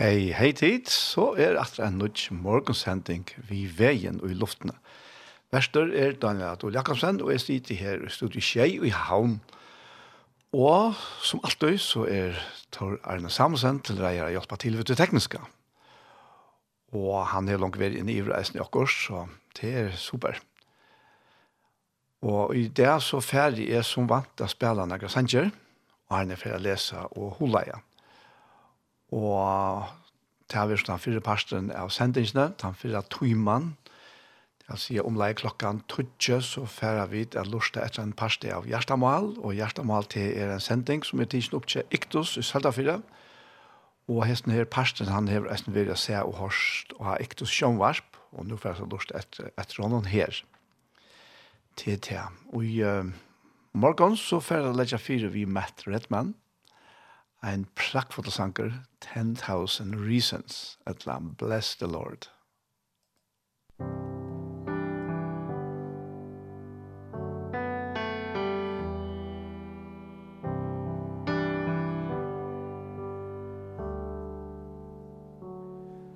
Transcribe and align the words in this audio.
Hei, 0.00 0.30
hei 0.32 0.54
tid, 0.56 0.86
så 0.88 1.34
er 1.36 1.58
atra 1.60 1.90
en 1.90 1.98
nødt 2.00 2.22
morgensending 2.32 3.26
vi 3.50 3.66
veien 3.76 4.16
og 4.22 4.30
i 4.32 4.36
luftene. 4.38 4.72
Verster 5.52 5.90
er 5.92 6.14
Daniel 6.16 6.54
Adol 6.54 6.72
Jakobsen, 6.72 7.18
og 7.20 7.34
jeg 7.34 7.42
sitter 7.42 7.76
her 7.76 8.06
i 8.06 8.08
studiet 8.08 8.46
Kjei 8.46 8.78
og 8.78 8.86
i 8.88 8.94
Havn. 8.96 9.34
Og 10.56 10.96
som 11.20 11.42
alltid 11.44 11.76
så 11.84 12.06
er 12.08 12.40
Tor 12.72 12.96
Arne 13.04 13.28
Samuelsen 13.28 13.82
til 13.84 14.00
reier 14.00 14.24
å 14.24 14.32
hjelpe 14.32 14.56
til 14.64 14.80
ved 14.80 14.88
det 14.88 14.96
tekniske. 15.02 15.42
Og 16.96 17.20
han 17.34 17.52
er 17.52 17.60
langt 17.60 17.76
ved 17.76 18.00
inn 18.00 18.08
i 18.08 18.22
reisen 18.24 18.56
i 18.56 18.64
okkurs, 18.64 18.96
så 19.04 19.26
det 19.60 19.74
er 19.82 19.92
super. 20.00 20.40
Og 22.24 22.56
i 22.56 22.70
det 22.72 22.96
så 23.04 23.20
ferdig 23.20 23.68
er 23.68 23.84
som 23.84 24.08
vant 24.08 24.40
å 24.40 24.48
spille 24.48 24.88
Nagra 24.88 25.12
Sanger, 25.12 25.52
og 26.08 26.18
han 26.22 26.32
er 26.32 26.40
ferdig 26.40 26.56
å 26.62 26.68
lese 26.70 27.06
og 27.10 27.36
holde 27.42 27.66
igjen 27.68 27.89
og 29.10 29.86
til 30.50 30.70
vi 30.70 30.78
den 30.86 30.98
fire 30.98 31.20
parsten 31.22 31.70
av 31.70 31.90
sendingsene, 31.94 32.52
den 32.62 32.74
fire 32.74 33.02
tøymann, 33.10 33.76
det 34.60 34.68
vil 34.68 34.82
si 34.82 34.98
omleie 35.02 35.34
klokken 35.34 35.82
tøtje, 35.90 36.40
så 36.42 36.64
færer 36.66 37.06
vi 37.10 37.24
til 37.26 37.42
å 37.42 37.50
lortet 37.50 37.82
etter 37.82 38.04
en 38.04 38.14
parste 38.14 38.50
av 38.54 38.68
Gjerstamal, 38.70 39.32
og 39.38 39.54
Gjerstamal 39.54 40.06
til 40.10 40.30
er 40.38 40.52
en 40.54 40.62
sending 40.62 41.02
som 41.06 41.22
er 41.22 41.30
tidsen 41.30 41.56
opp 41.58 41.66
til 41.70 41.86
Iktus 41.94 42.36
i 42.38 42.44
Seldafyrre, 42.46 43.00
og 44.10 44.24
hesten 44.26 44.54
her 44.54 44.66
parsten 44.66 45.10
han 45.10 45.30
har 45.30 45.46
nesten 45.46 45.74
vært 45.74 45.94
å 45.94 45.98
se 45.98 46.18
og 46.18 46.36
hørst 46.38 46.94
og 46.98 47.04
ha 47.06 47.18
Iktus 47.22 47.50
sjønvarp, 47.54 48.18
og 48.34 48.46
nå 48.46 48.58
færer 48.58 48.82
jeg 48.82 48.90
lortet 48.90 49.18
etter, 49.18 49.50
etter 49.58 49.82
honom 49.82 50.06
her. 50.10 50.42
Til 51.78 51.98
til. 52.02 52.38
Og 52.54 52.66
i 52.66 52.80
uh, 52.82 53.06
morgen 53.72 54.16
så 54.18 54.40
færer 54.42 54.70
jeg 54.70 54.78
legge 54.78 55.02
fire 55.02 55.30
vi 55.34 55.46
Matt 55.46 55.86
Redman, 55.86 56.34
ein 57.40 57.66
prakkfull 57.74 58.30
sanker, 58.30 58.70
10,000 59.00 59.94
reasons, 59.94 60.78
at 60.86 61.06
lam, 61.06 61.34
bless 61.38 61.74
the 61.76 61.86
Lord. 61.86 62.28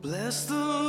Bless 0.03 0.47
the 0.47 0.55
Lord. 0.55 0.84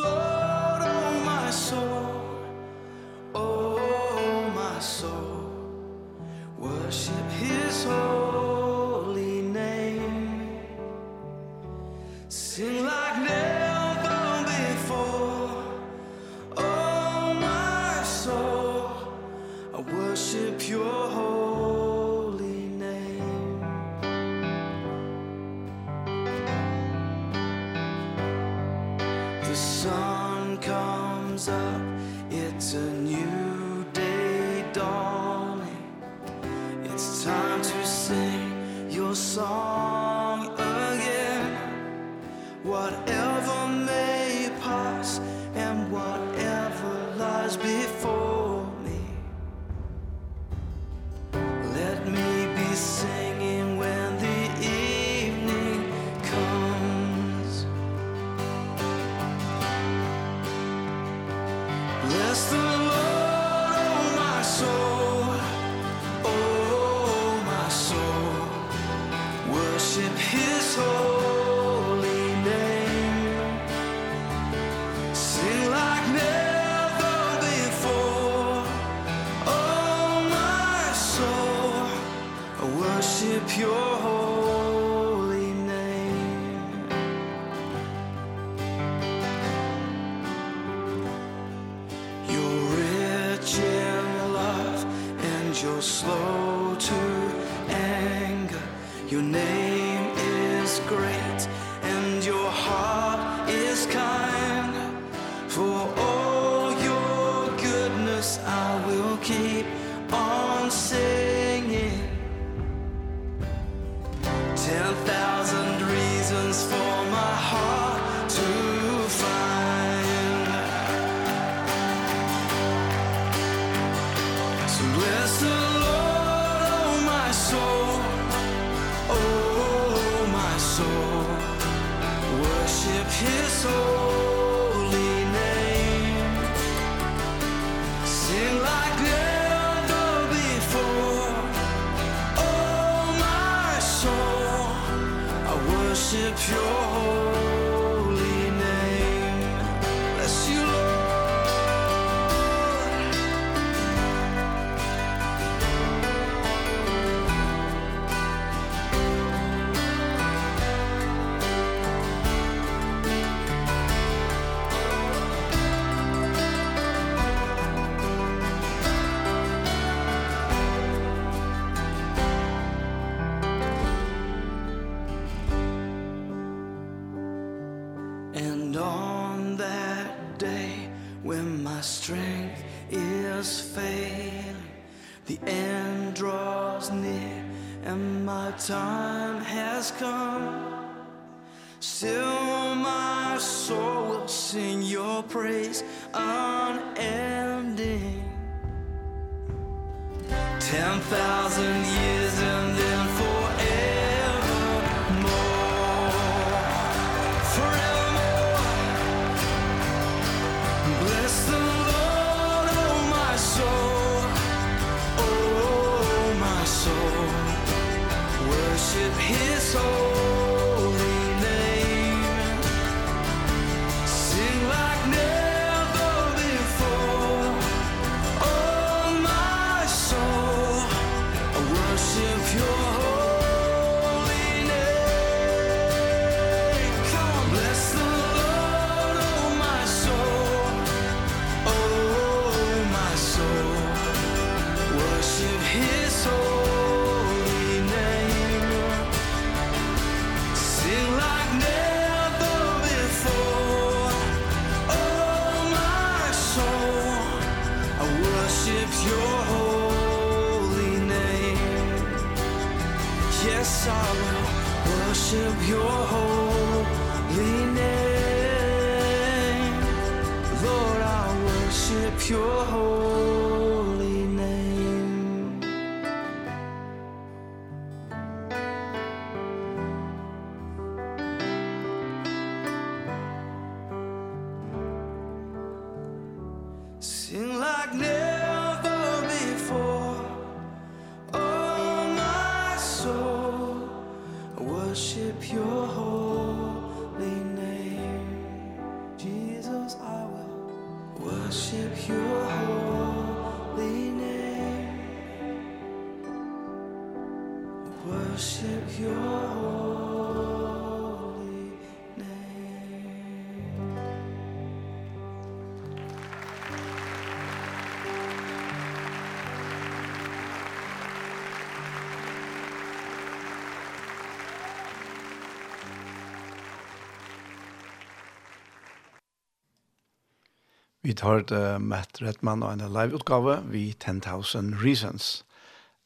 Vi 331.05 331.13
tar 331.13 331.43
det 331.45 331.81
Matt 331.85 332.17
Redman 332.17 332.63
og 332.65 332.71
en 332.73 332.87
live-utgave 332.89 333.59
vi 333.69 333.93
10,000 333.93 334.73
Reasons. 334.81 335.45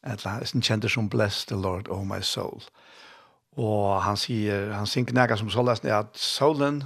Et 0.03 0.23
han 0.27 0.61
kjente 0.61 0.89
som 0.91 1.07
Bless 1.07 1.45
the 1.45 1.55
Lord, 1.55 1.87
oh 1.87 2.03
my 2.03 2.19
soul. 2.19 2.59
Og 3.55 4.01
han 4.03 4.19
sier, 4.19 4.73
han 4.75 4.87
synker 4.87 5.15
nægge 5.15 5.37
som 5.39 5.49
så 5.49 5.63
lest 5.63 5.87
at 5.87 6.19
solen 6.19 6.83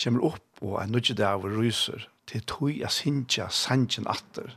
kommer 0.00 0.24
opp 0.30 0.62
og 0.64 0.78
er 0.80 0.88
nødvendig 0.88 1.18
der 1.18 1.36
over 1.36 1.52
ryser 1.60 2.08
til 2.26 2.46
tog 2.48 2.72
jeg 2.72 2.96
synkja 2.96 3.50
sanjen 3.52 4.08
atter. 4.08 4.56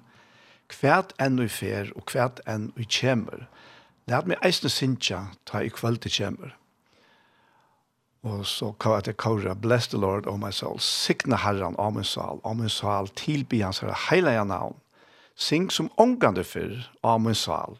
Hvert 0.71 1.11
enn 1.19 1.43
og 1.43 1.51
fer 1.51 1.91
og 1.99 2.07
hvert 2.07 2.39
enn 2.47 2.71
og 2.71 2.87
kommer. 2.87 3.47
Lært 4.07 4.31
meg 4.31 4.39
eisne 4.47 4.71
synkja 4.71 5.25
ta 5.43 5.59
i 5.59 5.75
kveld 5.75 6.05
til 6.07 6.15
kommer. 6.21 6.55
Og 8.23 8.45
så 8.47 8.71
kan 8.79 9.01
jeg 9.05 9.17
kåre, 9.19 9.55
bless 9.55 9.89
the 9.91 9.99
Lord, 9.99 10.27
oh 10.27 10.39
my 10.39 10.51
soul, 10.51 10.79
sikne 10.79 11.41
herren, 11.43 11.75
oh 11.77 11.91
my 11.91 12.03
soul, 12.07 12.39
oh 12.43 12.55
my 12.55 12.69
soul, 12.71 13.09
tilby 13.19 13.59
hans 13.61 13.81
herre, 13.83 13.95
heilige 14.09 14.45
navn. 14.47 14.77
Sing 15.35 15.71
som 15.71 15.91
omgande 15.99 16.43
fyr, 16.47 16.85
oh 17.03 17.19
my 17.19 17.33
soul, 17.33 17.75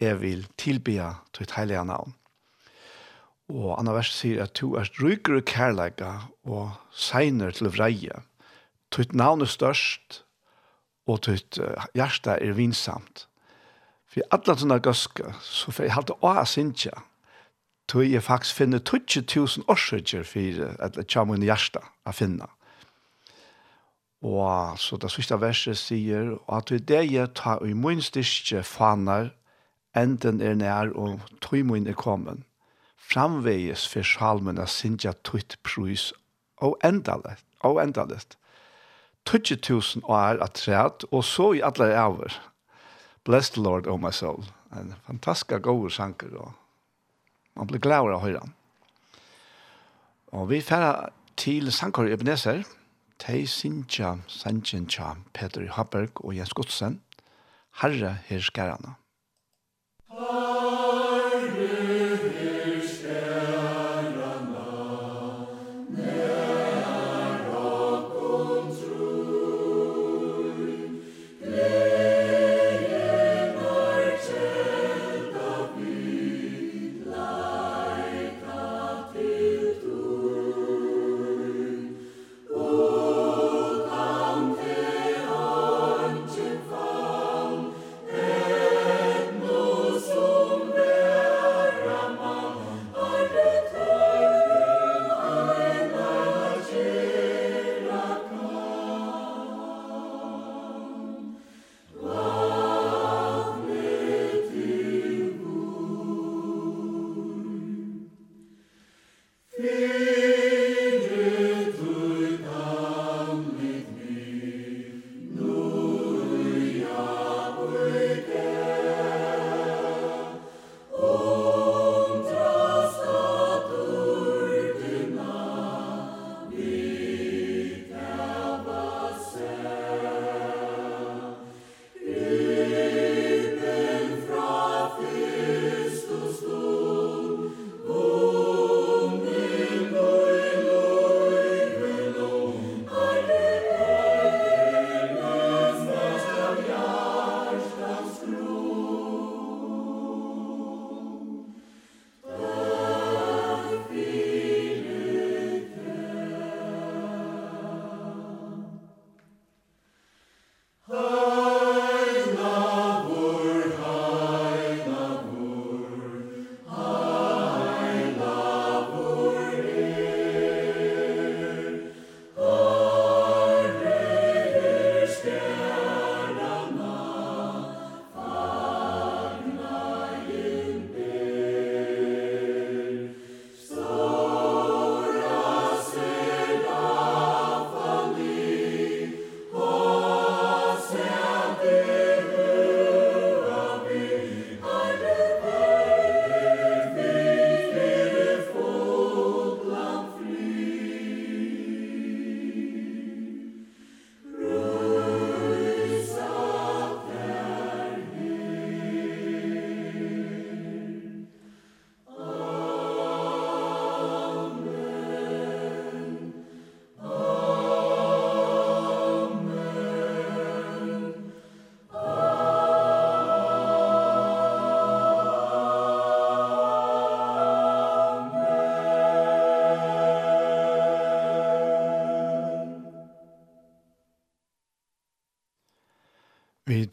jeg 0.00 0.20
vil 0.22 0.46
tilby 0.56 0.96
ditt 1.36 1.52
heilige 1.58 1.84
navn. 1.84 2.14
Og 3.52 3.76
Anna 3.78 3.92
vers 3.94 4.10
sier 4.10 4.42
at 4.42 4.56
du 4.58 4.74
er 4.80 4.88
ryker 4.98 5.36
og 5.38 5.44
kærleika 5.46 6.12
og 6.48 6.72
seiner 6.90 7.52
til 7.54 7.68
vreie. 7.70 8.22
Tutt 8.90 9.12
navn 9.14 9.44
er 9.44 9.50
størst, 9.50 10.22
og 11.06 11.20
tutt 11.28 11.60
hjerte 11.94 12.38
er 12.40 12.56
vinsamt. 12.56 13.26
For 14.10 14.24
alle 14.32 14.56
sånne 14.56 14.80
gøske, 14.82 15.34
så 15.44 15.74
får 15.74 15.86
jeg 15.86 15.94
halte 15.94 16.16
å 16.24 16.32
ha 16.32 16.46
sinja, 16.48 16.96
tog 17.88 18.06
jeg 18.06 18.22
faktisk 18.22 18.54
finne 18.54 18.80
20.000 18.82 19.66
årsøkjer 19.68 20.26
for 20.26 20.76
at 20.82 20.96
det 20.96 21.08
kommer 21.12 21.36
inn 21.36 21.44
i 21.46 21.50
hjertet 21.50 21.84
å 22.06 22.14
finne. 22.14 22.48
Og 24.26 24.78
så 24.80 24.96
det 24.96 25.10
siste 25.12 25.38
verset 25.38 25.78
sier 25.78 26.34
at 26.50 26.72
det 26.72 26.96
er 26.96 27.06
jeg 27.06 27.34
tar 27.38 27.62
i 27.66 27.76
min 27.76 28.02
styrke 28.02 28.64
faner 28.66 29.30
enden 29.96 30.40
er 30.40 30.56
nær 30.58 30.92
og 30.94 31.20
tog 31.40 31.64
min 31.68 31.86
er 31.86 31.96
kommet. 31.96 32.42
Framveges 32.96 33.86
for 33.88 34.02
salmen 34.02 34.58
er 34.58 34.66
sinja 34.66 35.12
tøyt 35.24 35.56
prøys 35.62 36.12
og 36.58 36.76
endalett. 36.84 37.44
Og 37.64 37.80
endalett. 37.82 38.36
20.000 39.28 40.04
år 40.04 40.42
at 40.42 40.54
træt, 40.54 41.04
og 41.10 41.24
så 41.24 41.52
i 41.52 41.62
alle 41.64 41.88
er 41.90 42.02
over. 42.02 42.34
Bless 43.24 43.50
the 43.50 43.62
Lord, 43.62 43.86
oh 43.86 43.98
my 44.00 44.10
soul. 44.10 44.44
En 44.72 44.94
fantastisk 45.06 45.62
god 45.62 45.90
sanker 45.90 46.36
og 46.36 46.52
Man 47.56 47.68
blir 47.70 47.80
glad 47.80 48.12
av 48.12 48.22
høyre. 48.24 48.42
Og 50.36 50.50
vi 50.50 50.60
færa 50.60 51.08
til 51.40 51.72
Sankar 51.72 52.10
Ebenezer, 52.12 52.64
Tei 53.18 53.46
Sintja 53.48 54.18
Sanjentja, 54.28 55.14
Peter 55.32 55.64
Haberg 55.72 56.20
og 56.20 56.36
Jens 56.36 56.52
Godsen, 56.52 57.00
Herre 57.80 58.18
her 58.28 58.44
skærene. 58.44 58.96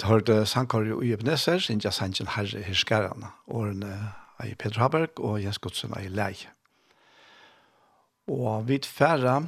hørte 0.04 0.46
sankar 0.46 0.86
i 1.04 1.12
Ebenezer, 1.14 1.60
Sinja 1.60 1.92
Sanjen 1.92 2.30
Herre 2.36 2.64
Hirskaren, 2.66 3.26
årene 3.48 4.14
i 4.44 4.56
Peter 4.56 4.82
Haberg 4.82 5.20
og 5.20 5.42
Jens 5.44 5.60
Godsen 5.64 5.94
i 6.00 6.10
Lei. 6.12 6.34
Og 8.28 8.68
vi 8.68 8.80
færre 8.84 9.48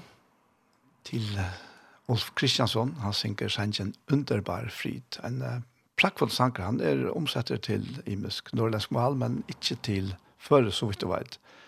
til 1.06 1.40
Ulf 2.08 2.32
Kristiansson, 2.36 2.96
han 3.02 3.14
synker 3.14 3.50
Sanjen 3.50 3.96
Underbar 4.12 4.70
Frid, 4.70 5.20
en 5.26 5.42
uh, 5.42 5.62
prakkfull 5.98 6.32
sankar, 6.32 6.66
han 6.70 6.82
er 6.82 7.08
omsetter 7.16 7.58
til 7.58 7.88
imisk 8.06 8.54
norrlensk 8.54 8.92
mål, 8.92 9.16
men 9.16 9.44
ikke 9.50 9.80
til 9.84 10.16
før, 10.38 10.70
så 10.70 10.92
vidt 10.92 11.02
du 11.02 11.10
vet. 11.12 11.40
Uh, 11.40 11.65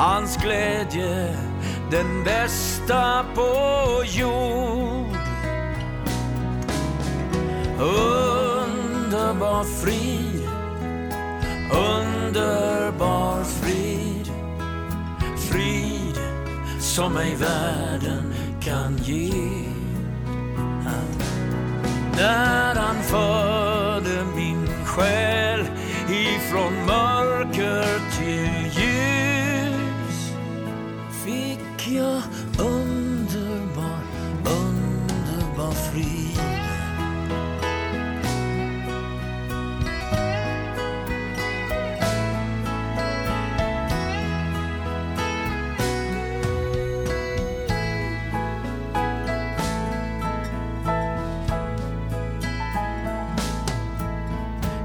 Hans 0.00 0.36
glädje 0.36 1.36
den 1.90 2.24
bästa 2.24 3.24
på 3.34 3.50
jord. 4.04 5.16
Underbar 7.78 9.64
frid 9.64 10.48
Underbar 11.72 13.44
frid. 13.44 14.32
Frid 15.50 16.18
som 16.80 17.16
ej 17.16 17.36
världen 17.36 18.34
kan 18.60 18.96
ge. 18.96 19.32
När 22.16 22.74
han 22.74 23.02
förde 23.02 24.24
min 24.36 24.68
själ 24.84 25.64
ifrån 26.08 26.72
mörker 26.86 28.09
jag 32.00 32.22
underbar, 32.58 34.00
underbar 34.44 35.72
fri 35.72 36.36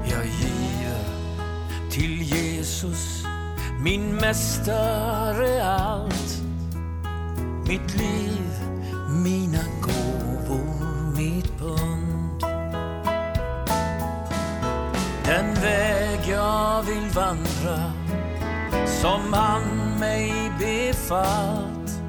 Jag 0.04 0.26
ger 0.26 1.90
till 1.90 2.22
Jesus 2.22 3.24
Min 3.80 4.16
mästare 4.16 5.64
allt. 5.64 6.15
Mitt 7.68 7.94
liv, 7.94 8.50
mina 9.08 9.64
gåvor, 9.80 11.16
mitt 11.16 11.58
pund. 11.58 12.44
Den 15.24 15.54
väg 15.54 16.20
jag 16.28 16.82
vill 16.82 17.10
vandra 17.14 17.92
Som 18.86 19.32
han 19.32 19.62
mig 20.00 20.52
befallt 20.58 22.00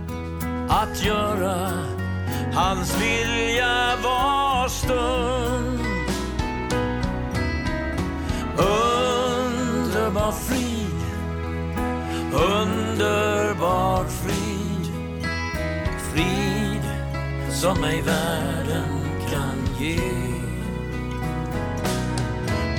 Att 0.70 1.06
göra 1.06 1.72
hans 2.54 3.02
vilja 3.02 3.96
var 4.04 4.68
stund. 4.68 5.80
Underbar 9.78 10.32
frid 10.32 10.78
Underbar 12.34 14.04
frid 14.04 14.27
frid 16.18 16.82
som 17.50 17.84
ej 17.84 18.02
världen 18.02 18.90
kan 19.32 19.86
ge 19.86 20.00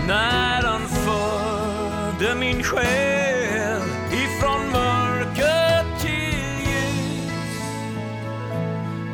När 0.07 0.63
han 0.63 0.81
förde 0.89 2.35
min 2.35 2.63
själ 2.63 3.83
ifrån 4.13 4.61
mörker 4.73 5.99
till 6.01 6.49
ljus 6.61 7.59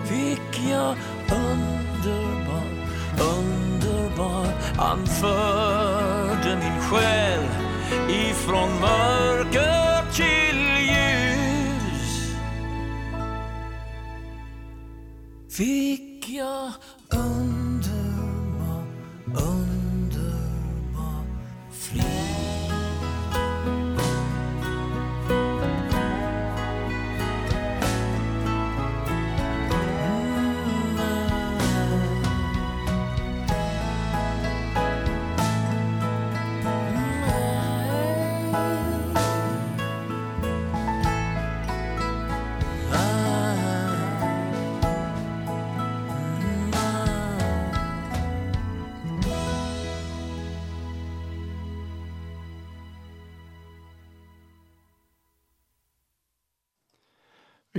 Fick 0.05 0.70
jag 0.70 0.96
underbar, 1.31 2.66
underbar. 3.20 4.46
Han 4.77 5.07
förde 5.07 6.57
min 6.57 6.81
själ 6.81 7.42
ifrån 8.09 8.81
mörker 8.81 9.74
fick 15.57 16.29
jag 16.29 16.73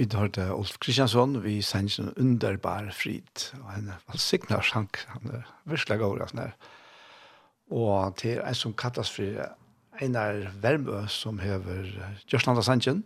vi 0.06 0.18
hørte 0.18 0.54
Ulf 0.54 0.78
Kristiansson, 0.80 1.44
vi 1.44 1.62
sendte 1.62 2.04
en 2.04 2.14
underbar 2.18 2.92
frit, 2.94 3.54
og 3.64 3.72
en 3.74 3.92
velsignet 4.12 4.66
sjank, 4.66 5.00
han 5.10 5.32
er 5.34 5.48
virkelig 5.66 5.98
god, 6.00 6.22
og 6.22 6.30
sånn 6.30 6.44
her. 6.44 6.54
Og 7.74 8.18
til 8.22 8.42
en 8.46 8.58
som 8.58 8.76
kattas 8.78 9.10
for 9.10 9.40
Einar 10.02 10.52
Vermø, 10.62 11.06
som 11.10 11.40
hever 11.42 11.90
Gjørslanda 12.30 12.62
Sandjen, 12.66 13.04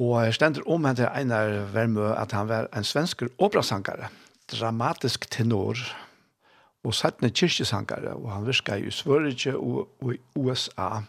og 0.00 0.24
jeg 0.24 0.34
stender 0.34 0.66
om 0.66 0.82
henne 0.82 0.98
til 0.98 1.10
Einar 1.12 1.54
Vermø, 1.70 2.10
at 2.16 2.32
han 2.34 2.48
var 2.50 2.66
en 2.74 2.86
svensk 2.86 3.22
operasankare, 3.38 4.10
dramatisk 4.50 5.30
tenor, 5.30 5.78
og 6.82 6.94
sattne 6.98 7.30
kyrkjesankare, 7.30 8.16
og 8.18 8.32
han 8.32 8.46
virka 8.48 8.74
i 8.74 8.90
Svørige 8.90 9.54
og, 9.54 9.92
og 10.02 10.16
i 10.16 10.22
USA, 10.34 11.04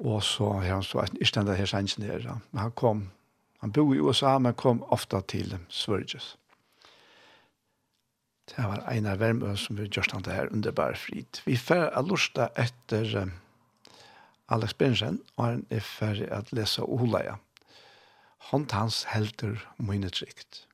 og 0.00 0.22
så 0.24 0.54
har 0.62 0.78
han 0.78 0.86
så, 0.86 1.04
en 1.04 1.26
stender 1.26 1.58
her 1.58 1.68
sannsjen 1.68 2.08
her, 2.08 2.24
men 2.52 2.62
han 2.62 2.72
kom 2.72 3.10
Han 3.62 3.70
bor 3.70 3.94
i 3.94 4.00
USA, 4.02 4.38
men 4.42 4.54
kom 4.58 4.82
ofta 4.90 5.20
til 5.30 5.54
Sveriges. 5.70 6.36
Det 8.50 8.64
var 8.66 8.82
Einar 8.90 9.16
Värmö 9.16 9.54
som 9.56 9.78
vi 9.78 9.86
gjørst 9.86 10.12
han 10.12 10.24
det 10.26 10.34
her 10.34 10.50
underbare 10.52 10.98
frit. 10.98 11.40
Vi 11.46 11.54
fer 11.56 11.86
a 11.94 12.02
lusta 12.02 12.48
etter 12.58 13.06
um, 13.22 13.30
Alex 14.50 14.74
Bensen, 14.74 15.20
og 15.36 15.44
han 15.46 15.62
er 15.70 15.80
ferdig 15.80 16.26
at 16.34 16.50
lese 16.52 16.82
Olaja. 16.82 17.38
Hånd 18.50 18.74
hans 18.74 19.04
helter 19.14 19.62
mine 19.78 20.10
trygt. 20.10 20.66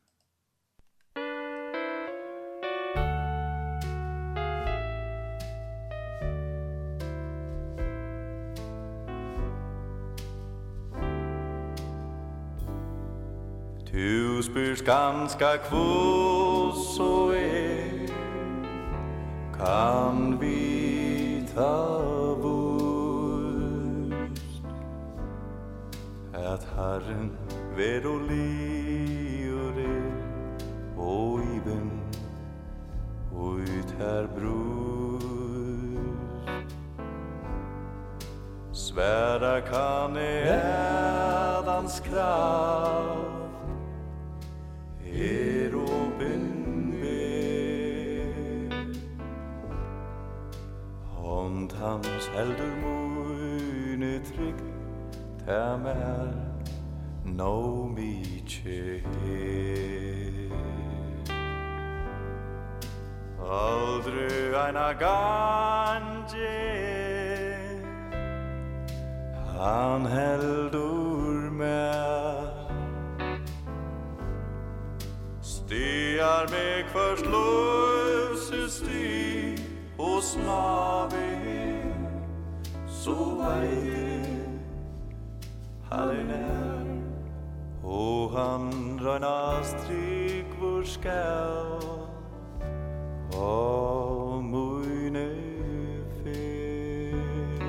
Du 13.98 14.42
spyrs 14.42 14.82
ganska 14.82 15.58
kvås 15.58 16.96
så 16.96 17.32
er. 17.34 18.08
Kan 19.58 20.40
vi 20.40 21.46
ta 21.54 21.76
vust 22.38 22.82
At 26.34 26.68
Herren 26.76 27.32
ver 27.76 28.06
og 28.06 28.20
liore 28.30 30.02
Og 30.96 31.40
iben 31.42 31.90
og 33.34 33.54
ut 33.54 33.94
her 33.98 34.26
brust. 34.38 35.28
Sværa 38.72 39.60
kan 39.60 40.16
i 40.16 40.46
ædans 40.46 42.00
krav. 42.00 43.37
hans 51.80 52.26
heldur 52.34 52.74
møyne 52.82 54.20
trygg. 54.28 54.58
Tæm 55.46 55.86
er 55.86 56.32
no 57.24 57.86
mi 57.86 58.42
tje 58.46 59.02
Aldru 63.40 64.56
eina 64.64 64.92
ganje. 64.92 66.58
Han 69.58 70.06
heldur 70.06 71.50
mer 71.50 72.68
Stiar 75.40 76.46
meg 76.52 76.86
først 76.92 77.26
løvse 77.26 78.70
sti 78.70 79.56
Hos 79.98 80.36
navi 80.36 81.47
så 82.98 83.14
veilig. 83.38 84.18
Han 85.90 86.08
er 86.08 86.24
nær 86.24 86.86
Og 87.84 88.30
han 88.34 89.00
røyna 89.00 89.62
stryk 89.64 90.50
vår 90.60 90.82
skall 90.84 91.86
Og 93.38 94.44
mune 94.44 95.28
fyr 96.18 97.62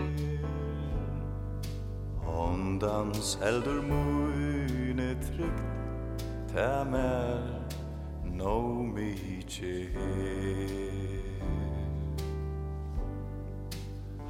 Ondans 2.28 3.38
eldur 3.44 3.82
mune 3.88 5.14
trygt 5.30 6.26
Ta 6.54 6.84
mer 6.84 7.40
no 8.36 8.84
mi 8.84 9.14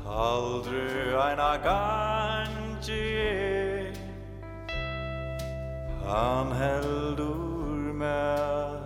Aldru 0.09 1.15
eina 1.21 1.57
gangi 1.63 2.97
Han 6.05 6.51
heldur 6.51 7.93
mer 7.93 8.81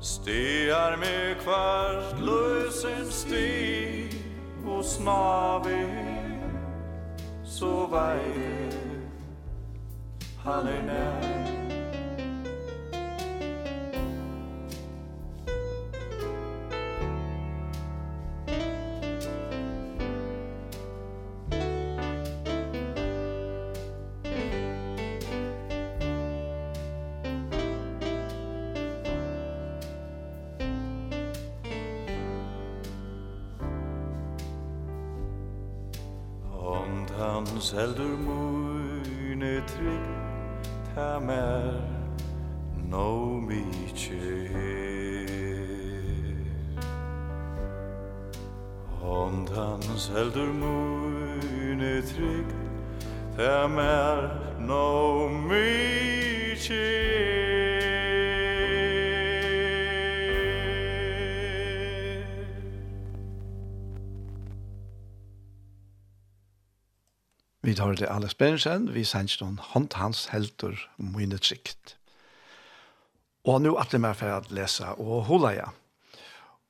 Stiar 0.00 0.96
mig 0.96 1.36
kvart 1.40 2.20
lusen 2.20 3.10
sti 3.10 4.12
Og 4.66 4.84
snavi 4.84 5.84
Så 7.44 7.86
vei 7.90 8.68
Han 10.44 10.66
er 10.66 10.82
nær. 10.82 11.67
Vi 67.78 67.84
tar 67.84 67.94
det 67.94 68.08
Alex 68.10 68.34
Bergensen, 68.34 68.88
vi 68.90 69.04
sender 69.06 69.38
noen 69.38 69.58
hånd 69.62 69.94
hans 69.94 70.24
helter 70.32 70.80
mine 70.98 71.36
trygt. 71.38 71.92
Og 73.46 73.60
nå 73.62 73.76
at 73.78 73.92
det 73.94 74.00
mer 74.02 74.16
for 74.18 74.34
å 74.34 74.40
lese 74.50 74.88
og 74.98 75.28
holde 75.28 75.52
jeg. 75.54 75.76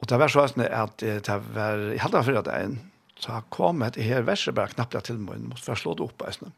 Og 0.03 0.11
det 0.11 0.19
var 0.21 0.35
sånn 0.35 0.67
at 0.67 1.01
det 1.01 1.39
var, 1.55 1.81
jeg 1.95 2.03
hadde 2.03 2.23
for 2.27 2.37
det 2.37 2.59
en, 2.59 2.77
så 3.17 3.39
kom 3.49 3.81
et 3.87 3.97
her 4.05 4.27
verset 4.29 4.53
bare 4.59 4.75
knappt 4.75 4.99
til 5.09 5.17
meg, 5.23 5.41
måtte 5.49 5.65
først 5.71 5.87
slå 5.87 5.97
det 5.97 6.05
opp. 6.11 6.27
Eisne. 6.29 6.53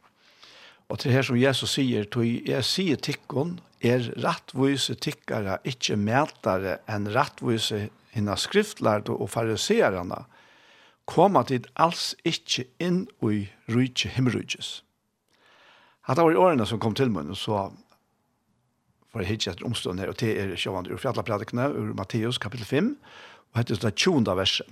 Og 0.90 0.98
til 0.98 1.14
her 1.14 1.30
som 1.30 1.38
Jesus 1.38 1.76
sier, 1.78 2.10
tog 2.10 2.26
jeg 2.26 2.66
sier 2.66 2.98
tikkun, 2.98 3.60
er 3.78 4.10
rattvise 4.18 4.98
tikkere, 4.98 5.60
ikke 5.62 5.94
mætare 5.94 6.80
enn 6.90 7.06
rattvise 7.14 7.84
hinna 8.16 8.34
skriftlærd 8.34 9.14
og 9.14 9.30
fariserene, 9.30 10.24
og 10.26 10.39
koma 11.10 11.42
tid 11.46 11.66
alls 11.74 12.12
ikkje 12.26 12.66
inn 12.82 13.04
i 13.26 13.44
rujtje 13.70 14.12
himmerujtjes. 14.14 14.80
Hatta 16.06 16.24
var 16.24 16.34
i 16.34 16.40
årene 16.40 16.66
som 16.66 16.80
kom 16.82 16.94
til 16.96 17.10
munnen, 17.12 17.36
så 17.36 17.70
var 19.10 19.24
jeg 19.24 19.32
hitje 19.32 19.52
etter 19.52 19.66
omstående 19.66 20.04
her, 20.04 20.12
og 20.12 20.20
det 20.22 20.36
er 20.38 20.54
sjåvand 20.58 20.90
ur 20.90 21.00
fjallapratikene, 21.02 21.66
ur 21.74 21.90
Matteus 21.98 22.38
kapittel 22.38 22.66
5, 22.66 22.94
og 23.50 23.58
hette 23.58 23.78
det 23.82 23.96
tjonda 23.98 24.36
verset. 24.38 24.70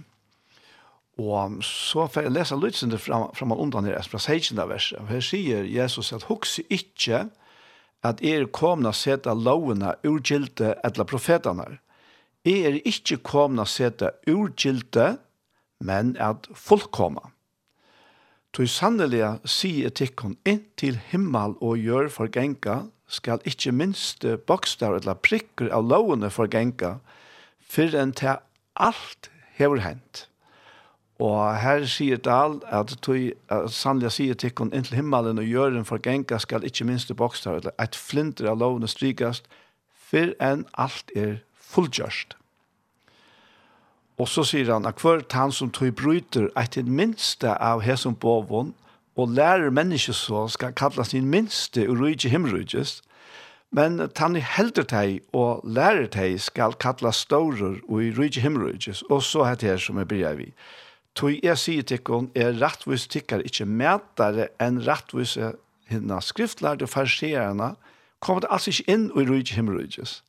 Og 1.19 1.59
så 1.67 2.07
får 2.07 2.29
jeg 2.29 2.35
lese 2.37 2.57
lydsende 2.57 2.99
fram, 3.03 3.27
fram 3.35 3.53
og 3.53 3.65
undan 3.65 3.89
her, 3.91 3.99
fra 4.07 4.21
16. 4.23 4.59
verset. 4.71 5.01
Og 5.03 5.09
her 5.11 5.25
sier 5.25 5.67
Jesus 5.67 6.13
at 6.15 6.29
«Huksi 6.31 6.63
ikkje 6.71 7.25
at 8.07 8.23
er 8.23 8.47
komna 8.55 8.93
seta 8.95 9.35
lovene 9.35 9.97
urgilte 10.07 10.77
etla 10.87 11.03
profetene. 11.03 11.81
Er 12.47 12.79
ikkje 12.87 13.19
komna 13.27 13.67
seta 13.67 14.13
urgilte 14.31 15.17
men 15.81 16.17
at 16.21 16.49
fullkomma. 16.55 17.31
Toi 18.57 18.67
sannelig 18.67 19.25
sier 19.45 19.93
tikkun 19.93 20.39
inntil 20.49 20.97
himmel 21.11 21.55
og 21.61 21.79
gjør 21.79 22.09
forgenga, 22.13 22.89
skal 23.09 23.41
ikkje 23.49 23.73
minste 23.73 24.37
bokstav 24.49 24.99
eller 24.99 25.17
prikker 25.25 25.71
av 25.73 25.87
lovene 25.89 26.31
forgenga, 26.33 26.99
for 27.61 27.95
enn 27.97 28.13
til 28.17 28.41
alt 28.77 29.31
hever 29.57 29.85
hent. 29.85 30.27
Og 31.19 31.59
her 31.59 31.85
sier 31.91 32.21
Dahl 32.23 32.61
at 32.71 32.93
tog 33.03 33.33
sannelig 33.75 34.15
sier 34.17 34.39
tikkun 34.39 34.73
inntil 34.73 35.01
himmelen 35.01 35.41
og 35.43 35.49
gjøren 35.51 35.89
forgenga 35.89 36.39
skal 36.41 36.65
ikkje 36.65 36.87
minste 36.89 37.17
bokstav 37.19 37.61
eller 37.61 37.75
et 37.83 37.99
flinter 37.99 38.49
av 38.49 38.61
lovene 38.63 38.89
strykast, 38.89 39.49
for 40.09 40.33
enn 40.41 40.65
alt 40.79 41.13
er 41.19 41.41
fullgjørst. 41.69 42.38
Og 44.19 44.29
så 44.29 44.43
sier 44.43 44.73
han 44.73 44.87
at 44.89 44.99
hvert 45.03 45.33
han 45.33 45.53
som 45.55 45.71
tog 45.71 45.95
bryter 45.95 46.49
et 46.59 46.73
til 46.75 46.91
minste 46.91 47.53
av 47.55 47.85
hesen 47.87 48.17
bovån, 48.19 48.75
og 49.19 49.35
lærer 49.35 49.71
mennesker 49.75 50.15
så 50.15 50.47
skal 50.49 50.75
kalla 50.79 51.05
sin 51.05 51.27
minste 51.27 51.89
og 51.89 52.01
rydde 52.01 52.31
himrydges, 52.31 53.01
men 53.71 54.01
at 54.01 54.21
i 54.37 54.41
helder 54.41 54.87
teg 54.89 55.21
og 55.37 55.65
lærer 55.65 56.07
teg 56.07 56.39
skal 56.41 56.75
kalla 56.81 57.13
stårer 57.13 57.81
og 57.89 58.19
rydde 58.19 58.41
himrydges, 58.41 59.03
og 59.11 59.23
så 59.23 59.45
heter 59.45 59.75
det 59.75 59.83
som 59.83 59.99
jeg 59.99 60.09
bryr 60.09 60.39
vi. 60.39 60.53
Tog 61.15 61.35
jeg 61.43 61.59
sier 61.59 61.83
til 61.83 61.99
henne 62.07 62.31
er 62.35 62.59
rettvis 62.63 63.09
tikkere 63.11 63.43
ikke 63.43 63.67
metere 63.67 64.49
enn 64.63 64.83
rettvis 64.87 65.37
henne 65.91 66.21
skriftlærde 66.23 66.87
og 66.87 66.95
farserene, 66.95 67.75
kommer 68.21 68.41
det 68.41 68.51
altså 68.51 68.71
ikke 68.71 68.93
inn 68.93 69.11
og 69.11 69.31
rydde 69.31 69.55
himrydges. 69.55 70.23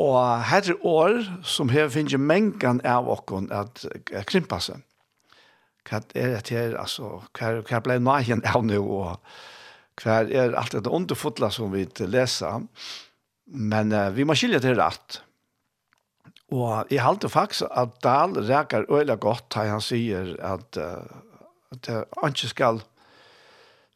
Og 0.00 0.42
her 0.48 0.70
er 0.72 0.86
år 0.86 1.20
som 1.46 1.70
her 1.70 1.88
finner 1.92 2.18
mengen 2.18 2.80
av 2.86 3.06
åkken 3.10 3.50
at 3.54 3.84
krympa 4.26 4.58
seg. 4.62 4.82
Hva 5.84 6.00
er 6.16 6.38
det 6.40 6.50
her, 6.50 6.78
altså, 6.80 7.20
hva, 7.36 7.58
hva 7.60 7.80
ble 7.84 7.98
nøyen 8.00 8.40
av 8.48 8.64
nå, 8.64 8.80
og 8.80 10.00
hva 10.00 10.22
er 10.24 10.56
alt 10.58 10.74
det 10.74 10.90
underfotla 10.90 11.50
som 11.52 11.70
vi 11.74 11.84
leser. 12.08 12.64
Men 13.44 13.92
uh, 13.92 14.08
vi 14.16 14.24
må 14.24 14.34
skilje 14.38 14.62
til 14.64 14.78
rett. 14.80 15.20
Og 16.54 16.90
jeg 16.90 17.04
halte 17.04 17.28
faktisk 17.28 17.68
at 17.70 18.00
Dahl 18.04 18.38
reker 18.48 18.88
øyla 18.88 19.18
godt 19.20 19.50
da 19.54 19.66
han 19.68 19.84
sier 19.84 20.34
at, 20.40 20.80
uh, 20.80 21.04
at 21.76 21.92
han 21.92 22.34
ikke 22.34 22.50
skal 22.50 22.80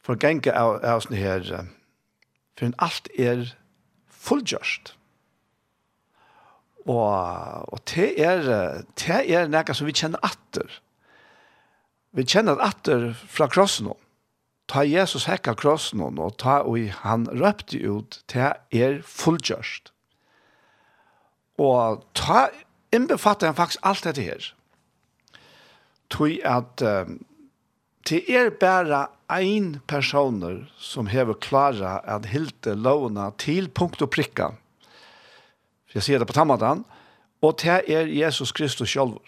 forgenge 0.05 0.53
av, 0.53 0.79
av 0.85 1.03
sånne 1.07 1.25
her, 1.25 1.49
uh, 1.57 1.65
for 2.61 2.77
alt 2.85 3.11
er 3.17 3.49
fullgjørst. 4.29 4.98
Og, 6.89 7.69
og 7.69 7.81
det 7.93 8.15
er, 8.17 8.47
det 8.97 9.23
er 9.29 9.51
noe 9.53 9.77
som 9.77 9.89
vi 9.89 9.97
kjenner 9.97 10.23
atter. 10.25 10.81
Vi 12.17 12.25
kjenner 12.25 12.61
atter 12.65 13.11
fra 13.29 13.49
krossen. 13.53 13.91
Ta 14.69 14.85
Jesus 14.85 15.29
hekka 15.29 15.55
krossen, 15.57 16.03
og 16.05 16.37
ta 16.41 16.61
og 16.65 16.91
han 17.03 17.29
røpte 17.33 17.81
ut, 17.81 18.21
det 18.33 18.53
er 18.77 19.01
fullgjørst. 19.05 19.93
Og 21.59 22.05
ta, 22.17 22.49
innbefatter 22.95 23.51
han 23.51 23.57
faktisk 23.59 23.85
alt 23.89 24.05
dette 24.05 24.25
her. 24.25 24.51
Tøy 26.13 26.39
at 26.47 26.85
um, 26.85 27.19
det 28.09 28.23
er 28.33 28.53
bare 28.61 29.09
ein 29.29 29.81
personer 29.89 30.63
som 30.81 31.11
hever 31.13 31.37
klara 31.45 31.99
at 32.09 32.31
hilte 32.33 32.73
lovene 32.77 33.27
til 33.41 33.69
punkt 33.69 34.01
og 34.05 34.13
prikka. 34.15 34.55
Så 35.89 35.99
jeg 35.99 36.07
sier 36.07 36.21
det 36.21 36.29
på 36.29 36.37
tammadan, 36.37 36.85
og 37.43 37.61
det 37.63 37.83
er 37.89 38.11
Jesus 38.11 38.53
Kristus 38.53 38.93
selv. 38.93 39.19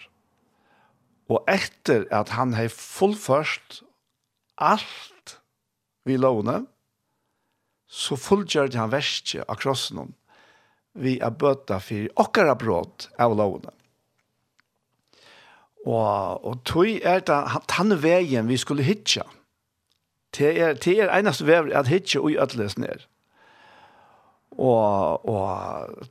Og 1.31 1.43
etter 1.49 2.05
at 2.11 2.33
han 2.35 2.53
har 2.53 2.69
fullførst 2.73 3.81
alt 4.61 5.37
vi 6.05 6.17
lovene, 6.17 6.65
så 7.91 8.15
fullgjørte 8.15 8.79
han 8.79 8.91
verste 8.91 9.43
av 9.47 9.59
krossen 9.59 10.13
vi 10.93 11.17
er 11.23 11.31
bøtta 11.31 11.79
for 11.83 12.09
okkara 12.19 12.55
brot 12.59 13.07
av 13.19 13.35
lovene. 13.37 13.71
Og, 15.85 16.45
og 16.45 16.57
tog 16.67 16.87
er 16.87 17.23
det 17.25 17.37
han 17.77 17.95
veien 18.03 18.49
vi 18.49 18.57
skulle 18.59 18.85
hitja. 18.85 19.23
Det 20.35 20.51
er, 20.51 20.75
det 20.77 20.97
er 20.99 21.13
eneste 21.15 21.47
vever 21.47 21.73
at 21.75 21.89
hitja 21.89 22.21
og 22.21 22.31
i 22.31 22.37
ødeles 22.39 22.77
ned. 22.77 23.07
Og, 24.59 25.25
og 25.25 26.05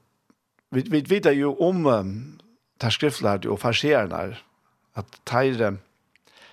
vi, 0.70 0.82
vi 0.82 1.00
vet 1.00 1.26
ju 1.34 1.46
om 1.46 1.86
um, 1.86 2.40
ta 2.78 2.90
skriftlärde 2.90 3.48
och 3.48 3.60
farserna 3.60 4.36
att 4.92 5.24
tajre 5.24 5.76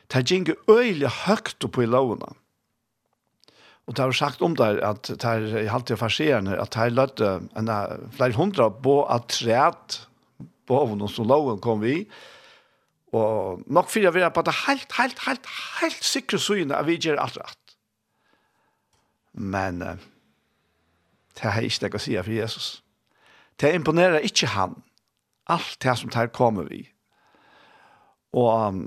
ta 0.07 0.19
jinge 0.19 0.55
öjliga 0.67 1.09
högt 1.09 1.63
upp 1.63 1.77
i 1.77 1.85
låna. 1.85 2.33
Och 3.85 3.93
det 3.93 4.01
har 4.01 4.11
sagt 4.11 4.41
om 4.41 4.55
där 4.55 4.77
att 4.77 5.19
tar 5.19 5.57
i 5.57 5.67
halvt 5.67 5.91
av 5.91 5.95
farserna 5.95 6.57
att 6.57 6.71
tar 6.71 6.89
lötte 6.89 7.41
en 7.55 7.69
flera 8.11 8.33
hundra 8.33 8.69
på 8.69 9.05
att 9.05 9.29
träd 9.29 9.93
på 10.65 10.79
avon 10.79 11.09
som 11.09 11.27
lån 11.27 11.59
kom 11.59 11.79
vi 11.79 12.07
og 13.15 13.63
nok 13.71 13.89
fyrir 13.89 14.11
vi 14.11 14.23
er 14.25 14.33
på 14.33 14.43
det 14.43 14.53
helt, 14.67 14.91
helt, 14.97 15.19
helt, 15.27 15.47
helt 15.81 16.03
sikre 16.03 16.39
syne 16.39 16.75
at 16.75 16.87
vi 16.87 16.97
gjør 16.99 17.21
alt 17.23 17.37
rett. 17.39 17.77
Men 19.33 19.81
uh, 19.81 19.95
det 21.37 21.45
har 21.45 21.61
jeg 21.61 21.71
ikke 21.71 21.87
det 21.87 21.95
å 21.95 22.03
si 22.03 22.17
for 22.17 22.33
Jesus. 22.33 22.67
Det 23.59 23.73
imponerer 23.73 24.19
ikke 24.19 24.47
han. 24.53 24.75
Alt 25.47 25.77
det 25.83 25.97
som 25.97 26.09
tar 26.09 26.27
kommer 26.27 26.63
vi. 26.69 26.83
Og 28.33 28.67
um, 28.67 28.81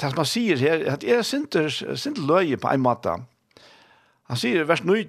det 0.00 0.10
som 0.10 0.20
han 0.20 0.28
sier 0.28 0.60
her, 0.60 0.84
at 0.92 1.04
jeg 1.04 1.24
synes 1.24 2.06
ikke 2.06 2.26
løye 2.26 2.56
på 2.56 2.70
en 2.70 2.84
måte. 2.84 3.16
Han 4.28 4.40
sier 4.40 4.62
i 4.62 4.68
vers 4.68 4.84
9, 4.84 5.04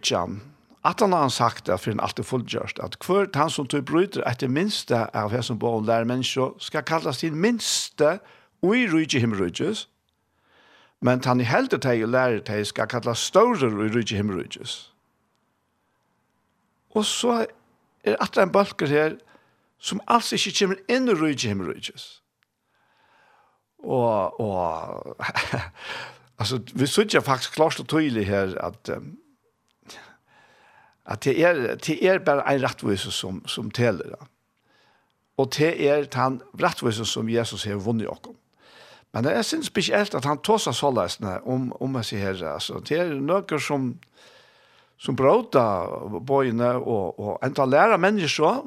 at 0.86 1.00
han 1.02 1.14
har 1.14 1.30
sagt 1.30 1.68
det, 1.68 1.80
for 1.80 1.92
han 1.92 2.00
alltid 2.00 2.24
fullgjørst, 2.24 2.80
at 2.84 2.98
hver 3.06 3.28
han 3.34 3.50
som 3.50 3.68
tog 3.68 3.86
bryter 3.86 4.24
etter 4.30 4.48
minste 4.48 5.06
av 5.18 5.32
her 5.34 5.42
som 5.42 5.60
bor 5.60 5.80
og 5.80 5.88
lærer 5.88 6.06
mennesker, 6.06 6.54
skal 6.60 6.84
kalles 6.84 7.18
til 7.18 7.34
minste, 7.34 8.20
og 8.62 8.78
i 8.78 8.88
rydde 8.90 9.20
himmelrydges, 9.20 9.88
men 11.02 11.22
han 11.26 11.42
i 11.42 11.46
heldet 11.46 11.82
teg 11.82 12.04
og 12.04 12.14
lærer 12.14 12.40
teg 12.46 12.66
skal 12.66 12.88
kalles 12.90 13.20
større 13.30 13.70
og 13.70 13.82
i 13.86 13.92
rydde 13.94 14.16
himmelrydges. 14.16 14.92
Og 16.96 17.06
så 17.06 17.46
er 18.06 18.22
atra 18.24 18.46
en 18.46 18.54
balker 18.54 18.92
her 18.92 19.18
som 19.82 20.02
alls 20.08 20.32
ikke 20.34 20.54
kommer 20.60 20.82
inn 20.90 21.10
i 21.10 21.18
rujtje 21.18 21.52
himmelrujtjes. 21.52 22.08
Og, 23.86 24.40
og 24.42 25.18
altså, 26.40 26.62
vi 26.74 26.88
sørger 26.90 27.26
faktisk 27.26 27.54
klart 27.58 27.80
og 27.80 27.90
tydelig 27.92 28.26
her 28.28 28.56
at 28.64 28.90
um, 28.98 29.18
at 31.06 31.24
det 31.24 31.36
er, 31.44 31.76
det 31.76 32.06
er 32.06 32.20
bare 32.20 32.56
en 32.56 32.64
rettvise 32.64 33.12
som, 33.12 33.44
som 33.48 33.72
teler. 33.72 34.10
Da. 34.10 34.26
Og 35.38 35.52
det 35.58 35.88
er 35.90 36.08
den 36.10 36.42
rettvise 36.62 37.06
som 37.06 37.30
Jesus 37.30 37.64
har 37.64 37.76
vunnet 37.76 38.10
oss 38.10 38.26
om. 38.26 38.36
Men 39.14 39.24
det 39.24 39.36
er 39.36 39.42
sin 39.42 39.64
spesielt 39.64 40.16
at 40.16 40.26
han 40.26 40.42
tåser 40.44 40.72
så 40.72 40.92
løsene 40.92 41.38
om, 41.48 41.70
om 41.82 41.96
jeg 41.96 42.06
sier 42.06 42.20
her. 42.20 42.42
Altså, 42.56 42.82
det 42.84 42.98
er 43.00 43.14
noe 43.16 43.60
som, 43.60 43.60
som 43.60 43.94
som 44.98 45.16
bråta 45.16 45.66
bøyene 46.28 46.76
og, 46.80 47.20
og 47.20 47.40
enda 47.44 47.66
lære 47.66 47.98
mennesker, 47.98 48.64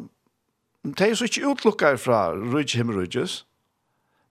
de 0.85 1.05
er 1.05 1.15
så 1.15 1.25
ikke 1.25 1.47
utlukker 1.49 1.97
fra 1.97 2.33
rydde 2.33 2.77
himmelrydges, 2.79 3.45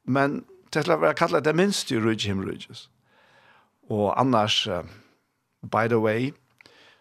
men 0.05 0.43
til 0.71 0.91
å 0.91 0.97
kalla 0.97 1.13
kallet 1.17 1.45
det 1.45 1.55
minste 1.55 1.99
rydde 1.99 2.29
himmelrydges. 2.29 2.87
Og 3.89 4.11
annars, 4.19 4.67
by 5.61 5.87
the 5.87 5.99
way, 5.99 6.31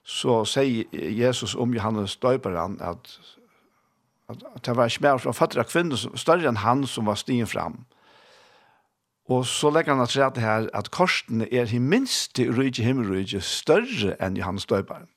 så 0.07 0.45
sier 0.47 0.87
Jesus 0.93 1.55
om 1.55 1.75
Johannes 1.75 2.17
døperen 2.17 2.79
at, 2.81 3.11
at, 4.29 4.43
at 4.55 4.67
det 4.67 4.77
var 4.77 4.87
ikke 4.91 5.03
mer 5.03 5.19
fra 5.19 5.35
fattere 5.35 5.67
kvinner 5.67 5.99
større 5.99 6.47
enn 6.49 6.63
han 6.63 6.87
som 6.87 7.11
var 7.11 7.19
stigen 7.19 7.51
fram. 7.51 7.81
Og 9.29 9.47
så 9.47 9.71
legger 9.71 9.95
han 9.95 10.03
at 10.03 10.35
det 10.35 10.43
her 10.43 10.69
at 10.75 10.91
korsene 10.91 11.49
er 11.55 11.75
i 11.75 11.79
minste 11.79 12.47
rydde 12.47 12.83
himmelrydde 12.83 13.41
større 13.41 14.15
enn 14.23 14.37
Johannes 14.39 14.67
døperen. 14.67 15.09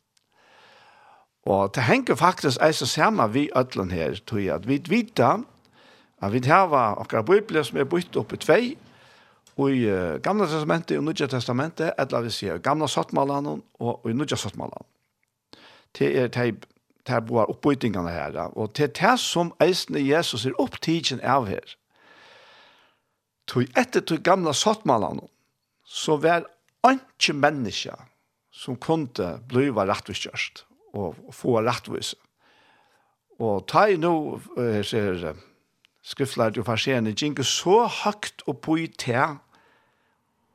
Og 1.46 1.76
det 1.76 1.84
henger 1.84 2.16
faktisk 2.16 2.62
eis 2.62 2.82
og 2.82 2.88
samme 2.88 3.30
vi 3.34 3.50
ødlen 3.56 3.92
her, 3.92 4.18
tror 4.28 4.40
jeg, 4.40 4.56
at 4.56 4.68
vi 4.68 4.82
vet 4.90 5.20
at 6.22 6.34
vi 6.34 6.42
har 6.46 7.00
akkurat 7.00 7.26
bøybler 7.26 7.64
som 7.64 7.78
er 7.78 7.84
bytt 7.84 8.18
opp 8.18 8.34
i 8.34 8.38
tvei, 8.38 8.78
og 9.58 9.72
i 9.72 9.86
uh, 9.92 10.20
Gamle 10.24 10.48
testamentet 10.48 10.98
og 10.98 11.04
nødja 11.04 11.28
testamentet, 11.28 11.92
eller 12.00 12.22
vi 12.22 12.30
sier 12.30 12.58
Gamle 12.58 12.88
Sottmalene 12.88 13.50
og, 13.80 14.06
og 14.06 14.10
i 14.10 14.14
nødja 14.14 14.36
Sottmalene. 14.36 14.86
Det 15.98 16.18
er 16.18 16.28
det 16.28 16.68
her 17.08 17.20
boar 17.20 17.50
oppbytingene 17.50 18.12
her, 18.12 18.38
og 18.56 18.78
det 18.78 18.84
er 18.84 19.12
det 19.12 19.20
som 19.20 19.54
eisende 19.62 20.04
Jesus 20.08 20.46
er 20.46 20.60
opptidgen 20.60 21.22
av 21.24 21.48
her. 21.48 21.76
Tog 23.50 23.66
etter 23.78 24.06
tog 24.06 24.22
gamla 24.22 24.54
sottmalene, 24.54 25.26
så 25.84 26.20
var 26.22 26.46
ikke 26.86 27.34
menneske 27.34 27.96
som 28.54 28.78
kunne 28.78 29.40
bli 29.50 29.70
rettviskjørst 29.74 30.66
og 30.98 31.18
få 31.34 31.60
rettvis. 31.66 32.14
Og 33.40 33.64
ta 33.72 33.88
i 33.90 33.98
nå, 33.98 34.14
jeg 34.58 34.86
ser 34.86 35.24
skriftlært 36.06 36.58
jo 36.60 36.66
farsierne, 36.68 37.14
ikke 37.16 37.46
så 37.48 37.86
høyt 38.04 38.44
og 38.48 38.62
på 38.62 38.78
i 38.84 38.88
te. 38.88 39.18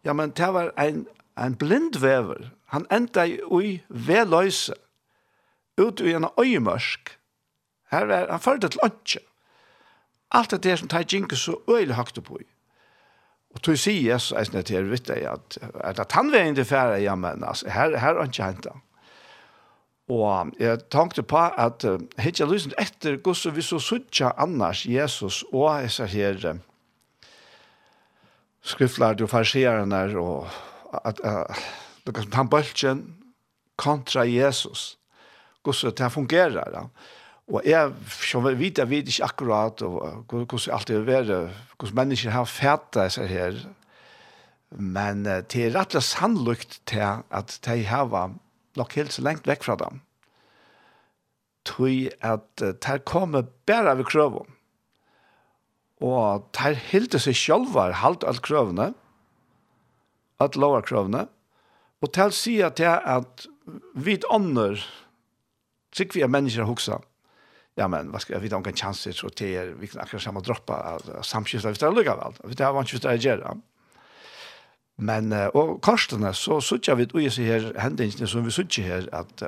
Ja, 0.05 0.13
men 0.13 0.35
det 0.37 0.51
var 0.53 0.73
en, 0.79 1.07
en 1.39 1.57
blindvever. 1.57 2.51
Han 2.75 2.87
enda 2.93 3.27
i 3.27 3.83
veløse, 3.89 4.75
ut 5.81 6.01
i 6.01 6.15
en 6.15 6.29
øyemørsk. 6.39 7.19
Her 7.91 8.05
var 8.07 8.31
han 8.31 8.41
førte 8.41 8.69
til 8.69 8.83
åndsje. 8.85 9.21
Alt 10.35 10.51
det 10.51 10.65
der 10.65 10.77
som 10.77 10.89
tar 10.89 11.07
ikke 11.07 11.37
så 11.37 11.57
øyelig 11.71 11.95
høyt 11.95 12.19
og 12.19 12.25
på 12.25 12.39
i. 12.43 12.54
Og 13.55 13.63
tog 13.63 13.79
sier 13.79 14.15
Jesus 14.15 14.35
eisne 14.39 14.65
til 14.67 14.89
vitt 14.91 15.07
deg 15.09 15.29
at, 15.31 15.59
at, 15.63 16.01
at 16.03 16.17
han 16.17 16.33
var 16.33 16.43
inn 16.43 16.57
til 16.59 16.67
fære, 16.67 16.99
ja, 17.05 17.15
men 17.19 17.45
altså, 17.47 17.71
her, 17.71 17.95
her 18.03 18.19
er 18.19 18.27
ikke 18.27 18.49
hentet. 18.51 18.83
Og 20.13 20.51
jeg 20.61 20.83
tenkte 20.93 21.23
på 21.25 21.41
at 21.41 21.87
uh, 21.89 21.97
hitt 22.21 22.41
jeg 22.41 22.51
lysen 22.51 22.75
etter 22.81 23.17
gosse 23.25 23.55
vi 23.55 23.63
så 23.65 23.79
suttja 23.81 24.35
annars 24.37 24.85
Jesus 24.85 25.41
og 25.49 25.71
jeg 25.71 25.89
disse 25.89 26.09
her 26.13 26.45
uh, 26.51 27.31
skriftlærde 28.65 29.25
og 29.25 29.33
farserene 29.33 30.03
og 30.21 30.51
at 31.05 31.23
uh, 31.25 31.65
det 32.05 32.15
kan 32.19 32.29
ta 32.31 32.45
bølgen 32.45 33.07
kontra 33.81 34.27
Jesus. 34.29 34.99
Gosse, 35.65 35.89
det 35.91 36.13
fungerer 36.13 36.69
da. 36.75 36.85
Ja. 36.85 36.89
Og 37.53 37.61
jeg, 37.69 37.93
som 38.09 38.47
vet, 38.47 38.79
jeg 38.79 38.89
vet 38.89 39.11
ikke 39.11 39.27
akkurat 39.27 39.83
og, 39.85 39.99
og 40.01 40.25
hvordan 40.33 40.73
alt 40.73 40.89
det 40.89 40.97
er 40.97 41.51
hvordan 41.77 41.99
mennesker 41.99 42.33
har 42.33 42.49
fæta 42.49 43.09
seg 43.13 43.29
her. 43.29 43.59
Men 44.71 45.27
uh, 45.29 45.43
det 45.45 45.67
er 45.67 45.77
rett 45.77 45.95
og 45.95 46.07
sannlukt 46.07 46.81
til 46.89 47.05
at 47.05 47.59
de 47.67 47.85
har 47.85 48.33
nok 48.77 48.97
helt 48.97 49.13
så 49.13 49.23
lengt 49.23 49.47
vekk 49.47 49.67
fra 49.67 49.77
dem. 49.77 50.01
Tøy 51.69 52.09
at 52.25 52.65
uh, 52.65 52.73
de 52.73 52.99
kommer 53.05 53.45
bare 53.69 53.97
ved 53.99 54.09
krøven. 54.09 54.49
Og 56.01 56.49
de 56.57 56.75
hilder 56.75 57.21
seg 57.23 57.37
sjølve 57.39 57.91
halt 58.01 58.25
alt 58.27 58.43
krøvene, 58.45 58.93
alt 60.41 60.57
lovarkrøvene, 60.57 61.29
og 62.03 62.11
de 62.13 62.27
sier 62.35 62.73
til 62.77 62.91
at 62.91 63.47
vi 63.95 64.19
ånder, 64.29 64.81
sikkert 65.95 66.19
vi 66.19 66.25
er 66.27 66.33
mennesker 66.33 66.67
hoksa, 66.69 66.99
ja 67.75 67.89
men 67.89 68.11
vad 68.11 68.23
ska 68.23 68.39
vi 68.39 68.49
ta 68.49 68.57
en 68.57 68.73
chans 68.73 69.09
så 69.17 69.29
det 69.37 69.57
är 69.57 69.67
vi 69.67 69.87
kan 69.87 70.01
akkurat 70.01 70.23
samma 70.23 70.41
droppa 70.41 70.99
samskifta 71.23 71.71
vi 71.71 71.77
tar 71.77 71.93
lugga 71.93 72.17
väl 72.17 72.33
vi 72.45 72.55
tar 72.55 72.73
vart 72.73 72.93
just 72.93 73.03
det 73.03 73.17
gör 73.17 73.57
men 74.97 75.33
och 75.33 75.83
kostnaderna 75.83 76.33
så 76.33 76.61
så 76.61 76.79
tjänar 76.79 77.07
vi 77.15 77.23
ju 77.23 77.31
så 77.31 77.43
här 77.43 77.75
händingen 77.79 78.29
som 78.29 78.45
vi 78.45 78.51
söker 78.51 78.83
här 78.83 79.09
att 79.13 79.43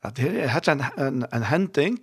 att 0.00 0.16
det 0.16 0.28
är 0.28 0.68
en 0.68 0.84
en 0.96 1.26
en 1.32 1.42
händing 1.42 1.98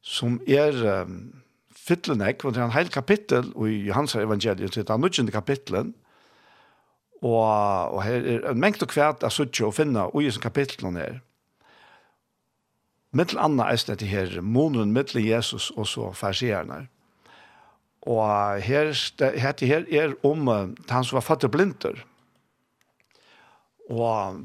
som 0.00 0.40
är 0.46 0.86
um, 0.86 1.42
fytlenek, 1.88 2.44
og 2.44 2.54
det 2.54 2.60
er 2.60 2.68
en 2.68 2.76
hel 2.76 2.90
kapittel 2.92 3.50
i 3.66 3.86
Johans 3.88 4.14
evangeliet, 4.18 4.74
det 4.74 4.82
er 4.82 4.90
den 4.92 5.00
nødgjende 5.04 5.32
kapittelen, 5.32 5.94
og, 7.22 7.94
og 7.94 8.02
her 8.04 8.26
er 8.34 8.50
en 8.50 8.60
mengd 8.60 8.84
og 8.84 8.92
kvært 8.92 9.24
av 9.26 9.34
suttje 9.34 9.66
å 9.66 9.74
finne 9.74 10.06
i 10.14 10.26
disse 10.26 10.42
kapitlene 10.42 11.02
her 11.02 11.18
mittel 13.12 13.38
anna 13.40 13.70
er 13.72 13.96
det 13.96 14.08
her, 14.08 14.40
monen 14.40 14.92
mittel 14.92 15.24
Jesus 15.24 15.70
og 15.70 15.86
så 15.86 16.12
farsierne. 16.12 16.86
Og 18.08 18.62
her, 18.62 18.92
dette 19.18 19.66
her 19.66 19.84
er 19.90 20.14
om 20.24 20.48
uh, 20.48 20.68
han 20.88 21.04
som 21.04 21.18
var 21.18 21.26
fattig 21.26 21.50
blinder. 21.50 22.04
Og 23.90 24.44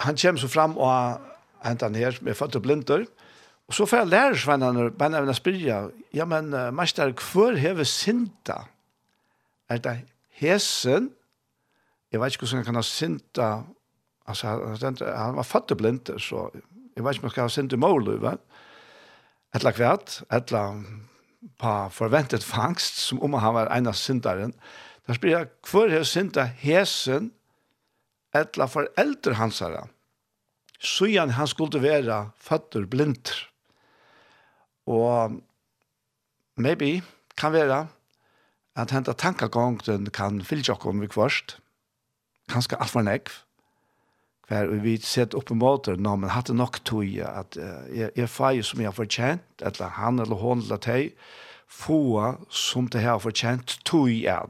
han 0.00 0.16
kommer 0.16 0.40
så 0.40 0.48
fram 0.48 0.76
og 0.78 1.20
hentan 1.64 1.94
her 1.94 2.18
med 2.24 2.34
fattig 2.34 2.62
blinter. 2.62 3.04
Og 3.68 3.74
så 3.74 3.86
får 3.86 4.02
jeg 4.02 4.10
lære 4.10 4.38
svennene, 4.38 4.90
men 4.98 5.14
jeg 5.14 5.26
vil 5.26 5.34
spørre, 5.34 5.80
ja, 6.14 6.24
men 6.24 6.54
uh, 6.54 6.70
mester, 6.74 7.12
hvor 7.32 7.54
hever 7.58 7.84
sinta? 7.84 8.64
Er 9.68 9.78
det 9.78 10.00
hesen? 10.40 11.10
Jeg 12.10 12.20
vet 12.20 12.34
ikke 12.34 12.46
hvordan 12.46 12.58
han 12.58 12.64
kan 12.64 12.80
ha 12.80 12.82
sinta. 12.82 13.50
Altså, 14.26 14.46
han 15.02 15.36
var 15.36 15.46
fattig 15.46 15.76
blinter, 15.76 16.18
så 16.18 16.48
jeg 17.00 17.06
vet 17.06 17.18
ikke 17.18 17.24
om 17.24 17.30
jeg 17.30 17.36
skal 17.36 17.54
sende 17.56 17.80
mål, 17.80 18.12
eller 18.14 18.38
Etla 19.50 19.72
et 19.72 20.52
eller 20.52 20.82
på 21.58 21.72
forventet 21.90 22.44
fangst, 22.44 23.00
som 23.00 23.20
om 23.24 23.34
han 23.40 23.54
var 23.56 23.70
en 23.74 23.88
av 23.90 23.96
synderen. 23.98 24.52
Da 25.08 25.16
spør 25.16 25.32
jeg, 25.32 25.48
hvor 25.66 25.90
er 25.90 26.04
synda 26.06 26.44
hesen, 26.60 27.32
etla 28.36 28.68
foreldre 28.70 29.34
hans 29.40 29.58
herre, 29.64 29.88
søyan 30.78 31.34
han 31.34 31.48
skulle 31.50 31.82
være 31.82 32.30
føtter 32.38 32.86
blindt. 32.86 33.32
Og 34.86 35.40
maybe 36.60 37.00
kan 37.36 37.56
være 37.56 37.86
at 38.78 38.94
henta 38.94 39.16
tankegongen 39.18 40.06
kan 40.14 40.40
fylle 40.46 40.64
seg 40.64 40.86
om 40.86 41.02
vi 41.02 41.10
kvarst, 41.10 41.58
kanskje 42.52 42.78
alt 42.78 42.92
for 42.92 43.06
nekv, 43.06 43.32
för 44.50 44.66
vi 44.66 44.98
sett 44.98 45.34
upp 45.34 45.50
emot 45.50 45.84
det 45.84 45.90
hadde 45.90 46.02
nok 46.02 46.30
hade 46.30 46.52
nog 46.52 46.84
toja 46.84 47.28
att 47.28 47.56
är 47.56 48.18
är 48.18 48.52
jo 48.52 48.62
som 48.62 48.82
jag 48.82 48.94
fortjent, 48.94 49.62
att 49.62 49.78
han 49.78 50.18
eller 50.18 50.36
hon 50.36 50.58
eller 50.58 50.86
hej 50.86 51.14
få 51.68 52.34
som 52.48 52.88
det 52.88 52.98
här 52.98 53.18
förtjänt 53.18 53.84
toja 53.84 54.46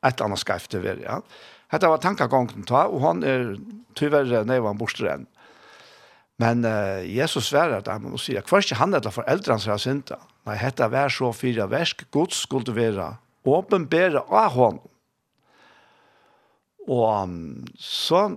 att 0.00 0.20
annars 0.20 0.44
skifte 0.44 0.78
väl 0.78 1.00
ja 1.02 1.22
Hette 1.68 1.88
var 1.88 2.00
tankegongen 2.00 2.64
ta, 2.64 2.86
og 2.88 3.02
han 3.04 3.24
er 3.28 3.58
tyverre 3.96 4.40
neva 4.48 4.70
han 4.70 4.78
borster 4.80 5.10
enn. 5.12 5.26
Men 6.40 6.64
uh, 6.64 7.04
Jesus 7.04 7.50
sverer 7.50 7.82
at 7.82 7.90
han 7.92 8.06
må 8.08 8.20
si, 8.20 8.38
hver 8.38 8.64
ikke 8.64 8.78
han 8.78 8.94
eller 8.96 9.12
foreldrene 9.12 9.60
som 9.60 9.74
har 9.74 9.82
synda. 9.82 10.16
Nei, 10.48 10.56
hette 10.56 10.88
vær 10.88 11.12
så 11.12 11.28
fire 11.36 11.66
versk, 11.68 12.06
gods 12.14 12.44
skulle 12.46 12.72
være 12.72 13.10
åpenbære 13.48 14.22
av 14.32 14.54
hånden. 14.54 14.94
Og 16.88 17.04
um, 17.04 17.66
så 17.76 18.30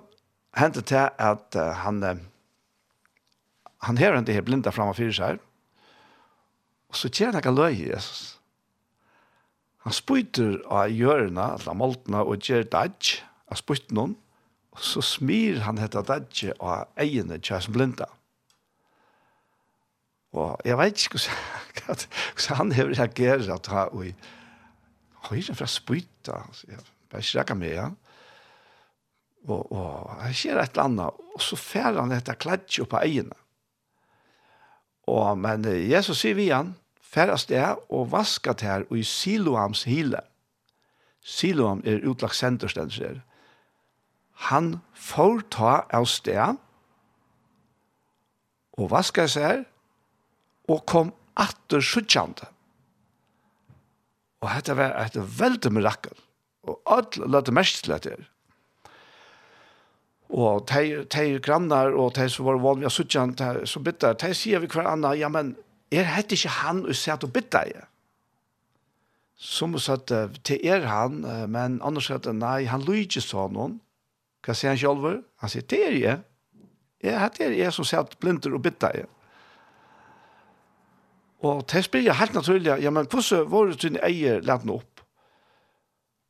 hendte 0.58 0.82
til 0.82 1.10
at 1.18 1.58
uh, 1.58 1.72
han 1.84 2.04
uh, 2.04 2.18
han 3.82 3.98
hever 3.98 4.20
henne 4.20 4.34
her 4.34 4.46
blinda 4.46 4.74
framme 4.74 4.94
fyrir 4.98 5.16
seg 5.16 5.40
og 6.92 7.00
så 7.00 7.10
kjer 7.10 7.32
han 7.32 7.40
ikke 7.40 7.54
løy 7.56 7.78
Jesus. 7.88 8.36
Han 9.86 9.96
spyter 9.96 10.58
av 10.70 10.92
hjørna 10.92 11.54
eller 11.56 11.78
moltena 11.78 12.26
og 12.28 12.44
gjør 12.44 12.68
daj 12.68 13.22
av 13.48 13.60
spyten 13.62 13.96
noen 13.98 14.18
og 14.72 14.84
så 14.88 15.04
smir 15.04 15.64
han 15.66 15.80
hette 15.82 16.04
daj 16.08 16.52
av 16.60 16.92
egene 17.00 17.40
som 17.48 17.76
blinda. 17.76 18.08
Og 20.32 20.60
jeg 20.68 20.78
vet 20.80 21.00
ikke 21.08 21.20
hvordan 21.20 22.60
han 22.60 22.76
hever 22.76 22.94
reageret 23.00 23.50
at 23.52 23.72
han 23.72 23.96
og 23.96 25.32
høyre 25.32 25.56
fra 25.56 25.68
spyta 25.68 26.44
jeg 26.68 26.80
bare 27.12 27.24
ikke 27.24 27.40
rekker 27.40 27.60
med 27.60 27.76
ja 27.76 27.90
og, 29.48 29.72
og 29.72 30.12
han 30.22 30.36
skjer 30.38 30.60
et 30.62 30.76
eller 30.76 30.90
annet, 30.90 31.22
og 31.34 31.42
så 31.42 31.58
fer 31.58 31.98
han 31.98 32.14
etter 32.14 32.38
kledje 32.38 32.86
på 32.86 33.00
egene. 33.02 33.38
Og, 35.10 35.34
men 35.42 35.66
Jesus 35.66 36.22
sier 36.22 36.38
vi 36.38 36.52
han, 36.52 36.76
fer 37.02 37.34
det 37.50 37.64
og 37.90 38.12
vasket 38.14 38.64
her 38.64 38.86
og 38.90 39.00
i 39.02 39.04
Siloams 39.08 39.84
hile. 39.90 40.22
Siloam 41.22 41.82
er 41.86 42.06
utlagt 42.08 42.38
senterstenser. 42.38 43.20
Han 44.50 44.80
får 44.98 45.44
ta 45.54 45.74
av 45.94 46.08
sted 46.10 46.58
og 48.80 48.90
vasket 48.94 49.34
seg 49.36 49.46
her 49.46 49.62
og 50.72 50.86
kom 50.90 51.12
atter 51.42 51.84
suttjande. 51.84 52.48
Og 54.42 54.50
dette 54.50 54.76
var 54.78 54.96
et 55.04 55.18
veldig 55.18 55.72
mirakel. 55.74 56.16
Og 56.66 56.80
alt 56.90 57.18
løtte 57.22 57.54
mest 57.54 57.84
til 57.84 57.94
dette 57.94 58.16
her. 58.16 58.24
Og 60.32 60.64
de, 60.72 61.04
de 61.12 61.40
grannar 61.44 61.92
og 61.92 62.14
de 62.16 62.30
som 62.32 62.48
var 62.48 62.60
vanlige 62.64 62.88
av 62.88 62.96
suttjan, 62.96 63.34
som 63.68 63.84
bitter, 63.84 64.16
de 64.16 64.32
sier 64.38 64.64
vi 64.64 64.70
hver 64.72 64.88
annan, 64.88 65.18
ja, 65.20 65.28
men 65.32 65.56
er 65.92 66.08
det 66.08 66.38
ikke 66.38 66.54
han 66.62 66.86
og 66.86 66.96
at 66.96 67.22
du 67.22 67.28
bitter 67.28 67.68
jeg? 67.68 67.88
Som 69.36 69.74
hun 69.76 69.82
satt, 69.82 70.08
det 70.48 70.60
er 70.64 70.86
han, 70.88 71.24
men 71.52 71.80
annars 71.84 72.08
satt, 72.08 72.30
nei, 72.32 72.64
han 72.70 72.84
lyder 72.86 73.08
ikke 73.10 73.24
sånn 73.26 73.56
noen. 73.58 73.80
Hva 74.46 74.56
sier 74.56 74.72
han 74.72 74.80
selv? 74.80 75.24
Han 75.42 75.52
sier, 75.52 75.66
det 75.68 75.82
er 75.88 75.98
jeg. 75.98 76.22
Jeg 77.02 77.34
det 77.38 77.46
er 77.48 77.58
jeg 77.58 77.74
som 77.74 77.86
sett 77.86 78.14
blinder 78.22 78.54
og 78.54 78.62
bitter 78.62 79.02
jeg. 79.02 79.10
Og 81.42 81.64
de 81.66 81.82
spyr 81.82 82.06
jeg 82.06 82.20
helt 82.20 82.38
naturlig, 82.38 82.76
ja, 82.84 82.92
men 82.94 83.08
hvordan 83.10 83.48
var 83.50 83.72
det 83.72 83.82
du 83.82 83.98
eier 84.06 84.44
lett 84.46 84.68
opp? 84.70 84.91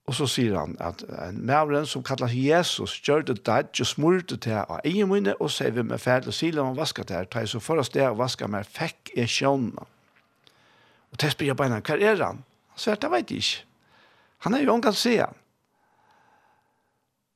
Og 0.10 0.16
så 0.18 0.26
sier 0.28 0.58
han 0.58 0.74
at 0.82 1.04
en 1.28 1.38
mævren 1.46 1.86
som 1.86 2.04
kallar 2.04 2.34
Jesus 2.34 2.98
gjør 3.06 3.22
det 3.28 3.44
dædje 3.46 3.86
smurte 3.86 4.38
til 4.42 4.58
av 4.64 4.82
egen 4.84 5.10
munne 5.12 5.36
og 5.38 5.52
sier 5.54 5.74
vi 5.76 5.86
med 5.86 6.02
ferd 6.02 6.28
og 6.28 6.36
sier 6.36 6.58
om 6.62 6.78
vaska 6.78 7.06
til 7.06 7.20
her, 7.20 7.30
jeg 7.36 7.52
så 7.52 7.62
for 7.62 7.80
oss 7.80 7.94
det 7.94 8.08
og 8.08 8.18
vaska 8.20 8.50
med 8.50 8.66
fekk 8.66 9.14
er 9.16 9.30
sjånene. 9.30 9.86
Og 11.12 11.20
til 11.20 11.32
spør 11.32 11.52
jeg 11.52 11.60
beina, 11.60 11.80
hva 11.86 12.00
er 12.00 12.24
han? 12.24 12.42
Han 12.74 12.82
sier, 12.82 12.98
det 12.98 13.12
vet 13.12 13.32
jeg 13.32 13.46
ikke. 13.46 13.64
Han 14.42 14.58
er 14.58 14.66
jo 14.66 14.74
omgang 14.74 14.98
se 14.98 15.16
han. 15.20 15.38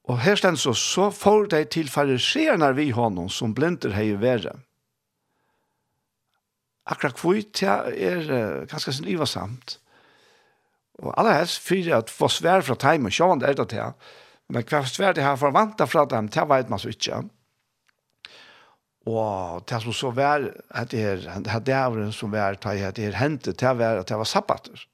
Og 0.05 0.19
her 0.21 0.37
stend 0.37 0.57
så, 0.61 0.73
så 0.73 1.09
får 1.09 1.49
de 1.53 1.63
til 1.69 1.89
fariserene 1.89 2.73
vi 2.77 2.91
honom 2.93 3.29
som 3.29 3.55
blinder 3.57 3.93
hei 3.93 4.11
verre. 4.21 4.53
Akkurat 6.85 7.17
hvor 7.17 7.33
det 7.33 7.63
er 7.65 8.65
ganske 8.69 8.93
sin 8.93 9.07
ivasamt. 9.09 9.79
samt 9.79 9.79
Og 11.03 11.13
alle 11.19 11.35
helst 11.35 11.59
fyrir 11.59 11.97
at 11.97 12.11
få 12.13 12.29
svær 12.31 12.63
fra 12.63 12.77
teim 12.79 13.07
og 13.07 13.15
sjåan 13.15 13.41
det 13.41 13.49
er 13.49 13.57
det 13.59 13.69
til. 13.73 14.11
Men 14.49 14.65
hva 14.69 14.83
svær 14.87 15.15
det 15.15 15.25
her 15.25 15.39
forvanta 15.39 15.87
fra 15.89 16.05
dem, 16.09 16.29
det 16.31 16.49
vet 16.49 16.69
man 16.69 16.79
så 16.79 16.91
ikke. 16.93 17.23
Og 19.05 19.61
det 19.69 19.81
som 19.83 19.93
så 19.93 20.11
vær, 20.17 20.49
det 20.91 21.01
er, 21.01 21.25
det 21.61 21.73
er 21.73 22.11
som 22.11 22.31
vær, 22.33 22.57
det 22.57 22.81
er, 22.81 22.91
det 22.91 23.05
er 23.05 23.17
hentet, 23.19 23.59
det 23.59 23.67
er 23.67 23.73
vær, 23.73 24.01
det 24.01 24.17
var 24.17 24.23
sabbater. 24.23 24.85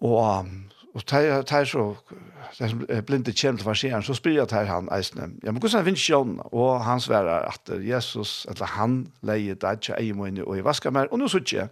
Og, 0.00 0.46
og 0.94 1.02
det 1.10 1.52
er, 1.52 1.64
så, 1.64 1.84
det 2.58 2.70
som 2.70 2.86
blinde 3.06 3.32
kjem 3.32 3.58
til 3.58 3.64
farseren, 3.64 4.02
så 4.02 4.16
spyr 4.16 4.38
jeg 4.38 4.48
til 4.48 4.70
han 4.70 4.88
eisne, 4.96 5.28
ja, 5.44 5.52
men 5.52 5.60
hvordan 5.60 5.84
finnes 5.84 6.00
sjåan? 6.00 6.38
Og 6.52 6.80
han 6.84 7.00
sverar 7.00 7.52
at 7.52 7.72
Jesus, 7.84 8.46
eller 8.48 8.66
han, 8.78 9.06
leie, 9.22 9.54
det 9.54 9.68
er 9.68 9.80
ikke 9.80 10.00
eier 10.00 10.44
og 10.46 10.58
i 10.58 10.64
vasker 10.64 10.90
mer, 10.90 11.12
og 11.12 11.20
nå 11.20 11.28
sier 11.28 11.44
jeg, 11.52 11.68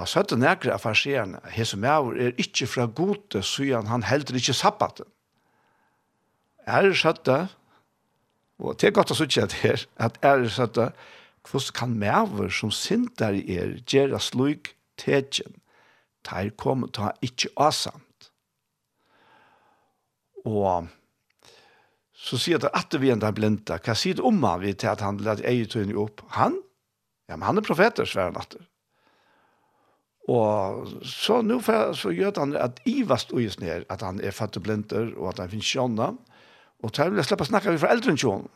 Han 0.00 0.08
sa 0.08 0.22
til 0.24 0.40
nekre 0.40 0.72
av 0.72 0.80
farsierne, 0.80 1.42
hese 1.52 1.76
mæver 1.76 2.16
er 2.24 2.38
ikke 2.40 2.64
fra 2.70 2.86
gode, 2.88 3.42
sier 3.44 3.84
han 3.84 4.06
heldur 4.08 4.38
ikke 4.40 4.56
sabbaten. 4.56 5.04
Er 6.64 6.88
det 6.88 7.40
og 8.60 8.76
det 8.80 8.88
er 8.88 8.94
godt 8.96 9.12
å 9.12 9.16
sitte 9.16 9.48
her, 9.60 9.84
at 10.00 10.16
er 10.24 10.40
det 10.40 10.52
søtte, 10.52 10.90
hvordan 11.48 11.76
kan 11.76 11.96
mæver 12.00 12.48
som 12.52 12.72
sinter 12.72 13.36
i 13.36 13.56
er, 13.56 13.76
gjøre 13.88 14.20
slik 14.20 14.74
tegjen, 15.00 15.56
der 16.28 16.50
kommer 16.56 16.88
ta 16.88 17.12
ikke 17.24 17.52
asamt. 17.56 18.30
Og 20.44 20.88
så 22.16 22.40
sier 22.40 22.60
det 22.60 22.72
at 22.76 22.96
vi 23.00 23.12
er 23.12 23.16
en 23.16 23.36
blinda, 23.36 23.80
hva 23.80 23.96
sier 23.96 24.16
det 24.16 24.24
om 24.24 24.40
han 24.44 24.60
vi 24.64 24.72
til 24.72 24.92
at 24.92 25.04
han 25.04 25.20
lade 25.24 25.44
eget 25.44 25.72
tøyne 25.72 25.96
opp? 25.96 26.24
Han? 26.36 26.60
Ja, 27.28 27.36
men 27.36 27.48
han 27.48 27.60
er 27.60 27.64
profeter, 27.64 28.08
svære 28.08 28.32
natter. 28.36 28.64
Og 30.30 30.86
så 31.02 31.40
nu 31.42 31.58
får 31.64 31.96
så 31.98 32.12
gjør 32.14 32.36
han 32.38 32.54
at 32.56 32.78
Ivast 32.86 33.32
just 33.34 33.60
ned, 33.60 33.84
at 33.90 34.02
han 34.02 34.20
er 34.22 34.34
fattig 34.34 34.62
blinder, 34.62 35.10
og 35.16 35.32
at 35.32 35.42
han 35.42 35.50
finnes 35.50 35.66
sjånda. 35.66 36.12
Og 36.82 36.92
så 36.94 37.08
vil 37.08 37.18
jeg 37.18 37.28
slippe 37.28 37.46
å 37.46 37.50
snakke 37.50 37.78
for 37.78 37.90
eldre 37.90 38.12
enn 38.12 38.20
sjån. 38.20 38.46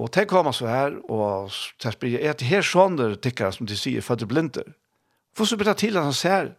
Og 0.00 0.10
det 0.14 0.28
kommer 0.30 0.54
så 0.56 0.68
her, 0.70 0.94
og 1.10 1.50
så 1.52 1.92
spør 1.92 2.14
jeg, 2.14 2.22
er 2.22 2.38
det 2.38 2.48
her 2.48 2.62
sjånda 2.64 3.12
tikkere 3.22 3.52
som 3.52 3.68
de 3.68 3.76
sier 3.76 4.04
fattig 4.04 4.28
blinder? 4.30 4.70
For 5.36 5.48
så 5.48 5.58
blir 5.58 5.74
til 5.74 5.98
at 5.98 6.06
han 6.06 6.16
ser, 6.16 6.52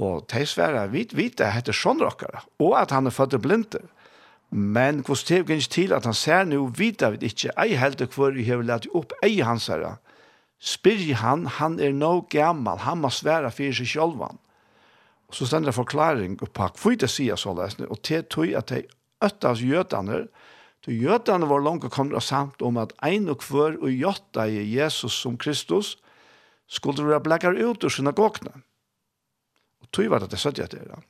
og 0.00 0.28
de 0.32 0.44
svære, 0.46 0.86
vi 0.92 1.06
vet 1.12 1.38
det 1.38 1.50
heter 1.54 1.76
sjånda 1.76 2.12
dere, 2.20 2.44
og 2.60 2.76
at 2.78 2.92
han 2.94 3.08
er 3.08 3.16
fattig 3.16 3.40
blinder. 3.42 3.88
Men 4.50 5.02
hvordan 5.06 5.26
det 5.28 5.46
går 5.46 5.60
ikke 5.62 5.74
til 5.74 5.92
at 5.94 6.04
han 6.04 6.16
ser 6.16 6.44
nå, 6.44 6.62
vet 6.76 7.02
vi 7.14 7.26
ikke, 7.30 7.52
ei 7.56 7.76
helte 7.78 8.08
hvor 8.10 8.32
vi 8.34 8.46
har 8.48 8.64
lett 8.66 8.88
opp 8.94 9.12
ei 9.22 9.40
hans 9.46 9.68
herre, 9.70 9.98
spyr 10.60 11.14
han, 11.16 11.46
han 11.46 11.80
er 11.80 11.92
no 11.96 12.20
gammal, 12.30 12.82
han 12.84 13.00
må 13.00 13.10
svære 13.12 13.50
fyrir 13.54 13.74
seg 13.80 13.88
sjálvan. 13.94 14.38
Og 15.30 15.36
så 15.38 15.46
stender 15.48 15.70
det 15.70 15.78
forklaring 15.78 16.36
på 16.40 16.48
hva 16.52 16.94
det 16.98 17.08
sier 17.10 17.38
så 17.40 17.54
lesende, 17.56 17.88
og 17.88 18.02
til 18.04 18.24
tog 18.28 18.52
at 18.58 18.72
de 18.72 18.84
av 19.20 19.60
jødene, 19.60 20.26
til 20.84 21.02
jødene 21.02 21.48
var 21.48 21.62
langt 21.64 21.84
og 21.84 21.92
kommer 21.92 22.20
samt 22.24 22.62
om 22.64 22.80
at 22.80 22.92
ein 23.04 23.28
og 23.28 23.44
hver 23.44 23.76
og 23.80 23.92
jøtta 23.92 24.46
i 24.48 24.64
Jesus 24.74 25.12
som 25.12 25.36
Kristus 25.36 25.98
skulle 26.66 27.04
være 27.04 27.20
blekkar 27.20 27.56
ut 27.56 27.84
ur 27.84 27.92
synagogene. 27.92 28.52
Og 29.80 29.88
tog 29.92 30.10
var 30.10 30.24
det 30.24 30.30
det 30.32 30.40
sødde 30.40 30.64
etter 30.64 30.84
det. 30.88 31.00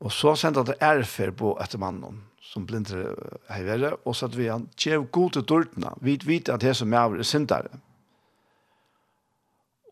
Og 0.00 0.12
så 0.12 0.34
sendte 0.38 0.64
det 0.64 0.78
erfer 0.80 1.34
på 1.34 1.56
etter 1.60 1.82
mannen 1.82 2.22
som 2.40 2.64
blindre 2.66 3.14
har 3.50 3.64
vært, 3.68 4.00
og 4.04 4.16
så 4.16 4.26
at 4.30 4.36
vi 4.38 4.48
han 4.48 4.68
tjev 4.80 5.06
god 5.12 5.36
til 5.36 5.46
dørtene. 5.46 5.92
Vi 6.00 6.18
vet 6.24 6.48
at 6.48 6.64
det 6.64 6.74
som 6.76 6.92
er 6.92 7.18
er 7.18 7.22
syndere. 7.22 7.80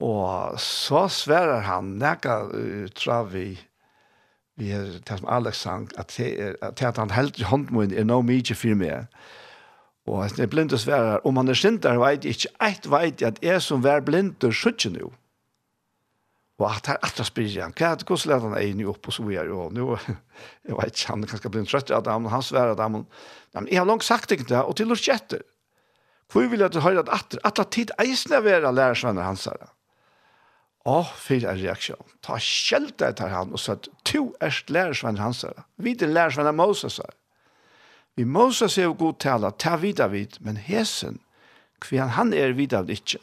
Og 0.01 0.61
så 0.61 1.09
sverer 1.09 1.61
han, 1.67 1.97
nekka 1.99 2.43
uh, 2.55 2.87
trav 2.95 3.33
vi, 3.33 3.59
vi 4.57 4.71
er 4.71 4.99
det 5.03 5.19
som 5.19 5.29
Alex 5.29 5.57
sang, 5.57 5.89
at, 5.99 6.15
det, 6.17 6.57
at, 6.63 6.83
at 6.83 6.97
han 6.97 7.11
helt 7.11 7.39
i 7.39 7.47
håndmunnen 7.47 7.99
er 7.99 8.07
noe 8.07 8.23
mye 8.23 8.55
for 8.55 8.79
meg. 8.79 9.07
Og 10.09 10.23
jeg 10.25 10.45
er 10.47 10.51
blind 10.51 10.73
og 10.73 10.81
sverer, 10.81 11.21
om 11.27 11.37
han 11.37 11.49
er 11.49 11.59
syndere, 11.59 12.01
vet 12.01 12.25
jeg 12.25 12.39
ikke, 12.39 12.55
et 12.65 12.91
vet 12.91 13.21
jeg 13.21 13.29
at 13.29 13.43
jeg 13.43 13.63
som 13.63 13.85
er 13.85 14.01
blind 14.01 14.45
og 14.45 14.55
skjøtter 14.55 14.95
noe. 14.95 15.13
Og 16.59 16.67
at 16.73 16.89
her 16.91 16.99
atra 17.07 17.23
spyrir 17.27 17.63
han, 17.63 17.75
hva 17.79 17.93
er 17.93 18.01
det 18.01 18.07
gos 18.09 18.25
leder 18.27 18.49
han 18.49 18.59
egni 18.59 18.87
opp 18.91 19.07
og 19.07 19.15
så 19.15 19.23
vi 19.23 19.37
er 19.39 19.47
jo, 19.47 19.69
nu, 19.71 19.93
jeg 20.67 20.75
vet 20.75 20.91
ikke, 20.91 21.13
han 21.13 21.23
er 21.23 21.53
bli 21.55 21.63
en 21.63 21.71
trøtt 21.71 21.93
av 21.95 22.03
damen, 22.09 22.33
han 22.33 22.43
sver 22.43 22.73
av 22.73 22.81
damen, 22.81 23.07
men 23.55 23.69
jeg 23.71 23.79
har 23.79 23.87
langt 23.87 24.07
sagt 24.07 24.35
ikke 24.35 24.49
det, 24.51 24.65
og 24.65 24.75
til 24.77 24.91
lort 24.91 25.05
kjetter. 25.05 25.45
Hvor 26.29 26.49
vil 26.51 26.61
jeg 26.61 26.75
til 26.75 26.85
høyre 26.85 27.07
at 27.07 27.13
atra, 27.15 27.41
atra 27.47 27.65
tid 27.65 27.93
eisne 28.03 28.43
vera 28.45 28.73
lærersvenner 28.75 29.25
hans 29.25 29.47
her. 29.49 29.71
Åh, 30.89 31.15
fyr 31.21 31.47
er 31.49 31.57
reaksjon. 31.61 32.11
Ta 32.25 32.37
kjelt 32.43 32.99
deg 33.01 33.17
til 33.17 33.33
han 33.33 33.55
og 33.55 33.63
sagt, 33.63 33.89
to 34.09 34.27
erst 34.45 34.69
lærersvenner 34.73 35.25
hans 35.25 35.45
her. 35.47 35.65
Vi 35.81 35.95
er 35.95 36.11
lærersvenner 36.11 36.53
Moses 36.53 36.99
her. 37.01 37.15
Vi 38.19 38.27
Moses 38.27 38.77
er 38.77 38.89
jo 38.91 38.97
god 38.99 39.21
tala, 39.23 39.55
ta 39.55 39.77
vidar 39.79 40.11
vid, 40.11 40.41
men 40.43 40.59
hesen, 40.59 41.21
kvian 41.81 42.17
han, 42.19 42.35
er 42.35 42.57
vidar 42.59 42.83
vid 42.83 42.99
ikke. 42.99 43.23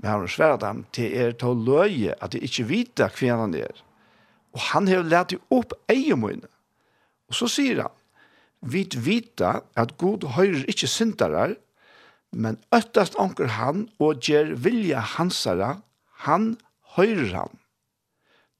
Men 0.00 0.10
han 0.10 0.28
sværer 0.28 0.56
dem 0.60 0.84
til 0.96 1.12
er 1.12 1.32
til 1.36 1.52
å 1.52 1.60
løye 1.68 2.16
at 2.24 2.32
de 2.32 2.40
ikke 2.44 2.68
vet 2.70 3.02
hva 3.04 3.40
han 3.42 3.54
er. 3.54 3.82
Og 4.56 4.60
han 4.72 4.88
har 4.88 5.06
lært 5.06 5.34
dem 5.34 5.42
opp 5.52 5.74
egen. 5.92 6.44
Og 7.28 7.36
så 7.36 7.48
sier 7.50 7.84
han, 7.84 7.96
vi 8.60 8.84
vet 8.96 9.40
at 9.40 9.96
god 10.00 10.26
høyrer 10.36 10.66
ikke 10.68 10.88
syndere, 10.90 11.54
men 12.32 12.58
øttast 12.74 13.16
anker 13.18 13.56
han 13.56 13.88
og 13.98 14.20
gjør 14.22 14.54
vilja 14.64 15.00
hansara, 15.16 15.80
han 16.26 16.56
høyrer 16.96 17.32
han. 17.34 17.56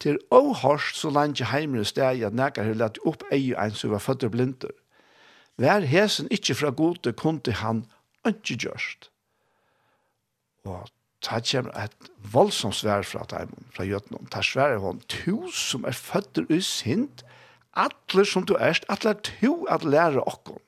Til 0.01 0.17
åhørst 0.33 0.97
så 0.97 1.11
langt 1.13 1.43
heimere 1.53 1.85
steg 1.85 2.23
at 2.25 2.37
nækker 2.37 2.65
har 2.65 2.79
lært 2.81 3.01
opp 3.05 3.27
egen 3.31 3.59
en 3.61 3.77
som 3.77 3.93
var 3.93 4.01
født 4.01 4.25
og 4.25 4.33
blinder. 4.33 4.73
Vær 5.61 5.85
hesen 5.85 6.31
ikke 6.33 6.57
fra 6.57 6.71
gode 6.73 7.13
kunde 7.13 7.53
han 7.61 7.85
ikke 8.25 8.57
gjørst. 8.65 9.11
Og 10.65 10.89
så 11.21 11.37
her 11.37 11.43
kommer 11.45 11.85
et 11.85 12.11
voldsomt 12.33 12.75
svær 12.75 13.05
fra 13.05 13.27
dem, 13.29 13.53
fra 13.77 13.85
Gjøtnum. 13.85 14.25
Ta 14.33 14.41
svær 14.45 14.73
er 14.73 14.81
hon, 14.81 15.03
to 15.13 15.51
som 15.53 15.85
er 15.85 15.93
fødder 15.93 16.49
i 16.49 16.61
sint, 16.65 17.25
atler 17.77 18.25
som 18.25 18.47
du 18.49 18.55
erst, 18.57 18.87
atler 18.89 19.19
tu 19.21 19.67
at 19.69 19.85
lære 19.85 20.25
okkon. 20.25 20.63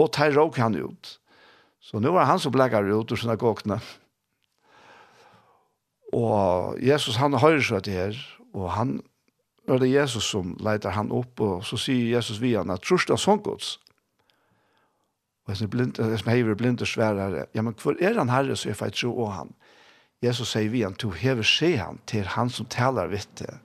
Og 0.00 0.12
ta 0.16 0.30
råk 0.32 0.56
han 0.56 0.78
ut. 0.80 1.18
Så 1.80 2.00
nå 2.00 2.12
var 2.12 2.28
han 2.28 2.40
som 2.40 2.52
blekker 2.52 2.88
ut 2.88 3.12
ur 3.12 3.20
synagogene. 3.20 3.80
Og 6.16 6.80
Jesus, 6.82 7.20
han 7.20 7.36
hører 7.36 7.60
seg 7.62 7.84
til 7.84 7.92
her, 7.92 8.16
og 8.56 8.72
han, 8.74 8.96
er 9.68 9.78
det 9.78 9.92
Jesus 9.92 10.24
som 10.32 10.56
leiter 10.64 10.96
han 10.96 11.12
opp, 11.12 11.40
og 11.40 11.64
så 11.68 11.76
sier 11.78 12.16
Jesus 12.16 12.40
via 12.40 12.64
han, 12.64 12.72
at 12.72 12.82
trus 12.82 13.06
det 13.06 13.20
sånn 13.20 13.44
gods. 13.44 13.76
Og 15.50 15.56
som, 15.58 15.70
blind, 15.70 15.98
som 15.98 16.30
hever 16.30 16.54
blind 16.54 16.82
og 16.84 16.86
sværer, 16.86 17.44
ja, 17.54 17.62
men 17.62 17.74
hvor 17.82 17.96
er 17.98 18.14
han 18.18 18.30
herre, 18.30 18.56
så 18.56 18.70
jeg 18.70 18.78
får 18.78 18.94
tro 18.94 19.10
og 19.24 19.32
han. 19.34 19.54
Jesus 20.22 20.52
sier 20.52 20.70
vi 20.70 20.84
han, 20.84 20.94
to 20.94 21.10
hever 21.16 21.46
se 21.46 21.72
han 21.80 21.98
til 22.10 22.28
han 22.36 22.52
som 22.52 22.68
taler 22.70 23.10
vitt 23.10 23.32
det. 23.40 23.56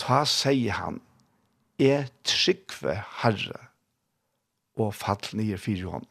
Ta, 0.00 0.22
sier 0.24 0.78
han, 0.78 1.00
er 1.80 2.08
tryggve 2.24 2.94
herre, 3.20 3.58
og 4.80 4.94
fall 4.96 5.20
nye 5.36 5.58
fire 5.60 5.90
hånd. 5.96 6.06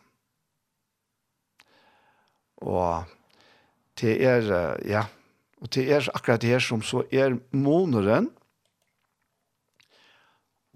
Og 2.60 3.08
til 3.98 4.22
er, 4.22 4.52
ja, 4.86 5.06
og 5.64 5.72
til 5.74 5.90
er 5.90 6.12
akkurat 6.14 6.44
det 6.44 6.52
her 6.52 6.64
som 6.64 6.84
så 6.86 7.06
er 7.10 7.40
måneren, 7.56 8.30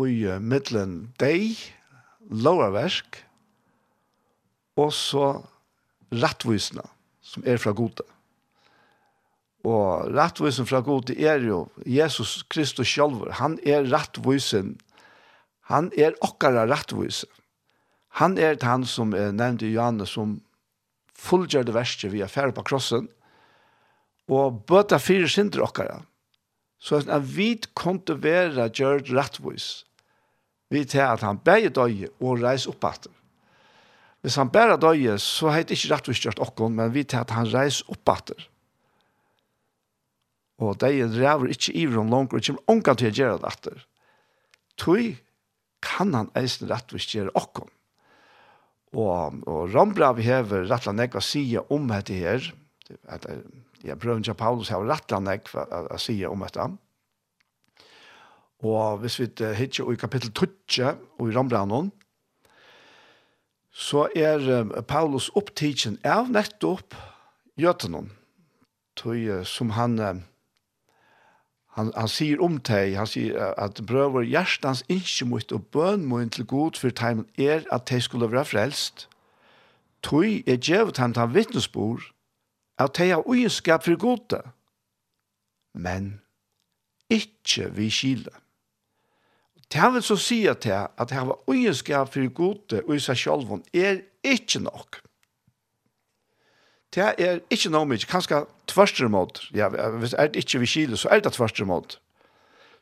og 0.02 0.10
i 0.10 0.26
middelen 0.42 1.14
deg, 1.22 1.60
loverversk, 2.32 3.20
og 4.80 4.94
så 4.96 5.28
rettvisene 6.14 6.86
som 7.24 7.46
er 7.48 7.62
fra 7.62 7.74
gode. 7.76 8.06
Og 9.64 10.10
rettvisen 10.12 10.68
fra 10.68 10.82
gode 10.84 11.16
er 11.16 11.44
jo 11.46 11.68
Jesus 11.88 12.42
Kristus 12.52 12.92
selv. 12.92 13.30
Han 13.40 13.56
er 13.64 13.88
rettvisen. 13.88 14.76
Han 15.72 15.92
er 15.98 16.18
okkara 16.22 16.66
rettvisen. 16.68 17.30
Han 18.20 18.38
er 18.38 18.60
han 18.62 18.84
som 18.86 19.16
er 19.18 19.32
nevnt 19.34 19.64
i 19.66 19.72
Johannes 19.74 20.12
som 20.14 20.42
fullgjør 21.18 21.66
det 21.66 21.74
verste 21.74 22.12
vi 22.12 22.22
er 22.22 22.30
ferdig 22.30 22.58
på 22.58 22.66
krossen 22.68 23.08
og 24.30 24.62
bøter 24.70 25.02
fire 25.02 25.30
synder 25.32 25.64
okkara. 25.66 26.02
Så 26.84 27.00
at 27.08 27.24
vi 27.24 27.56
kontinuerer 27.80 28.70
gjør 28.70 29.02
rettvis. 29.16 29.86
Vi 30.70 30.84
til 30.86 31.06
at 31.06 31.24
han 31.24 31.40
beger 31.40 31.72
døye 31.72 32.12
og 32.20 32.44
reiser 32.44 32.74
opp 32.74 32.86
etter. 32.90 33.12
Hvis 34.24 34.38
han 34.40 34.52
bare 34.54 34.80
døye, 34.80 35.18
så 35.20 35.52
heit 35.52 35.72
ikke 35.74 35.92
rett 35.92 36.08
og 36.08 36.16
slett 36.16 36.42
åkken, 36.44 36.78
men 36.78 36.94
vi 36.96 37.04
til 37.04 37.20
at 37.20 37.34
han 37.36 37.50
reis 37.52 37.82
oppatter. 37.92 38.48
Og 40.64 40.78
de 40.80 41.04
rever 41.12 41.52
ikke 41.52 41.74
i 41.76 41.84
om 41.92 42.12
langt, 42.12 42.32
og 42.32 42.46
kommer 42.46 42.72
ångan 42.72 43.00
til 43.00 43.12
å 43.12 43.18
gjøre 43.18 43.42
det 43.42 43.52
etter. 43.52 43.82
Tøy 44.80 45.16
kan 45.84 46.14
han 46.16 46.32
eisen 46.40 46.70
rettvis 46.72 47.10
gjøre 47.12 47.34
åkken. 47.36 47.68
Og, 48.94 49.42
og 49.50 49.74
Rambra 49.74 50.14
vi 50.16 50.28
hever 50.28 50.64
og 50.70 50.86
slett 50.86 51.18
å 51.20 51.26
si 51.26 51.44
om 51.60 51.90
dette 51.92 52.16
her, 52.16 52.48
at 53.12 53.28
jeg 53.84 54.00
prøver 54.00 54.22
ikke 54.22 54.38
Paulus 54.40 54.72
har 54.72 54.86
rettla 54.88 55.20
nek 55.20 55.50
å 55.52 56.00
si 56.00 56.16
om 56.30 56.46
dette. 56.46 56.70
Og 58.64 59.02
hvis 59.04 59.20
vi 59.20 59.28
hittir 59.58 59.92
i 59.92 60.00
kapittel 60.00 60.32
12 60.32 60.96
og 61.20 61.28
i 61.28 61.36
Rambranon, 61.36 61.92
så 63.74 64.06
er 64.16 64.70
Paulus 64.88 65.32
opptidsen 65.36 65.98
av 66.06 66.30
nettopp 66.30 66.94
gjøtene. 67.58 68.06
Tøy 68.96 69.42
som 69.50 69.74
han 69.74 69.98
han 71.74 71.90
han 71.98 72.10
sier 72.12 72.42
om 72.46 72.60
deg, 72.62 72.94
han 73.00 73.10
sier 73.10 73.56
at 73.58 73.82
brøver 73.90 74.22
hjertens 74.30 74.84
ikke 74.94 75.26
mot 75.26 75.54
og 75.56 75.64
bøn 75.74 76.06
mot 76.06 76.30
til 76.32 76.46
god 76.46 76.78
for 76.78 76.94
teimen 76.94 77.26
er 77.34 77.66
at 77.74 77.88
de 77.90 77.98
skulle 78.02 78.30
være 78.30 78.46
frelst. 78.46 79.08
Tøy 80.06 80.44
er 80.46 80.62
djevet 80.62 81.02
han 81.02 81.16
til 81.18 81.34
vittnesbord 81.34 82.12
at 82.78 82.94
de 82.98 83.10
har 83.10 83.26
ugenskap 83.26 83.84
for 83.84 83.98
gode. 83.98 84.42
Men 85.74 86.22
ikke 87.10 87.72
vi 87.74 87.90
skiller. 87.90 88.43
Det 89.74 89.82
han 89.82 89.94
vil 89.94 90.04
så 90.06 90.16
si 90.22 90.44
at 90.46 90.64
det, 90.64 90.88
at 90.98 91.10
det 91.10 91.18
var 91.18 91.40
ugenskap 91.50 92.14
for 92.14 92.34
gode 92.34 92.84
og 92.86 92.96
i 92.96 93.00
seg 93.02 93.18
selv 93.18 93.56
er 93.74 94.04
ikke 94.24 94.60
nok. 94.62 95.00
Det 96.94 97.08
er 97.18 97.40
ikke 97.50 97.72
noe 97.74 97.88
mye, 97.90 98.06
kanskje 98.06 98.44
tverstere 98.70 99.10
måte. 99.10 99.42
Ja, 99.54 99.72
hvis 99.98 100.14
er 100.14 100.30
det 100.30 100.44
ikke 100.44 100.62
vi 100.62 100.70
kile, 100.70 100.98
så 100.98 101.10
er 101.10 101.24
det 101.26 101.34
tverstere 101.34 101.66
måte. 101.66 101.98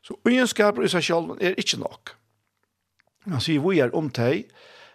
Så 0.04 0.18
ugenskap 0.28 0.82
i 0.84 0.90
seg 0.92 1.06
selv 1.06 1.32
er 1.40 1.56
ikke 1.56 1.80
nok. 1.80 2.12
Han 3.24 3.40
sier 3.40 3.64
vi 3.64 3.80
er 3.80 3.96
om 3.96 4.10
deg, 4.12 4.50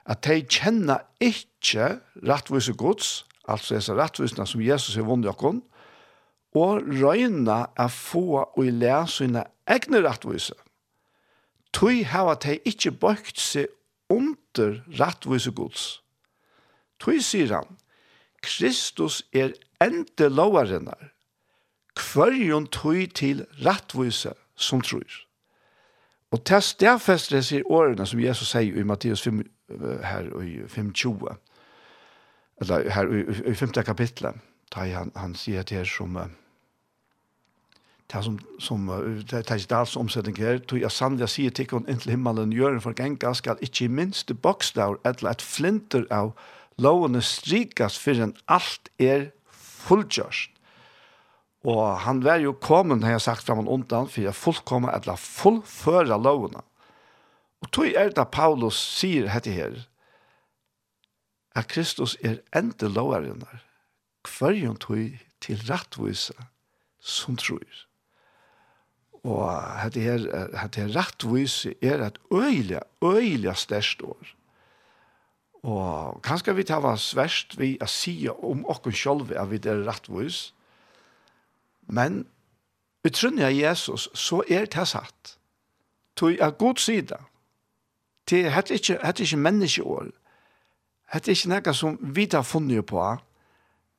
at 0.06 0.22
de 0.28 0.44
kjenner 0.46 1.02
ikke 1.18 1.98
rettvise 2.22 2.78
gods, 2.78 3.26
altså 3.48 3.76
disse 3.76 3.98
rettvisene 3.98 4.46
som 4.46 4.62
Jesus 4.62 5.00
har 5.00 5.10
vunnet 5.10 5.34
oss, 5.34 5.66
og 6.54 6.86
røyna 7.02 7.66
er 7.78 7.90
få 7.90 8.44
og 8.46 8.64
i 8.66 8.70
lære 8.70 9.08
sine 9.08 9.48
egne 9.66 10.06
rettvise. 10.06 10.54
Mm 10.54 10.67
Tui 11.78 12.02
hava 12.10 12.34
tei 12.42 12.58
ikkje 12.66 12.92
bøkt 12.98 13.38
seg 13.38 13.70
under 14.10 14.80
rattvise 14.98 15.52
gods. 15.54 15.84
Tui 16.98 17.20
sier 17.22 17.54
han, 17.54 17.78
Kristus 18.42 19.20
er 19.34 19.54
ende 19.84 20.30
lovarinnar, 20.34 21.12
kvarjon 21.98 22.66
tui 22.74 23.06
til 23.06 23.46
rattvise 23.66 24.34
som 24.58 24.82
trur. 24.82 25.22
Og 26.34 26.42
til 26.50 26.66
stedfester 26.66 27.46
sier 27.46 27.70
årene 27.70 28.08
som 28.10 28.20
Jesus 28.20 28.56
sier 28.56 28.74
i 28.74 28.86
Matteus 28.88 29.22
5, 29.24 29.44
her 30.04 30.34
i 30.42 30.58
5.20, 30.66 31.30
eller 32.62 32.90
her 32.90 33.14
i 33.52 33.54
5. 33.54 33.78
kapitlet, 33.86 34.42
da 34.74 34.90
han, 34.98 35.14
han 35.16 35.38
sier 35.38 35.62
til 35.62 35.84
her 35.84 35.88
som, 35.88 36.18
uh, 36.18 36.26
det 38.08 38.24
som, 38.24 38.38
som 38.60 38.86
det 39.28 39.42
er 39.42 39.58
ikke 39.60 39.76
alls 39.76 39.98
omsetning 40.00 40.38
her, 40.40 40.62
tog 40.64 40.80
jeg 40.80 40.96
sannelig 40.96 41.28
sier 41.34 41.52
til 41.52 41.68
henne 41.74 41.92
inntil 41.92 42.14
himmelen 42.16 42.54
gjør 42.56 42.78
en 42.78 42.84
forgenga, 42.84 43.34
skal 43.36 43.60
ikke 43.64 43.90
minst 43.92 44.32
bokstav 44.44 44.96
eller 45.04 45.34
et 45.34 45.44
flinter 45.44 46.06
av 46.14 46.32
lovene 46.80 47.20
strikas 47.26 47.98
for 48.00 48.20
en 48.24 48.32
alt 48.48 48.88
er 49.00 49.32
fullgjørst. 49.88 50.54
Og 51.68 51.84
han 52.06 52.22
var 52.24 52.40
jo 52.40 52.54
kommet, 52.54 53.04
har 53.04 53.18
jeg 53.18 53.26
sagt 53.26 53.44
fram 53.44 53.66
og 53.66 53.74
undan, 53.74 54.08
for 54.08 54.24
jeg 54.24 54.40
fullkommer 54.40 54.94
eller 54.96 55.20
fullføre 55.20 56.16
lovene. 56.22 56.64
Og 57.62 57.72
tog 57.74 57.92
er 57.92 58.14
det 58.16 58.28
Paulus 58.32 58.78
sier 58.78 59.28
dette 59.28 59.52
her, 59.52 59.82
at 61.58 61.68
Kristus 61.68 62.16
er 62.22 62.40
enda 62.56 62.88
loveren 62.88 63.42
der, 63.42 63.66
tog 64.80 65.02
til 65.42 65.68
rattvise 65.68 66.34
som 67.02 67.36
tror. 67.36 67.87
Og 69.28 69.84
at 69.84 69.94
det 69.94 70.04
her, 70.04 70.48
at 70.56 70.76
her 70.80 70.92
rettvis 70.96 71.66
er 71.82 72.06
et 72.06 72.20
øyelig, 72.32 72.80
øyelig 73.04 73.56
størst 73.56 74.02
år. 74.02 74.34
Og 75.68 76.22
kanskje 76.24 76.56
vi 76.56 76.64
tar 76.64 76.80
hva 76.80 76.94
sverst 77.02 77.58
vi 77.60 77.74
å 77.84 77.88
si 77.92 78.14
om 78.30 78.64
oss 78.72 78.86
selv 78.96 79.34
at 79.36 79.50
vi 79.52 79.60
er 79.68 79.84
rettvis. 79.88 80.54
Men 81.92 82.24
utrunnig 83.04 83.44
av 83.44 83.56
Jesus, 83.56 84.08
så 84.14 84.44
er 84.48 84.70
det 84.72 84.88
satt. 84.88 85.36
Tog 86.16 86.40
er 86.40 86.56
god 86.56 86.80
sida. 86.80 87.20
Det 88.30 88.46
er 88.46 88.72
ikke, 88.72 88.96
det 88.96 89.04
er 89.04 89.22
ikke 89.24 89.38
menneskeår. 89.44 90.08
Det 91.14 91.28
er 91.28 91.36
ikke 91.36 91.52
noe 91.52 91.74
som 91.74 91.98
vi 92.02 92.26
tar 92.32 92.48
funnet 92.48 92.86
på. 92.88 93.04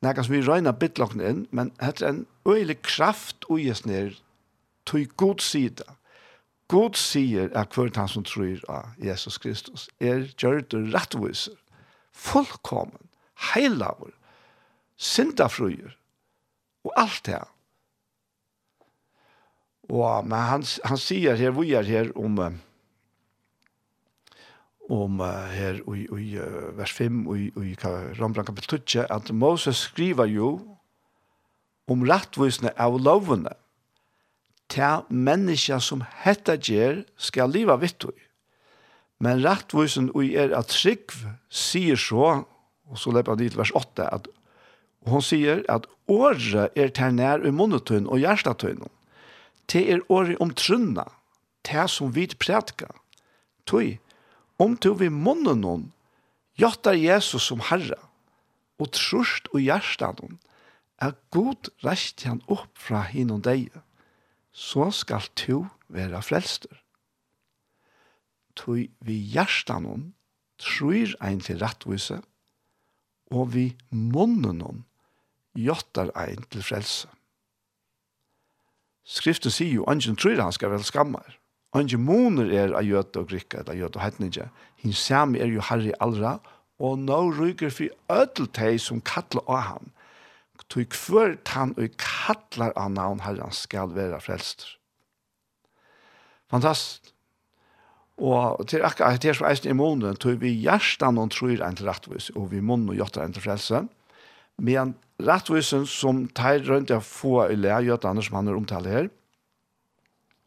Noe 0.02 0.24
som 0.24 0.34
vi 0.34 0.40
røyner 0.44 0.72
bittlokken 0.72 1.20
inn, 1.20 1.44
men 1.50 1.72
det 1.80 2.00
er 2.00 2.08
en 2.08 2.26
øyelig 2.46 2.80
kraft 2.82 3.44
og 3.48 3.60
gjør 3.60 3.84
ned 3.88 4.16
tog 4.88 5.16
god 5.20 5.44
sida. 5.44 5.84
God 6.68 6.96
sier 7.00 7.48
at 7.56 7.72
hver 7.72 7.92
han 7.96 8.08
som 8.12 8.24
tror 8.28 8.60
av 8.68 8.96
Jesus 9.00 9.38
Kristus 9.40 9.88
er 10.00 10.26
gjørt 10.36 10.74
og 10.76 10.90
rettviser, 10.92 11.56
fullkommen, 12.12 13.08
heilavur, 13.54 14.12
syndafruer, 14.96 15.94
og 16.84 16.92
alt 16.96 17.22
det 17.26 17.38
her. 17.38 17.48
Og, 19.88 20.26
men 20.28 20.38
han, 20.50 20.64
han 20.84 21.00
sier 21.00 21.38
her, 21.40 21.54
vi 21.56 21.72
er 21.72 21.88
her 21.88 22.12
om 22.16 22.40
om 24.88 25.20
her 25.20 25.80
i, 25.92 26.04
i 26.16 26.28
vers 26.76 26.92
5 26.96 27.24
i, 27.36 27.48
i 27.60 27.74
Rambran 28.16 28.46
kapitel 28.48 28.80
2, 28.80 29.02
at 29.12 29.32
Moses 29.36 29.84
skriver 29.90 30.30
jo 30.32 30.52
om 31.88 32.04
rettvisene 32.08 32.72
av 32.80 32.96
lovene 33.00 33.52
til 34.68 35.04
menneska 35.08 35.78
som 35.80 36.04
hetta 36.22 36.56
ger 36.60 37.02
skal 37.16 37.52
leva 37.54 37.78
vittu. 37.80 38.12
Men 39.18 39.42
rettvusen 39.42 40.12
ui 40.14 40.34
er 40.38 40.52
at 40.54 40.70
Trygv 40.70 41.24
sier 41.50 41.98
så, 41.98 42.44
og 42.88 43.00
så 43.00 43.12
lepper 43.12 43.34
han 43.34 43.42
dit 43.42 43.56
vers 43.58 43.72
8, 43.74 44.06
at 44.06 44.28
hon 45.08 45.24
sier 45.24 45.64
at 45.72 45.88
året 46.08 46.76
er 46.76 46.92
til 46.94 47.16
nær 47.16 47.42
i 47.46 47.52
monetun 47.52 48.06
og 48.06 48.22
hjertetun. 48.22 48.86
Det 49.68 49.84
er 49.92 50.04
året 50.08 50.38
om 50.40 50.52
trunna, 50.54 51.04
det 51.66 51.88
som 51.90 52.12
vi 52.14 52.28
prætka. 52.28 52.88
Tui, 53.66 53.98
om 54.58 54.76
du 54.76 54.94
vi 54.94 55.08
munnen 55.08 55.64
hon, 55.64 55.88
jottar 56.58 56.96
Jesus 56.96 57.50
som 57.50 57.60
herre, 57.68 57.98
og 58.78 58.92
trust 58.94 59.50
og 59.52 59.60
hjertetun, 59.60 60.38
er 61.02 61.18
god 61.34 61.70
rest 61.84 62.24
han 62.26 62.40
opp 62.46 62.70
fra 62.78 63.02
hin 63.06 63.30
og 63.34 63.44
deie 63.46 63.82
så 64.58 64.90
skal 64.90 65.28
to 65.38 65.62
være 65.88 66.18
frelster. 66.26 66.80
Tøy 68.58 68.88
vi 69.06 69.20
hjertanon 69.30 70.10
tror 70.58 71.14
ein 71.22 71.38
til 71.44 71.60
rettvise, 71.62 72.18
og 73.30 73.52
vi 73.54 73.70
munnenon 73.90 74.82
gjøttar 75.54 76.10
ein 76.18 76.42
til 76.50 76.64
frelse. 76.66 77.06
Skriften 79.08 79.54
sier 79.54 79.78
jo, 79.78 79.86
angen 79.88 80.18
tror 80.18 80.42
han 80.42 80.52
skal 80.52 80.74
vel 80.74 80.84
skammer. 80.84 81.38
Angen 81.76 82.02
moner 82.04 82.50
er 82.52 82.74
av 82.76 82.84
jøte 82.84 83.22
og 83.22 83.30
grikka, 83.30 83.62
eller 83.62 83.78
jøte 83.78 84.00
og 84.00 84.04
hetninja. 84.04 84.48
Hinsam 84.82 85.36
sami 85.36 85.40
er 85.44 85.52
jo 85.52 85.64
herri 85.64 85.94
allra, 86.02 86.38
og 86.82 86.98
nå 86.98 87.20
ryker 87.38 87.70
for 87.74 87.94
ødel 88.12 88.50
teg 88.54 88.80
som 88.82 89.00
kattler 89.00 89.46
av 89.46 89.64
ham 89.70 89.88
tog 90.66 90.88
kvör 90.92 91.36
tann 91.46 91.76
og 91.78 91.94
kattlar 92.00 92.74
av 92.76 92.90
navn 92.90 93.22
herran 93.24 93.54
skal 93.54 93.94
være 93.94 94.20
frelster. 94.24 94.74
Fantastisk. 96.50 97.12
Og 98.18 98.64
til 98.66 98.82
akka, 98.82 99.12
til 99.22 99.36
som 99.36 99.46
eisen 99.46 99.70
i 99.70 99.76
månen, 99.78 100.16
tog 100.18 100.40
vi 100.42 100.50
hjertan 100.58 101.20
og 101.22 101.30
tror 101.30 101.60
en 101.62 101.76
til 101.78 101.86
rettvis, 101.86 102.32
og 102.34 102.50
vi 102.50 102.60
månen 102.64 102.90
og 102.90 102.98
gjøtter 102.98 103.22
en 103.22 103.36
til 103.36 103.44
frelse. 103.44 103.84
Men 104.58 104.96
rettvisen 105.22 105.86
som 105.86 106.24
tar 106.34 106.64
rundt 106.66 106.90
å 106.90 106.98
få 107.04 107.44
i 107.52 107.58
le, 107.58 107.76
gjøtter 107.86 108.10
andre 108.10 108.24
som 108.26 108.40
han 108.40 108.50
er 108.50 108.58
omtale 108.58 108.90
her, 108.90 109.12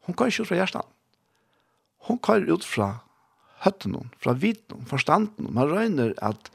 hun 0.08 0.18
kan 0.18 0.32
ikke 0.32 0.44
ut 0.44 0.50
fra 0.50 0.58
hjertan. 0.58 0.92
Hun 2.10 2.20
kan 2.20 2.48
ut 2.50 2.66
fra 2.66 2.90
høtten, 3.62 3.96
fra 4.20 4.34
viten, 4.34 4.86
forstanden. 4.90 5.52
Man 5.54 5.70
røyner 5.70 6.16
at 6.26 6.50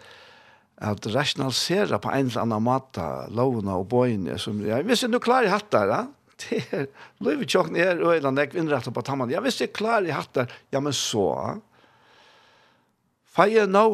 at 0.76 1.06
rationalisera 1.06 1.98
på 1.98 2.10
en 2.12 2.26
eller 2.28 2.42
annan 2.42 2.64
måte 2.64 3.04
lovene 3.32 3.78
og 3.80 3.88
bøyene 3.92 4.36
som 4.40 4.58
jeg 4.64 4.84
visste 4.88 5.08
du 5.08 5.18
klarer 5.22 5.52
hatt 5.52 5.70
der, 5.72 5.92
ja? 5.92 6.02
Det 6.36 6.58
er 6.76 6.82
løyve 7.24 7.46
tjokken 7.48 7.78
er 7.80 7.96
eller 7.96 8.34
nek 8.34 8.52
innrettet 8.52 8.92
på 8.92 9.00
tammen. 9.00 9.30
Jeg 9.32 9.40
visste 9.40 9.64
jeg 9.64 9.72
klarer 9.72 10.12
hatt 10.12 10.34
der, 10.36 10.50
ja, 10.74 10.82
men 10.84 10.92
så. 10.92 11.30
Feie 13.36 13.64
no, 13.68 13.86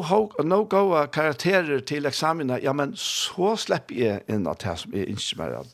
no 0.43 0.57
go 0.67 0.81
karakterer 1.11 1.79
til 1.87 2.07
eksamene 2.07 2.59
ja, 2.63 2.73
men 2.75 2.97
så 2.99 3.53
slipper 3.59 3.95
jeg 3.95 4.25
inn 4.27 4.47
at 4.51 4.63
det 4.63 4.75
som 4.81 4.95
jeg 4.95 5.15
ikke 5.15 5.39
mer. 5.39 5.71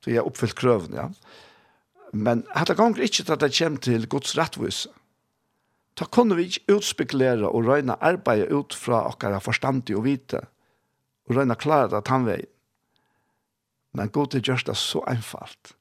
Så 0.00 0.14
jeg 0.14 0.22
har 0.22 0.32
oppfyllt 0.32 0.56
krøven, 0.56 0.96
ja. 0.96 1.10
Men 2.16 2.46
hatt 2.56 2.72
det 2.72 2.78
ganger 2.80 3.04
ikke 3.04 3.28
at 3.28 3.44
det 3.44 3.52
kommer 3.58 3.84
til 3.84 4.08
Guds 4.08 4.32
rettvise 4.40 4.88
Da 5.98 6.06
kunne 6.06 6.36
vi 6.38 6.48
ikke 6.48 6.76
utspekulere 6.78 7.48
og 7.48 7.66
røyne 7.66 7.96
arbeidet 8.02 8.52
ut 8.52 8.74
fra 8.74 9.02
okkara 9.10 9.40
forstandig 9.42 9.96
og 9.98 10.04
vite, 10.06 10.40
og 11.28 11.36
røyne 11.36 11.56
klare 11.58 11.90
det 11.92 12.04
tannveien. 12.08 12.48
Men 13.92 14.12
god 14.14 14.30
til 14.30 14.44
gjørst 14.46 14.70
det 14.70 14.76
så 14.78 15.02
einfalt, 15.10 15.72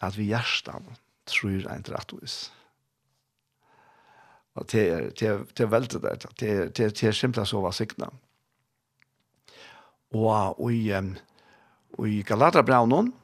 at 0.00 0.18
vi 0.18 0.28
hjertan 0.28 0.90
tror 1.26 1.64
en 1.72 1.86
rettvis. 1.88 2.52
Og 4.54 4.68
det 4.72 4.82
er, 4.90 5.08
det 5.16 5.28
er, 5.28 5.44
det 5.56 5.64
er 5.64 5.72
veldig 5.72 6.02
det, 6.02 6.12
det 6.40 6.50
er, 6.50 6.68
det 6.68 6.84
er, 6.84 6.90
det 6.90 7.08
er 7.08 7.16
simpelthen 7.16 7.48
så 7.48 7.60
var 7.64 7.72
sikna. 7.72 8.10
Og, 10.12 10.60
og 10.60 10.72
i, 10.72 10.92
og 11.98 12.08
i 12.08 12.22
Galaterbraunen, 12.22 13.14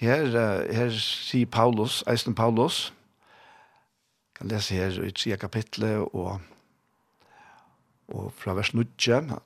her, 0.00 0.26
her 0.72 0.90
sier 0.96 1.46
Paulus, 1.46 2.00
Eisen 2.10 2.34
Paulus, 2.34 2.88
kan 4.40 4.48
lese 4.48 4.78
her 4.78 4.96
i 5.04 5.12
tre 5.12 5.36
kapitlet 5.36 6.00
og 6.16 6.40
og 8.10 8.32
fra 8.34 8.56
vers 8.58 8.72
9, 8.74 8.82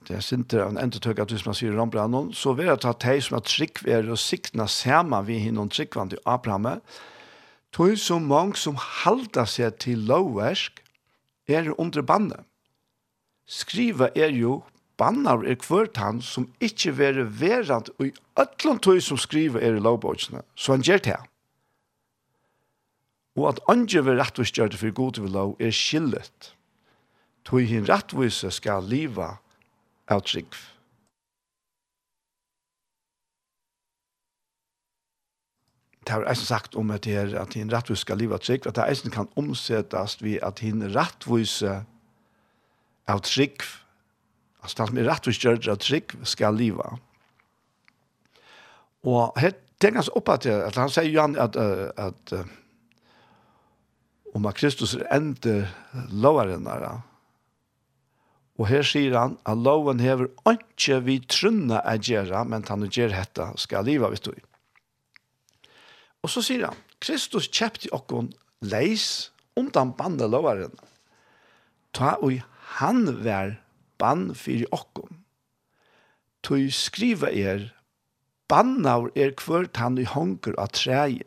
det 0.09 0.15
er 0.17 0.23
sinter 0.25 0.63
av 0.65 0.71
en 0.73 0.79
endetøk 0.81 1.19
at 1.21 1.33
hvis 1.35 1.45
man 1.45 1.57
sier 1.57 1.75
Rambranon, 1.77 2.31
så 2.33 2.55
vil 2.57 2.71
jeg 2.71 2.81
ta 2.81 2.95
teg 2.97 3.21
som 3.21 3.37
at 3.37 3.51
trygg 3.51 3.83
er 3.85 4.09
og 4.09 4.17
sikna 4.17 4.65
sema 4.73 5.21
vi 5.27 5.37
hinnom 5.43 5.69
tryggvand 5.69 6.15
til 6.15 6.23
Abrahamme, 6.25 6.79
tog 7.77 7.93
så 8.01 8.17
mange 8.17 8.57
som 8.57 8.79
halda 8.81 9.45
seg 9.45 9.77
til 9.85 10.07
lovversk 10.09 10.81
er 11.45 11.75
under 11.77 12.01
bandet. 12.09 12.41
Skriva 13.45 14.09
er 14.17 14.33
jo 14.33 14.63
bannar 14.97 15.45
er 15.45 15.61
kvart 15.61 16.01
han 16.01 16.23
som 16.25 16.49
ikkje 16.65 16.97
vere 16.97 17.29
verant 17.29 17.93
og 17.99 18.09
i 18.09 18.15
ötlom 18.41 18.81
tog 18.81 19.03
som 19.05 19.21
skriva 19.21 19.61
er 19.61 19.77
i 19.77 19.85
lovbøkene, 19.85 20.41
så 20.57 20.79
han 20.79 20.89
gjer 20.89 21.05
det 21.05 21.19
her 21.19 21.29
og 23.35 23.49
at 23.49 23.61
andre 23.69 24.05
vil 24.07 24.21
rettvisgjøre 24.21 24.79
for 24.79 24.95
god 24.95 25.17
til 25.17 25.33
lov 25.35 25.57
er 25.61 25.75
skillet. 25.75 26.55
Tog 27.45 27.67
hin 27.67 27.89
rettvise 27.89 28.51
skal 28.55 28.87
liva 28.89 29.35
av 30.09 30.23
trygg. 30.25 30.55
Det 36.05 36.13
har 36.13 36.27
eisen 36.29 36.47
sagt 36.47 36.77
om 36.77 36.91
at, 36.93 37.07
er, 37.09 37.33
at 37.41 37.57
hin 37.57 37.73
rettvise 37.73 38.05
skal 38.05 38.21
liva 38.21 38.39
av 38.39 38.45
trygg, 38.45 38.69
at 38.69 38.77
det 38.77 38.87
eisen 38.87 39.13
kan 39.13 39.29
omsettast 39.41 40.23
ved 40.23 40.39
at 40.45 40.61
hin 40.63 40.85
rettvise 40.95 41.81
av 43.09 43.25
trygg, 43.25 43.65
altså 44.63 44.79
det 44.79 44.89
som 44.91 44.99
er 45.01 45.09
rettvisgjøre 45.11 45.73
av 45.73 45.81
trygg, 45.83 46.15
skal 46.29 46.57
liva. 46.57 46.95
Og 49.05 49.35
her 49.41 49.57
tenker 49.81 50.01
han 50.01 50.07
seg 50.07 50.21
opp 50.21 50.31
at, 50.33 50.47
at 50.47 50.77
han 50.81 50.93
sier 50.93 51.11
jo 51.11 51.21
han 51.21 51.35
at, 51.41 51.57
at, 51.57 52.37
at 52.37 52.37
om 54.35 54.47
at 54.51 54.59
Kristus 54.59 54.95
er 54.99 55.07
enda 55.15 55.65
der. 56.11 57.03
Og 58.55 58.69
her 58.71 58.87
sier 58.87 59.17
han 59.19 59.37
at 59.47 59.59
loven 59.59 60.03
hever 60.03 60.29
ikke 60.51 61.01
vi 61.07 61.19
trunna 61.27 61.81
er 61.83 61.99
gjøre, 61.99 62.45
men 62.47 62.67
han 62.69 62.87
gjør 62.87 63.15
dette 63.15 63.49
skal 63.59 63.87
liva 63.87 64.11
vi 64.13 64.21
tog. 64.23 64.39
Og 66.23 66.31
så 66.31 66.43
sier 66.43 66.69
han, 66.69 66.79
Kristus 67.03 67.51
kjøpte 67.51 67.91
okkon 67.93 68.33
leis 68.65 69.31
om 69.59 69.71
den 69.75 69.93
bandet 69.99 70.31
loveren. 70.31 70.75
Ta 71.95 72.15
og 72.23 72.41
han 72.79 73.07
vær 73.27 73.59
bann 73.99 74.33
for 74.39 74.65
okkon. 74.75 75.21
Tøy 76.45 76.69
skriva 76.75 77.31
er, 77.31 77.71
bannar 78.51 79.09
er 79.17 79.35
kvørt 79.39 79.79
han 79.81 79.99
i 79.99 80.07
hongur 80.09 80.57
av 80.61 80.75
treie. 80.77 81.25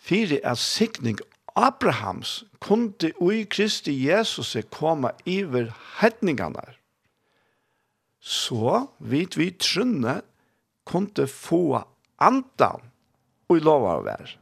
Fyre 0.00 0.40
er 0.40 0.56
sikning 0.56 1.18
Abrahams 1.56 2.44
kunde 2.60 3.12
ui 3.20 3.44
Kristi 3.44 3.92
Jesus 4.06 4.56
koma 4.70 5.12
iver 5.26 5.72
hetningarna. 6.00 6.64
Så 8.20 8.86
vid 8.98 9.36
vi 9.36 9.50
trunne 9.50 10.20
kunde 10.86 11.26
få 11.26 11.82
andan 12.18 12.90
ui 13.50 13.60
lova 13.60 13.96
av 13.98 14.04
være. 14.04 14.36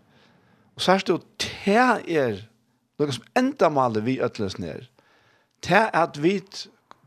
Og 0.77 0.83
særst 0.83 1.09
jo, 1.09 1.19
te 1.39 1.75
er 1.75 2.43
noe 2.99 3.15
som 3.15 3.27
enda 3.39 3.71
maler 3.71 4.05
vi 4.07 4.19
øtles 4.23 4.59
ned. 4.59 4.87
Te 5.63 5.87
at 5.95 6.19
vi 6.23 6.39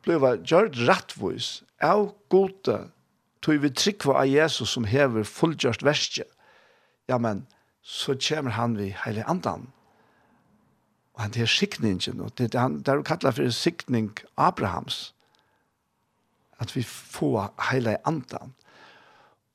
bleva 0.03 0.35
gjort 0.39 0.79
rattvois 0.87 1.61
av 1.83 2.11
gode 2.31 2.79
tog 3.41 3.61
vi 3.63 3.71
trykva 3.73 4.21
av 4.21 4.29
Jesus 4.29 4.73
som 4.75 4.87
hever 4.87 5.27
fullgjørt 5.27 5.85
verskje. 5.85 6.25
Ja, 7.09 7.17
men 7.17 7.45
så 7.81 8.15
kommer 8.15 8.55
han 8.55 8.77
vi 8.77 8.91
heilig 9.05 9.23
andan 9.27 9.69
Og 11.13 11.21
han 11.21 11.33
er 11.35 11.45
sikningen, 11.45 12.21
og 12.21 12.37
det 12.37 12.53
han 12.53 12.77
det 12.77 12.85
der 12.85 13.01
kallet 13.01 13.35
for 13.35 13.49
sikning 13.49 14.11
Abrahams. 14.37 15.13
At 16.59 16.75
vi 16.75 16.83
får 16.83 17.53
hele 17.71 17.97
andan. 18.07 18.53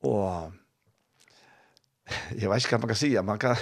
Og 0.03 0.53
jeg 2.37 2.51
vet 2.51 2.65
ikke 2.65 2.77
hva 2.77 2.79
man 2.79 2.89
kan 2.89 2.97
si, 2.97 3.15
man 3.23 3.39
kan 3.39 3.57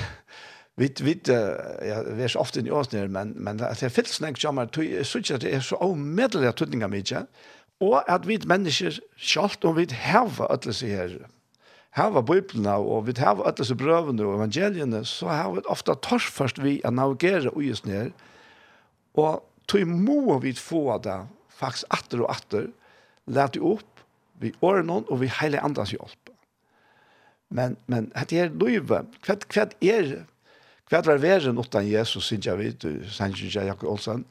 vi 0.77 0.91
vet, 1.01 1.29
ja 1.29 2.01
vi 2.03 2.23
er 2.23 2.37
ofte 2.37 2.61
i 2.61 2.71
åsner, 2.71 3.09
men 3.09 3.33
men 3.37 3.61
at 3.61 3.81
det 3.81 3.93
fyllt 3.93 4.11
snakk 4.11 4.41
som 4.41 4.59
er, 4.59 4.67
jeg 4.83 5.07
synes 5.07 5.31
at 5.31 5.43
det 5.43 5.55
er 5.55 5.61
så 5.61 5.77
omedelig 5.77 6.49
av 6.49 6.57
tudninga 6.59 6.89
mykje 6.91 7.27
og 7.81 8.03
at 8.11 8.27
vi 8.29 8.39
mennesker 8.47 8.99
selv 9.19 9.65
og 9.65 9.77
vi 9.77 9.87
har 9.91 10.31
alle 10.51 10.75
seg 10.75 10.95
her 10.95 11.17
hava 11.95 12.23
bøyblina, 12.27 12.77
og 12.83 13.07
vi 13.07 13.15
hava 13.21 13.47
alle 13.47 13.59
disse 13.61 13.77
brøvene 13.79 14.27
og 14.27 14.39
evangeliene, 14.39 15.05
så 15.07 15.31
hava 15.31 15.61
vi 15.61 15.67
oftast 15.71 16.03
torsførst 16.07 16.61
vi 16.63 16.81
å 16.83 16.93
navigere 16.95 17.53
og 17.55 17.63
just 17.63 17.87
ned, 17.87 18.13
og 19.15 19.45
tog 19.71 19.87
må 19.87 20.39
vi 20.43 20.53
få 20.59 20.99
det 21.05 21.21
faktisk 21.55 21.87
atter 21.95 22.25
og 22.25 22.33
atter, 22.35 22.69
lærte 23.31 23.63
opp, 23.63 24.03
vi 24.43 24.51
årene 24.61 25.05
og 25.07 25.21
vi 25.23 25.31
heile 25.31 25.63
andras 25.63 25.95
hjelp. 25.95 26.33
Men, 27.55 27.77
men 27.87 28.11
dette 28.15 28.41
er 28.43 28.51
løyve, 28.51 29.05
hva, 29.27 29.37
hva 29.55 29.69
er 29.81 30.17
Hva 30.93 31.01
var 31.01 31.17
verden 31.17 31.57
utan 31.57 31.87
Jesus, 31.89 32.27
synes 32.29 32.45
jeg 32.45 32.59
vet, 32.59 32.83
synes 33.09 33.55
jeg 33.57 33.67
Jakob 33.67 33.89
Olsen. 33.89 34.27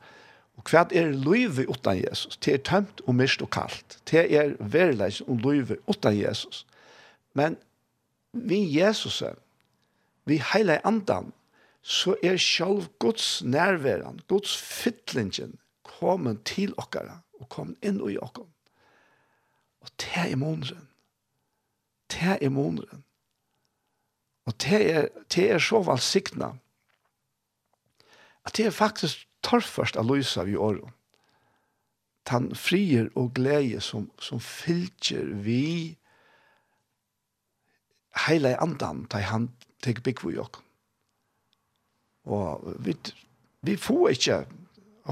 Og 0.53 0.70
hva 0.70 0.84
er 0.93 1.09
løyve 1.09 1.66
uten 1.66 1.97
Jesus? 1.97 2.38
Det 2.38 2.53
er 2.53 2.61
tømt 2.61 3.01
og 3.07 3.16
mist 3.18 3.41
og 3.41 3.49
kaldt. 3.55 3.97
Det 4.05 4.28
er 4.30 4.53
verleis 4.59 5.24
og 5.26 5.41
løyve 5.41 5.80
uten 5.89 6.14
Jesus. 6.14 6.61
Men 7.34 7.58
vi 8.32 8.62
Jesus, 8.78 9.24
vi 10.26 10.40
heile 10.54 10.80
andan, 10.88 11.32
så 11.82 12.16
er 12.24 12.38
sjálv 12.40 12.88
Guds 13.00 13.44
nærværen, 13.44 14.22
Guds 14.28 14.56
fytlingen, 14.58 15.58
kommet 15.84 16.46
til 16.48 16.74
okkara 16.78 17.20
og 17.40 17.50
kommet 17.50 17.78
inn 17.84 18.00
i 18.08 18.18
okkara. 18.18 18.48
Og 19.84 19.90
det 20.00 20.32
er 20.32 20.36
måneden. 20.40 20.88
Det 22.12 22.38
er 22.40 22.50
måneden. 22.50 23.04
Og 24.46 24.54
det 24.62 24.80
er, 24.92 25.08
det 25.36 25.52
er 25.52 25.60
så 25.60 25.82
valgsikna 25.84 26.54
at 28.44 28.58
det 28.58 28.66
er 28.66 28.76
faktisk 28.76 29.28
torrførst 29.44 29.96
av 30.00 30.08
lysa 30.10 30.44
vi 30.44 30.56
åren. 30.60 30.92
Tan 32.28 32.52
frier 32.56 33.10
og 33.20 33.34
glede 33.36 33.80
som, 33.84 34.10
som 34.20 34.40
fylger 34.40 35.32
vi 35.44 35.96
heile 38.28 38.55
andan 38.61 39.05
ta 39.09 39.20
han 39.20 39.49
tek 39.84 40.03
big 40.03 40.20
for 40.22 40.38
ok. 40.39 40.61
Og 42.24 42.74
vi 42.80 42.95
vi 43.64 43.78
får 43.80 44.09
ikkje 44.11 44.38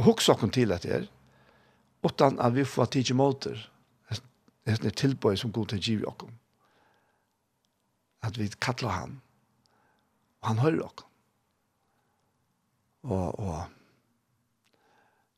hugsa 0.03 0.33
okkum 0.33 0.51
til 0.51 0.73
at 0.75 0.85
er 0.85 1.07
utan 2.03 2.39
at 2.39 2.55
vi 2.55 2.65
får 2.67 2.91
tige 2.91 3.15
målter. 3.15 3.67
Det 4.65 4.85
er 4.85 4.95
tilbøy 4.95 5.35
som 5.35 5.51
god 5.51 5.71
til 5.71 5.81
giv 5.81 6.07
okkum. 6.07 6.31
At 8.23 8.37
vi 8.37 8.49
kallar 8.61 8.91
han. 8.91 9.21
Og 10.41 10.47
han 10.47 10.59
høyrer 10.59 10.83
okkum. 10.83 11.07
Og, 13.03 13.39
og 13.39 13.63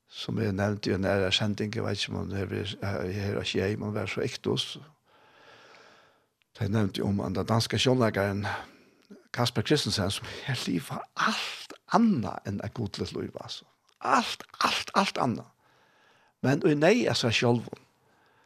som 0.10 0.40
jeg 0.42 0.54
nevnte 0.54 0.90
i 0.90 0.94
en 0.94 1.06
ære 1.06 1.32
kjending, 1.32 1.76
jeg 1.76 1.84
vet 1.84 2.02
ikke 2.02 2.18
om 2.18 2.30
det 2.30 2.42
er 2.82 3.12
her 3.14 3.38
og 3.40 3.46
skje, 3.48 3.76
man 3.78 3.96
er 3.98 4.10
så 4.10 4.22
ektos, 4.22 4.78
Jeg 6.64 6.72
nevnte 6.72 7.04
om 7.04 7.18
den 7.20 7.44
danske 7.44 7.76
sjånleggeren 7.76 8.46
Kasper 9.36 9.66
Kristensen, 9.68 10.12
som 10.16 10.28
her 10.46 10.56
livet 10.64 11.02
alt 11.20 11.74
annet 11.92 12.48
enn 12.48 12.62
et 12.64 12.72
godlet 12.78 13.12
liv, 13.12 13.34
altså. 13.36 13.68
Alt, 14.00 14.46
alt, 14.64 14.94
alt 14.96 15.20
annet. 15.20 15.50
Men 16.40 16.64
og 16.64 16.78
nei 16.80 17.04
er 17.04 17.20
seg 17.20 17.36
selv, 17.36 17.68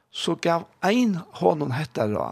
så 0.09 0.33
gav 0.41 0.65
ein 0.81 1.19
hånden 1.37 1.75
hette 1.77 2.09
da, 2.09 2.27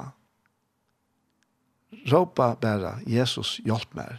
råpa 2.10 2.56
bare, 2.58 2.98
Jesus 3.06 3.60
hjelp 3.62 3.94
meg. 3.94 4.18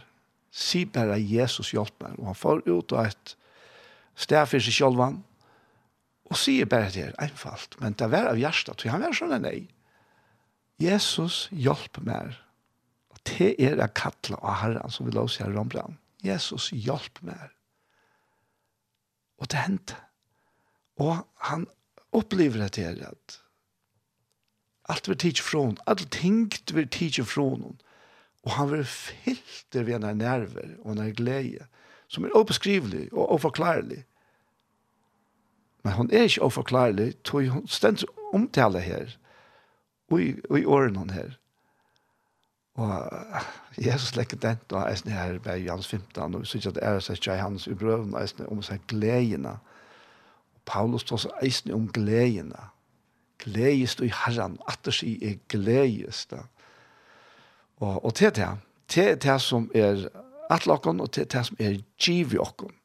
Si 0.51 0.85
bare, 0.87 1.19
Jesus 1.19 1.73
hjelp 1.75 1.99
meg. 1.99 2.15
Og 2.15 2.31
han 2.31 2.43
får 2.47 2.63
ut 2.63 2.95
av 2.95 3.09
et 3.11 3.35
sted 4.15 4.47
for 4.47 4.63
seg 4.63 4.79
selv, 4.79 5.23
og 6.27 6.39
sier 6.39 6.69
bare 6.71 6.95
det 6.95 7.09
er 7.09 7.23
einfalt. 7.27 7.75
Men 7.83 7.99
det 7.99 8.07
var 8.15 8.31
av 8.31 8.39
hjertet, 8.39 8.79
så 8.79 8.95
han 8.95 9.03
var 9.03 9.19
sånn 9.19 9.35
nei. 9.43 9.67
Jesus 10.81 11.47
hjelp 11.51 11.97
meg. 12.05 12.35
Og 13.13 13.21
det 13.25 13.55
er 13.63 13.79
å 13.81 13.89
kalle 13.97 14.37
av 14.41 14.59
Herren 14.61 14.93
som 14.93 15.07
vi 15.07 15.15
la 15.15 15.25
oss 15.25 15.39
lov 15.39 15.49
seg 15.49 15.55
Rambran. 15.55 15.97
Jesus 16.25 16.69
hjelp 16.71 17.21
meg. 17.25 17.49
Og 19.41 19.49
det 19.51 19.63
hendte. 19.65 19.97
Og 21.01 21.21
han 21.49 21.67
opplever 22.15 22.63
det 22.63 22.71
til 22.77 23.03
at 23.05 23.39
alt 24.89 25.09
vil 25.09 25.17
tidsje 25.19 25.43
fra 25.43 25.65
henne, 25.65 25.83
alt 25.85 26.07
tingt 26.13 26.73
vil 26.73 26.87
tidsje 26.89 27.25
fra 27.27 27.49
henne. 27.51 27.75
Og 28.47 28.53
han 28.55 28.71
vil 28.71 28.85
fylte 28.85 29.83
ved 29.85 29.97
henne 29.97 30.13
nerver 30.17 30.77
og 30.79 30.93
henne 30.93 31.11
glede, 31.13 31.67
som 32.07 32.25
er 32.25 32.37
obeskrivelig 32.37 33.09
og 33.11 33.31
oforklarelig. 33.35 34.05
Men 35.83 35.93
hon 35.93 36.09
er 36.11 36.27
ikke 36.27 36.47
oforklarelig, 36.47 37.15
tog 37.23 37.49
hun 37.51 37.67
stendt 37.67 38.05
omtale 38.33 38.79
her. 38.79 39.05
og 39.05 39.26
i, 40.11 40.35
i 40.57 40.65
årene 40.65 41.13
her. 41.13 41.35
Og 42.77 43.11
Jesus 43.77 44.15
lekker 44.15 44.37
den, 44.37 44.57
og 44.71 44.89
jeg 44.89 44.97
er 45.05 45.23
her 45.23 45.39
ved 45.43 45.59
Jans 45.59 45.87
15, 45.87 46.35
og 46.35 46.47
synes 46.47 46.67
at 46.67 46.75
det 46.75 46.83
er 46.83 46.99
seg 46.99 47.17
ikke 47.17 47.37
hans 47.41 47.67
i 47.67 47.73
brøven, 47.73 48.13
og 48.13 48.21
jeg 48.21 48.47
om 48.47 48.61
seg 48.61 48.83
gledene. 48.87 49.55
Og 50.53 50.61
Paulus 50.65 51.03
tås 51.03 51.27
eisne 51.41 51.73
om 51.73 51.87
gledene. 51.93 52.69
Gledest 53.41 54.01
i 54.01 54.11
Herren, 54.13 54.59
at 54.67 54.79
det 54.85 54.93
sier 54.93 55.31
er 55.31 55.41
gledest. 55.49 56.33
Og, 57.77 58.05
og 58.05 58.13
til 58.13 58.35
det, 58.35 58.49
til 58.87 59.17
det 59.21 59.41
som 59.41 59.71
er 59.75 60.07
atlokken, 60.49 61.01
og 61.01 61.11
til 61.11 61.25
det 61.31 61.45
som 61.45 61.57
er 61.59 61.81
giv 61.97 62.33
i 62.33 62.37
okken. 62.37 62.76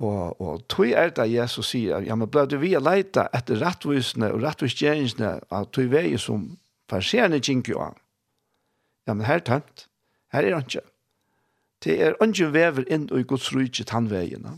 Og, 0.00 0.40
og 0.40 0.62
tog 0.72 0.94
er 0.96 1.10
det 1.12 1.26
Jesus 1.28 1.74
sier, 1.74 2.00
ja, 2.06 2.16
men 2.16 2.30
ble 2.32 2.46
du 2.48 2.56
vi 2.62 2.72
å 2.76 2.80
leite 2.80 3.26
etter 3.36 3.60
rettvisene 3.60 4.30
og 4.32 4.40
rettvisgjøringene 4.46 5.34
av 5.52 5.68
tog 5.76 5.90
vei 5.92 6.14
som 6.20 6.46
farserende 6.88 7.42
kjenker 7.44 7.74
jo 7.74 7.82
an. 7.84 7.98
Ja, 9.06 9.12
men 9.12 9.26
her 9.28 9.42
er 9.42 9.44
tømt. 9.44 9.86
Her 10.32 10.46
er 10.46 10.56
han 10.56 10.64
ikke. 10.64 10.86
Det 11.84 11.96
er 12.00 12.16
han 12.20 12.32
ikke 12.32 12.52
vever 12.54 12.88
inn 12.92 13.08
og 13.10 13.20
i 13.20 13.26
Guds 13.28 13.50
rydde 13.52 13.84
tannveiene. 13.88 14.56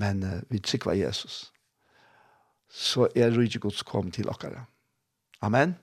Men 0.00 0.22
uh, 0.24 0.38
vi 0.48 0.60
trykker 0.60 0.96
Jesus. 0.96 1.50
Så 2.68 3.08
er 3.14 3.34
rydde 3.36 3.60
Guds 3.60 3.82
kom 3.86 4.10
til 4.14 4.30
dere. 4.30 4.64
Amen. 5.44 5.76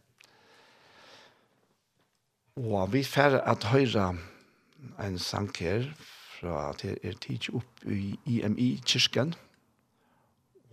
Og 2.58 2.89
vi 2.94 3.04
færre 3.06 3.44
at 3.48 3.70
høyre 3.70 4.16
en 5.00 5.20
sang 5.22 5.50
her 5.60 5.86
fra 6.42 6.70
at 6.72 6.84
er 6.89 7.18
tid 7.22 7.52
opp 7.56 7.86
i 7.86 8.16
IMI-kirken, 8.26 9.36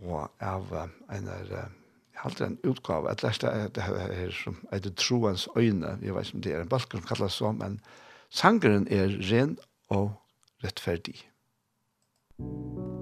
og 0.03 0.29
av 0.41 0.73
en 0.79 1.31
er, 1.33 1.53
jeg 1.53 2.23
halte 2.23 2.49
en 2.49 2.59
utgave, 2.67 3.13
et 3.13 3.23
lærte 3.23 3.53
er 3.53 3.73
det 3.75 3.87
her 3.87 4.35
som 4.35 4.61
heter 4.73 4.95
Troens 4.97 5.49
øyne, 5.57 5.99
jeg 6.03 6.15
vet 6.15 6.31
ikke 6.31 6.41
om 6.41 6.47
det 6.47 6.55
er 6.55 6.67
en 6.67 6.75
balk 6.75 6.93
som 6.93 7.07
kalles 7.07 7.41
så, 7.41 7.53
men 7.53 7.81
sangeren 8.31 8.89
er 8.91 9.19
ren 9.31 9.59
og 9.89 10.15
rettferdig. 10.65 11.21
Musikk 12.39 12.98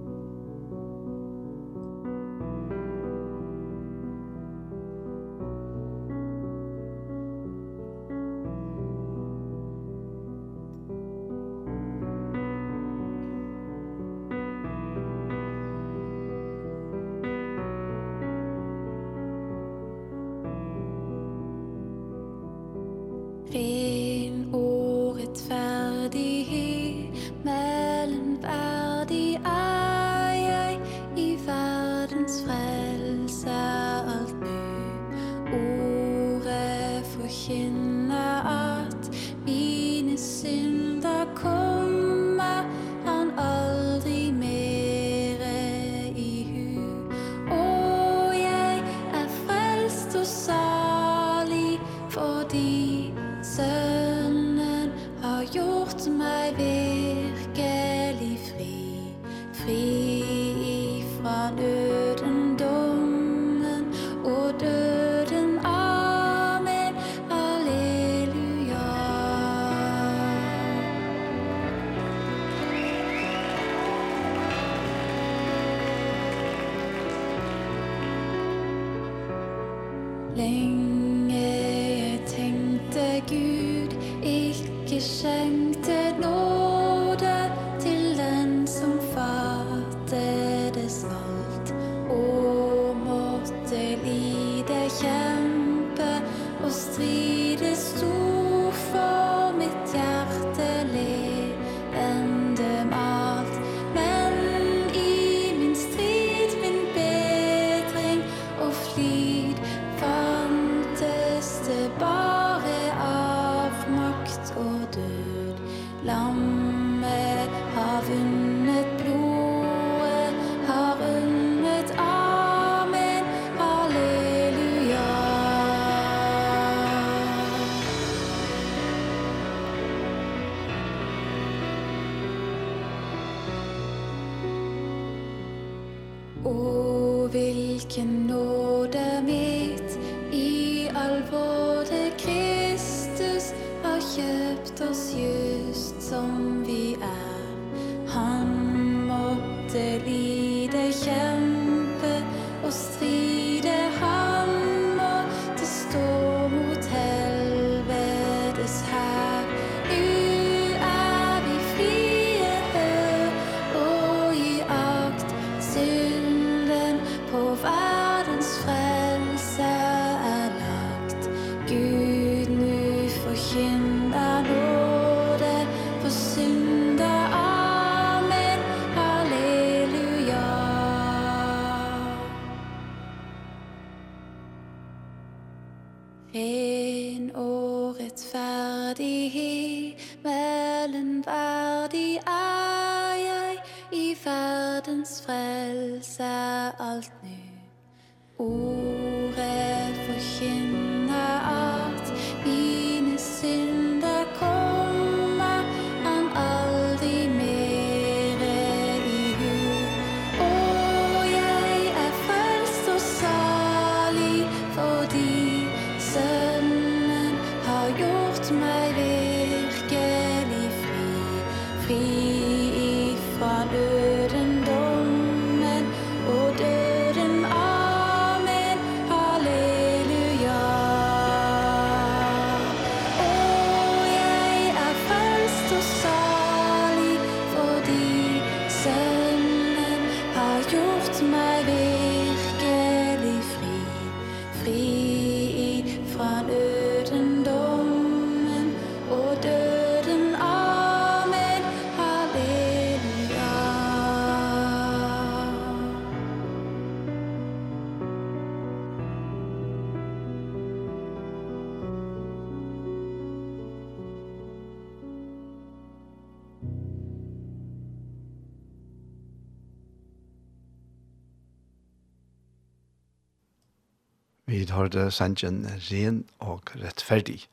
Vi 274.47 274.61
har 274.71 274.87
det 274.95 275.09
sangen 275.11 275.65
ren 275.89 276.21
og 276.39 276.71
rettferdig. 276.79 277.49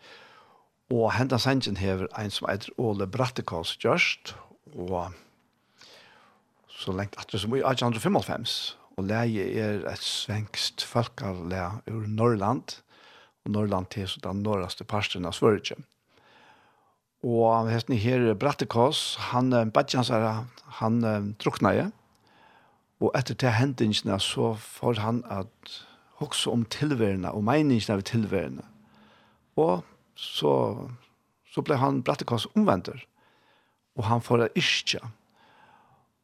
Og 0.93 1.07
hendan 1.15 1.39
sangen 1.41 1.79
hever 1.81 2.05
ein 2.13 2.29
som 2.29 2.45
eitir 2.51 2.69
Ole 2.77 3.07
Brattekås 3.09 3.71
gjørst, 3.81 4.35
og 4.77 5.15
så 6.69 6.93
lengt 6.93 7.15
at 7.17 7.31
det 7.31 7.39
som 7.41 7.55
i 7.57 7.63
1895, 7.65 8.77
og 8.93 9.07
leie 9.09 9.47
er 9.57 9.87
et 9.89 10.05
svengst 10.05 10.85
folkarle 10.85 11.63
ur 11.89 12.03
Norrland, 12.05 12.75
og 13.41 13.55
Norrland 13.55 13.89
til 13.89 14.05
så 14.07 14.21
den 14.21 14.43
norraste 14.45 14.85
parsten 14.85 15.25
av 15.25 15.33
Svørge. 15.33 15.79
Og 17.25 17.71
hesten 17.71 17.97
her 17.97 18.35
Brattekås, 18.37 19.15
han 19.31 19.49
badjansara, 19.73 20.45
han 20.77 21.01
druknaje, 21.41 21.89
og 23.01 23.17
etter 23.17 23.33
til 23.33 23.57
hendingene 23.57 24.19
så 24.21 24.53
får 24.61 25.01
han 25.01 25.23
at 25.25 25.73
også 26.22 26.51
om 26.51 26.66
tilværende 26.66 27.32
og 27.32 27.43
meningen 27.43 27.95
av 27.95 28.01
tilværende. 28.01 28.66
Og 29.55 29.84
så, 30.16 30.53
så 31.53 31.61
ble 31.61 31.78
han 31.82 32.01
brattekast 32.05 32.51
omvender, 32.57 33.03
og 33.97 34.07
han 34.09 34.22
får 34.22 34.47
ikke. 34.55 35.01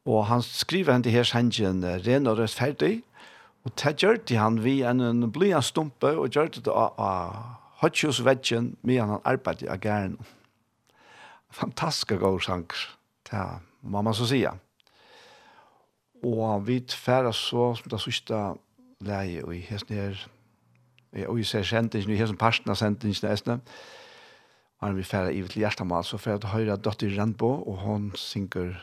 Og 0.06 0.26
han 0.26 0.42
skriver 0.42 0.94
henne 0.94 1.06
til 1.06 1.14
her 1.14 1.28
sangen 1.28 1.84
ren 2.06 2.28
og 2.28 2.40
rettferdig, 2.40 3.02
og 3.64 3.74
det 3.76 3.96
gjør 4.02 4.22
det 4.30 4.38
han 4.40 4.64
vi 4.64 4.80
en, 4.88 5.02
en 5.02 5.32
blyant 5.32 5.66
stumpe, 5.66 6.16
og 6.18 6.32
gjør 6.32 6.48
det 6.56 6.68
av, 6.72 6.96
av 6.98 7.60
hodgjusvedgen 7.84 8.76
med 8.82 9.02
han 9.02 9.20
arbeidet 9.28 9.70
av 9.70 9.82
gæren. 9.84 10.18
Fantastisk 11.52 12.14
god 12.22 12.42
sanger, 12.46 12.88
det 13.30 13.46
må 13.82 14.02
man 14.02 14.14
så 14.14 14.28
sige. 14.30 14.52
Og 16.24 16.68
vi 16.68 16.80
tverre 16.80 17.34
så, 17.34 17.74
som 17.76 17.92
det 17.92 18.02
sørste, 18.02 18.40
leie 19.06 19.45
og 19.45 19.56
i 19.56 19.62
hesten 19.64 19.95
her, 19.95 20.26
og 21.28 21.39
i 21.39 21.43
ser 21.47 21.64
sendingen, 21.64 22.14
i 22.14 22.20
hesten 22.20 22.38
parten 22.38 22.72
av 22.72 22.80
sendingen 22.80 23.30
nesten, 23.30 23.64
og 24.80 24.88
han 24.88 24.95
vil 24.95 25.08
fære 25.08 25.34
i 25.36 25.43
til 25.43 25.64
hjertemål, 25.66 26.06
så 26.08 26.18
fære 26.18 26.39
til 26.43 26.54
høyre 26.54 26.78
dotter 26.78 27.16
Randbo, 27.20 27.52
og 27.64 27.82
hun 27.84 28.12
synger 28.16 28.76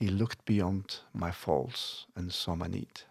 «He 0.00 0.08
looked 0.08 0.44
beyond 0.46 1.02
my 1.12 1.30
faults 1.32 2.08
and 2.16 2.30
saw 2.30 2.54
my 2.54 2.68
need». 2.68 3.09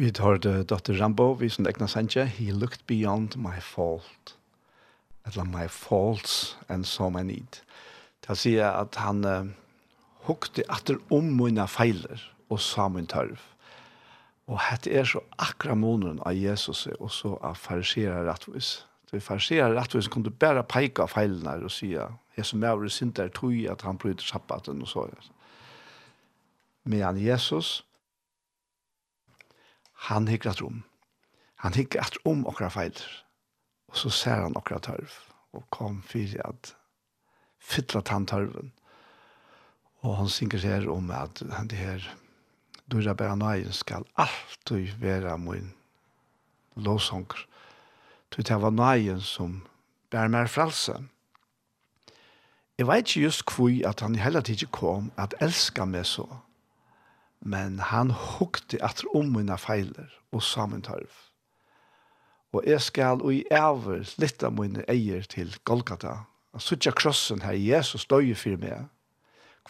Vi 0.00 0.12
tar 0.12 0.38
det 0.38 0.62
Dr. 0.70 0.92
Rambo, 0.96 1.34
vi 1.36 1.50
som 1.52 1.66
egna 1.68 1.84
sanje, 1.88 2.22
he 2.24 2.52
looked 2.56 2.86
beyond 2.88 3.34
my 3.36 3.58
fault. 3.60 4.36
Eller 5.26 5.44
my 5.44 5.66
faults 5.68 6.56
and 6.68 6.86
so 6.86 7.10
my 7.10 7.20
need. 7.22 7.58
Det 8.24 8.38
sier 8.40 8.70
at 8.80 8.96
han 8.96 9.20
uh, 9.28 9.50
hukte 10.24 10.64
atter 10.72 10.96
om 11.12 11.28
mine 11.36 11.66
feiler 11.68 12.22
og 12.48 12.62
sa 12.64 12.86
min 12.88 13.10
tørv. 13.12 13.42
Og 14.48 14.56
hette 14.70 14.88
er 14.88 15.04
så 15.04 15.20
akra 15.36 15.76
måneden 15.76 16.24
av 16.24 16.32
Jesus 16.32 16.86
og 16.94 17.12
så 17.12 17.34
av 17.44 17.60
fariserer 17.60 18.24
rettvis. 18.24 18.86
Så 19.10 19.20
fariserer 19.20 19.76
rettvis 19.76 20.08
kunne 20.08 20.32
bare 20.32 20.64
peika 20.64 21.04
feilene 21.12 21.58
og 21.60 21.76
sier, 21.76 22.16
Jesus 22.38 22.56
maver 22.56 22.88
synder 22.88 23.28
tog 23.28 23.52
at 23.68 23.84
han 23.84 24.00
bryter 24.00 24.24
sabbaten 24.24 24.80
og 24.80 24.88
så. 24.88 25.06
Men 26.88 27.20
Jesus, 27.20 27.84
han 30.08 30.28
hikker 30.28 30.50
at 30.50 30.62
om. 30.64 30.82
Han 31.60 31.74
hikker 31.76 32.00
at 32.00 32.16
om 32.24 32.46
okra 32.48 32.70
feiler. 32.72 33.04
Og 33.92 33.96
så 34.00 34.10
ser 34.14 34.44
han 34.46 34.56
okra 34.56 34.78
tørv. 34.78 35.12
Og 35.52 35.66
kom 35.70 36.00
fyrir 36.06 36.40
at 36.46 36.74
fytla 37.58 38.00
tanntørven. 38.00 38.72
Og 40.00 40.16
han 40.16 40.28
synger 40.32 40.64
her 40.64 40.88
om 40.90 41.10
at 41.12 41.42
det 41.42 41.78
her 41.78 42.06
dyrra 42.90 43.14
bæra 43.14 43.36
nøyen 43.36 43.72
skal 43.72 44.06
alltid 44.16 44.96
være 44.98 45.38
min 45.38 45.72
lovsonger. 46.76 47.46
Så 48.32 48.42
det 48.42 48.62
var 48.62 48.70
nøyen 48.70 49.20
som 49.20 49.66
bæra 50.10 50.28
mer 50.28 50.46
fralse. 50.46 50.96
Jeg 52.78 52.86
vet 52.86 53.04
ikke 53.04 53.20
just 53.20 53.44
hvor 53.52 53.88
at 53.88 54.00
han 54.00 54.14
heller 54.14 54.50
ikke 54.50 54.66
kom 54.72 55.12
at 55.16 55.34
elska 55.40 55.84
meg 55.84 56.06
så. 56.06 56.24
Men 57.40 57.78
han 57.78 58.10
hukte 58.10 58.78
at 58.84 59.02
om 59.14 59.32
mine 59.32 59.56
feiler 59.58 60.12
og 60.32 60.42
sammentarv. 60.42 61.10
Og 62.52 62.66
jeg 62.66 62.82
skal 62.82 63.22
og 63.22 63.32
i 63.34 63.44
æver 63.52 64.08
litt 64.20 64.42
av 64.42 64.56
mine 64.58 64.84
eier 64.90 65.24
til 65.30 65.54
Golgata. 65.64 66.24
Og 66.52 66.62
suttja 66.62 66.92
krossen 66.92 67.44
her 67.46 67.54
Jesus 67.54 68.08
døye 68.10 68.34
for 68.34 68.58
meg. 68.60 68.90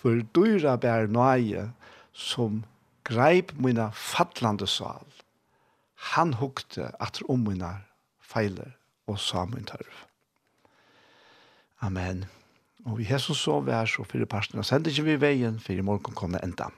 Hvor 0.01 0.23
dyra 0.35 0.77
bær 0.81 1.11
nøye 1.13 1.69
som 2.17 2.65
greip 3.05 3.53
mine 3.61 3.91
fattlande 3.95 4.67
sal. 4.67 5.07
Han 6.15 6.35
hukte 6.41 6.91
at 7.01 7.21
om 7.29 7.45
mine 7.45 7.75
feiler 8.21 8.73
og 9.07 9.19
sammentarv. 9.21 10.07
Amen. 11.81 12.25
Og 12.87 12.99
vi 12.99 13.05
har 13.05 13.19
så 13.21 13.61
vær 13.61 13.85
så 13.85 14.05
fyrir 14.09 14.25
parten 14.25 14.59
og 14.59 14.65
sender 14.65 14.91
ikke 14.91 15.05
vi 15.05 15.21
veien, 15.21 15.59
for 15.61 15.73
i 15.73 15.85
morgen 15.85 16.17
kommer 16.17 16.41
enda 16.45 16.71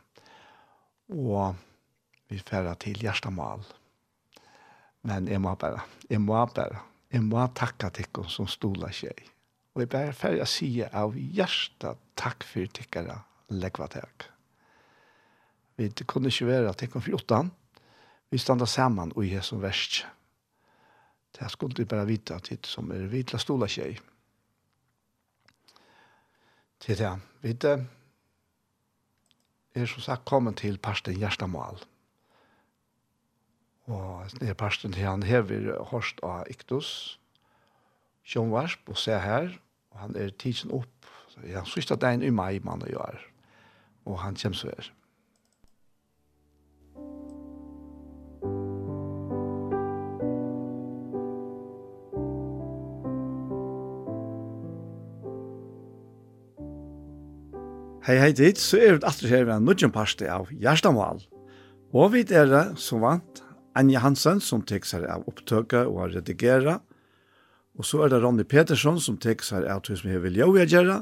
og 1.13 1.55
vi 2.29 2.41
færer 2.41 2.75
til 2.81 3.01
hjertemål. 3.05 3.65
Men 5.03 5.29
jeg 5.29 5.41
må 5.43 5.55
bare, 5.55 5.83
jeg 6.11 6.21
må 6.21 6.39
bare, 6.55 6.83
jeg 7.13 7.23
må 7.23 7.47
takke 7.55 7.91
til 7.91 8.25
som 8.29 8.49
stola 8.49 8.93
seg. 8.95 9.19
Og 9.75 9.83
jeg 9.83 9.89
bare 9.93 10.13
færer 10.17 10.49
si 10.49 10.83
av 10.85 11.15
hjertet 11.17 12.01
takk 12.17 12.45
for 12.45 12.69
tikkere 12.77 13.19
legger 13.53 13.89
takk. 13.93 14.29
Vi 15.77 15.89
kunne 16.07 16.29
ikke 16.29 16.47
være 16.47 16.75
til 16.75 16.91
kom 16.93 17.03
14. 17.03 17.51
Vi 18.31 18.39
standa 18.39 18.67
sammen 18.67 19.13
og 19.17 19.25
gjør 19.25 19.45
som 19.45 19.63
verst. 19.63 20.05
Det 21.33 21.51
skulle 21.51 21.77
vi 21.77 21.89
bare 21.89 22.07
vite 22.07 22.37
at 22.37 22.49
det 22.49 22.69
som 22.69 22.91
er 22.93 23.09
vidla 23.09 23.41
stola 23.41 23.69
seg. 23.69 24.01
Til 26.83 26.99
det, 26.99 27.13
vet 27.43 27.65
er 29.75 29.87
som 29.87 30.05
sagt 30.05 30.25
kommet 30.29 30.61
til 30.61 30.79
parsten 30.79 31.17
Gjerstamal. 31.19 31.81
Og 33.91 34.31
det 34.41 34.49
er 34.49 34.59
parsten 34.59 34.93
til 34.93 35.07
han 35.07 35.23
hever 35.27 35.83
Horst 35.91 36.21
av 36.23 36.47
Iktus, 36.51 37.19
Sjønvarsp, 38.25 38.89
og 38.89 38.99
se 38.99 39.19
her, 39.19 39.51
og 39.91 40.03
han 40.05 40.17
er 40.17 40.31
tidsen 40.39 40.71
opp. 40.71 41.09
Så 41.33 41.43
han 41.49 41.67
sørste 41.67 41.97
det 41.97 42.13
en 42.15 42.23
i 42.23 42.31
mai 42.31 42.61
man 42.63 42.85
gjør, 42.87 43.19
og 44.05 44.21
han 44.23 44.37
kommer 44.37 44.59
så 44.59 44.71
her. 44.71 44.93
Hei 58.03 58.17
hei 58.19 58.33
dit, 58.35 58.59
så 58.59 58.81
er 58.83 58.97
vi 58.97 59.07
alltid 59.07 59.31
her 59.31 59.45
ved 59.47 59.53
en 59.55 59.69
nødgjøn 59.69 59.93
parste 59.95 60.27
av 60.27 60.49
Gjerstamal. 60.59 61.21
Og 61.95 62.09
vi 62.11 62.25
er 62.35 62.49
det, 62.51 62.63
som 62.83 63.05
vant, 63.05 63.45
Anja 63.79 64.01
Hansen 64.03 64.41
som 64.43 64.65
tek 64.67 64.89
seg 64.89 65.05
av 65.07 65.23
opptøkket 65.31 65.87
og 65.87 66.01
av 66.03 66.17
redigera. 66.17 66.81
Og 67.79 67.87
så 67.87 68.01
er 68.03 68.11
det 68.11 68.19
Ronny 68.25 68.43
Petersson 68.43 68.99
som 68.99 69.21
tek 69.23 69.47
seg 69.47 69.69
av 69.71 69.85
tog 69.87 70.01
som 70.01 70.11
jeg 70.11 70.25
vil 70.25 70.41
gjøre 70.41 70.67
gjøre. 70.67 70.97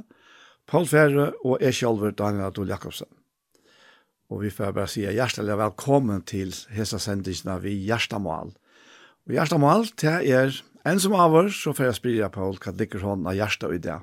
Paul 0.68 0.84
Ferre 0.92 1.30
og 1.40 1.64
jeg 1.64 1.78
selv, 1.78 2.04
Daniel 2.20 2.50
Adol 2.50 2.68
Jakobsen. 2.68 3.08
Og 4.28 4.44
vi 4.44 4.52
får 4.52 4.76
bare 4.76 4.92
si 4.92 5.06
hjertelig 5.08 5.56
velkommen 5.56 6.20
til 6.28 6.52
hese 6.76 7.00
sendingene 7.00 7.56
vi 7.64 7.78
Gjerstamal. 7.88 8.52
Og 9.24 9.38
Gjerstamal, 9.38 9.88
det 10.04 10.18
er 10.28 10.52
en 10.84 11.00
som 11.00 11.16
av 11.16 11.32
oss, 11.46 11.64
så 11.64 11.72
får 11.72 11.94
jeg 11.94 12.00
spyrja 12.02 12.32
Paul 12.36 12.60
hva 12.60 12.76
ligger 12.76 13.08
hånden 13.08 13.32
av 13.32 13.40
Gjersta 13.40 13.72
i 13.72 13.80
det. 13.88 14.02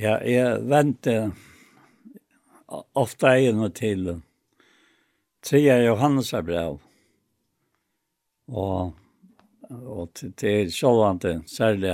Ja, 0.00 0.16
jeg 0.24 0.62
venter 0.68 1.32
ofte 2.96 3.28
egen 3.36 3.60
og 3.64 3.74
til 3.76 4.08
Tria 5.42 5.76
Johannes 5.82 6.32
er 6.32 6.44
brev. 6.46 6.78
Og, 8.52 8.92
og 9.70 10.10
til, 10.14 10.32
til 10.38 10.70
sjålvante, 10.72 11.40
særlig 11.50 11.90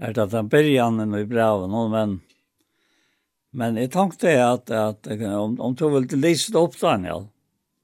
er 0.00 0.14
det 0.16 0.24
at 0.26 0.34
han 0.36 0.50
byrjan 0.50 1.00
i 1.14 1.24
breven, 1.28 1.76
men 1.92 2.20
men 3.52 3.76
jeg 3.80 3.90
tenkte 3.90 4.30
at, 4.30 4.70
at 4.70 5.08
om, 5.26 5.56
om 5.60 5.74
du 5.74 5.88
vil 5.90 6.06
lese 6.22 6.52
det 6.52 6.60
opp, 6.60 6.76
Daniel, 6.78 7.26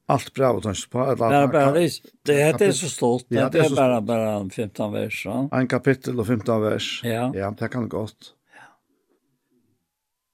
allt 0.07 0.35
bra 0.35 0.53
och 0.53 0.63
tänkte 0.63 0.89
på 0.89 1.01
alla. 1.01 1.29
Nej, 1.29 1.49
bara 1.49 1.73
det 1.73 2.01
det 2.23 2.61
är 2.61 2.73
så 2.73 2.89
stort. 2.89 3.25
Ja, 3.29 3.49
det 3.49 3.59
är 3.59 3.77
bara 3.77 4.01
bara 4.01 4.51
15 4.51 4.93
vers. 4.93 5.23
Ja. 5.25 5.49
En 5.53 5.69
kapitel 5.69 6.21
och 6.21 6.27
15 6.27 6.63
vers. 6.63 7.01
Ja. 7.05 7.33
ja, 7.35 7.55
det 7.59 7.69
kan 7.69 7.89
gått. 7.89 8.36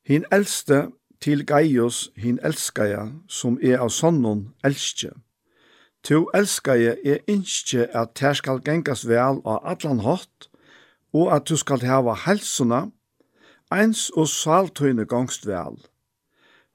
Hin 0.04 0.24
eldste 0.32 0.88
til 1.20 1.46
Gaius 1.46 2.10
hin 2.16 2.40
elskaja, 2.42 3.06
som 3.28 3.58
er 3.62 3.78
av 3.78 3.92
sonnen 3.94 4.48
elskje. 4.66 5.12
To 6.02 6.24
elskaja 6.34 6.96
er 7.06 7.22
innskje 7.30 7.86
at 7.94 8.18
her 8.18 8.34
skal 8.34 8.58
gengas 8.66 9.04
vel 9.06 9.38
av 9.46 9.62
allan 9.62 10.02
hot, 10.02 10.48
og 11.14 11.30
at 11.36 11.46
du 11.46 11.54
skal 11.56 11.84
hava 11.86 12.16
helsuna, 12.24 12.88
eins 13.70 14.08
og 14.18 14.26
saltøyne 14.26 15.06
gongst 15.06 15.46
vel. 15.46 15.78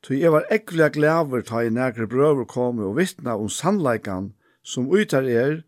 Tu 0.02 0.16
jeg 0.16 0.32
var 0.32 0.48
ekkelig 0.54 0.94
glæver 0.96 1.44
ta 1.44 1.66
i 1.66 1.70
nægre 1.74 2.08
brøver 2.08 2.46
komme 2.48 2.88
og 2.88 2.96
vittna 2.96 3.36
om 3.36 3.50
sannleikan 3.50 4.32
som 4.64 4.88
utar 4.88 5.28
er, 5.28 5.64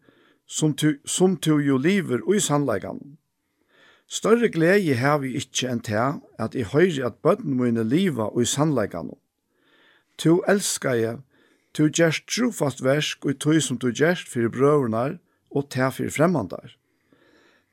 som 0.48 0.74
tu, 0.74 0.94
som 1.06 1.36
tu 1.36 1.58
jo 1.60 1.78
liver 1.78 2.24
ui 2.24 2.40
sannleikan. 2.40 3.19
Større 4.10 4.50
glede 4.50 4.96
har 4.98 5.20
vi 5.22 5.36
ikke 5.38 5.68
enn 5.70 5.82
til 5.86 6.22
at 6.42 6.56
jeg 6.58 6.72
høyre 6.74 7.12
at 7.12 7.20
bøtten 7.22 7.54
mine 7.60 7.84
liva 7.86 8.32
og 8.34 8.42
i 8.42 8.46
sannleikene. 8.50 9.14
Tu 10.18 10.40
elskar 10.50 10.98
jeg, 10.98 11.20
tu 11.74 11.86
gjerst 11.94 12.26
trofast 12.26 12.82
versk 12.84 13.26
og 13.30 13.38
tu 13.38 13.60
som 13.62 13.78
tu 13.78 13.92
gjerst 13.94 14.32
fyrir 14.32 14.50
brøverne 14.56 15.20
og 15.54 15.70
ta 15.70 15.92
fyrir 15.94 16.10
fremmandar. 16.16 16.74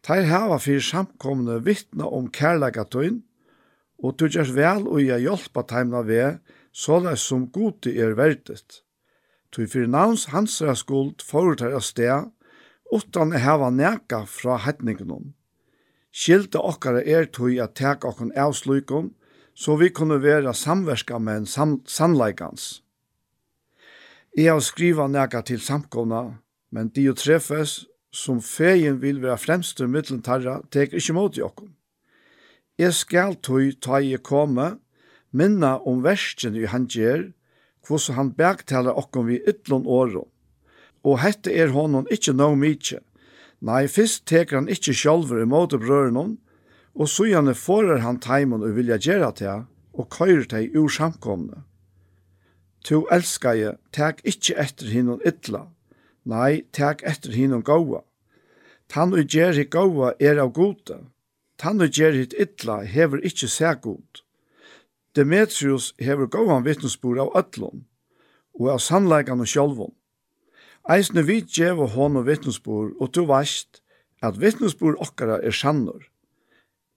Teir 0.04 0.28
hava 0.28 0.60
fyrir 0.60 0.84
samkomne 0.84 1.56
vittna 1.64 2.04
om 2.04 2.28
kærleikatøyn, 2.28 3.22
og 4.04 4.18
tu 4.20 4.28
gjerst 4.28 4.54
vel 4.54 4.84
og 4.84 5.00
jeg 5.00 5.24
hjelpa 5.24 5.64
teimna 5.64 6.04
ved, 6.04 6.36
såleis 6.70 7.24
som 7.24 7.48
gode 7.48 7.96
er 7.96 8.12
verdet. 8.20 8.82
Tu 9.50 9.64
fyrir 9.64 9.88
navns 9.88 10.28
hansra 10.36 10.76
skuld 10.76 11.24
forutar 11.24 11.72
av 11.72 11.80
sted, 11.80 12.28
utan 12.92 13.32
hava 13.32 13.72
neka 13.72 14.26
fra 14.28 14.60
hetningenom. 14.68 15.32
Skilte 16.16 16.62
okkara 16.64 17.02
er 17.04 17.26
tøy 17.28 17.58
at 17.60 17.74
tek 17.76 18.06
okkon 18.08 18.32
avsløykon, 18.40 19.10
så 19.52 19.76
vi 19.76 19.90
kunne 19.92 20.16
være 20.22 20.54
samverska 20.56 21.18
med 21.20 21.42
en 21.42 21.46
sam 21.46 21.74
sannleikans. 21.84 22.80
Jeg 24.36 24.52
har 24.52 24.60
skriva 24.64 25.06
nega 25.08 25.42
til 25.44 25.60
samkomna, 25.60 26.38
men 26.72 26.88
de 26.96 27.06
og 27.10 27.18
treffes 27.20 27.84
som 28.12 28.40
feien 28.40 29.00
vil 29.02 29.20
være 29.20 29.40
fremste 29.40 29.84
i 29.84 29.92
middelen 29.92 30.22
tarra, 30.24 30.62
tek 30.72 30.96
ikkje 30.96 31.16
mot 31.16 31.36
i 31.36 31.44
okkon. 31.44 31.74
Jeg 32.80 32.96
skal 32.96 33.36
tøy 33.36 33.74
ta 33.80 34.00
i 34.00 34.16
komme, 34.16 34.78
minna 35.32 35.76
om 35.84 36.00
versken 36.04 36.56
i 36.56 36.64
han 36.68 36.88
gjer, 36.88 37.30
hvordan 37.84 38.16
han 38.16 38.32
bergtaler 38.36 38.96
okkon 38.96 39.28
vi 39.28 39.42
ytlån 39.44 39.84
åren. 39.84 40.24
Og 41.04 41.20
hette 41.20 41.52
er 41.52 41.76
honom 41.76 42.08
ikkje 42.12 42.36
no 42.36 42.54
mykje, 42.56 43.02
Nei, 43.60 43.86
fyrst 43.88 44.26
teker 44.28 44.60
han 44.60 44.68
ikkje 44.68 44.94
sjálfur 44.94 45.40
imot 45.40 45.72
brøren 45.80 46.36
og 46.96 47.08
søgjane 47.08 47.54
forer 47.54 48.00
han 48.04 48.20
teimen 48.20 48.64
og 48.64 48.76
vilja 48.76 48.96
gjera 49.00 49.32
til, 49.36 49.64
og 49.92 50.08
køyrer 50.12 50.44
teg 50.48 50.76
ur 50.76 50.88
samkomne. 50.92 51.64
Tu 52.84 53.02
elskaje, 53.12 53.76
tek 53.92 54.20
ikkje 54.24 54.56
etter 54.62 54.92
hinnon 54.92 55.24
ytla, 55.26 55.66
nei, 56.24 56.62
tek 56.72 57.02
etter 57.02 57.34
hinnon 57.34 57.64
gaua. 57.64 58.04
Tan 58.92 59.12
og 59.16 59.26
gjer 59.26 59.58
gaua 59.72 60.12
er 60.20 60.38
av 60.38 60.52
gode, 60.54 61.00
tan 61.58 61.80
og 61.82 61.90
gjer 61.90 62.14
hitt 62.14 62.36
ytla 62.38 62.84
hever 62.86 63.24
ikkje 63.24 63.48
seg 63.50 63.82
god. 63.82 64.22
Demetrius 65.16 65.94
hever 65.98 66.28
gauan 66.30 66.64
vittnesbord 66.64 67.18
av 67.24 67.32
ötlun, 67.40 67.86
og 68.60 68.76
av 68.76 68.80
sannleikan 68.84 69.40
og 69.40 69.48
sjálfun. 69.48 69.95
Eisne 70.86 71.24
vi 71.26 71.40
djev 71.42 71.80
hon 71.96 72.14
og 72.20 72.28
vittnesbor, 72.28 72.92
og 73.02 73.10
du 73.10 73.24
veist 73.26 73.80
at 74.22 74.36
vittnesbor 74.38 74.94
okkara 75.02 75.40
er 75.42 75.54
sannor. 75.54 76.04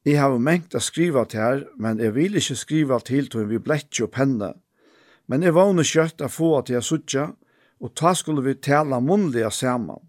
Jeg 0.05 0.19
har 0.21 0.35
mengt 0.37 0.75
å 0.77 0.81
skriva 0.81 1.23
til 1.25 1.41
her, 1.41 1.63
men 1.81 1.97
jeg 1.97 2.13
vil 2.13 2.37
ikke 2.37 2.57
skriva 2.57 2.99
til 3.01 3.29
til 3.33 3.47
vi 3.49 3.57
blettje 3.57 4.05
og 4.05 4.11
penne. 4.13 4.51
Men 5.25 5.41
jeg 5.41 5.55
vågner 5.57 5.85
kjøtt 5.85 6.21
å 6.21 6.29
få 6.29 6.51
til 6.61 6.77
jeg 6.77 6.85
suttja, 6.85 7.25
og 7.81 7.95
ta 7.97 8.13
skulle 8.13 8.43
vi 8.45 8.53
tala 8.61 8.99
munnliga 9.01 9.49
saman. 9.49 10.05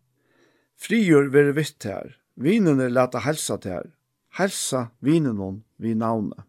Frigjør 0.77 1.31
være 1.33 1.55
vitt 1.57 1.85
her. 1.89 2.19
Vinene 2.37 2.89
leta 2.93 3.23
helsa 3.25 3.57
til 3.61 3.79
her. 3.79 3.89
Helsa 4.37 4.91
vinen 5.01 5.63
vi 5.81 5.95
navne. 5.95 6.45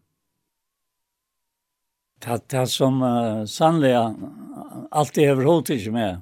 Det 2.22 2.60
er 2.60 2.68
som 2.70 3.00
uh, 3.02 3.42
sannlig 3.48 3.96
alltid 3.96 5.32
har 5.32 5.42
hodet 5.42 5.80
ikke 5.80 5.96
med 5.96 6.20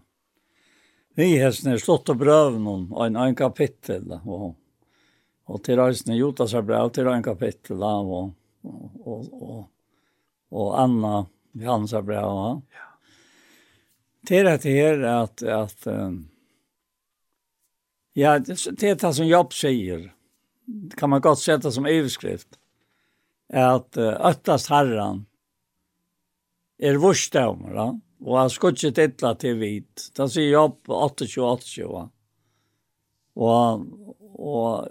Nyhetsen 1.20 1.74
har 1.74 1.82
slått 1.82 2.10
og 2.12 2.20
brøven 2.20 2.66
og 2.70 3.02
en, 3.04 3.18
en 3.20 3.36
kapittel. 3.36 4.06
Og, 4.24 4.54
og 5.50 5.62
til 5.66 5.80
reisende 5.80 6.16
Jotas 6.16 6.54
er 6.56 6.64
brev 6.64 6.92
til 6.96 7.10
en 7.12 7.24
kapittel. 7.24 7.82
Og, 7.84 8.30
og, 8.64 8.86
og, 9.04 9.26
og, 9.34 9.58
og 10.50 10.70
Anna 10.80 11.24
Johannes 11.52 11.92
er 11.96 12.06
brev. 12.06 12.62
Ja. 12.72 12.86
Til 14.26 14.46
det 14.46 14.64
her 14.68 15.04
at, 15.08 15.42
at 15.42 15.86
um, 15.88 16.22
ja, 18.16 18.38
det 18.38 18.82
er 18.84 18.98
det 19.00 19.14
som 19.16 19.28
Jobb 19.28 19.54
sier. 19.56 20.10
Kan 20.96 21.10
man 21.10 21.22
godt 21.24 21.40
sette 21.42 21.72
som 21.72 21.88
overskrift. 21.88 22.58
At 23.50 23.96
uh, 23.98 24.14
øttast 24.30 24.70
herran 24.70 25.24
er 26.80 27.00
vårstavmer. 27.00 27.74
Ja? 27.74 27.88
Og 28.20 28.38
han 28.38 28.50
skulle 28.52 28.76
ikke 28.76 28.96
titla 28.96 29.34
til 29.40 29.56
hvit. 29.60 30.10
Da 30.16 30.26
sier 30.28 30.52
Jobb 30.52 30.90
28-28. 30.92 31.86
Og, 33.40 33.84
og, 34.34 34.90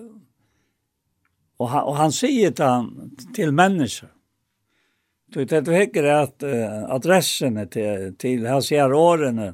og, 1.60 1.68
og 1.68 1.94
han 2.00 2.16
sier 2.16 2.56
det 2.56 2.72
til 3.36 3.54
mennesker. 3.54 4.10
Du 5.30 5.44
vet, 5.44 5.52
du 5.62 5.74
hikker 5.76 6.08
at 6.10 6.42
uh, 6.42 6.88
adressene 6.90 7.68
til, 7.70 8.16
til 8.18 8.48
her 8.50 8.64
sier 8.66 8.94
årene, 8.98 9.52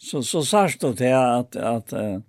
så, 0.00 0.22
så 0.24 0.40
sørst 0.48 0.80
du 0.80 0.94
til 0.96 1.12
at, 1.12 1.56
at, 1.60 1.92
uh, 1.92 2.22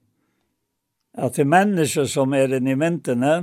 at 1.15 1.37
det 1.37 1.45
er 1.45 1.53
mennesker 1.53 2.09
som 2.11 2.35
er 2.35 2.51
inne 2.57 2.73
i 2.73 2.79
myntene, 2.79 3.35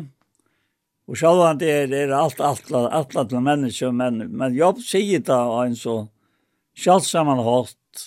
og 1.09 1.17
selv 1.17 1.47
om 1.47 1.57
det 1.61 1.71
er, 1.73 1.95
er 1.97 2.13
alt, 2.17 2.41
alt, 2.45 2.69
alt, 2.73 2.93
alt, 2.93 3.17
alt 3.17 3.33
mennesker, 3.33 3.93
men, 3.93 4.21
men 4.37 4.57
jobb 4.57 4.85
sier 4.85 5.25
det 5.25 5.41
en 5.63 5.77
så, 5.81 5.97
Kjallt 6.75 7.07
saman 7.07 7.43
hatt, 7.47 8.07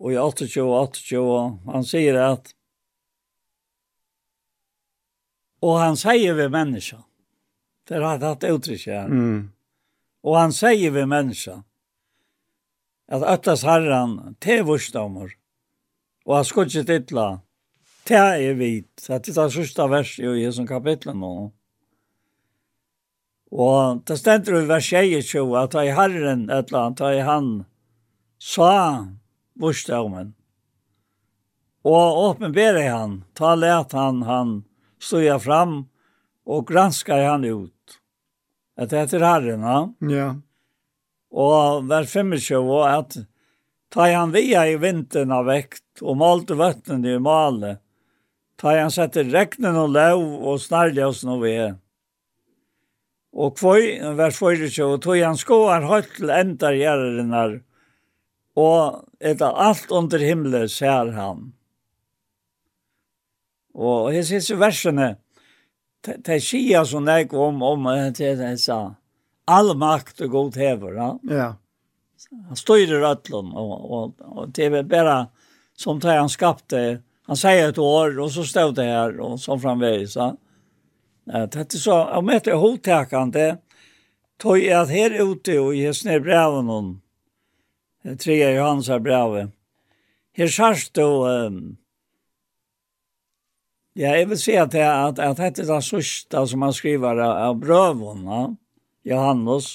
og 0.00 0.12
i 0.12 0.16
28-28, 0.20 1.24
han 1.68 1.84
sier 1.86 2.18
at, 2.20 2.54
og 5.64 5.78
han 5.80 5.98
sier 6.00 6.36
ved 6.36 6.52
menneska, 6.52 7.02
det 7.88 8.00
har 8.00 8.24
hatt 8.24 8.46
uttrykk 8.48 8.86
her, 8.88 9.12
mm. 9.12 9.38
og 10.24 10.38
han 10.40 10.56
sier 10.56 10.92
ved 10.96 11.08
menneska, 11.12 11.60
at 13.12 13.24
øttas 13.34 13.66
herran, 13.68 14.36
til 14.40 14.64
vursdommer, 14.64 15.34
og 16.24 16.38
han 16.38 16.48
skulle 16.48 16.72
ikke 16.72 16.88
titla, 16.88 17.26
te 18.08 18.16
er 18.16 18.56
vit, 18.56 18.88
det 19.04 19.12
er 19.12 19.24
det 19.28 19.50
sørste 19.52 19.88
vers 19.92 20.16
i 20.20 20.32
Jesu 20.40 20.64
kapitlet 20.68 21.16
nå, 21.20 21.34
Og 23.52 24.02
det 24.08 24.18
stender 24.18 24.62
i 24.62 24.68
vers 24.68 24.88
22 24.90 25.44
at 25.60 25.76
i 25.78 25.92
Herren 25.94 26.48
et 26.50 26.70
eller 26.70 26.80
annet, 26.80 27.02
i 27.04 27.26
han 27.26 27.50
sa 28.40 28.72
bostaven. 29.60 30.32
Og 31.84 32.22
åpenbere 32.30 32.86
han, 32.88 33.22
ta 33.36 33.54
let 33.54 33.92
han, 33.92 34.22
han 34.24 34.54
stod 35.00 35.42
fram 35.44 35.76
og 36.44 36.66
granskar 36.68 37.24
han 37.28 37.44
ut. 37.44 38.00
At 38.76 38.90
det 38.90 39.04
heter 39.04 39.24
Herren, 39.24 39.62
ja. 39.62 39.78
Ja. 40.10 40.28
Og 41.34 41.86
vers 41.90 42.10
25 42.10 42.72
at 42.88 43.16
ta 43.94 44.08
han 44.10 44.32
via 44.34 44.64
i 44.70 44.76
vinteren 44.80 45.32
av 45.34 45.46
vekt 45.46 46.02
og 46.02 46.18
malte 46.18 46.56
vøttene 46.58 47.14
i 47.14 47.22
male. 47.22 47.76
Ta 48.58 48.74
han 48.78 48.92
sette 48.94 49.26
regnen 49.26 49.76
og 49.78 49.92
lov 49.94 50.22
og 50.22 50.60
snarlig 50.62 50.96
snarljasen 50.98 51.34
og 51.34 51.42
ved 51.42 51.78
og 53.34 53.56
kvøy, 53.58 53.98
vers 54.14 54.38
24, 54.38 54.86
og 54.94 55.02
tog 55.02 55.18
han 55.18 55.38
skoar 55.38 55.86
høyt 55.88 56.12
til 56.18 56.30
endar 56.30 56.76
gjerrinnar, 56.78 57.58
og 58.54 59.02
etter 59.18 59.58
alt 59.66 59.90
under 59.90 60.22
himmelen 60.22 60.70
ser 60.70 61.10
han. 61.16 61.48
Og 63.74 64.12
jeg 64.14 64.28
synes 64.28 64.52
versene, 64.60 65.08
det 66.04 66.38
sier 66.44 66.84
som 66.86 67.08
jeg 67.10 67.32
om, 67.34 67.62
om, 67.66 67.88
det 68.14 68.36
er 68.38 68.54
sa, 68.60 68.78
all 69.50 69.74
makt 69.76 70.22
og 70.26 70.30
god 70.30 70.60
hever, 70.60 70.94
ja. 71.00 71.10
Ja. 71.26 71.50
Han 72.48 72.58
styrer 72.58 73.02
rødlån, 73.02 73.50
og, 73.58 73.90
og, 73.90 74.14
og 74.30 74.54
det 74.54 74.70
er 74.70 74.86
bare 74.86 75.26
som 75.76 75.98
det 76.00 76.14
han 76.14 76.30
skapte, 76.30 77.02
han 77.26 77.40
sier 77.40 77.72
et 77.72 77.80
år, 77.80 78.14
og 78.20 78.30
så 78.30 78.44
stod 78.46 78.76
det 78.78 78.86
her, 78.86 79.18
og 79.24 79.40
så 79.42 79.58
framvegis, 79.58 80.14
ja. 80.20 80.30
Ja, 81.26 81.46
Det 81.46 81.74
er 81.74 81.78
så, 81.78 81.96
jeg 82.14 82.24
møtte 82.24 82.56
hovedtakende, 82.60 83.46
tog 84.38 84.58
jeg 84.60 84.76
at 84.76 84.90
her 84.92 85.14
ute 85.22 85.56
og 85.60 85.76
jeg 85.76 85.96
sned 85.96 86.20
breven 86.26 86.68
om, 86.68 86.90
tre 88.20 88.36
av 88.44 88.52
Johans 88.58 88.90
er 88.92 89.00
brevet, 89.00 89.54
her 90.36 90.50
sørst 90.52 90.92
du, 90.98 91.06
um, 91.24 91.76
ja, 93.96 94.12
jeg 94.18 94.28
vil 94.28 94.38
si 94.42 94.58
at, 94.58 94.74
at, 94.74 95.18
at 95.22 95.40
dette 95.40 95.64
er 95.64 95.70
det 95.70 95.80
sørste 95.86 96.44
som 96.50 96.66
han 96.66 96.76
skriver 96.76 97.22
av 97.24 97.56
breven, 97.62 98.26
ja, 98.28 98.44
Johannes, 99.14 99.70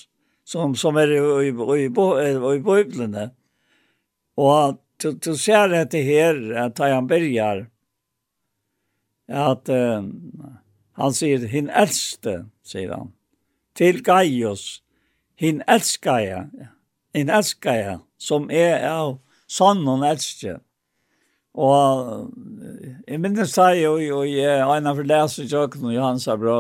som, 0.46 0.76
som 0.76 0.98
er 1.02 1.16
i, 1.16 1.20
i, 1.48 1.50
i, 1.50 1.90
i, 1.90 2.30
i 2.54 2.62
bøyblene. 2.66 3.30
Og 4.38 4.78
du, 5.02 5.12
du 5.14 5.34
ser 5.38 5.70
dette 5.72 6.02
her, 6.04 6.38
at 6.68 6.80
han 6.82 7.08
begynner, 7.10 7.68
at 9.30 9.70
um, 9.70 10.10
Han 11.00 11.16
sier, 11.16 11.46
hin 11.48 11.70
eldste, 11.72 12.44
sier 12.68 12.92
han, 12.92 13.14
til 13.78 14.02
Gaius, 14.04 14.82
hin 15.40 15.62
elskaja, 15.68 16.48
hin 17.16 17.30
elskaja, 17.32 18.00
som 18.20 18.50
er 18.52 18.84
av 18.90 19.14
sånn 19.48 19.80
sonnen 19.86 20.04
eldste. 20.04 20.58
Og 21.60 22.28
jeg 23.08 23.20
minnes 23.24 23.56
det 23.56 23.70
jo, 23.80 23.96
og 24.20 24.28
jeg 24.28 24.60
har 24.60 24.76
en 24.76 24.92
av 24.92 25.00
leser 25.00 25.48
kjøkken 25.50 25.88
og 25.90 25.96
Johans 25.96 26.28
sa 26.28 26.36
bra, 26.40 26.60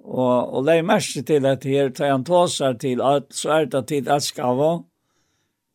og, 0.00 0.54
og 0.54 0.64
det 0.66 0.78
er 0.78 0.86
mest 0.86 1.18
til 1.26 1.46
at 1.46 1.66
her 1.68 1.90
tar 1.94 2.14
han 2.14 2.24
tåser 2.24 2.78
til 2.80 3.02
at 3.04 3.28
så 3.36 3.52
er 3.58 3.68
det 3.70 3.82
til 3.90 4.08
elsker 4.08 4.46
av 4.46 4.62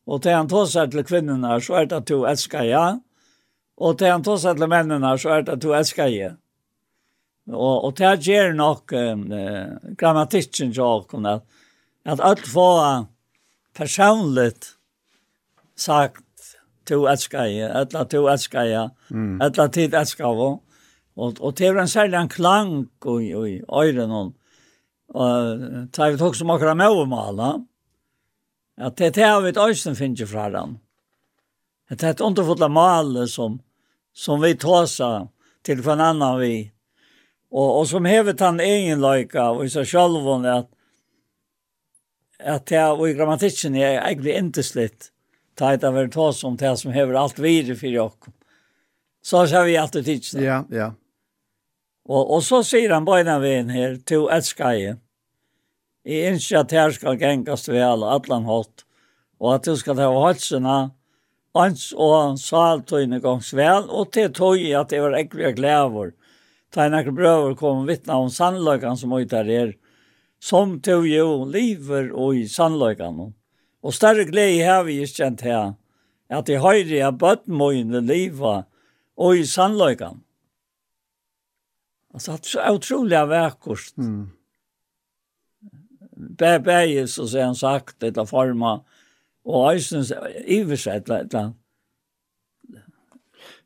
og 0.06 0.22
tar 0.22 0.36
han 0.38 0.50
tåser 0.50 0.90
til 0.90 1.04
kvinnerne, 1.06 1.60
så 1.60 1.82
er 1.82 1.86
det 1.90 2.02
to 2.08 2.24
elsker 2.26 2.66
jeg, 2.66 2.98
og 3.76 3.96
tar 3.98 4.12
han 4.16 4.24
tåser 4.26 4.58
til 4.58 4.70
mennene, 4.70 5.14
så 5.18 5.38
er 5.38 5.46
det 5.46 5.60
to 5.62 5.72
elsker 5.74 6.10
jeg. 6.10 6.34
Og, 7.52 7.84
og 7.84 7.92
det 7.98 8.24
gjør 8.26 8.54
nok 8.58 8.92
um, 8.92 9.26
eh, 9.32 9.92
grammatikken 9.98 10.72
til 10.74 10.82
åkken 10.82 11.26
at, 11.30 11.44
at 12.04 12.22
alt 12.22 12.46
får 12.50 13.06
personligt 13.74 14.72
sagt 15.76 16.24
to 16.86 17.04
elsker 17.06 17.44
jeg, 17.50 17.70
eller 17.70 18.08
to 18.10 18.24
elsker 18.30 18.66
jeg, 18.66 18.90
mm. 19.10 19.40
eller 19.42 19.68
tid 19.68 19.94
elsker 19.94 20.26
jeg. 20.26 20.58
Og, 21.16 21.38
og 21.40 21.54
det 21.58 21.68
er 21.68 21.78
en 21.80 21.88
særlig 21.88 22.18
en 22.18 22.28
klang 22.28 22.74
i, 23.06 23.30
i 23.30 23.60
øyren 23.70 24.10
og 24.10 24.34
Och 25.08 25.92
tar 25.92 26.10
vi 26.10 26.18
tok 26.18 26.36
som 26.36 26.50
akkurat 26.50 26.76
med 26.76 26.88
och 26.88 27.08
mala. 27.08 27.64
at 28.78 28.96
det 28.96 29.06
er 29.06 29.10
det 29.10 29.42
vi 29.42 29.48
et 29.48 29.56
finns 29.56 29.98
finner 29.98 30.26
fra 30.26 30.50
den. 30.50 30.80
Det 31.88 32.02
er 32.02 32.10
et 32.10 32.20
underfullt 32.20 32.70
male 32.70 33.28
som 33.28 33.60
som 34.12 34.40
vi 34.42 34.54
tar 34.54 34.86
seg 34.86 35.28
til 35.64 35.82
for 35.82 35.92
en 35.92 36.00
annan 36.00 36.40
vi 36.40 36.72
Og, 37.52 37.68
og 37.80 37.84
som 37.88 38.06
hevet 38.08 38.40
han 38.42 38.60
egen 38.60 39.02
løyka, 39.02 39.50
og 39.54 39.66
i 39.66 39.72
seg 39.72 39.86
selv 39.88 40.26
at, 40.50 40.68
at 42.40 42.66
det 42.68 42.82
og 42.90 43.06
i 43.08 43.14
grammatikken 43.16 43.76
er 43.78 44.00
egentlig 44.00 44.36
inteslitt, 44.36 45.10
ta 45.56 45.72
et 45.72 45.84
av 45.86 45.94
hvert 45.96 46.16
hos 46.18 46.42
om 46.44 46.56
det 46.58 46.74
som 46.80 46.92
hever 46.92 47.16
alt 47.16 47.38
videre 47.40 47.78
for 47.78 47.92
jokken. 47.92 48.34
Så 49.24 49.46
ser 49.50 49.64
vi 49.66 49.78
alltid 49.78 50.04
tidsen. 50.04 50.42
Ja, 50.44 50.60
ja. 50.70 50.92
Og, 52.06 52.22
og 52.36 52.42
så 52.46 52.60
sier 52.62 52.92
han 52.94 53.06
bøyna 53.06 53.40
veien 53.42 53.72
her, 53.74 53.96
to 54.06 54.26
jeg. 54.30 54.98
I 56.06 56.20
innskje 56.28 56.60
at 56.60 56.74
her 56.74 56.92
skal 56.94 57.18
gengast 57.18 57.68
ved 57.68 57.82
alle, 57.82 58.12
atlan 58.14 58.46
hatt, 58.46 58.84
og 59.42 59.56
at 59.56 59.66
du 59.66 59.74
skal 59.76 59.98
ha 59.98 60.12
halsene, 60.14 60.76
ans 61.56 61.88
og 61.96 62.38
saltøyne 62.38 63.18
gongs 63.24 63.50
vel, 63.56 63.88
og 63.90 64.12
til 64.14 64.30
tøy 64.30 64.70
at 64.78 64.92
det 64.92 65.02
var 65.02 65.16
ekkert 65.18 65.58
glæver 65.58 66.12
ta 66.76 66.84
en 66.84 66.98
akkur 66.98 67.16
brøver 67.16 67.56
kom 67.56 67.86
vittna 67.88 68.18
om 68.20 68.28
sannløkene 68.32 69.00
som 69.00 69.14
øyder 69.16 69.48
er, 69.48 69.72
som 70.38 70.76
tog 70.84 71.06
jo 71.08 71.46
liver 71.48 72.12
og 72.12 72.36
i 72.36 72.44
sannløkene. 72.52 73.30
Og 73.82 73.94
større 73.96 74.26
glede 74.28 74.66
har 74.66 74.84
vi 74.84 75.00
ikke 75.00 75.22
kjent 75.22 75.46
her, 75.46 75.72
at 76.28 76.46
de 76.46 76.60
høyre 76.60 77.00
er 77.00 77.16
bøttmøyene 77.16 78.04
livet 78.04 78.68
og 79.16 79.40
i 79.40 79.46
sannløkene. 79.48 80.20
Alltså 82.16 82.32
att 82.32 82.44
så 82.44 82.70
otroliga 82.72 83.26
verkost. 83.26 83.96
Mm. 83.96 84.30
Bæ, 86.16 86.58
bär 86.58 87.06
så 87.06 87.28
sen 87.28 87.54
sagt 87.54 88.00
detta 88.00 88.26
forma 88.26 88.84
og 89.44 89.54
och 89.54 89.72
Eisens 89.72 90.12
översett 90.46 91.06
detta. 91.06 91.52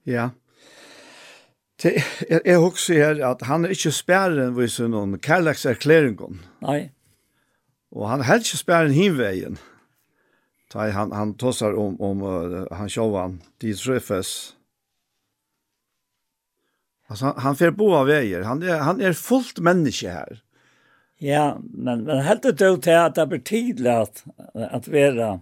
Ja. 0.03 0.31
Jeg, 1.85 2.41
jeg 2.45 2.59
husker 2.59 2.95
her 2.95 3.21
at 3.31 3.43
han 3.49 3.65
er 3.65 3.75
ikke 3.75 3.93
spæren 3.95 4.55
hvis 4.57 4.79
noen 4.81 5.19
kærlekserklæringen. 5.19 6.41
Nei. 6.61 6.91
Og 7.93 8.11
han 8.11 8.21
er 8.21 8.41
ikke 8.43 8.61
spæren 8.61 8.93
hinveien. 8.93 9.59
Da 10.73 10.91
han 10.95 11.13
han 11.13 11.35
tossar 11.35 11.75
om 11.75 11.97
om 12.01 12.23
uh, 12.23 12.67
han 12.73 12.89
sjåvan, 12.89 13.41
de 13.63 13.75
trøffes. 13.75 14.57
Alltså 17.09 17.27
han, 17.27 17.41
han 17.43 17.57
fer 17.57 17.75
bo 17.75 17.91
av 17.97 18.07
veier. 18.07 18.45
Han 18.47 18.63
er, 18.63 18.85
han 18.87 19.01
är 19.01 19.13
fullt 19.13 19.59
människa 19.59 20.11
här. 20.11 20.43
Ja, 21.19 21.59
men 21.61 22.05
men 22.05 22.19
helt 22.19 22.43
det 22.43 22.53
då 22.53 22.77
till 22.77 22.97
att 22.97 23.15
det 23.15 23.27
blir 23.27 23.39
tydligt 23.39 23.87
att 23.87 24.25
at 24.55 24.89
vara 24.89 25.41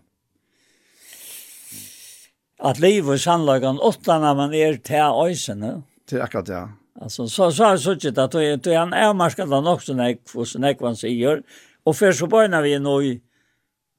att 2.59 2.79
livet 2.79 3.11
och 3.11 3.21
sannlagen 3.21 3.79
åtta 3.79 4.19
när 4.19 4.35
man 4.35 4.55
är 4.55 4.77
till 4.77 5.31
ösen 5.31 5.83
till 6.09 6.23
akkurat 6.23 6.47
det. 6.47 6.69
Alltså 7.01 7.29
så 7.29 7.53
så 7.53 7.65
har 7.65 7.77
så 7.77 7.93
att 7.93 8.19
att 8.19 8.31
det 8.33 8.75
är 8.75 8.83
en 8.83 8.95
avmarskad 8.95 9.49
land 9.49 9.69
också 9.69 9.95
när 9.95 10.09
jag 10.09 10.47
så 10.47 10.59
när 10.59 10.69
jag 10.69 10.79
kan 10.79 11.11
gör 11.11 11.43
och 11.85 11.97
för 11.97 12.13
så 12.13 12.27
bara 12.27 12.49
när 12.49 12.63
vi 12.63 12.75
är 12.75 12.81
nog 12.81 13.21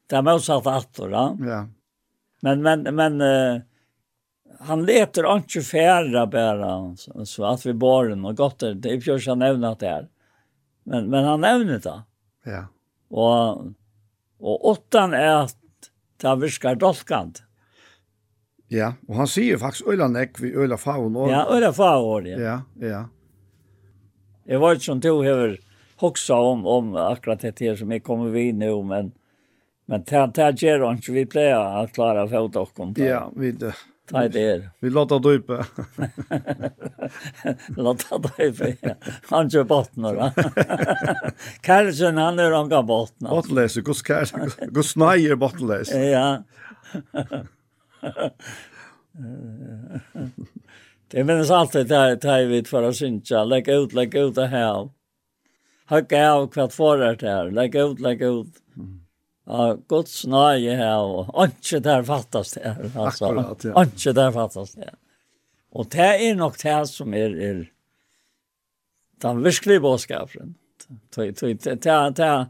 där 0.09 0.21
med 0.21 0.41
satt 0.41 0.67
att 0.67 0.93
då. 0.93 1.37
Ja. 1.39 1.67
Men 2.41 2.61
men 2.61 2.95
men 2.95 3.21
uh, 3.21 3.61
han 4.59 4.85
leter 4.85 5.35
inte 5.35 5.61
färra 5.61 6.27
bara 6.27 6.95
så, 6.95 7.25
så 7.25 7.45
att 7.45 7.65
vi 7.65 7.73
bara 7.73 8.13
och 8.13 8.37
gott 8.37 8.59
det 8.59 8.73
det 8.73 8.89
ju 9.07 9.19
så 9.19 9.35
nämna 9.35 9.75
det 9.75 9.87
här. 9.87 10.07
Men 10.83 11.09
men 11.09 11.23
han 11.23 11.41
nämner 11.41 11.79
det. 11.79 12.03
Ja. 12.43 12.67
Och 13.09 13.65
och 14.39 14.69
åttan 14.69 15.13
är 15.13 15.35
att 15.35 15.57
det 16.17 16.35
viskar 16.35 16.75
dolkant. 16.75 17.43
Ja, 18.69 18.93
og 19.09 19.15
han 19.23 19.29
sier 19.29 19.57
faktisk 19.57 19.87
øyla 19.89 20.07
nekk 20.13 20.37
vi 20.41 20.51
øyla 20.53 20.77
faun 20.77 21.15
år. 21.17 21.31
Ja, 21.31 21.45
øyla 21.49 21.71
faun 21.73 22.05
år, 22.05 22.27
ja. 22.29 22.37
Ja, 22.39 22.57
ja. 22.85 23.03
Jeg 24.49 24.61
var 24.61 24.77
ikke 24.77 24.85
som 24.85 25.01
du 25.01 25.21
hever 25.21 25.57
hoksa 26.01 26.37
om, 26.51 26.65
om 26.65 26.93
akkurat 26.97 27.41
det 27.41 27.59
her 27.59 27.75
som 27.77 27.91
jeg 27.91 28.03
kommer 28.03 28.31
vi 28.33 28.51
nu, 28.51 28.83
men 28.83 29.13
men 29.89 30.03
det 30.03 30.37
här 30.37 30.53
gör 30.53 30.79
han 30.79 30.95
inte, 30.95 31.11
vi 31.11 31.25
pleier 31.25 31.83
att 31.83 31.93
klara 31.93 32.27
fot 32.27 32.55
och 32.55 32.73
kontra. 32.73 33.05
Ja, 33.05 33.31
vi 33.35 33.51
det. 33.51 33.73
Ta 34.09 34.27
det 34.27 34.41
er. 34.41 34.69
Vi 34.79 34.89
låter 34.89 35.19
døype. 35.19 35.65
låter 37.77 38.19
døype, 38.19 38.75
ja. 38.81 38.95
Han 39.29 39.49
kjør 39.49 39.67
bottner, 39.69 40.17
da. 40.17 40.29
Kærsen, 41.65 42.17
han 42.17 42.39
er 42.41 42.53
han 42.53 42.69
gav 42.69 42.85
bottner. 42.89 43.29
gus 43.29 43.81
gos 43.81 44.01
gus 44.01 44.33
gos 44.73 44.95
neier. 44.97 45.37
Ja 45.93 46.43
det 51.07 51.23
minns 51.23 51.51
alltid 51.51 51.87
där 51.87 52.15
tar 52.15 52.45
vi 52.45 52.63
för 52.63 52.83
att 52.83 52.95
synka, 52.95 53.43
lägga 53.43 53.75
ut, 53.75 53.93
lägga 53.93 54.21
ut 54.21 54.35
det 54.35 54.47
här. 54.47 54.89
Hacka 55.85 56.31
av 56.31 56.47
kvart 56.47 56.77
det 56.77 57.15
där, 57.15 57.51
lägga 57.51 57.83
ut, 57.83 57.99
lägga 57.99 58.27
ut. 58.27 58.47
Ja, 59.45 59.77
gott 59.87 60.09
snöje 60.09 60.75
här 60.75 61.01
och 61.01 61.45
inte 61.45 61.79
där 61.79 62.03
fattas 62.03 62.53
det 62.53 62.69
här. 62.69 62.91
Alltså, 62.95 63.25
Akkurat, 63.25 63.63
ja. 63.63 63.83
Inte 63.83 64.13
där 64.13 64.31
fattas 64.31 64.73
det. 64.73 64.93
Och 65.71 65.85
det 65.89 66.29
är 66.29 66.35
nog 66.35 66.53
det 66.63 66.87
som 66.87 67.13
är, 67.13 67.41
är 67.41 67.71
den 69.21 69.43
verkliga 69.43 69.79
bådskapen. 69.79 70.55
Det 71.15 71.41
är 71.41 72.45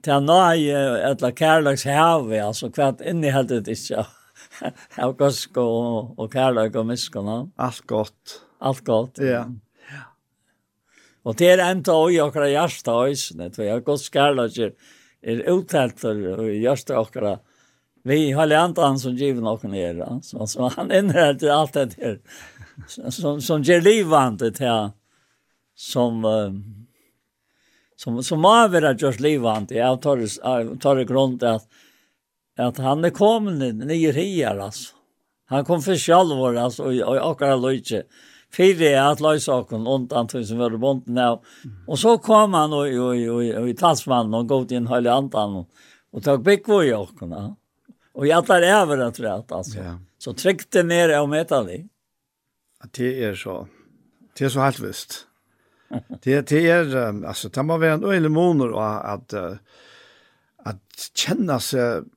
Det 0.00 0.08
er 0.08 0.20
nøye, 0.24 0.78
etla 1.10 1.30
kærløks 1.36 1.84
heve, 1.84 2.38
altså, 2.40 2.70
hvert 2.72 3.02
inni 3.04 3.32
heldet 3.32 3.68
ikke 3.68 4.06
av 5.04 5.14
gosk 5.18 5.58
og, 5.60 6.14
og 6.18 6.32
kærløk 6.32 6.76
og 6.80 6.88
miskunn. 6.88 7.52
Alt 7.56 7.86
godt. 7.90 8.40
Alt 8.62 8.84
godt. 8.86 9.22
Ja. 9.22 9.44
ja. 9.90 10.02
Og 11.24 11.38
det 11.38 11.52
er 11.52 11.64
enda 11.68 11.94
og 11.94 12.12
i 12.14 12.20
okra 12.22 12.48
hjärsta 12.50 12.96
høysene, 12.98 13.50
for 13.54 13.66
jeg 13.66 13.86
gøsk 13.86 14.12
kærløk 14.14 14.58
er, 14.58 14.76
er 15.22 15.42
uttelt 15.52 16.04
og 16.04 16.46
i 16.48 16.60
hjärsta 16.64 16.98
okra 17.00 17.38
Vi 18.04 18.32
har 18.32 18.50
andan 18.50 18.98
som 18.98 19.16
giver 19.16 19.26
given 19.26 19.46
och 19.46 19.64
ja. 19.64 20.20
Så, 20.22 20.46
så 20.46 20.68
han 20.68 20.92
innehåller 20.92 21.50
alt 21.50 21.72
det 21.72 21.84
där. 21.84 22.20
Som, 23.10 23.40
som 23.40 23.62
ger 23.62 23.80
livandet 23.80 24.58
här. 24.58 24.90
Som, 25.74 26.24
um, 26.24 26.86
som, 27.96 28.22
som 28.22 28.44
avgör 28.44 28.82
att 28.82 29.02
görs 29.02 29.20
livandet. 29.20 29.76
jeg 29.76 30.02
tar, 30.02 30.76
tar 30.76 31.00
i 31.00 31.04
grund 31.04 31.42
att 31.42 31.68
at 32.60 32.80
han 32.82 33.04
er 33.04 33.14
kommet 33.16 33.80
nye 33.80 34.12
her, 34.12 34.58
altså. 34.58 34.98
Han 35.52 35.66
kom 35.68 35.82
for 35.84 35.98
sjalvor, 36.00 36.56
altså, 36.56 36.88
og, 36.88 37.00
og 37.04 37.32
akkurat 37.32 37.60
løyke. 37.60 38.04
Fyre 38.52 38.90
er 38.92 39.00
at 39.04 39.20
løysaken, 39.24 39.86
undan 39.88 40.28
tog 40.28 40.44
som 40.48 40.60
var 40.60 40.76
bonden 40.80 41.18
av. 41.20 41.40
Og 41.88 41.98
så 42.00 42.14
kom 42.24 42.56
han 42.56 42.72
og, 42.76 42.88
og, 42.88 43.20
og, 43.34 43.42
og, 43.60 43.68
i 43.68 43.76
talsmannen, 43.76 44.36
og 44.36 44.48
gått 44.48 44.72
inn 44.76 44.88
høylig 44.88 45.12
andan, 45.12 45.58
og, 45.62 45.90
og 46.12 46.24
tok 46.24 46.44
bygg 46.46 46.72
i 46.78 46.94
åkken, 46.96 47.36
ja. 47.36 47.50
Og 48.12 48.28
jeg 48.28 48.44
tar 48.48 48.64
over 48.68 49.00
det, 49.00 49.10
tror 49.16 49.28
jeg, 49.28 49.44
altså. 49.58 49.76
Ja. 49.80 49.92
Så 50.20 50.34
trykte 50.36 50.84
ned 50.84 51.12
og 51.16 51.30
møte 51.32 51.60
det. 51.68 51.82
Det 52.92 53.12
er 53.28 53.36
så. 53.38 53.62
Det 54.36 54.48
er 54.48 54.52
så 54.52 54.64
helt 54.64 54.82
visst. 54.82 55.22
Det, 56.24 56.38
det 56.48 56.60
er, 56.72 56.92
altså, 57.28 57.50
det 57.52 57.64
må 57.68 57.76
være 57.80 58.00
en 58.00 58.08
øyelig 58.08 58.30
måned 58.32 58.76
at, 58.80 59.34
at 60.64 61.08
kjenne 61.12 61.58
seg 61.60 62.08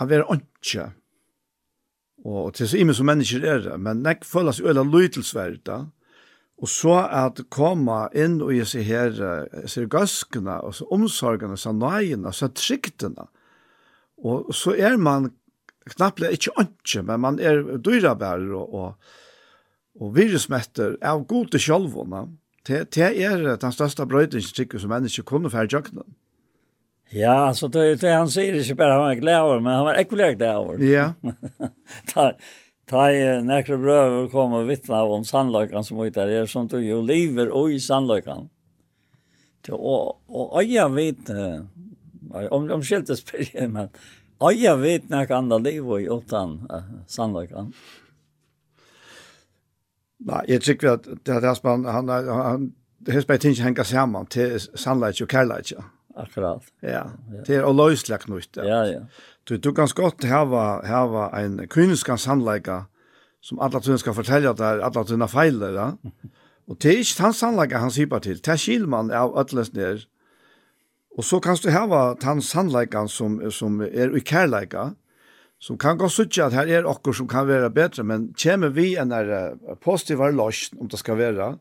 at 0.00 0.10
være 0.10 0.26
åndtje. 0.30 0.90
Og, 2.24 2.54
til 2.56 2.68
så 2.68 2.80
imen 2.80 2.96
som 2.96 3.08
mennesker 3.10 3.44
er 3.44 3.60
det, 3.66 3.76
men 3.80 4.02
nek 4.04 4.24
føles 4.24 4.60
jo 4.60 4.70
eller 4.70 4.86
lytelsverda. 4.88 5.84
Og 6.62 6.70
så 6.70 7.00
at 7.10 7.42
komme 7.52 8.04
inn 8.16 8.38
og 8.42 8.54
jeg 8.54 8.68
ser 8.70 8.86
her, 8.86 9.16
jeg 9.18 9.70
ser 9.70 9.90
gaskene, 9.90 10.60
og 10.62 10.76
så 10.78 10.86
omsorgene, 10.94 11.58
så 11.58 11.74
nøyene, 11.74 12.32
så 12.32 12.48
tryktene. 12.54 13.26
Og 14.24 14.54
så 14.54 14.76
er 14.78 14.96
man 14.96 15.32
knapplega 15.90 16.32
ikke 16.32 16.54
åndtje, 16.62 17.02
men 17.04 17.20
man 17.20 17.40
er 17.42 17.60
dyrabærer 17.84 18.54
og, 18.56 18.74
og, 18.74 19.10
og 20.00 20.14
virusmetter 20.16 20.96
av 21.04 21.26
gode 21.28 21.60
sjølvåna. 21.60 22.24
Det, 22.64 22.86
det 22.96 23.10
er 23.26 23.42
den 23.60 23.74
største 23.74 24.06
brøydingen 24.08 24.78
som 24.80 24.94
mennesker 24.94 25.26
kunne 25.28 25.52
fære 25.52 25.68
jøkkenen. 25.74 26.06
Ja, 27.10 27.32
alltså 27.32 27.68
det, 27.68 27.94
det 27.96 28.12
han 28.12 28.28
säger 28.28 28.68
det 28.68 28.74
bara 28.74 29.02
han 29.02 29.10
är 29.10 29.14
glad 29.14 29.62
men 29.62 29.74
han 29.74 29.84
var 29.84 29.94
ekvivalent 29.94 30.38
glad 30.38 30.42
över. 30.42 30.84
Ja. 30.84 31.12
ta 32.14 32.32
ta 32.86 33.10
nästa 33.42 33.76
bröder 33.76 34.28
kommer 34.28 34.56
och 34.56 34.70
vittna 34.70 35.02
om 35.02 35.24
sannolikan 35.24 35.84
som 35.84 36.02
ut 36.02 36.14
där 36.14 36.28
är 36.28 36.46
som 36.46 36.66
du 36.66 36.84
ju 36.84 37.02
lever 37.02 37.48
och 37.48 37.70
i 37.70 37.80
sannolikan. 37.80 38.48
Och 39.68 40.52
och 40.54 40.64
jag 40.64 40.90
vet 40.90 41.30
om 42.50 42.70
om 42.70 42.82
skiltes 42.82 43.20
spelar 43.20 43.68
men 43.68 43.88
jag 44.52 44.76
vet 44.76 45.08
när 45.08 45.26
kan 45.26 45.48
det 45.48 45.58
leva 45.58 46.00
i 46.00 46.08
utan 46.10 46.68
sannolikan. 47.06 47.72
Nej, 50.18 50.44
jag 50.48 50.62
tycker 50.62 50.88
att 50.88 51.06
det 51.22 51.32
här 51.32 51.58
man 51.62 51.84
han 51.84 52.08
han 52.08 52.28
han 52.28 52.72
det 52.98 53.12
här 53.12 53.20
spelar 53.20 53.46
inte 53.46 53.62
hänga 53.62 53.84
samman 53.84 54.26
till 54.26 54.60
sannolikan 54.60 55.24
och 55.24 55.32
kärleken. 55.32 55.82
Akkurat. 56.14 56.62
Ja, 56.82 57.08
det 57.46 57.58
er 57.58 57.66
å 57.66 57.74
løsle 57.74 58.18
knytt. 58.22 58.60
Ja, 58.62 58.84
ja. 58.86 59.04
Du, 59.48 59.56
du 59.58 59.72
kan 59.74 59.90
godt 59.98 60.24
hava, 60.30 60.80
hava 60.86 61.28
en 61.40 61.58
kynisk 61.70 62.12
sannleika 62.22 62.84
som 63.44 63.60
alla 63.60 63.80
tunne 63.82 63.98
skal 64.00 64.16
fortelle 64.16 64.52
at 64.52 64.60
det 64.60 64.68
er 64.76 64.84
alle 64.86 65.04
tunne 65.08 65.28
feiler, 65.28 65.76
ja. 65.76 65.88
Og 66.64 66.78
det 66.80 66.92
er 66.92 67.02
ikke 67.02 67.26
den 67.26 67.36
sannleika 67.36 67.82
han 67.82 67.92
sier 67.92 68.20
til. 68.24 68.38
Det 68.40 68.54
er 68.54 68.60
skilmann 68.60 69.12
av 69.12 69.34
ødeles 69.36 69.74
ned. 69.74 70.06
Og 71.18 71.26
så 71.26 71.38
kan 71.42 71.58
du 71.60 71.68
hava 71.70 72.14
den 72.22 72.40
sannleika 72.42 73.04
som, 73.10 73.36
som 73.52 73.82
er 73.84 74.14
i 74.16 74.22
kærleika, 74.24 74.92
som 75.60 75.78
kan 75.80 75.98
gå 76.00 76.08
suttje 76.12 76.46
at 76.46 76.56
her 76.56 76.70
er 76.70 76.88
okkur 76.88 77.14
som 77.16 77.28
kan 77.30 77.46
være 77.48 77.70
bedre, 77.72 78.04
men 78.04 78.32
kommer 78.38 78.72
vi 78.74 78.94
en 79.00 79.12
der 79.12 79.54
positivare 79.84 80.34
løsn, 80.34 80.80
om 80.80 80.88
det 80.90 80.98
skal 81.00 81.18
være, 81.20 81.54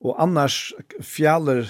og 0.00 0.16
annars 0.22 0.72
fjaller 1.04 1.68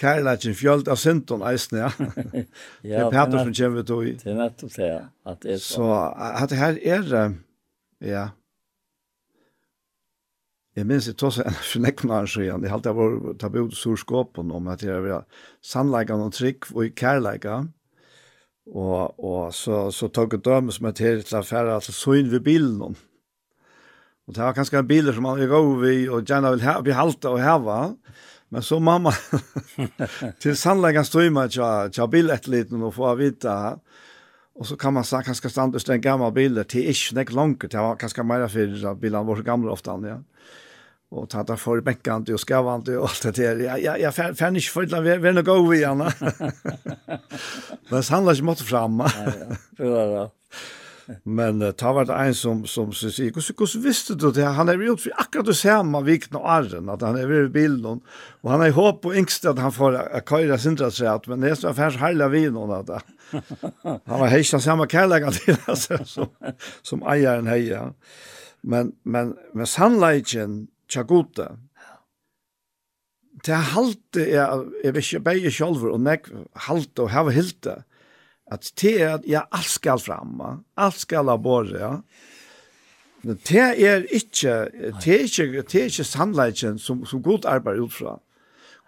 kärleken 0.00 0.54
fjöld 0.54 0.88
av 0.88 0.96
synton 0.96 1.42
eisne. 1.42 1.78
Ja. 1.78 1.90
ja, 2.06 2.44
det 2.82 2.94
är 2.94 3.10
Peter 3.10 3.38
som 3.38 3.54
kommer 3.54 3.82
då 3.82 4.04
i. 4.04 4.18
Det 4.24 4.30
är 4.30 4.34
nettopp 4.34 4.74
det, 4.74 5.08
att 5.24 5.40
det 5.40 5.52
är 5.52 5.56
så. 5.56 5.74
Så 5.74 5.92
att 5.92 6.48
det 6.48 6.56
här 6.56 6.78
är, 6.86 7.34
ja, 7.98 8.28
Jeg 10.76 10.86
minns 10.88 11.04
det 11.04 11.22
også 11.22 11.44
en 11.44 11.58
fornekkmar 11.72 12.26
siden, 12.26 12.62
det 12.64 12.70
halte 12.72 12.88
jeg 12.88 12.96
var 12.96 13.36
tabu 13.40 13.60
til 13.68 13.76
surskåpen 13.76 14.52
om 14.56 14.68
at 14.72 14.82
jeg 14.84 15.04
var 15.04 15.26
sannleggene 15.60 16.30
og 16.30 16.32
trygg 16.32 16.68
og 16.72 16.86
i 16.86 16.92
kærleggene. 16.96 17.72
Og, 18.72 19.18
og 19.18 19.54
så, 19.54 19.88
så 19.90 20.06
tok 20.08 20.36
jeg 20.36 20.44
døme 20.46 20.72
som 20.72 20.86
er 20.86 20.94
til 20.94 21.24
til 21.26 21.36
affæra 21.40 21.80
til 21.82 21.94
søgn 21.94 22.30
ved 22.30 22.40
bilen. 22.46 22.96
Og 24.26 24.34
det 24.34 24.44
var 24.44 24.54
kanskje 24.54 24.78
en 24.78 24.88
bil 24.88 25.10
som 25.12 25.26
man 25.26 25.40
er 25.42 25.52
over 25.52 25.80
vi 25.82 26.06
og 26.08 26.22
gjerne 26.24 26.54
vil 26.54 26.62
ha, 26.62 26.76
behalte 26.80 27.28
og 27.28 27.42
heva. 27.42 27.80
Men 28.52 28.62
så 28.62 28.80
mamma, 28.80 29.12
till 30.38 30.56
sannläggans 30.56 31.08
strömmar 31.08 31.48
tja, 31.48 31.90
tja 31.92 32.34
ett 32.34 32.46
lite 32.46 32.74
och 32.74 32.94
få 32.94 33.14
vita. 33.14 33.78
Och 34.54 34.66
så 34.66 34.76
kan 34.76 34.94
man 34.94 35.04
säga, 35.04 35.22
kanske 35.22 35.50
stanna 35.50 35.72
just 35.72 35.88
en 35.88 36.00
gammal 36.00 36.32
bild 36.32 36.68
till 36.68 36.90
ish, 36.90 37.12
nek 37.12 37.32
långt, 37.32 37.70
det 37.70 37.76
var 37.76 37.96
kanske 37.96 38.22
mer 38.22 38.48
för 38.48 38.94
bilden 38.94 39.26
var 39.26 39.36
så 39.36 39.42
gamla 39.42 39.72
ofta, 39.72 40.00
ja. 40.02 40.22
Och 41.10 41.30
ta 41.30 41.42
det 41.42 41.56
för 41.56 41.80
bäckan 41.80 42.26
och 42.32 42.40
skavan 42.40 42.80
och 42.98 43.08
allt 43.08 43.22
det 43.22 43.30
där. 43.30 43.56
Ja, 43.56 43.78
ja, 43.78 43.98
jag 43.98 44.14
fann 44.14 44.56
inte 44.56 44.68
för 44.68 44.82
att 44.82 45.04
vi 45.04 45.28
är 45.28 45.32
nog 45.32 45.48
över 45.48 45.74
igen. 45.74 46.04
Men 47.88 48.02
sannläggans 48.02 48.42
mått 48.42 48.60
fram. 48.60 49.00
Ja, 49.00 49.32
ja, 49.78 50.06
ja. 50.06 50.30
Men 51.24 51.62
uh, 51.62 51.70
ta 51.72 51.92
vart 51.92 52.10
en 52.14 52.34
som 52.34 52.66
som 52.66 52.92
så 52.92 53.10
sig 53.10 53.32
hur 53.34 53.42
hur 53.58 53.82
visste 53.82 54.14
du 54.14 54.30
det? 54.32 54.44
Han 54.44 54.68
er 54.68 54.78
gjort 54.78 55.00
for 55.00 55.12
akkurat 55.16 55.46
det 55.46 55.56
samma 55.56 56.00
vikna 56.00 56.38
arren 56.38 56.88
at 56.88 57.02
han 57.02 57.16
er 57.16 57.26
ved 57.26 57.52
bilden 57.52 58.00
og 58.42 58.50
han 58.50 58.60
är 58.60 58.66
er 58.66 58.72
hopp 58.72 59.06
och 59.06 59.16
at 59.16 59.58
han 59.58 59.72
får 59.72 59.92
uh, 59.94 60.56
sindra 60.56 60.90
seg 60.90 61.06
at 61.06 61.28
men 61.28 61.40
det 61.40 61.50
er 61.50 61.54
så 61.54 61.68
affärs 61.68 61.96
hela 61.96 62.28
vin 62.28 62.56
och 62.56 63.02
han 63.82 64.20
har 64.20 64.26
hejsta 64.26 64.60
samme 64.60 64.86
kärlek 64.86 65.32
til 65.44 65.56
altså 65.66 66.04
som 66.04 66.28
som 66.82 67.02
eieren 67.02 67.46
heia. 67.46 67.92
Men 68.62 68.92
men 69.04 69.34
men 69.54 69.66
sannleiken 69.66 70.68
Chaguta 70.88 71.56
Det 73.46 73.54
halte 73.54 74.22
er, 74.22 74.68
jeg 74.84 74.94
vet 74.94 75.04
ikke, 75.04 75.20
bare 75.20 75.50
selv 75.50 75.86
og 75.90 76.00
nek 76.00 76.28
halte 76.68 77.02
og 77.02 77.10
hava 77.10 77.32
hilte, 77.34 77.80
At 78.52 78.68
det 78.80 78.92
er 79.00 79.14
at 79.16 79.26
ja, 79.28 79.46
alt 79.54 79.70
skal 79.72 80.00
fram, 80.02 80.42
alt 80.76 80.98
skal 81.00 81.30
ha 81.32 81.38
båret, 81.40 81.78
ja. 81.80 81.94
Men 83.22 83.38
det 83.48 83.62
er 83.62 84.02
ikke, 84.10 84.54
det 85.00 85.14
er 85.14 85.24
ikke, 85.28 85.62
det 85.62 85.78
er 85.78 85.88
ikke 85.88 86.04
sannleikken 86.04 86.78
som, 86.82 87.04
som 87.06 87.22
god 87.22 87.46
arbeider 87.46 87.86
ut 87.86 87.94
fra. 87.94 88.16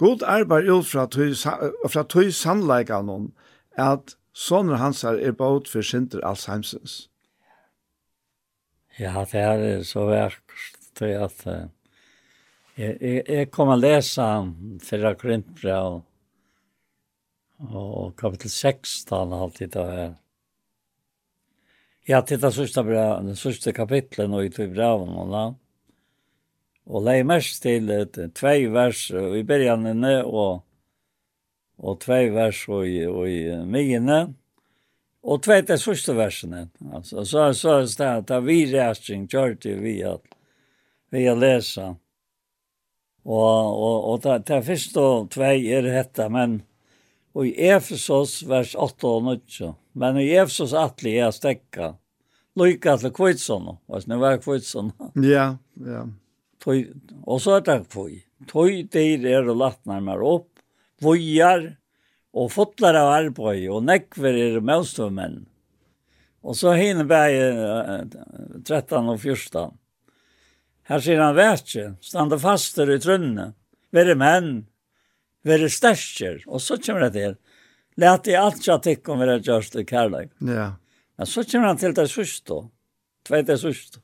God 0.02 0.24
arbeid 0.26 0.68
ut 0.68 0.86
fra 0.90 1.06
tøy, 1.06 1.32
fra 1.88 2.02
tøy 2.10 2.32
sannleikken 2.34 3.06
noen, 3.06 3.28
at 3.78 4.16
sånne 4.34 4.80
hans 4.82 5.04
er 5.06 5.36
båt 5.38 5.70
for 5.70 5.86
synder 5.86 6.24
Alzheimer's. 6.26 7.04
Ja, 8.98 9.24
det 9.30 9.40
er 9.40 9.82
så 9.86 10.04
verkt 10.10 10.82
til 10.98 11.14
at 11.18 11.46
uh, 11.46 11.64
jeg, 12.76 12.98
jeg, 13.00 13.22
jeg 13.28 13.50
kommer 13.54 13.78
å 13.78 13.82
lese 13.82 14.26
fra 14.82 15.14
Korintbrev 15.18 16.02
og 17.60 18.14
kapitel 18.16 18.50
16 18.50 19.32
alltid 19.32 19.72
det 19.72 19.84
her. 19.84 20.14
Ja, 22.06 22.20
til 22.20 22.40
det 22.40 22.52
sørste, 22.52 22.82
den 22.84 23.36
sørste 23.36 23.72
kapitlet 23.72 24.28
nå 24.28 24.42
i 24.44 24.50
tog 24.52 24.74
breven 24.74 25.14
og 25.16 25.30
da. 25.32 25.44
Og 26.84 27.04
leie 27.06 27.24
mest 27.24 27.62
til 27.64 27.88
tvei 28.36 28.66
vers 28.68 29.06
i 29.08 29.40
bergjennene 29.48 30.18
og, 30.24 30.60
og 31.80 32.00
tvei 32.02 32.28
vers 32.34 32.60
og 32.68 32.84
i, 32.84 33.06
og 33.08 33.24
i 33.30 33.40
myene. 33.64 34.34
Og 35.24 35.40
tvei 35.46 35.62
til 35.64 35.80
sørste 35.80 36.12
versene. 36.18 36.66
Altså, 36.92 37.24
så 37.24 37.46
er 37.46 37.56
så, 37.56 37.78
så 37.88 38.02
det 38.02 38.36
at 38.36 38.44
vi 38.44 38.58
reisning 38.68 39.24
kjør 39.30 39.56
til 39.62 39.80
vi 39.80 40.02
at 40.04 40.20
vi 41.14 41.24
har 41.24 41.40
lesa. 41.40 41.94
Og, 43.24 43.80
og, 43.80 43.96
og 44.12 44.22
det, 44.26 44.42
det 44.50 44.60
første 44.66 45.00
og 45.00 45.30
tvei 45.32 45.56
er 45.72 45.88
dette, 45.88 46.28
men 46.28 46.60
Og 47.34 47.48
i 47.48 47.54
Efesos 47.70 48.42
vers 48.46 48.74
8 48.78 49.10
og 49.10 49.24
9. 49.26 49.70
Men 49.98 50.18
i 50.22 50.30
Efesos 50.38 50.74
atli 50.78 51.16
er 51.18 51.34
stekka. 51.34 51.94
Lyka 52.58 52.96
til 53.02 53.10
kvitsona. 53.14 53.78
Vars 53.90 54.06
nu 54.06 54.20
var 54.22 54.38
kvitsona. 54.42 55.10
Ja, 55.18 55.56
ja. 55.82 56.04
Tøy, 56.62 56.86
og 57.26 57.42
så 57.42 57.58
er 57.58 57.64
det 57.66 57.80
kvøy. 57.92 58.20
Tøy 58.48 58.84
dyr 58.92 59.26
er 59.28 59.48
og 59.50 59.58
latnar 59.60 60.04
mer 60.04 60.22
opp. 60.22 60.50
vojar, 61.02 61.74
og 62.34 62.50
fotlar 62.50 62.96
av 62.98 63.12
arbeid 63.14 63.68
og 63.70 63.84
nekver 63.86 64.38
er 64.38 64.62
mønstrømmenn. 64.64 65.44
Og 66.44 66.56
så 66.58 66.74
hinner 66.76 67.06
bæg 67.08 67.36
13 68.66 69.10
og 69.12 69.18
14. 69.20 69.70
Her 70.90 71.00
sier 71.00 71.22
han 71.22 71.36
verkje, 71.36 71.84
standa 72.04 72.36
faster 72.40 72.90
i 72.92 72.98
trunne, 73.00 73.52
være 73.94 74.16
menn, 74.20 74.66
være 75.44 75.68
størster. 75.70 76.40
Og 76.46 76.62
så 76.62 76.78
kommer 76.80 77.06
det 77.06 77.12
til. 77.18 77.36
Læt 78.00 78.30
i 78.30 78.38
alt 78.38 78.66
jeg 78.66 78.82
tikk 78.82 79.08
om 79.12 79.22
det 79.22 79.44
gjørst 79.46 79.76
i. 79.78 79.84
Ja. 79.84 80.72
Men 81.16 81.26
så 81.30 81.44
kommer 81.44 81.68
han 81.68 81.78
til 81.78 81.94
det 81.94 82.08
sørste. 82.10 82.64
Tveit 83.24 83.46
det 83.46 83.60
sørste. 83.60 84.00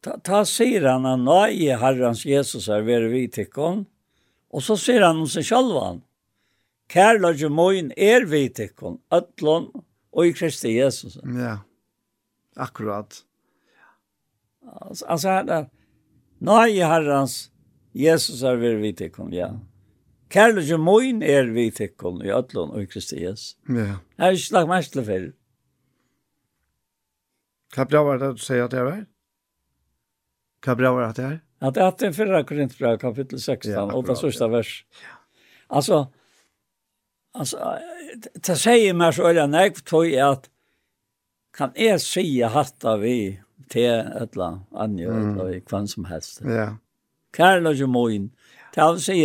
Ta, 0.00 0.16
ta 0.24 0.44
sier 0.48 0.86
han 0.88 1.06
at 1.08 1.20
nå 1.20 1.40
i 1.52 1.70
Herrens 1.76 2.24
Jesus 2.24 2.68
er 2.68 2.84
være 2.84 3.08
vi 3.12 3.26
tikk. 3.28 3.56
Og 3.58 4.62
så 4.62 4.76
sier 4.76 5.06
han 5.06 5.22
om 5.22 5.28
seg 5.28 5.46
selv 5.48 5.76
han. 5.80 6.02
Kærleik 6.90 7.42
moin 7.50 7.92
er 7.96 8.26
vi 8.26 8.48
tikk 8.48 8.82
om. 8.82 8.98
Øtlån 9.14 9.70
og 10.12 10.26
i 10.26 10.32
Kristi 10.32 10.76
Jesus. 10.78 11.18
Ja. 11.24 11.60
Akkurat. 12.56 13.24
Alltså, 14.70 15.06
alltså, 15.06 15.68
nej, 16.38 16.80
herrans 16.82 17.50
Jesus 17.94 18.42
er 18.46 18.56
vi 18.60 18.74
vi 18.78 18.92
tikkun, 18.92 19.32
ja. 19.34 19.50
Kærlig 20.30 20.68
og 20.74 20.80
moin 20.80 21.22
er 21.26 21.50
vi 21.50 21.70
tikkun 21.74 22.20
i 22.22 22.30
ötlun 22.30 22.70
og 22.70 22.84
i 22.84 22.86
Kristi 22.86 23.22
Jesus. 23.24 23.56
Ja. 23.68 23.98
Jeg 23.98 24.24
har 24.24 24.36
ikke 24.36 24.54
lagt 24.54 24.70
mest 24.70 24.92
til 24.94 25.06
fyrir. 25.06 25.32
Hva 27.74 27.86
bra 27.86 28.02
var 28.06 28.18
det 28.18 28.32
du 28.34 28.42
sier 28.42 28.66
at 28.66 28.74
det 28.74 28.82
er? 28.82 29.04
Hva 30.64 30.76
bra 30.78 30.92
var 30.94 31.14
det 31.16 31.24
er? 31.26 31.38
At 31.60 31.74
det 31.76 31.82
er 31.84 31.96
den 32.00 32.14
fyrra 32.16 32.42
Korintbrev, 32.46 32.98
kapittel 32.98 33.40
16, 33.40 33.70
ja, 33.72 33.82
og 33.84 34.06
det 34.06 34.16
sørste 34.18 34.48
vers. 34.50 34.70
Ja. 35.02 35.18
Altså, 35.70 35.98
altså, 37.34 37.74
det 38.46 38.56
sier 38.58 38.96
meg 38.96 39.14
så 39.14 39.28
øyne, 39.28 39.64
jeg 39.66 39.74
tror 39.84 40.06
at 40.30 40.48
kan 41.54 41.74
jeg 41.76 42.00
si 42.00 42.24
hatt 42.40 42.86
av 42.86 43.02
vi 43.02 43.40
til 43.70 43.90
et 43.90 44.38
eller 44.38 44.62
annet, 44.72 45.40
og 45.42 45.70
hva 45.70 45.82
som 45.90 46.06
helst. 46.10 46.40
Ja. 46.46 46.50
Yeah 46.50 46.78
kærløse 47.32 47.86
moin. 47.86 48.30
Det 48.74 48.84
vil 48.92 49.00
si 49.02 49.22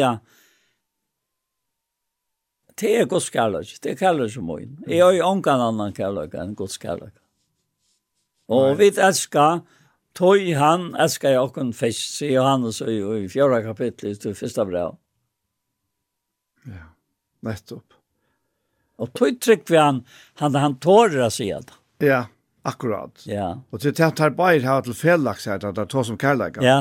det 2.75 2.91
er 2.99 3.05
Guds 3.07 3.29
kærløse, 3.31 3.77
det 3.83 3.93
er 3.93 3.95
kærløse 3.95 4.41
moin. 4.41 4.79
Jeg 4.87 5.03
har 5.03 5.13
jo 5.15 5.27
omgang 5.29 5.61
annan 5.63 5.93
kærløse 5.95 6.41
enn 6.41 6.55
Guds 6.59 6.77
kærløse. 6.77 7.21
Og 8.51 8.75
vi 8.77 8.91
elsker, 8.91 9.61
tog 10.15 10.43
han 10.59 10.89
elsker 11.01 11.33
jeg 11.33 11.41
åkken 11.41 11.71
fisk, 11.73 12.03
sier 12.19 12.35
Johannes 12.41 12.81
i, 12.83 12.99
i 13.23 13.29
fjorda 13.31 13.61
kapittel, 13.65 14.17
til 14.19 14.35
første 14.35 14.65
brev. 14.67 14.97
Ja, 16.67 16.91
nettopp. 17.47 17.95
Og 18.99 19.11
tog 19.15 19.39
trygg 19.43 19.65
vi 19.71 19.79
han, 19.79 20.03
han, 20.41 20.55
han 20.59 20.77
tårer 20.83 21.25
å 21.25 21.31
si 21.33 21.49
det. 21.51 21.79
Ja, 22.03 22.25
akkurat. 22.67 23.23
Ja. 23.27 23.53
Og 23.71 23.81
til 23.81 23.95
det 23.95 24.11
tar 24.19 24.35
bare 24.35 24.59
her 24.63 24.85
til 24.85 24.95
felaks 24.99 25.47
her, 25.49 25.63
det 25.63 25.87
tar 25.91 26.07
som 26.07 26.19
kærleika. 26.19 26.63
Ja, 26.63 26.77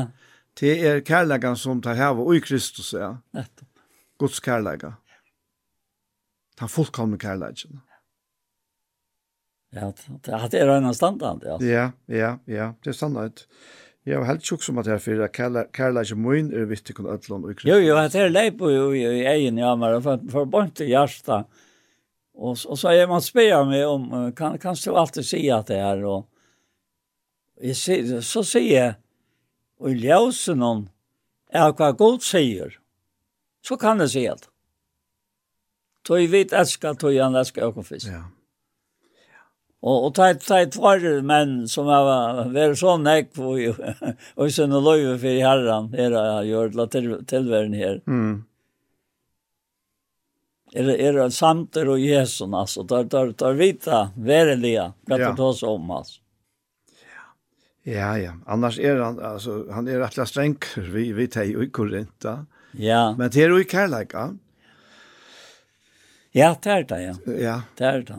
Det 0.61 0.75
er 0.87 1.01
kærlegan 1.01 1.57
som 1.57 1.81
tar 1.83 1.99
hava 1.99 2.27
i 2.35 2.41
Kristus, 2.41 2.93
ja. 2.95 3.17
Nettopp. 3.35 3.71
Guds 4.19 4.41
kærlegan. 4.41 4.95
Den 6.61 6.71
fullkomne 6.71 7.19
kærlegan. 7.19 7.81
Ja, 9.75 9.91
det 10.23 10.61
er 10.61 10.77
en 10.77 10.95
standard, 10.95 11.43
ja. 11.43 11.57
Ja, 11.67 11.89
ja, 12.09 12.37
ja, 12.47 12.73
det 12.85 12.93
er 12.93 12.95
standard. 12.95 13.47
Jeg 14.07 14.21
var 14.21 14.29
helt 14.29 14.45
tjukk 14.45 14.63
som 14.63 14.79
at 14.79 14.87
jeg 14.87 15.01
fyrir 15.01 15.25
at 15.25 15.73
kærlegan 15.73 16.21
min 16.21 16.53
er 16.55 16.69
vittig 16.71 16.95
kun 16.95 17.09
ödlån 17.11 17.51
i 17.51 17.55
Kristus. 17.55 17.71
Jo, 17.73 17.81
jo, 17.83 17.97
det 17.97 18.21
er 18.21 18.29
leip 18.31 18.63
i 18.63 19.05
egen, 19.27 19.59
ja, 19.59 19.75
men 19.75 20.03
for 20.03 20.45
bort 20.45 20.77
til 20.77 20.93
hjertet. 20.93 21.49
Och 22.35 22.59
och 22.67 22.79
så 22.79 22.89
är 22.89 23.07
man 23.07 23.23
spelar 23.23 23.65
med 23.65 23.87
om 23.87 24.33
kan 24.33 24.59
kan 24.59 24.77
du 24.85 24.97
alltid 24.97 25.27
säga 25.27 25.57
att 25.57 25.67
det 25.67 25.77
är 25.77 26.05
och 26.05 26.29
jag 27.61 27.77
ser 27.77 28.21
så 28.21 28.45
säger 28.45 28.85
jag 28.85 28.95
og 29.85 29.93
i 29.93 30.01
ljøsen 30.01 30.65
om 30.65 30.87
er 31.53 31.75
hva 31.77 31.91
god 31.93 32.23
sier, 32.25 32.79
så 33.65 33.77
kan 33.81 34.01
det 34.01 34.11
se 34.15 34.25
alt. 34.31 34.49
Tøy 36.05 36.25
vit 36.33 36.53
elskar, 36.57 36.97
tøy 37.01 37.19
han 37.21 37.37
elskar 37.37 37.69
åkken 37.69 37.87
fisk. 37.87 38.09
Ja. 38.09 38.25
Og, 39.85 40.09
og 40.09 40.11
tøy, 40.17 40.33
tøy 40.41 40.65
tvar 40.73 41.05
menn 41.29 41.55
som 41.69 41.89
har 41.93 42.49
vært 42.53 42.81
så 42.81 42.97
ekk 43.13 43.31
på 43.37 43.53
og 43.53 44.51
sånn 44.57 44.73
og 44.73 44.89
løyve 44.89 45.19
for 45.21 45.45
herren, 45.45 45.93
her 45.93 46.17
har 46.17 46.49
gjort 46.49 46.81
la 46.81 46.89
til, 46.89 47.11
tilværen 47.29 47.77
her. 47.77 48.01
Mm. 48.09 48.35
Er, 50.75 50.91
er 50.91 51.21
samter 51.31 51.93
og 51.93 52.01
Jesus, 52.03 52.49
altså, 52.49 52.83
tar, 52.89 53.05
tar, 53.13 53.37
tar 53.39 53.61
vita, 53.61 54.07
verilige, 54.17 54.91
prater 55.07 55.29
ja. 55.29 55.37
det 55.37 55.49
oss 55.53 55.63
om, 55.69 55.93
altså. 56.01 56.24
Ja, 57.85 58.15
ja. 58.17 58.33
Annars 58.47 58.79
er 58.79 59.03
han, 59.03 59.19
altså, 59.21 59.67
han 59.73 59.89
er 59.89 60.01
rettelig 60.01 60.29
streng, 60.31 60.57
vi, 60.93 61.11
vi 61.13 61.27
tar 61.29 61.45
jo 61.51 61.61
i 61.65 61.69
Korinta. 61.69 62.47
Ja. 62.81 63.13
Men 63.19 63.31
det 63.31 63.45
er 63.45 63.53
jo 63.53 63.61
i 63.61 63.69
kærleika. 63.69 64.31
Ja, 66.35 66.55
det 66.65 66.73
er 66.73 66.89
det, 66.89 67.01
ja. 67.03 67.15
Ja. 67.39 67.59
Det 67.79 67.87
er 67.87 68.07
det. 68.09 68.19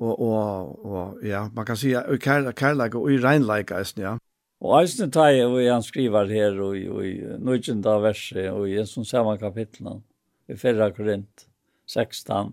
Og, 0.00 0.14
og, 0.14 0.86
og 0.86 1.26
ja, 1.26 1.48
man 1.52 1.66
kan 1.66 1.76
si 1.76 1.90
i 1.92 2.20
kærleika 2.22 2.96
og 2.96 3.10
i 3.12 3.18
regnleika, 3.20 3.82
ja. 3.98 4.16
Og 4.60 4.76
eisen 4.78 5.10
tar 5.12 5.32
jeg, 5.32 5.48
og 5.48 5.58
han 5.64 5.82
skriver 5.82 6.28
her, 6.28 6.58
og 6.60 6.76
i 6.76 7.14
nødgjenda 7.40 7.96
verset, 8.04 8.50
og 8.52 8.68
i 8.68 8.76
en 8.80 8.88
sånn 8.88 9.08
samme 9.08 9.38
kapitlen, 9.40 10.02
i 10.50 10.56
4. 10.58 10.90
Korint 10.96 11.46
16, 11.88 12.52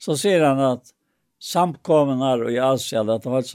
så 0.00 0.16
sier 0.16 0.46
han 0.46 0.62
at 0.64 0.94
samkommunar 1.40 2.46
og 2.46 2.54
i 2.54 2.60
Asia, 2.60 3.04
at 3.04 3.24
det 3.24 3.32
var 3.32 3.44
et 3.44 3.52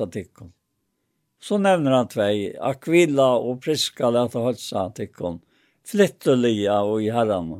Så 1.45 1.57
nevner 1.61 1.93
han 1.93 2.07
tvei, 2.09 2.55
Aquila 2.57 3.35
og 3.37 3.59
Priska 3.61 4.09
leta 4.09 4.41
hølsa 4.41 4.87
tikkum, 4.97 5.43
flyttelia 5.85 6.79
og 6.81 7.03
i 7.05 7.11
herran. 7.13 7.51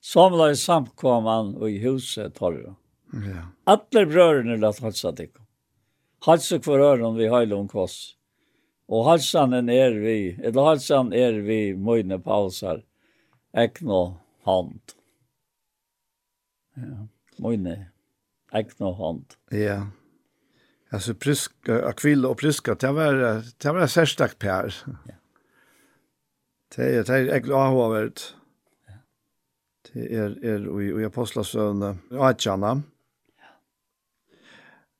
Samla 0.00 0.46
i 0.52 0.56
samkom 0.56 1.28
han 1.28 1.50
og 1.58 1.68
i 1.68 1.82
huset 1.82 2.32
torra. 2.38 2.72
Ja. 3.12 3.42
Alle 3.68 4.04
brørene 4.08 4.56
leta 4.56 4.86
hølsa 4.86 5.12
tikkun. 5.12 5.44
Halsa 6.24 6.56
kvar 6.64 6.80
öron 6.80 7.18
vi 7.18 7.28
høylom 7.28 7.66
koss. 7.68 8.14
Og 8.88 9.04
halsan 9.04 9.52
er 9.68 9.98
vi, 10.00 10.36
eller 10.40 10.70
halsan 10.70 11.12
er 11.12 11.36
vi 11.44 11.58
møyne 11.76 12.16
pausar, 12.24 12.80
ekno 13.52 14.00
hand. 14.48 14.96
Ja, 16.80 17.04
møyne, 17.44 17.76
ekno 18.56 18.94
hand. 18.96 19.36
Ja. 19.52 19.82
Alltså 20.94 21.14
priska, 21.14 21.86
akvilla 21.86 22.28
och 22.28 22.38
priska, 22.38 22.74
det 22.74 22.92
var, 22.92 23.42
det 23.58 23.72
var 23.72 23.86
särskilt 23.86 24.38
pär. 24.38 24.74
Ja. 24.86 25.14
Det 26.76 26.82
är, 26.82 27.04
det 27.04 27.14
är 27.14 27.28
äckligt 27.28 27.54
avhåvert. 27.54 28.34
Ja. 28.86 28.92
Det 29.92 30.14
är, 30.14 30.44
är 30.44 30.82
i, 30.82 31.02
i 31.02 31.04
apostlasövn, 31.04 31.98
Atjana. 32.10 32.82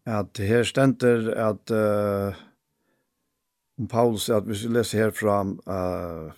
Ja. 0.05 0.13
Att 0.13 0.39
här 0.39 0.65
ständer 0.65 1.37
att, 1.37 1.71
uh, 1.71 2.35
om 3.79 3.89
Paulus, 3.89 4.31
att 4.31 4.47
vi 4.47 4.69
läsa 4.69 4.97
här 4.99 5.11
fram, 5.11 5.61
uh, 5.69 6.33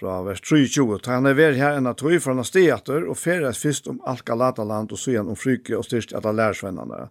fra 0.00 0.22
vers 0.22 0.40
23. 0.44 0.98
Ta 1.02 1.10
han 1.10 1.26
er 1.26 1.34
vær 1.34 1.52
her 1.52 1.76
enn 1.76 1.86
at 1.86 1.98
tog 1.98 2.20
fra 2.22 2.34
nasteater 2.34 3.08
og 3.08 3.16
feres 3.16 3.58
først 3.58 3.88
om 3.88 4.00
alt 4.04 4.24
Galataland 4.24 4.92
og 4.92 5.20
om 5.20 5.36
fryke 5.36 5.76
og 5.76 5.84
styrst 5.84 6.12
at 6.12 6.24
han 6.24 6.36
lærer 6.36 7.08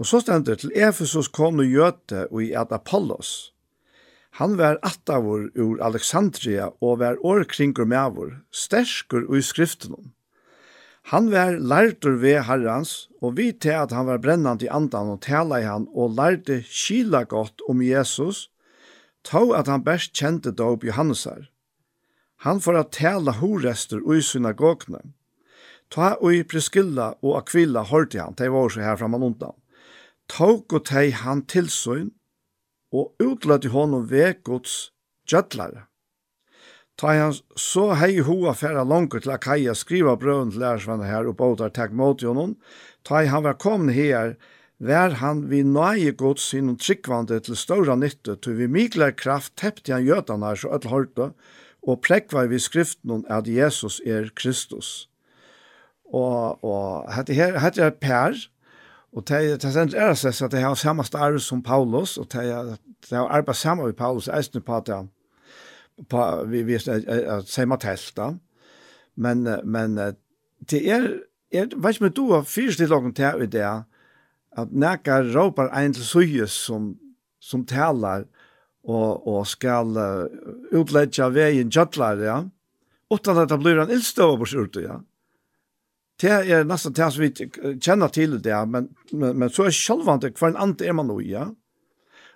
Og 0.00 0.08
så 0.08 0.22
stendur 0.24 0.56
til 0.56 0.72
Efesos 0.72 1.28
konu 1.28 1.66
Gjøte 1.68 2.24
og 2.30 2.40
i 2.46 2.54
at 2.56 2.72
Apollos. 2.72 3.52
Han 4.40 4.56
var 4.56 4.78
attavur 4.86 5.50
ur 5.58 5.82
Alexandria 5.84 6.70
og 6.80 7.02
var 7.02 7.20
årkringur 7.20 7.84
mevur, 7.84 8.38
sterskur 8.50 9.26
ui 9.28 9.42
skriftenom. 9.44 10.14
Han 11.12 11.28
var 11.32 11.58
lærtur 11.58 12.16
ved 12.22 12.46
herrans, 12.48 13.10
og 13.20 13.36
vi 13.36 13.50
til 13.52 13.76
at 13.76 13.92
han 13.92 14.06
var 14.06 14.22
brennant 14.22 14.62
i 14.62 14.70
andan 14.72 15.12
og 15.16 15.20
tala 15.26 15.60
i 15.60 15.68
han 15.68 15.88
og 15.92 16.16
lærte 16.16 16.62
kila 16.64 17.24
godt 17.28 17.60
om 17.68 17.82
Jesus, 17.82 18.48
tog 19.24 19.52
at 19.58 19.68
han 19.68 19.84
best 19.84 20.14
kjente 20.16 20.52
dåp 20.52 20.84
Johannesar. 20.84 21.50
Han 22.46 22.60
får 22.60 22.78
at 22.78 22.92
tala 22.96 23.36
horester 23.36 24.00
ui 24.00 24.22
synagogene. 24.22 25.02
Ta 25.90 26.14
ui 26.22 26.44
Priskilla 26.44 27.16
og 27.20 27.42
Aquila 27.42 27.82
hørte 27.84 28.20
han, 28.20 28.36
de 28.38 28.48
var 28.48 28.70
også 28.70 28.80
her 28.80 28.96
framan 28.96 29.26
undan 29.26 29.56
tåg 30.30 30.72
og 30.72 30.86
teg 30.88 31.14
han 31.24 31.44
tilsyn, 31.50 32.10
og 32.94 33.14
utløte 33.22 33.70
honom 33.70 34.08
vegods 34.10 34.90
gjødlare. 35.30 35.86
Ta 37.00 37.14
han 37.16 37.32
så 37.56 37.94
hei 37.96 38.18
hoa 38.26 38.52
færa 38.52 38.82
langt 38.84 39.14
til 39.16 39.32
Akaia 39.32 39.72
skriva 39.78 40.18
brøven 40.20 40.50
til 40.52 40.60
lærersvannet 40.60 41.08
her 41.08 41.28
og 41.30 41.38
båtar 41.38 41.72
takk 41.72 41.94
mot 41.96 42.20
honom. 42.20 42.58
Ta 43.08 43.22
han 43.24 43.46
var 43.46 43.56
kommet 43.62 43.96
her, 43.96 44.34
vær 44.76 45.16
han 45.20 45.46
vi 45.48 45.62
nøye 45.64 46.12
gods 46.12 46.50
sin 46.52 46.74
tryggvande 46.76 47.40
til 47.46 47.56
ståra 47.56 47.96
nytte, 47.96 48.36
til 48.36 48.58
vi 48.58 48.68
mikler 48.68 49.16
kraft 49.16 49.56
tepte 49.56 49.94
han 49.94 50.04
gjødene 50.04 50.50
her 50.50 50.60
så 50.60 50.74
ødel 50.76 50.92
hørte, 50.92 51.30
og 51.80 52.02
prekvar 52.04 52.50
vi 52.52 52.60
skriften 52.60 53.24
at 53.32 53.48
Jesus 53.48 54.00
er 54.04 54.28
Kristus. 54.36 55.08
Og, 56.12 56.60
og 56.64 57.08
hette 57.14 57.32
her, 57.32 57.56
hette 57.62 57.86
er 57.86 57.96
Per, 57.96 58.36
Og 59.12 59.26
det 59.28 59.64
er 59.64 59.72
sendt 59.74 59.94
er 59.94 60.14
sess 60.14 60.42
at 60.42 60.52
det 60.52 60.60
har 60.62 60.74
samme 60.74 61.04
starv 61.04 61.38
som 61.42 61.62
Paulus, 61.62 62.16
og 62.18 62.28
det 62.32 62.44
er 62.46 63.26
arbeid 63.26 63.54
samme 63.54 63.84
med 63.84 63.92
Paulus, 63.98 64.28
eisne 64.28 64.60
på 64.60 64.76
at 64.76 64.86
det 64.86 65.00
på 66.08 66.44
vi 66.48 66.62
vi 66.62 66.74
er 66.78 67.42
samme 67.46 67.76
telt 67.76 68.12
da. 68.16 68.30
Men 69.16 69.48
men 69.64 69.96
det 70.70 70.88
er 70.88 71.08
jeg 71.52 71.70
vet 71.76 71.96
ikke 71.96 72.06
om 72.06 72.12
du 72.14 72.32
har 72.32 72.46
fyrst 72.46 72.80
i 72.80 72.86
lagen 72.86 73.14
til 73.14 73.42
i 73.42 73.46
det, 73.46 73.66
at 74.58 74.72
nekka 74.72 75.20
råpar 75.34 75.72
ein 75.74 75.92
til 75.94 76.04
suyes 76.04 76.54
som, 76.54 76.94
som 77.40 77.64
talar 77.66 78.24
og, 78.84 79.26
og 79.26 79.46
skal 79.46 79.96
uh, 79.98 80.26
utledja 80.72 81.28
vegin 81.28 81.70
jadlar, 81.74 82.22
ja, 82.22 82.38
utan 83.10 83.42
at 83.42 83.50
det 83.50 83.58
blir 83.58 83.82
en 83.82 83.90
ildstøvabors 83.90 84.54
urte, 84.54 84.84
ja 84.86 85.00
det 86.20 86.30
er 86.30 86.64
nesten 86.68 86.94
det 86.96 87.12
som 87.12 87.22
vi 87.22 87.76
kjenner 87.80 88.12
til 88.12 88.38
det, 88.42 88.56
men, 88.68 88.90
men, 89.12 89.38
men 89.38 89.50
så 89.52 89.66
er 89.66 89.76
selvvandt 89.76 90.28
hver 90.38 90.52
en 90.52 90.62
andre 90.68 90.90
er 90.90 90.96
man 90.96 91.08
nå, 91.08 91.20
ja. 91.24 91.48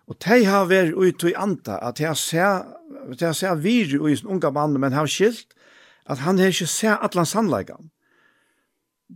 Og 0.09 0.17
de 0.21 0.45
har 0.45 0.69
vært 0.69 0.97
ute 0.97 1.31
i 1.31 1.37
andre, 1.37 1.79
at 1.81 1.99
de 1.99 2.05
har 2.05 2.19
sett, 2.19 2.71
de 3.09 3.25
har 3.25 3.37
sett 3.37 3.63
virre 3.65 4.11
i 4.11 4.17
sin 4.17 4.31
unge 4.37 4.51
mann, 4.53 4.77
men 4.81 4.97
har 4.97 5.09
skilt 5.09 5.55
at 6.05 6.21
han 6.25 6.39
har 6.39 6.53
ikke 6.53 6.69
sett 6.69 7.01
alle 7.01 7.25
sannleggene. 7.29 7.91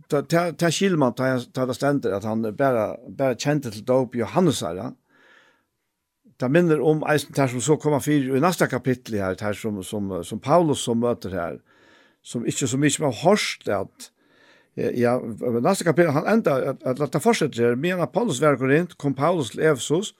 Det 0.09 0.33
er 0.37 0.53
ta 0.53 0.69
Skilman 0.71 1.15
til 1.17 1.47
det 1.67 1.75
ständer 1.75 2.11
att 2.11 2.23
han 2.23 2.55
bara 2.55 2.95
bara 3.09 3.35
kjente 3.35 3.71
till 3.71 3.85
dop 3.85 4.15
Johannes 4.15 4.61
her, 4.61 4.75
ja. 4.75 4.91
Det 6.39 6.49
minner 6.49 6.81
om 6.81 7.03
eisen 7.03 7.31
där 7.35 7.47
som 7.47 7.61
så 7.61 7.77
kommer 7.77 7.99
för 7.99 8.11
i 8.11 8.39
nästa 8.39 8.67
kapitel 8.67 9.15
här 9.15 9.35
där 9.35 9.53
som 9.53 9.83
som 9.83 10.23
som 10.23 10.39
Paulus 10.39 10.79
som 10.79 10.99
möter 10.99 11.29
her, 11.29 11.59
som 12.21 12.45
inte 12.45 12.67
så 12.67 12.77
mycket 12.77 12.99
med 12.99 13.13
hårst 13.13 13.67
att 13.67 14.11
Ja, 14.93 15.19
nästa 15.61 15.83
kapitel 15.83 16.11
han 16.11 16.27
enda 16.27 16.69
att 16.83 16.99
att 16.99 17.11
ta 17.11 17.33
men 17.75 18.01
at 18.01 18.11
Paulus 18.11 18.41
var 18.41 18.57
Korint 18.57 18.97
kom 18.97 19.13
Paulus 19.13 19.49
til 19.49 19.59
Efesus, 19.59 20.13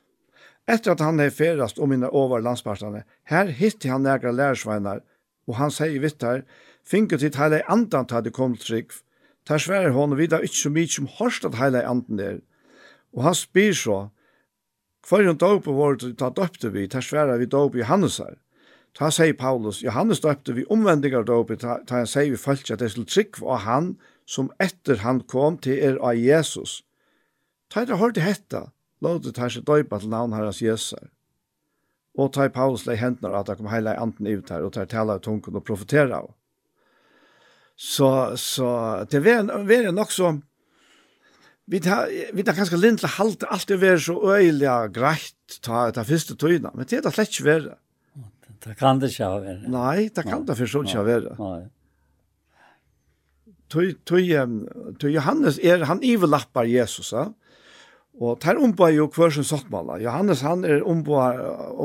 efter 0.68 0.92
att 0.92 1.00
han 1.00 1.20
är 1.20 1.30
färdast 1.30 1.80
om 1.80 1.90
mina 1.90 2.08
över 2.08 2.42
landspartene, 2.42 3.04
Här 3.24 3.46
hittar 3.46 3.90
han 3.90 4.04
några 4.04 4.32
lærersveinar, 4.32 5.02
och 5.48 5.56
han 5.56 5.72
säger 5.72 6.00
vitt 6.00 6.22
här 6.22 6.44
finke 6.86 7.18
til 7.18 7.36
hela 7.36 7.62
andan 7.68 8.06
hade 8.10 8.32
kommit 8.32 8.62
trygg, 8.62 8.92
Tar 9.50 9.58
svär 9.58 9.90
hon 9.90 10.16
vidare 10.16 10.42
inte 10.42 10.56
så 10.56 10.70
mycket 10.70 10.96
som 10.96 11.08
hørst 11.08 11.46
at 11.46 11.56
hela 11.56 11.88
andan 11.88 12.18
där. 12.18 12.40
Och 13.14 13.24
han 13.24 13.36
spyr 13.36 13.74
så 13.74 14.10
hver 15.10 15.26
hon 15.28 15.38
dog 15.38 15.64
på 15.64 15.72
vårt 15.74 16.18
ta 16.18 16.30
døpte 16.30 16.70
vi, 16.70 16.88
tar 16.88 17.02
svära 17.02 17.38
vi 17.38 17.46
dog 17.46 17.72
på 17.72 17.78
Johannes. 17.78 18.22
Ta 18.94 19.12
sier 19.12 19.34
Paulus, 19.34 19.82
Johannes 19.84 20.22
døpte 20.22 20.54
vi 20.54 20.66
omvändigar 20.66 21.24
dåp, 21.24 21.60
ta, 21.60 21.80
ta 21.88 21.96
han 21.96 22.08
säger 22.08 22.32
vi 22.32 22.38
följt 22.38 22.72
at 22.72 22.80
det 22.80 22.90
skulle 22.90 23.06
trygg 23.06 23.44
av 23.44 23.58
han, 23.58 23.96
som 24.30 24.52
etter 24.62 25.02
han 25.02 25.24
kom 25.26 25.58
til 25.58 25.80
er 25.82 25.98
av 26.06 26.18
Jesus. 26.18 26.84
Ta 27.74 27.82
etter 27.82 27.98
hørte 27.98 28.22
hetta, 28.22 28.68
låte 29.02 29.34
ta 29.34 29.50
seg 29.50 29.66
døypa 29.66 30.02
til 30.02 30.12
navn 30.14 30.36
herres 30.38 30.62
Jesus. 30.62 31.08
Og 32.20 32.34
ta 32.36 32.46
i 32.46 32.54
Paulus 32.54 32.86
lei 32.86 32.98
hentnar 33.00 33.38
at 33.40 33.50
han 33.50 33.58
kom 33.58 33.72
heila 33.72 33.96
i 33.96 34.02
anten 34.02 34.28
ut 34.30 34.52
her, 34.54 34.66
og 34.66 34.76
ta 34.76 34.86
i 34.86 34.92
tala 34.92 35.18
i 35.18 35.24
tungen 35.26 35.58
og 35.58 35.66
profetera 35.66 36.22
av. 36.22 36.36
Så, 37.80 38.10
så 38.36 38.70
det 39.10 39.22
er 39.24 39.48
var 39.48 39.92
nok 39.96 40.12
så, 40.12 40.34
vi 41.70 41.80
tar, 41.80 42.10
vi 42.34 42.44
tar 42.44 42.58
ganske 42.58 42.78
lindla 42.78 43.10
halte, 43.16 43.48
alt 43.48 43.72
er 43.72 43.80
vært 43.80 44.04
så 44.04 44.18
øyelig 44.18 44.70
greit 44.94 45.60
ta, 45.62 45.88
ta 45.94 46.04
første 46.06 46.36
tøyna, 46.36 46.74
men 46.76 46.90
det 46.90 47.00
er 47.00 47.14
slett 47.14 47.34
ikke 47.34 47.46
vært. 47.48 47.78
Det 48.60 48.76
kan 48.76 49.00
det 49.00 49.14
ikke 49.14 49.30
være. 49.40 49.70
Nei, 49.72 50.10
det 50.12 50.26
kan 50.28 50.44
det 50.46 50.58
for 50.60 50.70
så 50.70 50.82
ikke 50.84 51.06
være. 51.08 51.36
Nei 51.40 51.62
tog, 53.70 53.94
tog, 54.06 54.22
tog 55.00 55.12
Johannes 55.14 55.60
er, 55.64 55.86
han 55.90 56.04
iverlappar 56.04 56.70
Jesus, 56.70 57.14
ja. 57.14 57.30
Og 58.20 58.40
tar 58.44 58.60
ombo 58.60 58.90
jo 58.92 59.06
hver 59.16 59.32
sin 59.32 59.46
sottmala. 59.48 59.96
Johannes 60.04 60.42
han 60.44 60.66
er 60.68 60.82
ombo, 60.84 61.22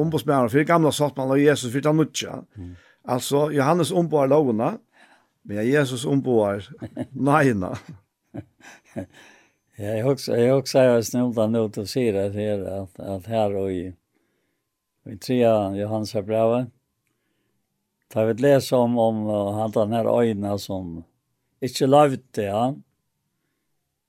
ombodsmæren 0.01 0.51
for 0.51 0.66
gamla 0.66 0.90
sottmala 0.90 1.36
og 1.36 1.44
Jesus 1.44 1.70
for 1.70 1.85
den 1.85 2.01
nutja. 2.01 2.40
Mm. 2.59 2.73
Altså, 3.15 3.51
Johannes 3.55 3.93
ombo 3.94 4.19
er 4.24 4.32
men 5.44 5.69
Jesus 5.69 6.05
ombo 6.05 6.40
er 6.48 6.65
nøyene. 7.12 7.74
ja, 9.78 9.97
jeg 9.97 10.05
også, 10.11 10.35
jeg 10.35 10.52
også 10.52 10.78
er 10.78 11.02
snilda 11.05 11.47
nå 11.47 11.66
til 11.69 11.85
å 11.85 11.86
det 12.16 12.32
her, 12.35 12.65
at, 12.82 13.01
at 13.01 13.27
her 13.28 13.56
og 13.61 13.73
i, 13.73 13.93
i 15.06 15.16
trea 15.20 15.74
Johannes 15.77 16.15
er 16.15 16.24
brevet, 16.24 16.70
tar 18.11 18.27
vi 18.27 18.36
et 18.39 18.40
les 18.40 18.73
om, 18.73 18.97
om 18.98 19.27
han 19.59 19.74
den 19.77 19.93
her 19.93 20.09
øyne 20.09 20.59
som, 20.59 21.05
ikke 21.61 21.87
lavet 21.87 22.35
det, 22.35 22.45
ja. 22.45 22.75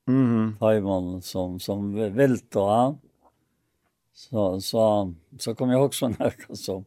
Mm 0.07 0.55
-hmm. 0.59 1.21
som, 1.21 1.59
som 1.59 1.93
vilt 2.15 2.51
då, 2.51 2.59
ja. 2.59 2.95
Så, 4.13 4.61
så, 4.61 5.13
så 5.39 5.55
kom 5.55 5.69
jag 5.69 5.85
också 5.85 6.07
några 6.07 6.55
som, 6.55 6.85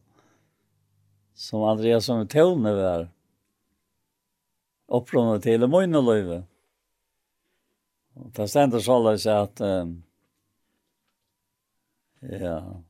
som 1.33 1.63
Andreas 1.63 2.05
som 2.05 2.27
Tone 2.27 2.73
var 2.73 3.09
upplånade 4.87 5.41
till 5.41 5.63
och 5.63 5.69
mojna. 5.69 5.99
Och 8.13 8.31
det 8.31 8.47
stender 8.47 8.79
så 8.79 8.95
alla 8.95 9.17
sig 9.17 9.33
att 9.33 9.61
um, 9.61 10.03
ja 12.19 12.83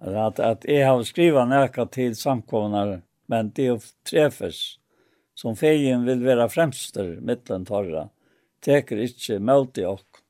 att, 0.00 0.38
att 0.38 0.64
jag 0.64 0.88
har 0.88 1.02
skrivit 1.02 1.34
några 1.34 1.86
till 1.86 2.16
samkomnare 2.16 3.02
men 3.30 3.52
det 3.54 3.68
er 3.70 3.90
trefes, 4.08 4.80
som 5.38 5.54
feien 5.56 6.02
vil 6.08 6.24
være 6.26 6.48
fremster 6.50 7.14
mittlen 7.24 7.62
torra, 7.68 8.08
teker 8.64 9.04
ikkje 9.06 9.38
møt 9.38 9.78
i 9.78 9.86
okk. 9.88 10.24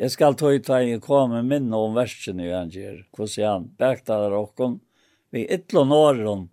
Jeg 0.00 0.14
skal 0.14 0.36
tøy 0.38 0.60
ta 0.64 0.78
i 0.84 0.98
komme 1.02 1.40
minne 1.44 1.76
om 1.76 1.96
versen 1.96 2.40
i 2.40 2.50
han 2.52 2.70
gjer, 2.72 3.02
hos 3.16 3.38
han 3.40 3.70
bæktalar 3.80 4.36
okkon, 4.36 4.78
vi 5.32 5.46
ytlån 5.56 5.96
åren, 5.96 6.46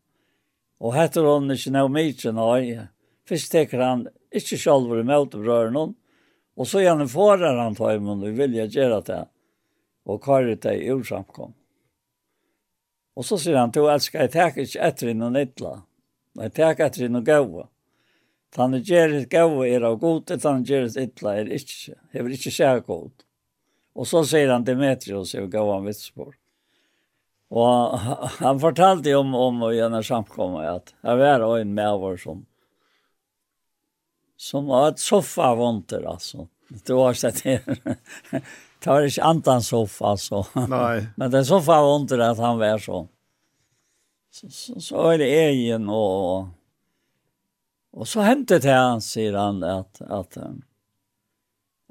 og 0.80 0.96
heter 0.96 1.28
hon 1.28 1.52
ikkje 1.52 1.76
neu 1.76 1.88
mykje 1.92 2.34
nøy, 2.38 2.74
fyrst 3.28 3.52
teker 3.54 3.84
han 3.84 4.08
ikkje 4.32 4.62
sjalvor 4.64 5.04
møt 5.04 5.36
i 5.36 5.44
brøren 5.44 5.80
hon, 5.80 5.96
og 6.58 6.68
så 6.72 6.82
gjerne 6.82 7.10
forar 7.12 7.60
han 7.60 7.76
tøymon, 7.78 8.24
vi 8.24 8.34
vilja 8.40 8.66
gjerra 8.72 9.04
det, 9.06 9.24
og 10.08 10.24
karer 10.24 10.56
det 10.56 10.80
i 10.80 10.92
ursamkom. 10.96 11.57
Og 13.18 13.26
så 13.26 13.40
sier 13.42 13.58
han, 13.58 13.74
du 13.74 13.88
elsker, 13.90 14.26
jeg 14.26 14.34
tar 14.36 14.54
ikke 14.54 14.84
etter 14.86 15.14
noe 15.18 15.34
nytla. 15.34 15.74
Jeg 16.38 16.54
tar 16.58 16.84
etter 16.86 17.10
noen 17.10 17.26
gøve. 17.26 17.66
Tanne 18.54 18.80
gjeris 18.86 19.26
gøve 19.32 19.66
er 19.68 19.86
av 19.88 19.98
god, 20.02 20.30
tanne 20.30 20.66
gjeris 20.66 20.98
ytla 21.02 21.34
er 21.42 21.50
ikke. 21.58 21.96
Jeg 22.14 22.26
vil 22.26 22.36
ikke 22.38 22.54
skjære 22.54 22.84
god. 22.88 23.26
Og 23.98 24.06
så 24.08 24.22
sier 24.30 24.54
han 24.54 24.68
Demetrius, 24.68 25.34
jeg 25.34 25.50
gav 25.52 25.72
han 25.74 25.88
vitsbord. 25.90 26.36
Og 27.58 27.98
han 28.44 28.62
fortalte 28.62 29.16
om, 29.18 29.34
om 29.34 29.66
å 29.66 29.74
gjøre 29.74 30.04
samkommet 30.06 30.70
at 30.70 30.94
jeg 31.02 31.24
var 31.24 31.48
en 31.48 31.74
med 31.74 32.00
vår 32.04 32.22
som 32.22 32.46
som 34.38 34.68
var 34.70 34.92
et 34.92 35.02
soffa 35.02 35.50
vondter, 35.58 36.04
altså. 36.06 36.46
Du 36.86 36.94
har 37.00 37.16
sett 37.18 37.42
det. 37.44 37.62
tar 38.88 39.02
inte 39.02 39.24
antan 39.24 39.62
soff 39.62 40.02
alltså. 40.02 40.46
Nei. 40.54 41.08
Men 41.16 41.32
det 41.32 41.46
soffa 41.46 41.82
var 41.82 41.96
inte 41.96 42.30
att 42.30 42.38
han 42.38 42.58
var 42.60 42.78
så. 42.78 43.08
Så, 44.32 44.50
så, 44.50 44.82
så 44.82 45.10
är 45.10 45.18
det 45.18 45.26
egen 45.26 45.90
och 45.90 46.48
och 47.92 48.08
så 48.08 48.22
hämtade 48.22 48.60
det 48.60 48.74
han 48.74 49.02
säger 49.02 49.34
han 49.34 49.64
att 49.64 50.02
att 50.02 50.38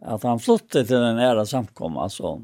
att 0.02 0.22
han 0.22 0.38
flyttade 0.38 0.86
till 0.86 0.96
den 0.96 1.16
nära 1.16 1.46
samkomma 1.46 2.02
alltså. 2.02 2.42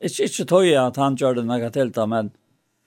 Inte 0.00 0.22
inte 0.22 0.44
toja 0.44 0.86
att 0.86 0.96
han 0.96 1.16
gjorde 1.16 1.42
några 1.42 1.70
det, 1.70 2.06
men 2.06 2.30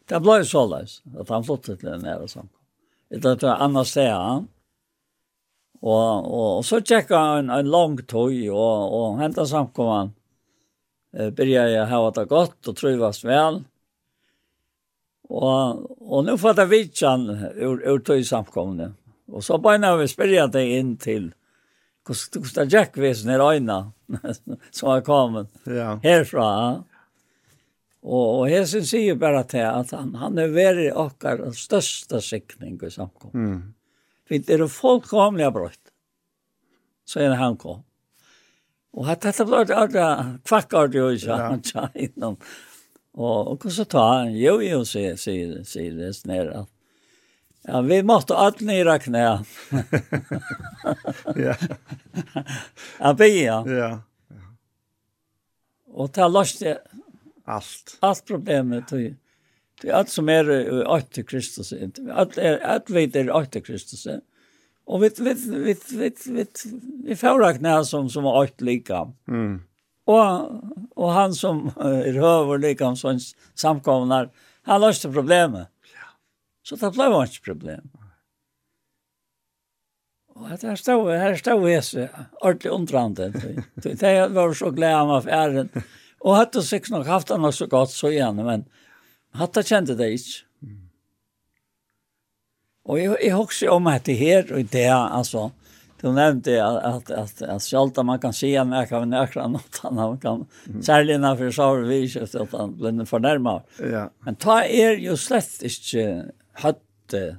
det 0.08 0.20
blev 0.20 0.44
så 0.44 0.68
där 0.68 0.88
att 1.20 1.30
han 1.30 1.44
flyttade 1.44 1.78
till 1.78 1.90
den 1.90 2.02
nära 2.02 2.28
samkomma. 2.28 2.62
Det 3.10 3.32
att 3.32 3.44
annars 3.44 3.88
säger 3.88 4.14
han. 4.14 4.48
Och 5.82 6.18
och, 6.18 6.58
og 6.58 6.66
så 6.66 6.82
checkade 6.82 7.20
han 7.20 7.38
en, 7.38 7.50
en 7.50 7.70
lång 7.70 7.98
toj 7.98 8.52
och 8.52 9.10
och 9.10 9.18
hämtade 9.18 9.48
samkomman 9.48 10.12
eh 11.18 11.30
börjar 11.30 11.68
jag 11.68 11.88
ha 11.88 12.12
det 12.12 12.26
gott 12.26 12.68
och 12.68 12.76
trivas 12.76 13.24
väl. 13.24 13.64
Och, 15.24 16.14
och 16.16 16.26
nu 16.26 16.38
får 16.38 16.54
jag 16.58 16.66
vitsan 16.66 17.30
ur, 17.56 17.88
ur 17.88 18.00
tog 18.00 18.26
samkomne. 18.26 18.94
Och 19.28 19.44
så 19.44 19.58
bara 19.58 19.96
vi 19.96 20.08
spärjar 20.08 20.48
det 20.48 20.66
in 20.66 20.98
till 20.98 21.34
Gustav 22.34 22.74
Jack 22.74 22.98
vis 22.98 23.26
när 23.26 23.50
Aina 23.50 23.92
som 24.72 24.90
har 24.90 25.02
kommit 25.02 25.48
ja. 25.64 26.00
härifrån. 26.04 26.84
Och, 28.02 28.40
och 28.40 28.50
här 28.50 28.66
syns 28.66 28.94
ju 28.94 29.16
bara 29.16 29.44
till 29.44 29.66
att 29.66 29.92
han, 29.92 30.16
han 30.16 30.38
är 30.38 30.48
värre 30.48 30.92
och 31.42 31.56
största 31.56 32.22
siktning 32.22 32.80
i 32.84 32.92
samkomne. 32.92 33.40
Mm. 33.48 33.74
För 34.28 34.38
det 34.38 34.54
är 34.54 34.68
fullkomliga 34.68 35.52
brott. 35.52 35.80
Så 37.06 37.20
är 37.20 37.30
det 37.30 37.36
han 37.36 37.58
kom. 37.58 37.84
Och 38.92 39.10
att 39.10 39.22
det 39.22 39.46
blev 39.46 39.72
alla 39.72 40.40
kvackar 40.46 40.88
ju 40.88 41.20
så 41.20 41.32
han 41.32 41.64
sa 41.64 41.90
inom. 41.94 42.38
Och 43.12 43.66
och 43.66 43.72
så 43.72 43.86
tar 43.86 44.18
han 44.18 44.34
jo 44.38 44.62
jo 44.62 44.86
se 44.86 45.18
se 45.18 45.66
se 45.66 45.90
det 45.90 46.14
snära. 46.14 46.68
Ja, 47.64 47.82
vi 47.82 48.04
måste 48.04 48.36
allt 48.44 48.60
ner 48.60 49.00
knæ. 49.00 49.44
ja. 51.36 51.56
Ja, 53.00 53.14
vi 53.14 53.44
ja. 53.44 53.70
Ja. 53.70 54.02
Och 55.88 56.14
ta 56.14 56.46
det 56.60 56.78
allt. 57.46 57.98
Alt 58.00 58.26
problemet 58.26 58.90
du. 58.90 59.16
Det 59.82 59.90
er 59.90 59.96
alt 59.98 60.10
som 60.10 60.30
er 60.30 60.50
åt 60.88 61.12
till 61.12 61.26
Kristus. 61.26 61.74
Alt 61.74 62.38
er 62.38 62.60
alt 62.60 62.90
vet 62.90 63.16
er 63.16 63.32
åt 63.32 63.52
till 63.52 63.64
Kristus. 63.64 64.06
Ja. 64.06 64.20
Och 64.92 65.04
vet 65.04 65.20
vet 65.20 65.46
vet 65.46 65.92
vet 65.92 66.28
vet 66.28 66.64
vi 67.04 67.16
förräknar 67.16 67.84
som 67.84 68.10
som 68.10 68.24
var 68.24 68.44
åt 68.44 68.62
lika. 68.62 69.12
Mm. 69.28 69.62
Och 70.06 70.52
och 70.96 71.12
han 71.12 71.34
som 71.34 71.72
är 71.78 72.18
över 72.18 72.58
lika 72.58 72.96
som 72.96 73.20
samkomnar 73.54 74.30
han 74.62 74.82
löste 74.82 75.12
problemet. 75.12 75.68
Ja. 75.94 76.08
Så 76.64 76.76
det 76.76 76.92
blev 76.92 77.12
inte 77.12 77.42
problem. 77.44 77.90
Och 80.36 80.50
det 80.50 80.68
här 80.68 80.76
stod 80.76 81.10
här 81.10 81.36
stod 81.36 81.64
vi 81.64 81.82
så 81.82 82.08
ordentligt 82.42 82.74
undrande. 82.74 83.30
Det 83.76 84.30
var 84.30 84.54
så 84.54 84.72
glada 84.72 85.14
av 85.14 85.28
ären. 85.28 85.70
Och 86.20 86.36
hade 86.36 86.64
sex 86.64 86.90
nog 86.90 87.06
haft 87.06 87.32
annars 87.32 87.56
så 87.56 87.68
gott 87.68 87.92
så 87.92 88.10
igen 88.10 88.36
men 88.36 88.66
hade 89.32 89.64
kände 89.64 89.96
det 89.96 90.12
inte. 90.12 90.51
Och 92.92 93.00
jag 93.00 93.24
jeg 93.24 93.36
husker 93.36 93.70
om 93.70 93.88
att 93.88 94.04
det 94.04 94.14
här 94.14 94.54
och 94.54 94.66
det 94.66 94.88
alltså 94.88 95.52
Du 96.02 96.12
nämnde 96.12 96.66
att 96.66 97.12
att 97.12 97.42
att, 97.42 97.62
selv 97.62 97.92
om 97.96 98.06
man 98.06 98.20
kan 98.20 98.34
se 98.34 98.64
när 98.64 98.86
kan 98.86 99.00
man 99.00 99.10
noe 99.10 99.28
annet, 99.36 99.84
man 99.92 100.18
kan 100.18 100.46
særlig 100.82 101.20
när 101.20 101.36
för 101.36 101.52
så 101.52 101.76
vi 101.76 102.10
så 102.10 102.44
att 102.44 102.52
han 102.52 102.78
blir 102.78 103.06
fornærmet. 103.06 103.64
Ja. 103.92 104.10
Men 104.20 104.36
ta 104.36 104.64
er 104.64 104.98
ju 104.98 105.18
slett 105.18 105.62
ikke 105.64 106.32
hade 106.54 107.38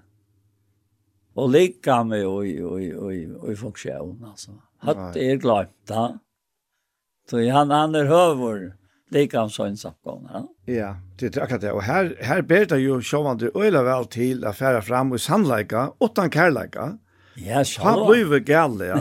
og 1.35 1.51
lika 1.51 2.05
med 2.05 2.27
oj 2.27 2.65
oj 2.65 2.97
oj 2.97 3.37
oj 3.43 3.57
funktion 3.57 4.25
alltså. 4.25 4.51
Hade 4.79 5.21
er 5.21 5.37
glömt 5.37 5.89
da. 5.89 6.19
Så 7.31 7.51
han 7.51 7.71
han 7.71 7.95
er 7.95 8.05
hövor 8.05 8.73
likamsøgnsamkomne. 9.13 10.47
Ja, 10.67 10.95
det 11.21 11.37
er 11.37 11.45
akkurat 11.45 11.63
det. 11.63 11.73
Og 11.73 11.85
her, 11.87 12.13
her 12.25 12.43
ber 12.43 12.67
det 12.71 12.81
jo 12.83 13.01
sjåvande 13.05 13.53
øyla 13.57 13.85
vel 13.87 14.09
til 14.13 14.45
å 14.47 14.55
fære 14.57 14.83
fram 14.87 15.13
i 15.15 15.21
sannleika, 15.21 15.91
åttan 16.03 16.33
kærleika. 16.33 16.93
Ja, 17.41 17.63
sjå. 17.65 17.83
Han 17.87 18.03
blir 18.11 18.43
gale, 18.45 18.91
ja. 18.91 19.01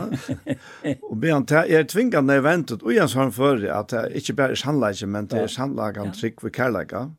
og 1.09 1.17
be 1.19 1.33
han 1.33 1.45
til, 1.49 1.67
er 1.67 1.87
tvingande 1.89 2.37
eventet, 2.39 2.83
og 2.83 2.93
jeg 2.95 3.11
sånn 3.11 3.33
før, 3.35 3.65
at 3.75 3.91
det 3.91 4.21
ikke 4.21 4.37
bare 4.39 4.55
er 4.55 4.61
sannleika, 4.61 5.09
men 5.11 5.27
det 5.31 5.43
er 5.43 5.51
sannleika 5.51 6.05
han 6.05 6.15
trygg 6.15 6.43
ved 6.45 6.55
kærleika. 6.55 7.09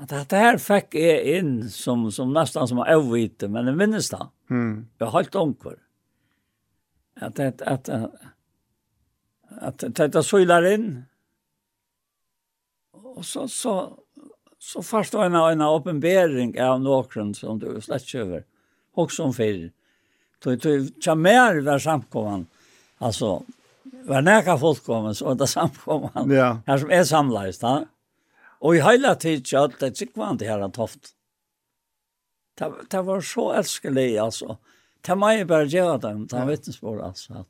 At 0.00 0.14
det 0.32 0.40
her 0.40 0.56
fikk 0.62 0.94
jeg 0.96 1.40
inn 1.40 1.54
som, 1.68 2.06
som 2.14 2.30
nesten 2.32 2.70
som 2.70 2.80
er 2.80 2.94
avvite, 2.94 3.50
men 3.52 3.68
jeg 3.68 3.76
minnes 3.76 4.08
det. 4.12 4.22
Mm. 4.48 4.74
Jeg 4.96 5.06
har 5.06 5.14
holdt 5.18 5.36
omkvar. 5.36 5.76
At, 7.20 7.38
att, 7.38 7.60
at, 7.60 7.88
at, 7.88 7.88
at, 9.60 9.84
at, 9.84 10.00
at, 10.00 10.00
at, 10.00 10.16
at, 10.16 11.09
Og 13.20 13.24
så 13.24 13.48
så 13.48 13.74
så 14.58 14.82
først 14.82 15.14
var 15.14 15.26
en 15.26 15.34
en 15.34 15.62
åpenbering 15.62 16.60
av 16.60 16.80
noen 16.80 17.34
som 17.34 17.58
du 17.58 17.80
släppt 17.80 18.14
över. 18.14 18.44
Också 18.94 19.22
om 19.22 19.34
fel. 19.34 19.70
Då 20.44 20.54
då 20.56 20.86
chamer 21.00 21.60
var 21.60 21.78
samkomman. 21.78 22.46
Alltså 22.98 23.42
var 24.04 24.22
nära 24.22 24.58
folk 24.58 24.84
kommer 24.84 25.12
så 25.12 25.34
där 25.34 25.46
samkomman. 25.46 26.30
Ja. 26.30 26.62
Her 26.66 26.78
som 26.78 26.90
är 26.90 27.04
samleis, 27.04 27.58
da. 27.58 27.84
Och 28.60 28.76
i 28.76 28.80
hele 28.80 29.14
tiden 29.14 29.64
att 29.64 29.78
det 29.80 30.00
gick 30.00 30.16
vant 30.16 30.42
här 30.42 30.60
att 30.60 30.74
toft. 30.74 31.14
Det, 32.58 32.72
det 32.90 33.02
var 33.02 33.20
så 33.20 33.52
älskelig 33.52 34.18
alltså. 34.18 34.56
Det 35.00 35.14
må 35.14 35.30
jag 35.30 35.46
bare 35.46 35.66
gjøre 35.66 35.98
dem. 35.98 36.26
Det 36.26 36.36
var 36.36 36.46
vittnesbord 36.46 37.00
alltså. 37.00 37.44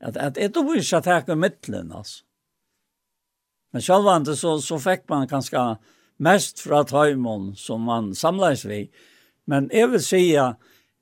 Att, 0.00 0.16
att, 0.16 0.16
att 0.16 0.38
ett 0.38 0.56
at 0.92 1.06
jeg 1.06 1.28
er 1.28 1.34
midtelen, 1.34 1.92
altså. 1.92 2.24
Men 3.72 3.82
självande 3.82 4.36
så, 4.36 4.60
så 4.60 4.78
fick 4.78 5.08
man 5.08 5.26
ganska 5.26 5.76
mest 6.16 6.60
fra 6.60 6.84
Taimon 6.84 7.56
som 7.56 7.82
man 7.82 8.14
samlades 8.14 8.64
vid. 8.64 8.90
Men 9.44 9.70
jag 9.72 9.88
vill 9.88 10.04
säga 10.04 10.56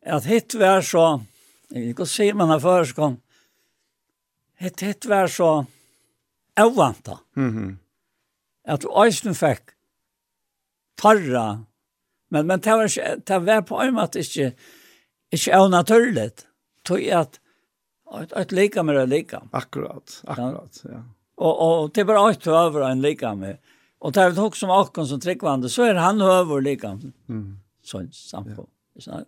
att 0.07 0.25
hitt 0.25 0.55
var 0.55 0.83
så, 0.83 1.23
jag 1.69 1.97
kan 1.97 2.07
säga 2.07 2.35
man 2.35 2.49
har 2.49 2.61
föreskång, 2.61 3.21
hitt, 4.57 4.83
hitt 4.83 5.05
var 5.05 5.27
så 5.27 5.67
ovanta. 6.61 7.19
Mm 7.37 7.59
-hmm. 7.59 7.77
Att 8.69 8.85
Øysten 9.05 9.35
fick 9.35 9.63
tarra, 10.95 11.65
men, 12.29 12.47
men 12.47 12.61
det, 12.61 12.71
var, 12.71 13.19
det 13.27 13.39
var 13.39 13.63
på 13.63 13.81
en 13.81 13.95
måte 13.95 14.19
ikke, 14.19 14.53
ikke 15.33 15.57
av 15.57 15.71
naturligt. 15.71 16.47
Tog 16.85 17.09
at, 17.09 17.41
at, 18.15 18.33
at 18.33 18.53
lika 18.53 18.83
med 18.83 18.95
det 18.95 19.07
lika. 19.07 19.43
Akkurat, 19.53 20.23
akkurat, 20.25 20.85
ja. 20.85 21.03
Og, 21.41 21.61
og 21.65 21.91
det 21.95 22.03
er 22.03 22.09
bare 22.09 22.29
alt 22.29 22.47
över 22.47 22.91
en 22.91 23.03
lika 23.03 23.35
med. 23.35 23.57
Och 23.99 24.15
tar 24.15 24.31
det 24.31 24.41
också 24.41 24.61
som 24.61 24.71
akkurat 24.71 25.09
som 25.09 25.21
tryggvande, 25.21 25.69
så 25.69 25.85
er 25.85 25.95
han 25.95 26.21
över 26.21 26.61
lika. 26.61 26.99
Mm. 27.29 27.59
Sånn 27.85 28.11
sampo. 28.13 28.67
Ja. 29.01 29.23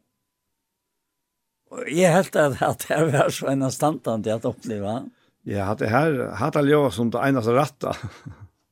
Og 1.72 1.88
jeg 1.88 2.12
helt 2.12 2.36
at 2.36 2.62
att 2.62 2.88
det 2.88 3.12
var 3.12 3.30
så 3.30 3.46
en 3.48 3.62
av 3.62 3.70
standene 3.70 4.00
standande 4.00 4.34
att 4.34 4.44
uppleva. 4.44 5.02
Ja, 5.42 5.74
det 5.74 5.88
her 5.88 6.34
här 6.34 6.52
hade 6.52 6.70
jag 6.70 6.92
som 6.92 7.10
det 7.10 7.18
eneste 7.18 7.52
rette. 7.52 7.94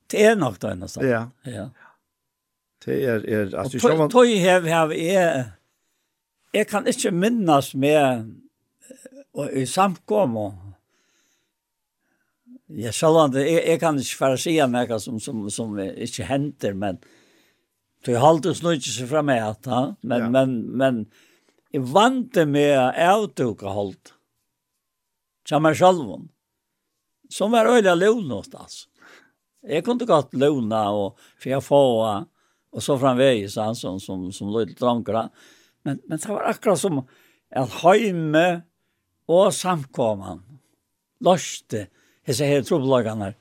Det 0.06 0.24
er 0.24 0.36
nok 0.36 0.60
det 0.60 0.70
eneste. 0.70 1.06
Ja. 1.06 1.28
Ja. 1.42 1.70
Det 2.84 3.04
er, 3.04 3.24
är 3.28 3.54
att 3.54 3.70
du 3.70 3.80
själva 3.80 4.08
Toy 4.08 4.38
have 4.38 4.70
have 4.70 4.94
jeg, 4.94 5.44
jeg 6.52 6.68
kan 6.68 6.86
ikke 6.86 7.10
minnes 7.10 7.74
med 7.74 8.30
og 9.34 9.52
i 9.52 9.66
samkommer 9.66 10.69
Ja, 12.78 12.92
sjálvand, 12.94 13.34
jeg, 13.40 13.64
jeg 13.66 13.80
kan 13.82 13.98
ikke 13.98 14.18
fara 14.20 14.36
si 14.38 14.52
noe 14.62 14.98
som, 15.02 15.18
som, 15.22 15.42
som 15.50 15.78
ikke 15.80 16.28
henter, 16.28 16.76
men 16.78 17.00
du 18.06 18.14
holder 18.16 18.52
oss 18.52 18.62
nå 18.62 18.76
ikke 18.76 18.92
så 18.94 19.08
fra 19.10 19.22
meg, 19.26 19.42
men, 20.06 20.22
ja. 20.22 20.28
men, 20.30 20.54
men 20.78 21.00
jeg 21.74 21.82
vant 21.90 22.30
det 22.34 22.46
med 22.48 22.78
avtuka 22.94 23.74
holdt, 23.74 24.14
som 25.48 25.66
er 25.66 25.76
som 27.30 27.52
var 27.52 27.68
øyla 27.70 27.94
lovnått, 27.98 28.54
altså. 28.54 28.86
Jeg 29.60 29.84
kunne 29.84 30.06
godt 30.08 30.32
lovna, 30.40 30.86
og, 30.96 31.18
for 31.36 31.50
jeg 31.50 31.62
få, 31.62 31.82
og 32.72 32.82
så 32.82 32.96
framvegis, 32.96 33.58
han 33.60 33.76
som, 33.76 33.98
som, 34.00 34.30
som 34.32 34.48
lød 34.54 34.72
drankere, 34.78 35.28
men, 35.84 36.00
men 36.08 36.18
det 36.18 36.30
var 36.30 36.48
akkurat 36.48 36.80
som 36.80 37.02
at 37.50 37.80
heime 37.82 38.62
og 39.30 39.50
samkomman, 39.54 40.40
løste, 41.20 41.88
hese 42.26 42.46
her 42.46 42.62
trubbelagarna 42.66 43.32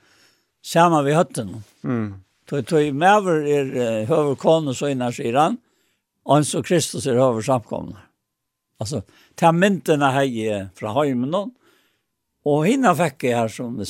sammen 0.63 1.05
ved 1.05 1.17
høtten. 1.17 1.55
Mm. 1.83 2.13
Tøy 2.49 2.63
tøy 2.65 2.91
mever 2.91 3.45
er 3.45 4.05
høver 4.09 4.35
kon 4.39 4.71
så 4.73 4.91
innan 4.93 5.13
siran. 5.13 5.59
Og 6.29 6.45
så 6.45 6.61
Kristus 6.61 7.07
er 7.07 7.19
høver 7.19 7.41
samkomne. 7.45 7.97
Altså, 8.79 9.01
ta 9.35 9.51
myntene 9.51 10.11
her 10.15 10.69
fra 10.77 10.93
heimen 11.01 11.35
og 12.47 12.65
hinna 12.65 12.93
fikk 12.95 13.27
jeg 13.27 13.35
her 13.35 13.51
som 13.51 13.77
det. 13.77 13.87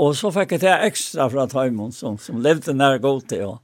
Og 0.00 0.14
så 0.16 0.30
fikk 0.32 0.56
jeg 0.56 0.62
til 0.62 0.86
ekstra 0.88 1.28
fra 1.28 1.46
heimen 1.60 1.92
som, 1.92 2.16
som 2.18 2.40
levde 2.40 2.72
nær 2.74 2.98
god 2.98 3.26
til. 3.28 3.44
Og, 3.44 3.58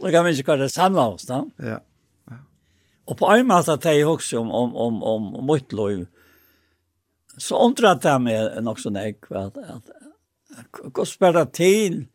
og 0.00 0.08
jeg 0.08 0.16
kan 0.16 0.30
ikke 0.32 0.50
hva 0.50 0.58
det 0.64 0.72
samlet 0.74 1.14
oss 1.14 1.28
da. 1.28 1.44
Ja. 1.62 1.78
Og 3.06 3.14
på 3.20 3.28
en 3.30 3.46
måte 3.46 3.76
at 3.76 3.84
jeg 3.86 4.06
også 4.06 4.40
om, 4.40 4.50
om, 4.50 4.74
om, 4.74 5.02
om, 5.02 5.34
om 5.38 5.46
mitt 5.46 5.72
liv, 5.72 6.06
så 7.38 7.58
undrat 7.60 8.04
jeg 8.04 8.22
meg 8.24 8.58
nok 8.64 8.80
sånn 8.80 8.98
jeg, 9.00 9.18
at, 9.30 9.56
at 9.60 10.92
hva 10.94 11.04
spørre 11.08 11.44
til 11.52 12.06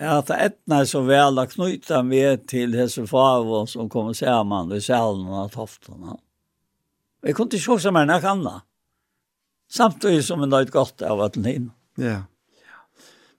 at 0.00 0.30
etna 0.32 0.80
er 0.80 0.88
så 0.88 1.02
vel 1.04 1.38
å 1.40 1.46
knyta 1.48 2.00
meg 2.04 2.46
til 2.48 2.72
hese 2.76 3.04
favo 3.08 3.66
som 3.68 3.88
kommer 3.92 4.16
sammen 4.16 4.72
i 4.72 4.80
salen 4.84 5.28
og 5.28 5.52
toftene. 5.52 6.16
Jeg 7.20 7.36
kunne 7.36 7.58
ikke 7.58 7.76
se 7.80 7.92
meg 7.92 8.08
når 8.08 8.20
jeg 8.20 8.24
kan 8.24 8.44
da. 8.46 8.54
Samtidig 9.70 10.24
som 10.26 10.42
en 10.42 10.50
nøyde 10.50 10.72
godt 10.74 11.04
av 11.04 11.20
at 11.26 11.36
den 11.36 11.70
Ja. 12.00 12.24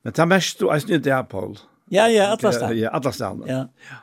Men 0.04 0.14
det 0.14 0.22
er 0.22 0.30
mest 0.30 0.60
du 0.60 0.70
er 0.70 0.80
snitt 0.80 1.04
det, 1.04 1.18
Paul. 1.30 1.58
Ja, 1.90 2.08
ja, 2.08 2.32
atlastan. 2.34 2.78
Ja, 2.78 2.94
atlastan. 2.94 3.44
Ja. 3.48 3.66
ja. 3.90 3.98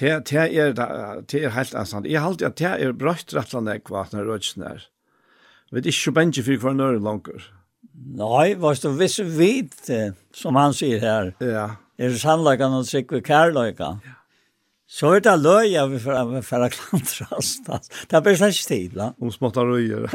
Det, 0.00 0.10
det 0.30 0.56
er, 0.56 0.72
det 1.20 1.44
er 1.44 1.52
helt 1.52 1.74
anstand. 1.74 2.06
Jeg 2.08 2.22
halte 2.24 2.48
at 2.48 2.56
det 2.58 2.66
er 2.66 2.92
brøtt 2.96 3.34
rett 3.34 3.36
rettlandet 3.36 3.84
hva 3.88 4.06
når 4.12 4.32
rødsen 4.32 4.64
er 4.64 4.88
vet 5.74 5.90
ikke 5.90 6.00
så 6.00 6.14
bensje 6.16 6.44
for 6.46 6.64
hver 6.64 6.76
nøyre 6.78 7.02
langer. 7.02 7.50
Nei, 8.20 8.54
hvis 8.58 8.82
du 8.82 8.90
visst 8.96 9.20
vet, 9.36 9.90
som 10.34 10.56
han 10.58 10.74
sier 10.74 11.02
her, 11.02 11.34
ja. 11.44 11.66
er 12.00 12.16
sannleggen 12.18 12.78
og 12.78 12.88
sikker 12.88 13.22
kærløyga. 13.24 13.92
Ja. 14.06 14.16
Så 14.90 15.12
er 15.14 15.22
det 15.22 15.36
løya 15.38 15.84
vi 15.86 16.00
for, 16.02 16.32
for 16.42 16.66
å 16.66 16.68
klantre 16.74 17.26
oss. 17.36 17.52
Det 17.62 18.22
bare 18.24 18.38
slags 18.40 18.64
tid, 18.66 18.96
da. 18.98 19.12
Om 19.22 19.30
småttar 19.30 19.68
røyer. 19.70 20.08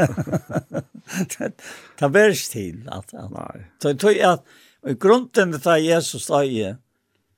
det 1.32 1.48
er 1.48 2.11
bare 2.11 2.34
ikke 2.34 2.49
tid, 2.52 2.82
da. 2.84 2.99
Nei. 3.32 3.61
Så 3.80 3.94
jeg 3.94 4.02
tror 4.03 4.19
at 4.34 4.57
i 4.86 4.98
grunden 4.99 5.56
til 5.56 5.72
at 5.72 5.86
Jesus 5.86 6.27
da 6.27 6.41
i, 6.44 6.73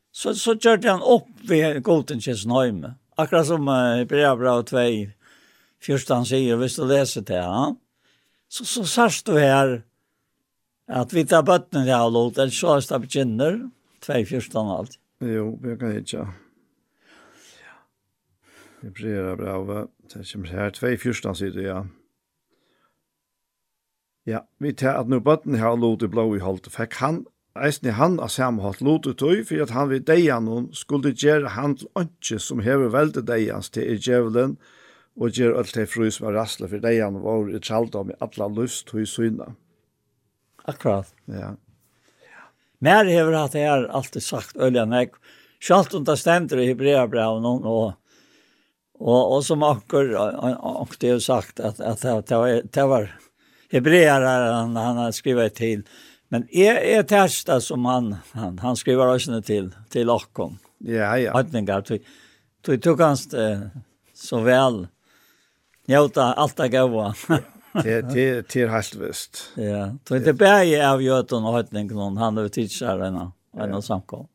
så, 0.09 0.33
så 0.33 0.55
gjør 0.57 0.81
han 0.87 1.05
opp 1.05 1.29
ved 1.45 1.83
goden 1.85 2.23
Jesu 2.25 2.47
nøyme. 2.49 2.95
Akkurat 3.21 3.45
som 3.51 3.69
uh, 3.69 3.99
Hebrea 3.99 4.33
Brau 4.37 4.63
2, 4.65 4.81
14 5.85 6.25
sier, 6.25 6.57
hvis 6.57 6.79
du 6.79 6.87
leser 6.89 7.21
det, 7.21 7.37
ja 7.37 7.67
så, 8.49 8.65
så 8.65 8.85
sørst 8.87 9.27
du 9.27 9.37
her 9.37 9.81
at 10.87 11.13
vi 11.13 11.25
tar 11.27 11.43
bøttene 11.43 11.83
det 11.83 11.95
her 11.95 12.09
lot, 12.11 12.37
eller 12.37 12.53
så 12.53 12.77
er 12.77 12.85
det 12.85 13.01
bekjenner, 13.03 13.57
2.14 14.05 14.57
og 14.61 14.73
alt. 14.77 14.99
Jo, 15.19 15.49
vi 15.61 15.75
kan 15.79 15.95
hitja. 15.97 16.27
Det 18.81 18.93
blir 18.95 19.33
bra, 19.35 19.57
av 19.57 19.71
det 20.13 20.23
kommer 20.31 20.53
her, 20.53 20.71
2.14 20.71 21.39
sier 21.41 21.55
du, 21.55 21.63
ja. 21.65 21.81
Ja, 24.27 24.43
vi 24.59 24.73
tar 24.75 25.01
at 25.01 25.11
nu 25.11 25.19
bøttene 25.23 25.59
her 25.59 25.75
lot 25.75 26.03
i 26.03 26.11
blå 26.11 26.29
i 26.35 26.43
holdt, 26.43 26.71
fikk 26.71 26.99
han 27.01 27.25
eisen 27.63 27.89
i 27.89 27.95
han 27.95 28.19
av 28.19 28.31
samme 28.33 28.63
hatt 28.63 28.81
lotet 28.85 29.19
tøy, 29.21 29.43
for 29.47 29.63
at 29.63 29.73
han 29.75 29.89
vid 29.91 30.07
deian 30.07 30.49
hun 30.49 30.69
skulle 30.77 31.13
gjøre 31.13 31.55
han 31.55 31.77
til 31.79 31.89
ønske 31.99 32.39
som 32.43 32.61
hever 32.65 32.91
veldig 32.93 33.23
deians 33.27 33.71
til 33.73 33.95
i 33.95 33.97
djevelen, 33.97 34.57
og 35.17 35.33
gjør 35.33 35.57
alt 35.59 35.73
det 35.73 35.87
fru 35.89 36.09
som 36.13 36.27
er 36.29 36.37
rassle 36.37 36.69
for 36.69 36.83
deg 36.83 36.99
han 37.01 37.17
var 37.23 37.49
i 37.49 37.61
tjalda 37.63 38.03
med 38.05 38.21
alle 38.21 38.49
lyst 38.59 38.93
og 38.93 39.01
i 39.01 39.07
syna. 39.09 39.49
Akkurat. 40.67 41.09
Ja. 41.31 41.55
Mer 42.83 43.09
hever 43.09 43.33
at 43.39 43.55
jeg 43.57 43.69
har 43.69 43.87
alltid 43.97 44.23
sagt 44.23 44.59
Ølja, 44.61 44.85
nek, 44.85 45.15
Sjalt 45.59 45.93
om 45.97 46.03
det 46.05 46.19
stender 46.21 46.59
i 46.61 46.67
Hebreabraun 46.69 47.45
og, 47.49 47.63
og, 47.65 47.87
og, 48.99 49.21
og 49.37 49.39
som 49.45 49.63
akkur, 49.65 50.11
og 50.13 50.91
det 51.01 51.15
har 51.15 51.23
sagt 51.23 51.59
at, 51.59 51.81
at 51.81 52.03
det 52.29 52.85
var 52.91 53.09
hebreer 53.73 54.27
han, 54.27 54.77
han 54.77 55.01
har 55.01 55.15
skrivit 55.17 55.57
til. 55.57 55.81
Men 56.29 56.45
er, 56.53 56.77
er 56.77 57.07
testa 57.09 57.57
som 57.63 57.87
han, 57.89 58.13
han, 58.37 58.59
han 58.61 58.77
skriver 58.77 59.15
også 59.15 59.41
til, 59.41 59.71
til 59.89 60.13
Akkon. 60.13 60.59
Ja, 60.85 61.15
ja. 61.17 61.33
Atningar, 61.33 61.81
tog, 61.81 62.05
tog, 62.61 62.81
tog 62.83 63.01
han 63.01 63.17
så 64.13 64.39
väl 64.39 64.87
Njóta 65.87 66.33
allt 66.33 66.59
að 66.63 66.69
gaua. 66.69 67.13
Det 67.83 68.01
det 68.01 68.53
det 68.53 68.61
är 68.61 68.67
helt 68.67 68.95
visst. 68.95 69.51
Ja, 69.55 69.95
så 70.07 70.15
inte 70.15 70.33
berg 70.33 70.81
av 70.81 71.01
Jötun 71.01 71.45
och 71.45 71.53
Hötning 71.53 71.87
någon 71.87 72.17
han 72.17 72.37
har 72.37 72.47
tidsar 72.47 72.99
ena 72.99 73.31
en 73.57 73.73
och 73.73 73.83
samkom. 73.83 74.27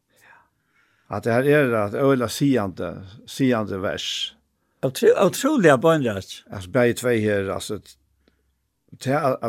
Att 1.07 1.23
det 1.23 1.33
här 1.33 1.47
är 1.47 1.73
att 1.73 1.95
öla 1.95 2.29
siande 2.29 3.03
siande 3.27 3.79
vers. 3.79 4.35
Otro 4.83 5.09
Otroliga 5.27 5.77
bönlöst. 5.77 6.45
Alltså 6.51 6.71
berg 6.71 6.95
två 6.95 7.09
här 7.09 7.49
alltså 7.49 7.81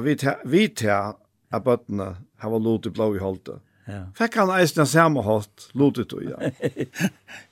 vi 0.04 0.18
vi 0.46 0.70
tar 0.70 1.16
att 1.50 1.64
bottna 1.64 2.18
har 2.38 2.50
varit 2.50 2.64
låt 2.64 2.86
i 2.86 2.90
blå 2.90 3.16
i 3.16 3.20
hållet. 3.20 3.48
Ja. 3.86 4.06
Fick 4.16 4.36
han 4.36 4.50
eisen 4.50 4.88
samma 4.88 5.22
hållt 5.22 5.70
låtit 5.72 6.10
då 6.10 6.22
ja. 6.24 6.52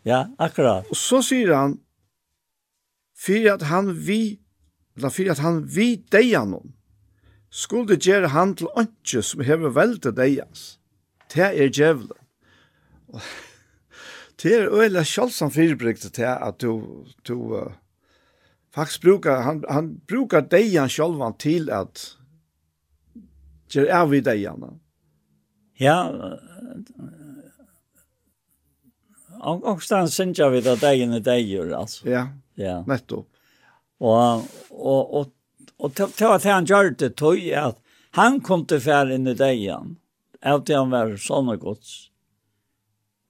ja, 0.03 0.27
akkurat. 0.37 0.85
Og 0.89 0.97
så 0.97 1.21
sier 1.23 1.53
han 1.53 1.79
för 3.17 3.51
at 3.53 3.61
han 3.61 3.93
vi 3.93 4.39
eller 4.97 5.13
for 5.13 5.31
at 5.31 5.41
han 5.43 5.61
vi 5.75 5.95
deia 6.11 6.43
noen, 6.45 6.73
skulle 7.51 7.97
gjøre 7.99 8.31
han 8.31 8.55
til 8.55 8.69
åndsje 8.79 9.23
som 9.27 9.43
hever 9.43 9.73
veldig 9.75 10.13
deias. 10.15 10.77
Det 11.33 11.49
er 11.51 11.71
djevelen. 11.71 12.17
Det 14.41 14.53
er 14.55 14.71
øyla 14.71 15.03
kjølsom 15.05 15.51
fyrirbrygte 15.53 16.09
til 16.15 16.29
at 16.31 16.63
du, 16.63 17.03
du 17.27 17.35
uh, 17.59 17.73
faktisk 18.73 19.03
brukar, 19.03 19.43
han, 19.45 19.63
han 19.69 19.91
brukar 20.07 20.47
deian 20.49 20.89
sjølvan 20.89 21.35
til 21.37 21.69
at 21.69 22.05
gjør 23.71 23.91
av 23.99 24.09
vi 24.11 24.23
deian. 24.25 24.65
Ja, 25.79 25.99
Og 29.41 29.63
og 29.65 29.79
stan 29.81 30.09
synja 30.11 30.51
við 30.53 30.67
da 30.69 30.75
dagin 30.77 31.15
er 31.17 31.23
dagur 31.25 31.71
altså. 31.73 32.05
Ja. 32.09 32.27
Ja. 32.59 32.81
Nettopp. 32.85 33.30
Og, 34.01 34.47
og, 34.71 35.13
og, 35.13 35.31
og 35.77 35.95
til 35.95 36.27
var 36.27 36.41
det 36.41 36.51
han 36.51 36.67
gjør 36.69 36.95
det 36.97 37.13
tog 37.21 37.41
at 37.53 37.77
han 38.17 38.41
kom 38.43 38.65
til 38.67 38.81
fær 38.83 39.11
inn 39.13 39.29
i 39.29 39.35
degen, 39.37 39.95
av 40.43 40.65
det 40.65 40.75
han 40.75 40.91
var 40.91 41.13
sånn 41.21 41.51
og 41.53 41.61
gods. 41.61 41.91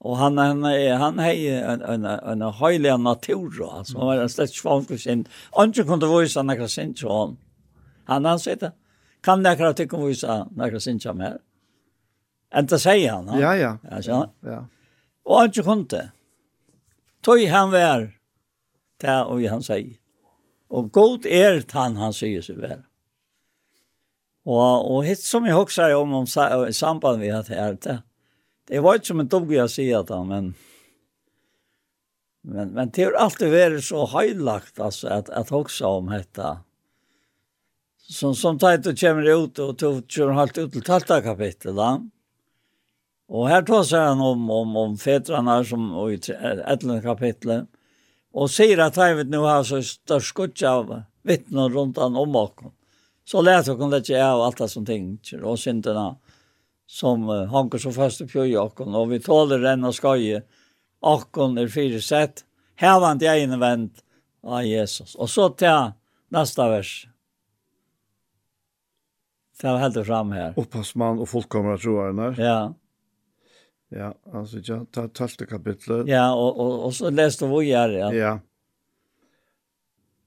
Og 0.02 0.16
han, 0.18 0.40
han, 0.40 0.64
han 0.98 1.20
heier 1.22 1.62
en, 1.76 1.84
en, 1.86 2.06
en 2.32 2.42
høylig 2.58 2.96
natur, 2.98 3.52
altså. 3.68 4.00
Han 4.00 4.08
var 4.08 4.22
en 4.24 4.32
slett 4.32 4.56
svang 4.56 4.82
for 4.88 4.98
sin. 4.98 5.22
Andre 5.54 5.84
kunne 5.86 6.08
vise 6.10 6.42
nekra 6.42 6.66
sin 6.66 6.96
til 6.98 7.12
han. 7.12 7.36
Han 8.10 8.26
han 8.26 8.42
det. 8.42 8.72
kan 9.22 9.42
det 9.42 9.52
akkurat 9.54 9.78
ikke 9.80 10.00
vise 10.02 10.40
nekra 10.58 10.80
sin 10.80 10.98
til 10.98 11.12
ham 11.12 11.20
her? 11.22 11.38
Sier 12.74 13.12
han. 13.12 13.30
Ja, 13.38 13.54
ja. 13.54 13.76
Ja, 13.90 14.26
ja. 14.42 14.64
Og 15.24 15.38
andre 15.44 15.62
kunne. 15.62 16.02
Tøy 17.22 17.46
han 17.46 17.70
var, 17.70 18.10
det 19.00 19.18
og 19.22 19.46
han 19.46 19.62
sier. 19.62 20.01
Og 20.72 20.88
god 20.92 21.28
er 21.28 21.60
han 21.74 21.98
han 22.00 22.14
sier 22.16 22.44
seg 22.44 22.60
vel. 22.62 22.80
Og, 24.48 24.88
og 24.90 25.04
hitt 25.06 25.22
som 25.22 25.44
jeg 25.46 25.54
hokser 25.54 25.94
om, 25.94 26.14
om 26.22 26.26
i 26.26 26.74
samband 26.74 27.20
med 27.20 27.34
at 27.36 27.50
her, 27.52 27.76
det, 27.78 28.00
det 28.70 28.80
var 28.82 28.98
ikke 28.98 29.12
som 29.12 29.22
en 29.22 29.30
dog 29.30 29.52
jeg 29.52 29.70
sier 29.70 30.02
det, 30.08 30.18
men, 30.26 30.48
men, 32.42 32.72
men 32.74 32.90
det 32.90 33.06
har 33.06 33.18
alltid 33.22 33.52
vært 33.52 33.84
så 33.86 34.06
høylagt, 34.10 34.80
altså, 34.80 35.12
at, 35.20 35.30
at 35.30 35.52
hokser 35.54 36.00
om 36.00 36.10
dette. 36.10 36.56
Som, 38.02 38.34
som 38.34 38.58
tatt 38.58 38.88
og 38.90 38.98
kommer 38.98 39.28
ut, 39.30 39.60
og 39.62 39.76
tog 39.78 40.02
kjører 40.10 40.40
helt 40.40 40.58
ut 40.58 40.74
til 40.74 40.84
talta 40.88 41.20
kapittel, 41.22 41.76
da. 41.78 41.92
Og 43.32 43.46
her 43.48 43.62
tar 43.64 43.86
seg 43.88 44.02
han 44.10 44.20
om, 44.20 44.42
om, 44.50 44.74
om 44.76 44.98
fetrene 45.00 45.60
som, 45.64 45.86
og 45.96 46.16
i 46.16 46.18
11 46.34 46.98
kapittelet, 47.06 47.70
og 48.32 48.50
sier 48.50 48.80
at 48.80 48.96
jeg 48.96 49.16
vet 49.18 49.32
nå 49.32 49.42
har 49.44 49.64
så 49.68 49.82
størst 49.84 50.32
skutja 50.32 50.76
av 50.80 50.92
vittnen 51.28 51.72
rundt 51.72 52.00
han 52.00 52.16
om 52.16 52.36
okkom. 52.36 52.72
Så 53.24 53.42
lærte 53.44 53.74
okkom 53.74 53.92
lett 53.92 54.10
jeg 54.10 54.22
av 54.24 54.42
alt 54.42 54.58
det 54.58 54.68
som 54.72 54.86
ting, 54.86 55.14
og 55.42 55.60
syndene 55.60 56.14
som 56.90 57.28
uh, 57.30 57.46
hanker 57.52 57.80
som 57.80 57.94
i 57.94 58.28
pjøy 58.28 58.56
okkom, 58.60 58.94
og 58.94 59.12
vi 59.12 59.20
tåler 59.22 59.62
den 59.62 59.86
og 59.88 59.94
skøye, 59.96 60.42
okkom 61.00 61.56
er 61.58 61.70
fire 61.72 62.00
sett, 62.02 62.44
hevant 62.80 63.22
jeg 63.22 63.46
innvendt 63.46 64.02
av 64.42 64.66
Jesus. 64.66 65.14
Og 65.16 65.30
så 65.30 65.48
til 65.56 65.94
neste 66.34 66.68
vers. 66.68 66.92
Det 69.62 69.70
var 69.70 69.78
helt 69.78 70.06
fram 70.06 70.32
her. 70.34 70.54
Oppasmann 70.58 71.20
og 71.22 71.28
folkkommer, 71.30 71.78
tror 71.78 72.08
jeg, 72.08 72.38
Ja. 72.42 72.72
Ja, 73.92 74.12
altså 74.32 74.60
ja, 74.64 74.80
ta 74.92 75.06
tolfte 75.08 75.46
kapitlet. 75.46 76.08
Ja, 76.08 76.30
og, 76.34 76.58
og, 76.58 76.84
og 76.86 76.94
så 76.96 77.10
leste 77.10 77.48
vi 77.50 77.70
her, 77.70 77.90
Ja. 77.90 78.10
Ja. 78.12 78.38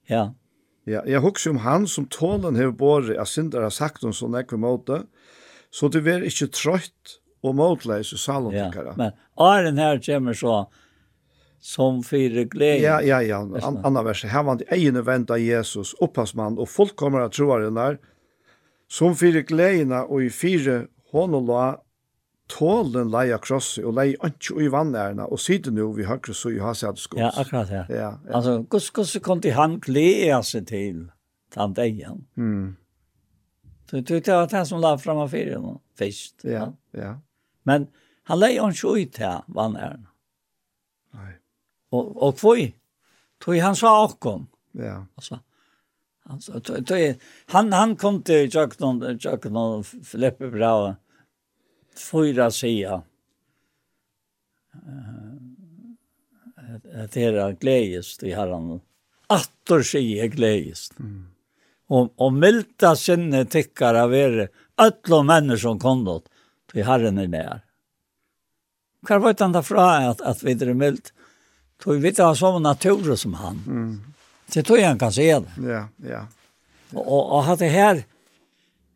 Ja. 0.08 0.26
Ja, 0.86 1.02
jeg 1.10 1.22
husker 1.22 1.50
om 1.50 1.64
han 1.64 1.88
som 1.90 2.06
tålen 2.06 2.56
har 2.56 2.72
båret, 2.72 3.16
jag 3.16 3.28
syndar 3.28 3.62
har 3.66 3.74
sagt 3.74 4.04
om 4.04 4.14
sånn 4.14 4.36
ekve 4.38 4.60
måte, 4.62 5.04
så 5.74 5.88
du 5.90 5.98
är 5.98 6.22
ikke 6.22 6.48
trött 6.54 7.16
og 7.42 7.56
måtleis 7.56 8.14
i 8.14 8.18
salen. 8.18 8.54
Ja, 8.54 8.70
men 8.96 9.12
Arjen 9.38 9.78
her 9.78 10.00
kommer 10.00 10.34
så 10.34 10.68
som 11.60 12.04
fyra 12.04 12.44
glede. 12.44 12.84
Ja, 12.84 13.02
ja, 13.02 13.22
ja. 13.22 13.40
An 13.42 13.82
Anna 13.84 14.04
verset. 14.04 14.30
Her 14.30 14.44
var 14.44 14.56
det 14.56 14.68
egne 14.70 15.02
vent 15.02 15.32
av 15.32 15.40
Jesus, 15.42 15.96
opphavsmann, 16.00 16.60
og 16.60 16.70
folk 16.70 16.96
kommer 16.96 17.20
att 17.20 17.34
tro 17.34 17.58
det. 17.58 17.98
Som 18.88 19.16
fyra 19.16 19.42
gledene 19.42 20.04
og 20.04 20.24
i 20.24 20.30
fyra 20.30 20.86
honom 21.12 21.48
la 21.48 21.80
tålen 22.52 23.10
leia 23.14 23.38
krossi 23.42 23.84
og 23.84 23.96
leia 23.98 24.20
anki 24.26 24.56
i 24.66 24.70
vannærna 24.72 25.28
og 25.32 25.42
sitte 25.42 25.74
nu 25.74 25.90
vi 25.96 26.06
høyre 26.06 26.34
så 26.34 26.52
i 26.54 26.62
hasadskos. 26.62 27.20
Ja, 27.20 27.32
akkurat 27.34 27.72
ja. 27.74 27.84
ja, 27.90 28.10
ja. 28.26 28.34
Altså, 28.38 28.60
gos 28.70 28.90
gos 28.94 29.16
kom 29.26 29.42
til 29.42 29.56
han 29.58 29.80
glea 29.84 30.42
seg 30.46 30.68
til 30.70 31.06
tant 31.56 31.78
egen. 31.82 32.26
Mm. 32.36 32.76
Så 33.90 34.02
det 34.02 34.28
var 34.28 34.50
det 34.50 34.66
som 34.68 34.82
la 34.82 34.96
fram 34.98 35.22
av 35.22 35.30
fyrir 35.34 35.62
nå, 35.62 35.78
først. 35.98 36.46
Ja, 36.50 36.70
ja. 36.98 37.16
Men 37.66 37.90
han 38.30 38.42
leia 38.42 38.66
anki 38.66 38.94
i 39.02 39.08
til 39.14 39.42
vannærna. 39.48 40.12
Nei. 41.16 41.34
Og, 41.94 42.16
og 42.18 42.38
kvoi, 42.38 42.74
tog 43.42 43.62
han 43.62 43.78
sa 43.78 43.94
okkom. 44.04 44.48
Ja. 44.82 45.04
Altså, 45.16 45.40
han, 47.54 47.74
han 47.74 47.96
kom 48.02 48.24
til 48.26 48.50
Jøknon, 48.50 49.04
Jøknon, 49.22 49.84
Filippe 49.84 50.50
Braue, 50.52 50.96
fyra 52.00 52.52
sida 52.52 53.04
det 57.14 57.24
är 57.24 57.52
gledest 57.52 58.24
i 58.24 58.32
herren. 58.32 58.82
Attor 59.28 59.82
sig 59.82 60.20
är 60.20 60.28
glädjes. 60.28 60.92
Mm. 61.00 61.28
Og, 61.88 62.14
og 62.18 62.34
milda 62.34 62.96
sinne 62.98 63.44
tykkar 63.46 63.96
av 63.96 64.14
er 64.16 64.48
alla 64.76 65.22
människor 65.24 65.58
som 65.58 65.80
kom 65.80 66.08
åt 66.08 66.30
till 66.72 66.84
herren 66.86 67.18
är 67.18 67.28
där. 67.28 67.62
Hvar 69.02 69.20
var 69.20 69.54
det 69.54 69.64
fra 69.64 70.10
at, 70.10 70.22
att 70.22 70.44
vi 70.44 70.52
er 70.52 70.74
mild? 70.74 71.12
Tog 71.78 72.02
vi 72.02 72.10
inte 72.10 72.24
har 72.24 72.60
natur 72.60 73.16
som 73.16 73.34
han. 73.34 73.64
Mm. 73.68 74.02
Det 74.54 74.64
tror 74.64 74.80
jag 74.80 74.88
han 74.88 75.00
kan 75.00 75.14
se 75.14 75.40
det. 75.40 75.70
Ja, 75.72 75.88
ja. 75.98 76.28
Och, 76.94 77.08
og, 77.08 77.32
og 77.32 77.54
att 77.54 77.60
det 77.60 77.68
her, 77.68 78.04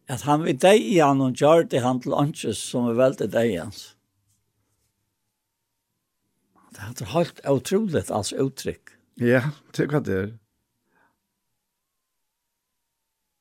at 0.09 0.25
han 0.25 0.43
vil 0.45 0.57
deg 0.57 0.81
i 0.81 0.97
han 1.03 1.21
og 1.21 1.37
gjør 1.37 1.67
det 1.69 1.83
han 1.85 2.01
til 2.01 2.15
åndsjes 2.17 2.59
som 2.71 2.89
er 2.89 2.97
veldig 2.97 3.29
deg 3.33 3.55
hans. 3.59 3.81
Det 6.73 7.03
er 7.03 7.11
helt 7.13 7.41
utrolig, 7.49 8.05
altså 8.09 8.39
uttrykk. 8.45 8.95
Ja, 9.19 9.49
det 9.75 9.83
er 9.83 9.91
hva 9.91 9.99
det 10.05 10.15
er. 10.15 10.29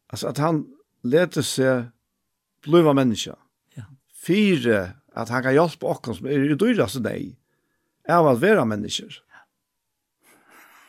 Altså 0.08 0.32
at 0.32 0.40
han 0.42 0.64
leter 1.06 1.44
seg 1.44 1.90
bliva 2.66 2.94
menneska. 2.96 3.36
Ja. 3.76 3.86
Fire 4.12 4.80
at 5.18 5.30
han 5.32 5.44
kan 5.44 5.54
hjelpe 5.54 5.88
oss 5.88 6.18
som 6.18 6.28
er 6.28 6.48
i 6.50 6.56
dyrast 6.58 7.00
deg, 7.04 7.36
er 8.08 8.18
av 8.18 8.32
at 8.32 8.42
være 8.42 8.64
mennesker. 8.68 9.20
Ja. 9.32 9.44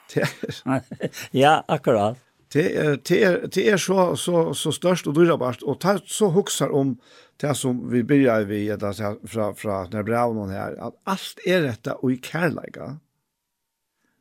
Det 0.10 0.26
er. 0.76 1.22
ja, 1.36 1.54
akkurat 1.68 2.18
det 2.54 2.66
er, 2.74 2.96
det 3.06 3.18
er, 3.24 3.36
det 3.48 3.66
er 3.70 3.78
så, 3.78 4.16
så, 4.18 4.54
så 4.58 4.72
størst 4.74 5.08
og 5.08 5.16
dyrabart, 5.16 5.62
og 5.64 5.78
det 5.84 6.08
så 6.10 6.32
huksar 6.34 6.74
om 6.74 6.96
det 7.42 7.54
som 7.56 7.84
vi 7.92 8.02
begynner 8.04 8.48
vi 8.50 8.64
etter, 8.74 8.98
fra, 9.30 9.52
fra 9.54 9.84
Nebravnen 9.94 10.50
her, 10.54 10.74
at 10.82 10.98
alt 11.06 11.44
er 11.46 11.68
dette 11.68 11.94
og 12.00 12.16
i 12.16 12.18
kærleika. 12.26 12.96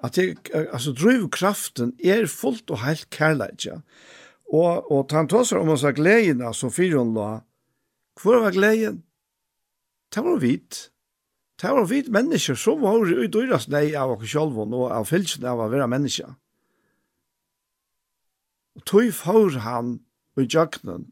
At 0.05 0.15
det, 0.21 0.37
altså, 0.55 0.93
drivkraften 0.93 1.97
er 2.05 2.29
fullt 2.31 2.71
og 2.71 2.85
helt 2.85 3.09
kærleika. 3.11 3.81
Og, 4.53 4.93
og 4.93 5.09
han 5.13 5.29
tåsar 5.29 5.63
om 5.63 5.73
oss 5.73 5.85
av 5.85 5.97
gledina 5.97 6.53
som 6.57 6.73
fyrer 6.73 7.01
hun 7.01 7.17
la, 7.17 7.31
hvor 8.21 8.43
var 8.43 8.55
gleden? 8.55 9.03
Det 10.15 10.25
var 10.25 10.39
vidt. 10.43 10.89
Det 11.61 11.71
var 11.75 11.89
vidt 11.91 12.13
mennesker 12.15 12.57
som 12.59 12.81
var 12.83 13.03
ute 13.03 13.25
i 13.27 13.33
dyrast 13.33 13.71
nei 13.73 13.91
av 13.99 14.15
oss 14.15 14.31
selv 14.31 14.59
og 14.63 14.87
av 14.93 15.09
fylsen 15.09 15.47
av 15.49 15.61
å 15.61 15.69
være 15.73 15.89
mennesker. 15.91 16.37
Og 18.79 18.85
tog 18.87 19.11
for 19.15 19.59
han 19.65 19.97
i 20.39 20.47
jøkkenen, 20.47 21.09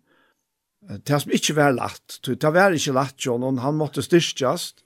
det 0.87 1.19
som 1.19 1.33
ikke 1.35 1.57
var 1.57 1.73
lagt, 1.75 2.21
det 2.23 2.53
var 2.55 2.71
ikke 2.71 2.95
lagt, 2.95 3.19
John, 3.27 3.59
han 3.59 3.75
måtte 3.75 4.05
styrkjast, 4.07 4.85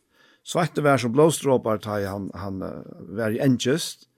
svette 0.49 0.81
var 0.81 0.97
som 0.97 1.13
blåstråpar, 1.13 1.83
han, 1.85 2.31
han 2.33 2.63
var 3.13 3.37
i 3.37 3.43
engest, 3.45 4.09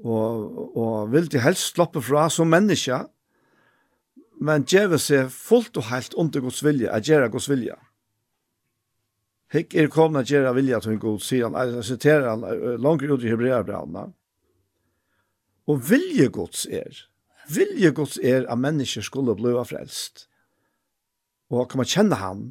og, 0.00 0.76
og 0.78 1.12
ville 1.12 1.42
helst 1.44 1.74
sloppe 1.74 2.00
fra 2.00 2.28
som 2.32 2.48
menneske, 2.48 3.02
men 4.40 4.64
djeve 4.64 4.96
seg 5.02 5.28
fullt 5.34 5.76
og 5.76 5.90
helt 5.90 6.16
under 6.16 6.40
Guds 6.40 6.62
vilje, 6.64 6.88
at 6.88 7.04
gjøre 7.04 7.28
Guds 7.34 7.50
vilje. 7.50 7.76
Hikk 9.52 9.74
er 9.74 9.90
kommet 9.92 10.24
at 10.24 10.32
gjøre 10.32 10.54
vilje 10.56 10.80
til 10.84 10.94
en 10.94 11.02
god, 11.02 11.20
sier 11.24 11.48
han, 11.48 11.74
jeg 11.74 11.84
siterer 11.90 12.30
han 12.30 12.80
langt 12.80 13.04
ut 13.04 13.24
i 13.24 13.32
Hebreabrevna. 13.32 14.06
Og 15.68 15.84
vilje 15.90 16.28
Guds 16.32 16.64
er, 16.70 17.07
vilje 17.54 17.90
Guds 17.96 18.18
er 18.22 18.46
at 18.48 18.58
mennesker 18.58 19.04
skulle 19.04 19.34
bli 19.36 19.52
frelst. 19.68 20.26
Og 21.50 21.68
kan 21.68 21.80
man 21.80 21.88
kjenne 21.88 22.18
han, 22.20 22.42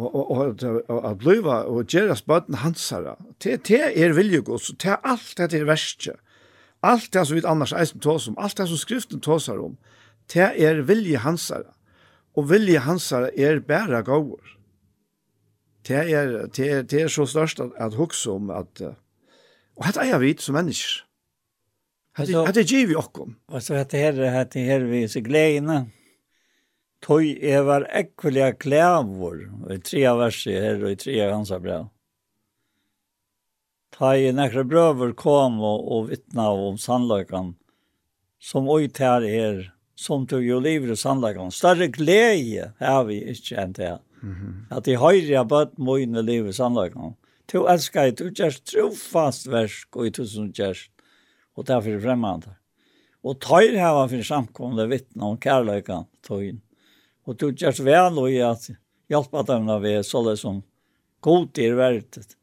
og, 0.00 0.14
og, 0.14 0.30
og, 0.30 0.82
og 0.88 1.10
at 1.10 1.18
bli 1.18 1.38
og 1.44 1.84
gjøre 1.84 2.16
bøten 2.26 2.60
hans 2.62 2.88
herre. 2.90 3.16
Det, 3.42 3.60
det 3.68 3.80
er 3.92 4.14
vilje 4.16 4.40
Guds, 4.46 4.70
det 4.80 4.94
er 4.94 5.02
alt 5.04 5.34
det 5.36 5.60
er 5.60 5.66
verste. 5.68 6.16
Alt 6.82 7.12
det 7.12 7.26
som 7.26 7.36
vi 7.36 7.42
annars 7.44 7.74
eisen 7.76 8.00
tås 8.00 8.28
om, 8.28 8.38
alt 8.38 8.56
det 8.56 8.68
som 8.70 8.80
skriften 8.80 9.20
tåsar 9.20 9.60
om, 9.60 9.76
det 10.32 10.48
er 10.56 10.80
vilje 10.88 11.20
hans 11.20 11.50
herre. 11.52 11.74
Og 12.38 12.48
vilje 12.48 12.80
hans 12.86 13.10
herre 13.10 13.34
er 13.36 13.60
bæra 13.60 14.00
gåver. 14.06 14.56
Det 15.88 15.96
er, 15.96 16.46
det 16.46 16.72
er, 16.72 16.82
det 16.82 17.02
er 17.02 17.08
så 17.08 17.26
størst 17.26 17.60
at, 17.60 17.70
at 17.76 17.94
hukse 17.94 18.30
om 18.30 18.50
at, 18.50 18.82
og 19.76 19.86
hette 19.86 20.02
eier 20.04 20.20
vi 20.20 20.34
som 20.38 20.56
mennesker 20.56 21.09
Alltså 22.20 22.44
att 22.44 22.54
det 22.54 22.70
ger 22.70 22.86
vi 22.86 22.96
också. 22.96 23.28
Alltså 23.52 23.74
att 23.74 23.90
det 23.90 23.98
här 23.98 24.40
att 24.40 24.50
det 24.50 24.60
här 24.60 24.80
vi 24.80 25.08
så 25.08 25.20
glädjena. 25.20 25.86
Toj 27.00 27.38
evar 27.42 27.88
ekvilja 27.92 28.52
klävor. 28.52 29.52
Och 29.64 29.74
i 29.74 29.78
tre 29.78 30.14
verser 30.14 30.62
här 30.62 30.84
och 30.84 30.90
i 30.90 30.96
tre 30.96 31.30
hans 31.30 31.50
brev. 31.50 31.86
Ta 33.98 34.16
i 34.16 34.32
några 34.32 34.64
bröver 34.64 35.12
kom 35.12 35.60
och, 35.60 35.98
och 35.98 36.10
vittna 36.10 36.48
om 36.48 36.78
sannlökan 36.78 37.54
som 38.40 38.68
oj 38.68 38.88
tär 38.88 39.24
er 39.24 39.74
som 39.94 40.26
tog 40.26 40.42
ju 40.42 40.60
livet 40.60 40.98
sannlökan. 40.98 41.50
Större 41.50 41.86
glädje 41.86 42.72
har 42.78 43.04
vi 43.04 43.28
inte 43.28 43.56
än 43.56 43.72
det. 43.72 44.00
Mm. 44.22 44.66
Att 44.70 44.88
i 44.88 44.94
höjriga 44.94 45.44
bött 45.44 45.78
mojne 45.78 46.22
livet 46.22 46.56
sannlökan. 46.56 47.14
Du 47.52 47.68
älskar 47.68 48.02
dig, 48.02 48.12
du 48.12 48.32
görs 48.36 48.60
trofast 48.60 49.46
värsk 49.46 49.96
och 49.96 50.06
i 50.06 50.10
tusen 50.10 50.52
görs 50.54 50.90
og 51.56 51.66
det 51.66 51.76
er 51.76 51.84
for 51.84 52.02
fremmede. 52.04 52.56
Og 53.26 53.38
tøyr 53.42 53.76
hava 53.80 54.06
for 54.08 54.24
samkomne 54.24 54.86
vittne 54.88 55.32
om 55.32 55.38
kærløykan 55.40 56.08
tøyen. 56.26 56.60
Og 57.28 57.36
du 57.36 57.50
gjørs 57.52 57.82
vel 57.84 58.18
og 58.18 58.30
i 58.32 58.40
at 58.44 58.70
hjelpa 59.12 59.44
dem 59.46 59.68
av 59.70 59.82
vi 59.84 59.98
så 60.06 60.22
det 60.26 60.38
som 60.40 60.62
god 61.20 61.58
i 61.60 61.68
verdet. 61.76 62.36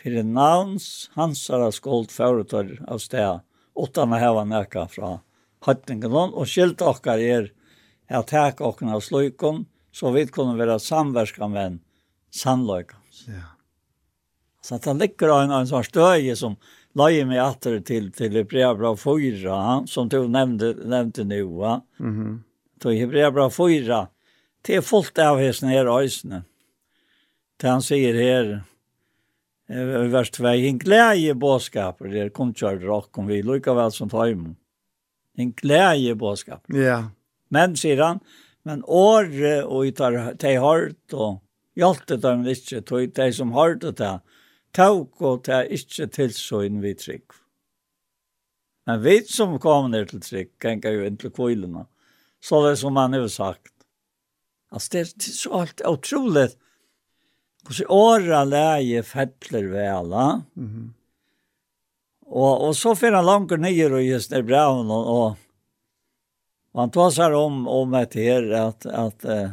For 0.00 0.22
navns 0.28 1.08
hansara 1.16 1.70
skålt 1.72 2.12
foretøyr 2.12 2.82
av 2.84 3.00
sted, 3.00 3.40
åttan 3.74 4.12
å 4.12 4.20
hava 4.20 4.44
nekka 4.44 4.84
fra 4.92 5.16
høytningen 5.64 6.34
og 6.34 6.44
skilt 6.50 6.84
okkar 6.84 7.22
er 7.24 7.48
at 8.12 8.28
tek 8.28 8.60
okkar 8.60 8.92
av 8.98 9.02
sløykon, 9.04 9.64
så 9.94 10.12
vi 10.12 10.26
kunne 10.28 10.58
være 10.58 10.76
samverska 10.82 11.48
menn 11.48 11.80
sannløykans. 12.34 13.24
Ja. 13.30 13.54
Så 14.64 14.78
det 14.82 14.94
ligger 14.98 15.32
en, 15.38 15.52
en 15.54 15.68
sånn 15.68 15.86
støye 15.86 16.34
som 16.36 16.56
la 16.94 17.26
mig 17.26 17.42
åter 17.42 17.80
till 17.80 18.12
till 18.12 18.36
Hebreerbrev 18.36 18.96
4 18.96 19.86
som 19.86 20.08
du 20.08 20.28
nämnde 20.28 20.74
nämnde 20.74 21.24
nu 21.24 21.42
va. 21.42 21.82
Mhm. 21.98 22.20
Mm 22.20 22.42
då 22.80 22.90
4 23.50 24.08
det 24.66 24.74
er 24.74 24.80
fullt 24.80 25.18
av 25.18 25.38
hästen 25.38 25.68
här 25.68 25.86
ösnen. 26.04 26.42
Det 27.56 27.68
han 27.68 27.82
säger 27.82 28.14
här 28.14 28.64
i 30.04 30.08
vers 30.08 30.30
2 30.30 30.46
en 30.46 30.78
glädje 30.78 31.34
boskap 31.34 31.98
det 31.98 32.18
är 32.18 32.28
kontkörd 32.28 32.82
rock 32.82 33.18
om 33.18 33.26
vi 33.26 33.42
lika 33.42 33.74
väl 33.74 33.92
som 33.92 34.08
tajm. 34.08 34.56
En 35.36 35.52
glädje 35.52 36.14
boskap. 36.14 36.64
Ja. 36.66 36.76
Yeah. 36.76 37.04
Men 37.48 37.76
säger 37.76 38.02
han 38.02 38.20
men 38.62 38.84
år 38.84 39.64
och 39.64 39.86
i 39.86 39.92
tar 39.92 40.34
te 40.34 40.56
hart 40.56 41.12
och 41.12 41.42
hjälpte 41.74 42.16
dem 42.16 42.48
inte 42.48 42.82
tog 42.82 43.12
de 43.12 43.32
som 43.32 43.52
hart 43.52 43.80
det 43.80 44.20
tåg 44.74 45.22
og 45.22 45.44
det 45.46 45.54
er 45.54 45.72
ikke 45.76 46.08
tilsøgn 46.12 46.82
vi 46.82 46.94
trygg. 46.98 47.36
Men 48.86 49.00
vi 49.04 49.20
som 49.28 49.56
kom 49.60 49.90
ned 49.92 50.10
til 50.10 50.20
trygg, 50.24 50.50
ganger 50.60 50.96
jo 50.96 51.06
inn 51.06 51.16
til 51.20 51.32
kvilene, 51.32 51.86
så 52.44 52.60
det 52.66 52.76
som 52.82 52.98
han 53.00 53.16
har 53.16 53.28
sagt. 53.32 53.72
Altså, 54.74 54.90
det 54.92 55.00
er 55.00 55.32
så 55.32 55.54
alt 55.60 55.82
utrolig. 55.88 56.48
Hvordan 57.64 57.92
åra 57.96 58.42
leie 58.44 59.02
fettler 59.02 59.70
vela. 59.72 60.42
Mm 60.54 60.68
-hmm. 60.68 60.88
og, 62.26 62.60
og 62.60 62.76
så 62.76 62.94
finner 62.94 63.16
han 63.16 63.24
langer 63.24 63.56
nye 63.56 63.86
og 63.86 64.08
just 64.08 64.30
ned 64.30 64.42
braun, 64.42 64.90
og, 64.90 65.06
og, 65.06 65.36
og 66.72 66.80
han 66.80 66.90
tar 66.90 67.10
seg 67.10 67.32
om, 67.32 67.68
om 67.68 67.94
et 67.94 68.14
her, 68.14 68.52
at, 68.68 68.86
at 68.86 69.24
uh, 69.24 69.50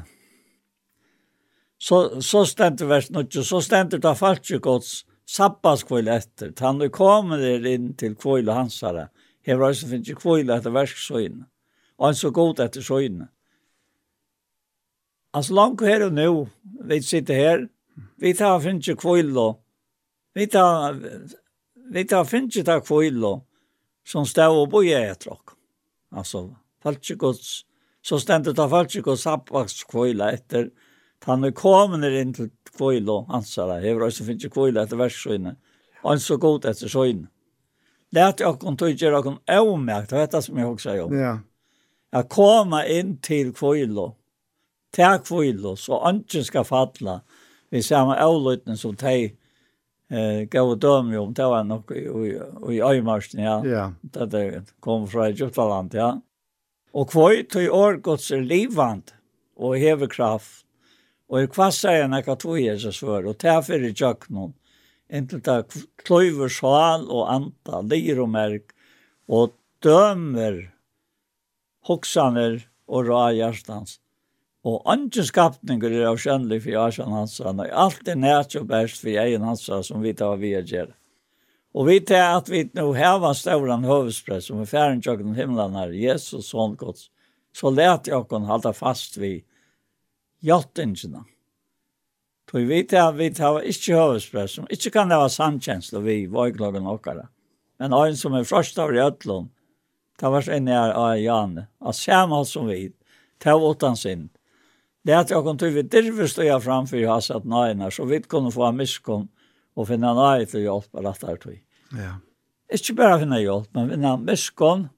så, 1.77 2.21
så 2.21 2.45
stendte 2.45 2.85
vers 2.85 3.09
9, 3.09 3.43
så 3.43 3.61
stendte 3.61 3.97
det 3.97 4.17
falske 4.17 4.59
gods, 4.59 5.05
sabbatskvöld 5.31 6.07
efter. 6.07 6.53
Han 6.59 6.77
nu 6.77 6.89
kommer 6.89 7.37
der 7.37 7.65
inn 7.65 7.93
til 7.95 8.15
kvöld 8.15 8.49
og 8.49 8.55
hansare. 8.55 9.09
Här 9.43 9.55
var 9.55 9.69
det 9.69 9.89
finns 9.89 10.09
ju 10.09 10.15
etter 10.15 10.49
efter 10.49 10.69
värskshöjn. 10.69 11.45
Och 11.97 12.05
han 12.05 12.15
så 12.15 12.29
god 12.29 12.59
etter 12.59 12.81
shöjn. 12.81 13.27
Altså 15.33 15.53
langt 15.53 15.81
her 15.81 16.05
og 16.05 16.13
nå, 16.13 16.47
Vi 16.83 17.01
sitter 17.01 17.33
her, 17.33 17.67
Vi 18.17 18.33
tar 18.33 18.59
finnes 18.59 18.87
ju 18.87 18.95
kvöld 18.95 19.55
vi 20.33 20.47
tar 20.47 20.99
vi 21.91 22.05
tar 22.05 22.25
finnes 22.25 22.53
ta 22.53 22.79
tar 22.79 23.23
og 23.23 23.45
som 24.05 24.25
stav 24.25 24.55
og 24.55 24.69
boi 24.69 24.93
etter 24.93 25.31
ok. 25.31 25.51
Altså, 26.11 26.55
falsk 26.83 27.17
gods 27.17 27.65
så 28.03 28.19
stendet 28.19 28.59
av 28.59 28.69
falsk 28.69 29.01
gods 29.03 29.21
sabbatskvöld 29.21 30.21
etter 30.21 30.71
Han 31.25 31.43
er 31.43 31.51
kommet 31.51 32.15
inn 32.17 32.33
til 32.33 32.49
kvøyl 32.71 33.09
og 33.09 33.29
ansara. 33.33 33.79
Hever 33.83 34.07
også 34.07 34.25
finnes 34.25 34.49
kvøyl 34.53 34.79
etter 34.81 34.97
versøyne. 34.97 35.55
Han 36.01 36.17
er 36.17 36.23
så 36.23 36.37
god 36.41 36.65
etter 36.65 36.89
søyne. 36.89 37.27
Det 38.11 38.21
er 38.21 38.33
at 38.33 38.41
jeg 38.43 38.57
kan 38.59 38.77
tog 38.77 38.95
gjøre 38.99 39.21
noen 39.23 39.37
avmerkt, 39.47 40.09
det 40.11 40.19
er 40.19 40.31
det 40.33 40.41
som 40.43 40.57
jeg 40.59 40.67
også 40.67 40.95
gjør. 40.97 41.13
Ja. 41.15 41.35
Jeg 42.11 42.27
kommer 42.33 42.89
inn 42.91 43.13
til 43.23 43.53
kvøyl 43.55 43.93
og 44.01 44.17
til 44.91 45.21
kvøyl 45.23 45.61
og 45.69 45.77
så 45.79 46.01
ikke 46.11 46.43
skal 46.43 46.67
falle. 46.67 47.21
Vi 47.71 47.81
ser 47.81 48.03
med 48.09 48.19
avløytene 48.19 48.75
som 48.77 48.97
de 48.99 49.31
eh 50.11 50.43
gav 50.51 50.75
döm 50.79 51.13
ju 51.13 51.19
om 51.19 51.33
det 51.33 51.43
var 51.43 51.63
nok 51.63 51.91
i 51.91 52.03
i, 52.03 52.39
i 52.75 52.81
øymarsen, 52.81 53.39
ja. 53.39 53.65
Ja. 53.65 53.93
Det 54.01 54.25
där 54.25 54.63
kom 54.79 55.07
fra 55.07 55.29
Egyptaland, 55.29 55.93
ja. 55.93 56.21
Og 56.93 57.07
kvöj 57.07 57.47
tog 57.49 57.69
år 57.75 57.93
er 58.13 58.17
sig 58.17 59.01
og 59.55 59.77
hever 59.77 60.07
kraft 60.07 60.65
Og 61.31 61.39
jeg 61.39 61.53
kvasser 61.53 62.01
enn 62.03 62.11
nekka 62.11 62.35
tog 62.35 62.59
Jesus 62.59 62.99
for, 62.99 63.23
og 63.23 63.39
tefer 63.39 63.85
i 63.87 63.93
tjøkkenen, 63.95 64.51
inntil 65.11 65.39
ta 65.43 65.61
kløyver 66.03 66.51
sval 66.51 67.07
og 67.07 67.29
anta, 67.31 67.79
lir 67.87 68.19
og 68.19 68.31
merk, 68.33 68.73
og 69.31 69.53
dømer 69.83 70.65
hoksaner 71.87 72.59
og 72.91 73.07
ra 73.07 73.29
hjertans. 73.35 73.99
Og 74.67 74.83
andre 74.91 75.23
skapninger 75.25 75.93
er 75.95 76.09
avkjennelig 76.11 76.65
for 76.65 76.81
Asjan 76.83 77.15
Hansan, 77.15 77.61
og 77.63 77.77
alt 77.85 78.09
er 78.11 78.19
nært 78.19 78.57
og 78.59 78.67
best 78.69 78.99
for 79.01 79.15
egen 79.23 79.47
Hansan 79.47 79.87
som 79.87 80.03
vi 80.03 80.13
tar 80.13 80.35
vi 80.41 80.51
gjør. 80.53 80.91
Og 81.71 81.87
vi 81.87 82.01
tar 82.03 82.35
at 82.41 82.51
vi 82.51 82.65
nå 82.75 82.89
hever 82.93 83.33
støvren 83.39 83.87
høvespress, 83.87 84.49
som 84.51 84.59
er 84.59 84.69
færen 84.69 84.99
tjøkken 85.01 85.37
himmelen 85.39 85.79
her, 85.79 85.95
Jesus, 85.95 86.51
sånn 86.51 86.75
gods, 86.75 87.07
så 87.55 87.71
let 87.71 88.11
jeg 88.11 88.19
oss 88.19 88.51
holde 88.51 88.75
fast 88.75 89.17
vi 89.19 89.39
hjaltingene. 90.45 91.23
For 92.49 92.59
vi 92.59 92.67
vet 92.67 92.93
at 92.99 93.15
vi 93.15 93.29
har 93.37 93.63
ikke 93.63 93.95
høvespress, 93.95 94.57
som 94.57 94.67
ikke 94.69 94.91
kan 94.91 95.13
ha 95.15 95.29
samkjensle 95.31 96.01
vi 96.03 96.25
våglagen 96.27 96.89
åkere. 96.89 97.29
Men 97.79 97.95
en 97.95 98.17
som 98.19 98.35
er 98.35 98.43
først 98.45 98.79
av 98.79 98.91
Rødlund, 98.91 99.49
det 100.19 100.29
var 100.29 100.49
en 100.53 100.67
av 100.67 100.91
av 100.99 101.15
Janne, 101.17 101.67
av 101.81 101.95
samme 101.97 102.43
som 102.45 102.67
vi, 102.67 102.91
det 103.41 103.53
var 103.55 103.71
utan 103.71 103.95
sin. 103.97 104.29
Det 105.01 105.15
er 105.15 105.23
at 105.23 105.31
jeg 105.33 105.45
kom 105.45 105.57
til 105.57 105.73
vi 105.73 105.81
dirver 105.81 106.27
stod 106.29 106.45
jeg 106.45 106.61
framfor 106.61 107.07
hans 107.09 107.31
at 107.33 107.47
nøyene, 107.47 107.89
så 107.89 108.05
vi 108.05 108.19
kunne 108.21 108.51
få 108.53 108.67
en 108.67 108.77
miskunn 108.77 109.29
og 109.73 109.87
finne 109.89 110.11
nøye 110.13 110.45
til 110.45 110.67
hjelp 110.67 110.99
av 110.99 111.07
dette 111.07 111.37
tog. 111.41 111.55
Ja. 111.97 112.17
Ikke 112.71 112.97
bare 112.99 113.21
finne 113.23 113.39
hjelp, 113.41 113.71
men 113.73 113.89
finne 113.95 114.13
miskunn 114.21 114.89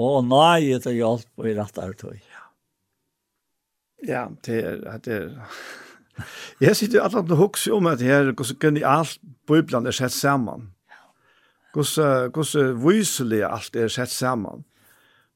og 0.00 0.22
nøye 0.30 0.78
til 0.80 0.96
hjelp 0.96 1.42
av 1.42 1.50
dette 1.60 1.90
tog. 2.00 2.31
Ja, 4.08 4.26
det 4.46 4.64
er... 4.64 4.98
Det 5.04 5.14
er 5.14 5.28
jeg 6.60 6.76
sitter 6.76 7.02
alltid 7.02 7.32
og 7.32 7.40
hukser 7.40 7.74
om 7.76 7.88
at 7.90 8.02
her, 8.04 8.32
hvordan 8.32 8.58
kan 8.60 8.76
jeg 8.76 8.86
alt 8.88 9.18
Bibelen 9.48 9.86
er 9.86 9.96
sett 9.96 10.12
sammen. 10.12 10.68
Hvordan 11.72 12.30
hvordan 12.34 12.76
viselig 12.84 13.42
alt 13.48 13.76
er 13.76 13.88
sett 13.88 14.12
sammen. 14.12 14.64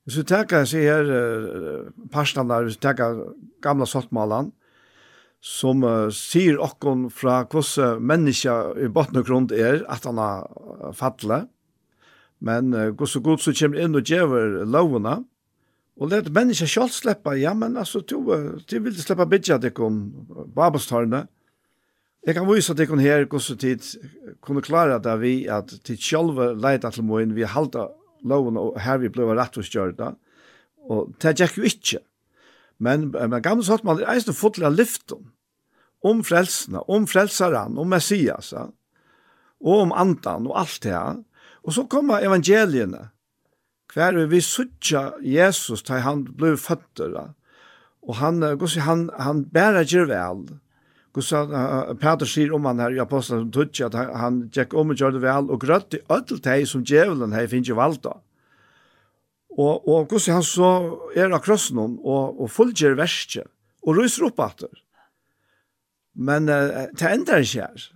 Hvis 0.04 0.18
vi 0.20 0.22
tenker 0.28 0.64
seg 0.68 0.84
her, 0.86 1.08
uh, 1.10 1.88
parstene 2.12 2.52
der, 2.52 2.66
hvis 2.68 2.76
vi 2.76 2.84
tenker 2.84 3.22
gamle 3.62 3.88
saltmalene, 3.90 4.52
som 5.42 5.82
uh, 5.82 6.12
sier 6.14 6.60
okkon 6.62 7.08
fra 7.10 7.40
hvordan 7.50 8.02
mennesker 8.02 8.78
i 8.84 8.90
botten 8.92 9.18
og 9.18 9.26
grunn 9.26 9.48
er, 9.50 9.82
at 9.90 10.06
han 10.06 10.20
har 10.22 10.92
fattlet, 10.94 11.48
men 12.38 12.70
uh, 12.74 12.92
hvordan 12.92 13.24
god 13.24 13.42
som 13.42 13.56
kommer 13.58 13.82
inn 13.82 13.98
og 13.98 14.06
gjør 14.06 14.62
lovene, 14.68 15.24
Og 15.96 16.10
let 16.12 16.28
mennesker 16.32 16.68
selv 16.68 16.92
slippe, 16.92 17.38
ja, 17.40 17.54
men 17.56 17.76
altså, 17.80 18.02
du, 18.04 18.18
du 18.70 18.76
vil 18.84 18.96
slippe 19.00 19.26
bidja 19.30 19.56
deg 19.58 19.78
om 19.80 20.02
babelstarne. 20.54 21.24
Jeg 22.26 22.36
kan 22.36 22.48
vise 22.48 22.74
deg 22.76 22.90
om 22.92 23.00
her 23.00 23.24
hvordan 23.24 23.60
tid 23.62 23.86
kunne 24.44 24.64
klare 24.66 24.98
det 25.00 25.14
vi 25.22 25.34
at 25.48 25.72
tid 25.86 26.02
selv 26.02 26.58
leida 26.60 26.90
til 26.92 27.06
moen, 27.06 27.36
vi 27.36 27.46
halda 27.48 27.86
loven 28.26 28.58
og 28.60 28.76
her 28.82 28.98
vi 29.00 29.12
ble 29.12 29.28
rett 29.38 29.56
og 29.56 29.64
kjørte. 29.64 30.12
Og 30.90 31.14
det 31.22 31.36
gikk 31.38 31.56
jo 31.60 31.66
ikke. 31.70 32.02
Men, 32.78 33.08
men 33.14 33.40
gamle 33.42 33.64
sagt 33.64 33.86
man 33.86 34.02
er 34.02 34.10
eisen 34.12 34.36
fotlig 34.36 34.66
av 34.68 34.76
lyften 34.76 35.30
om 36.06 36.20
frelsene, 36.26 36.82
om 36.92 37.06
frelseren, 37.08 37.78
om 37.80 37.88
Messias, 37.88 38.52
ja. 38.52 38.66
og 39.64 39.86
om 39.86 39.94
andan 39.96 40.46
og 40.50 40.58
alt 40.60 40.82
det 40.84 40.92
her. 40.92 41.22
Og 41.66 41.74
så 41.74 41.86
kommer 41.90 42.22
evangeliene, 42.22 43.08
hver 43.96 44.18
vi 44.28 44.42
suttja 44.44 45.14
Jesus 45.24 45.82
til 45.86 46.04
han 46.04 46.26
ble 46.36 46.52
føtter, 46.60 47.14
og 48.06 48.18
han, 48.20 48.44
gos, 48.60 48.76
han, 48.84 49.08
han 49.18 49.44
bærer 49.50 49.88
gjør 49.88 50.10
vel. 50.12 50.44
Gus, 51.16 51.32
uh, 51.32 51.94
Peter 51.96 52.28
sier 52.28 52.52
om 52.52 52.66
han 52.68 52.82
her 52.82 52.92
i 52.92 53.00
apostelen 53.00 53.46
som 53.46 53.52
tutsi 53.54 53.86
at 53.86 53.96
han, 53.96 54.12
han 54.20 54.38
gikk 54.52 54.76
om 54.76 54.92
og 54.92 55.00
gjør 55.00 55.16
det 55.16 55.22
vel, 55.24 55.48
og 55.48 55.62
grøtt 55.62 55.96
i 55.96 56.02
ødel 56.12 56.42
teg 56.44 56.66
som 56.68 56.84
djevelen 56.84 57.32
her 57.32 57.48
finnes 57.48 57.72
jo 57.72 57.78
valgt 57.78 58.04
da. 58.04 58.18
Og, 59.56 59.88
og 59.88 60.10
gus, 60.10 60.28
han 60.28 60.44
så 60.44 60.68
er 61.16 61.32
av 61.32 61.40
krossen 61.46 61.80
og, 61.80 62.36
og 62.36 62.52
fullgjør 62.52 62.98
verset, 63.00 63.48
og 63.80 63.96
ryser 63.96 64.28
opp 64.28 64.42
atter. 64.44 64.82
Men 66.12 66.52
uh, 66.52 66.84
det 66.92 67.14
ender 67.14 67.40
ikke 67.40 67.64
her. 67.64 67.88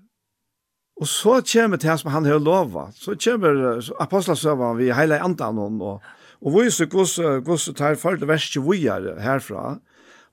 Og 1.01 1.09
så 1.09 1.39
kommer 1.53 1.81
det 1.81 1.97
som 2.01 2.11
han 2.13 2.27
har 2.29 2.39
lovet. 2.39 2.93
Så 3.01 3.17
kommer 3.17 3.81
apostelsøvene 4.01 4.77
vi 4.77 4.91
hele 4.93 5.21
andan 5.25 5.59
og, 5.59 6.03
og 6.41 6.57
viser 6.59 6.91
hvordan, 6.93 7.41
hvordan 7.45 7.77
tar 7.77 7.97
for 8.01 8.21
det 8.21 8.29
verste 8.29 8.61
vi 8.65 8.85
er 8.87 9.15
herfra. 9.21 9.79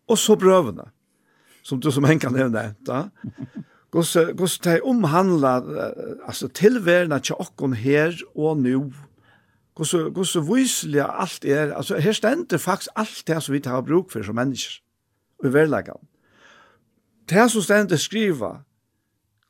Og 0.07 0.19
så 0.19 0.35
prøvene, 0.39 0.89
som 1.63 1.79
du 1.79 1.91
som 1.91 2.05
en 2.05 2.19
kan 2.19 2.35
nevne. 2.35 2.73
Da. 2.87 3.07
Hvordan, 3.91 4.35
det 4.35 4.51
tar 4.63 4.83
omhandla 4.83 5.61
altså, 6.27 6.47
tilværende 6.47 7.19
til 7.19 7.39
okken 7.39 7.73
her 7.73 8.15
og 8.35 8.59
nå. 8.59 8.89
Hvordan, 9.77 10.11
hvordan 10.11 10.47
viser 10.51 11.03
alt 11.05 11.45
er. 11.45 11.75
Altså, 11.75 11.99
her 11.99 12.11
stender 12.11 12.57
faktisk 12.57 12.89
alt 12.95 13.23
det 13.27 13.43
som 13.43 13.53
vi 13.53 13.63
tar 13.63 13.81
bruk 13.81 14.11
for 14.11 14.23
som 14.23 14.35
mennesker. 14.35 14.81
Og 15.39 15.49
i 15.49 15.53
verleggen. 15.53 16.07
Det 17.29 17.51
som 17.51 17.61
stender 17.61 17.95
skriver, 17.95 18.63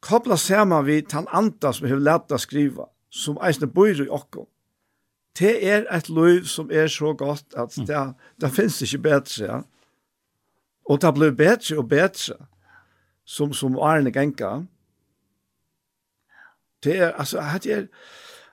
Kobla 0.01 0.37
saman 0.37 0.85
vi 0.85 1.01
tan 1.01 1.27
anta 1.33 1.73
som 1.73 1.87
hefur 1.87 2.03
lært 2.03 2.31
å 2.31 2.39
skriva, 2.41 2.85
som 3.09 3.39
eisne 3.41 3.67
bor 3.67 3.89
i 3.89 4.09
okkom. 4.09 4.47
Det 5.39 5.53
er 5.69 5.85
et 5.93 6.09
liv 6.09 6.45
som 6.49 6.71
er 6.73 6.87
så 6.89 7.13
godt 7.13 7.53
at 7.57 7.75
det, 7.87 8.03
det 8.41 8.53
finnes 8.53 8.81
ikke 8.81 9.03
bedre. 9.05 9.45
Ja? 9.45 9.59
Og 10.89 11.01
det 11.01 11.13
blir 11.13 11.35
bedre 11.37 11.77
og 11.77 11.89
bedre 11.89 12.37
som, 13.25 13.53
som 13.53 13.77
Arne 13.77 14.13
Genka. 14.13 14.63
Det 16.83 16.97
er, 16.97 17.11
altså, 17.11 17.43
det 17.63 17.73
er, 17.73 17.85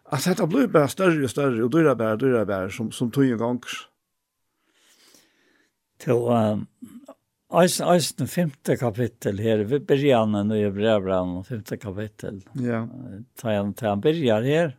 altså, 0.05 0.35
det 0.35 0.49
blir 0.49 0.67
bare 0.67 0.89
større 0.89 1.25
og 1.25 1.31
større, 1.31 1.65
og 1.65 1.73
dyrer 1.73 1.95
bare, 1.95 2.17
dyrer 2.21 2.45
bare, 2.45 2.71
som, 2.71 2.93
som 2.93 3.11
tog 3.11 3.25
en 3.25 3.39
gang. 3.39 3.65
Til, 5.99 6.13
um, 6.13 6.67
Eisen, 7.55 7.87
Eisen, 7.87 8.27
femte 8.27 8.77
kapittel 8.77 9.39
her, 9.39 9.65
vi 9.65 9.79
begynner 9.79 10.41
han 10.41 10.53
i 10.53 10.65
brevbrann, 10.75 11.37
femte 11.47 11.77
kapittel. 11.79 12.41
Ja. 12.59 12.83
Ta 13.39 13.53
han, 13.55 13.75
ta 13.79 13.93
han 13.93 14.03
begynner 14.03 14.43
her. 14.43 14.75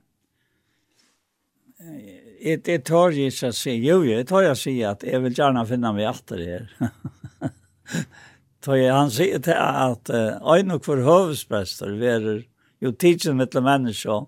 Det 2.46 2.68
er 2.70 2.84
tar 2.86 3.16
jeg 3.16 3.32
ikke 3.32 3.52
å 3.52 3.56
si, 3.56 3.76
jo, 3.84 4.02
det 4.04 4.28
tar 4.30 4.46
jeg 4.46 4.56
å 4.56 4.60
si 4.60 4.76
at 4.86 5.06
jeg 5.08 5.22
vil 5.24 5.38
gjerne 5.38 5.66
finne 5.70 5.94
meg 5.96 6.10
etter 6.10 6.44
her. 6.44 6.68
tar 8.66 8.80
jeg, 8.80 8.92
han 8.92 9.14
sier 9.14 9.44
til 9.46 9.60
at 9.60 10.12
øyne 10.12 10.80
og 10.80 10.86
for 10.86 11.04
høvesprester 11.06 11.96
verer 12.00 12.44
jo 12.84 12.92
tidsen 12.92 13.40
mitt 13.40 13.56
mennesker 13.56 14.26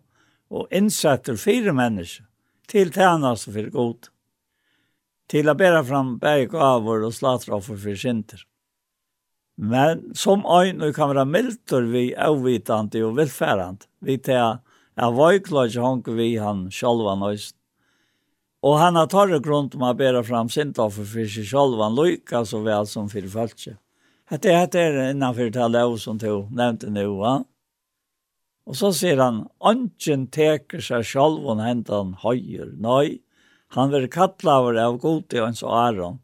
og 0.47 0.75
innsetter 0.75 1.35
fire 1.39 1.73
mennesker 1.75 2.25
til 2.71 2.91
tjeneste 2.95 3.53
for 3.55 3.73
godt 3.73 4.11
til 5.31 5.49
å 5.49 5.55
bære 5.57 5.83
fram 5.87 6.15
berg 6.19 6.55
avor 6.55 7.03
och 7.03 7.13
slatroffer 7.13 7.77
for 7.77 7.95
synder. 7.95 8.43
Men 9.57 10.15
som 10.15 10.45
ein 10.45 10.77
nu 10.77 10.93
kan 10.93 11.09
være 11.09 11.25
miltor 11.25 11.81
vi 11.81 12.13
avvitande 12.15 13.03
og 13.03 13.17
välfärand. 13.17 13.87
Vi 14.01 14.17
tar 14.17 14.59
av 14.97 15.15
vajklars 15.15 15.77
honk 15.77 16.07
vi 16.07 16.37
han 16.37 16.69
själva 16.71 17.15
nöjst. 17.15 17.55
Og 18.63 18.77
han 18.79 18.95
har 18.95 19.07
tagit 19.07 19.43
grunn 19.45 19.69
om 19.73 19.85
å 19.85 19.93
bære 19.97 20.23
fram 20.25 20.49
sint 20.49 20.79
offer 20.81 21.05
for 21.05 21.29
seg 21.29 21.45
selv, 21.45 21.77
han 21.81 21.95
lykker 21.95 22.45
så 22.45 22.61
vel 22.65 22.87
som 22.89 23.09
for 23.09 23.21
følelse. 23.21 23.77
Det 24.29 24.45
är 24.45 24.67
det 24.67 25.11
innenfor 25.11 25.51
til 25.51 25.71
lov 25.71 25.97
som 25.97 26.17
du 26.17 26.47
nevnte 26.51 26.89
nå, 26.89 27.15
Va? 27.15 27.43
Og 28.67 28.75
så 28.75 28.91
sier 28.91 29.21
han, 29.21 29.45
Anken 29.63 30.27
teker 30.27 30.81
seg 30.83 31.05
selv 31.05 31.45
och 31.47 31.61
händer 31.61 31.95
han 31.95 32.13
höjer. 32.13 32.73
Nei, 32.75 33.19
Han 33.75 33.91
var 33.91 34.07
kattle 34.07 34.53
av 34.79 34.97
god 35.01 35.27
til 35.29 35.43
hans 35.43 35.63
Aron. 35.63 36.19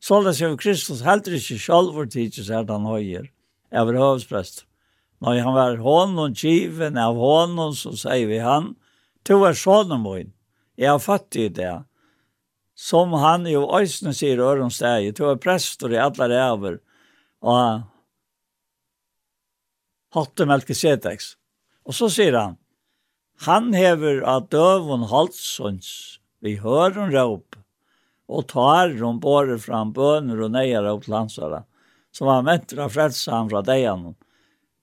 Således 0.00 0.40
er 0.42 0.56
Kristus 0.56 1.02
heller 1.02 1.34
ikke 1.34 1.58
selv 1.58 1.94
for 1.96 2.06
tid 2.06 2.36
til 2.36 2.46
her 2.52 2.66
han 2.70 2.86
høyer, 2.86 3.26
av 3.74 3.90
høvesprest. 3.90 4.64
Når 5.18 5.40
han 5.42 5.54
var 5.56 5.80
hånden 5.82 6.34
given 6.38 6.98
av 6.98 7.18
hånden, 7.18 7.74
så 7.74 7.96
sier 7.98 8.28
vi 8.30 8.38
han, 8.38 8.76
«Tu 9.26 9.34
er 9.44 9.58
sånne 9.58 9.98
min, 9.98 10.30
jeg 10.78 10.92
er 10.92 11.02
fattig 11.02 11.48
i 11.48 11.54
det. 11.56 11.74
Som 12.78 13.12
han 13.18 13.48
jo 13.50 13.64
øyne 13.66 14.14
sier 14.14 14.38
øren 14.38 14.70
steg, 14.70 15.10
to 15.18 15.26
er 15.32 15.40
prester 15.42 15.90
i 15.90 15.98
alle 15.98 16.28
ræver, 16.30 16.78
og 17.42 17.82
hatte 20.14 20.46
melkeseteks. 20.46 21.34
Og 21.84 21.98
så 21.98 22.08
sier 22.12 22.38
han, 22.38 22.56
han 23.46 23.74
hever 23.74 24.22
av 24.26 24.46
døven 24.52 25.08
halsons, 25.10 26.17
Vi 26.40 26.56
hör 26.56 26.98
en 26.98 27.12
råp 27.12 27.56
och 28.26 28.46
tar 28.46 29.00
hon 29.02 29.20
bara 29.20 29.58
fram 29.58 29.92
böner 29.92 30.40
och 30.40 30.50
nejar 30.50 30.90
åt 30.90 31.08
landsara 31.08 31.64
som 32.10 32.28
han 32.28 32.44
väntar 32.44 32.88
frälsa 32.88 33.32
han 33.32 33.50
från 33.50 33.64
dig 33.64 33.86
honom. 33.86 34.14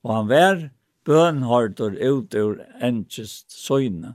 Och 0.01 0.13
han 0.13 0.27
var 0.27 0.69
bönhörtor 1.05 1.95
ut 1.95 2.35
ur 2.35 2.67
enkest 2.81 3.51
söjne. 3.51 4.13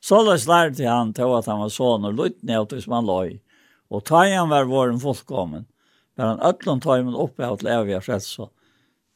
Således 0.00 0.46
lärde 0.46 0.88
han 0.88 1.12
till 1.12 1.24
att 1.24 1.46
han 1.46 1.60
var 1.60 1.68
son 1.68 2.04
och 2.04 2.14
lutt 2.14 2.42
ner 2.42 2.64
tills 2.64 2.86
man 2.86 3.06
låg. 3.06 3.40
Och 3.88 4.04
tajan 4.04 4.48
var 4.48 4.64
våren 4.64 5.00
fullkommen. 5.00 5.66
Men 6.14 6.26
han 6.26 6.40
ötlån 6.40 6.80
han 6.84 7.14
uppe 7.14 7.46
av 7.46 7.56
till 7.56 7.66
eviga 7.66 8.00
frälsa. 8.00 8.48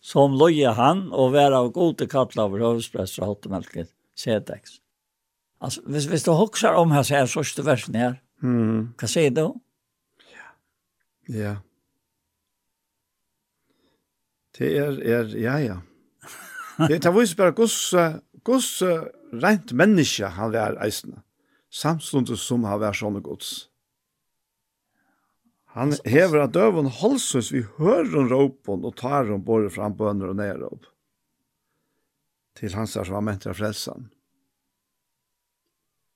Som 0.00 0.34
loja 0.34 0.70
han 0.72 1.12
och 1.12 1.32
var 1.32 1.52
av 1.52 1.68
gode 1.68 2.06
kattla 2.06 2.42
av 2.42 2.58
hövspräster 2.58 3.22
och 3.22 3.28
hottemelket. 3.28 3.88
Sedex. 4.18 4.79
Alltså, 5.60 5.80
hvis, 5.86 6.04
hvis 6.04 6.22
du 6.22 6.30
huxar 6.30 6.74
om 6.74 6.90
här 6.90 7.02
så 7.02 7.14
här 7.14 7.26
sista 7.26 7.62
versen 7.62 7.94
här. 7.94 8.22
Mm. 8.42 8.94
Vad 9.00 9.10
säger 9.10 9.30
du? 9.30 9.40
Ja. 9.40 9.54
Ja. 11.26 11.56
Det 14.58 14.78
är, 14.78 15.00
är 15.00 15.36
ja, 15.36 15.60
ja. 15.60 15.80
Det 16.88 17.00
tar 17.00 17.12
visst 17.12 17.36
bare 17.36 17.50
goss, 17.50 17.94
goss 18.42 18.82
rent 19.32 19.72
menneske 19.72 20.26
han 20.26 20.52
var 20.52 20.84
eisna. 20.84 21.22
Samstundes 21.70 22.40
som 22.40 22.64
han 22.64 22.80
var 22.80 22.92
sånne 22.92 23.20
gods. 23.20 23.68
Han 25.64 25.92
hever 26.04 26.40
at 26.42 26.54
døven 26.54 26.88
holdsøs 26.90 27.52
vi 27.52 27.60
hører 27.76 28.32
råpen 28.32 28.84
og 28.84 28.96
tar 28.96 29.30
om 29.30 29.44
både 29.44 29.70
fram 29.70 29.94
bønner 29.96 30.32
og 30.32 30.40
nedråp. 30.40 30.88
Til 32.58 32.74
hans 32.74 32.96
er 32.96 33.04
som 33.04 33.20
ment 33.20 33.44
mente 33.44 33.54
frelsen. 33.54 34.08
Mm 34.08 34.19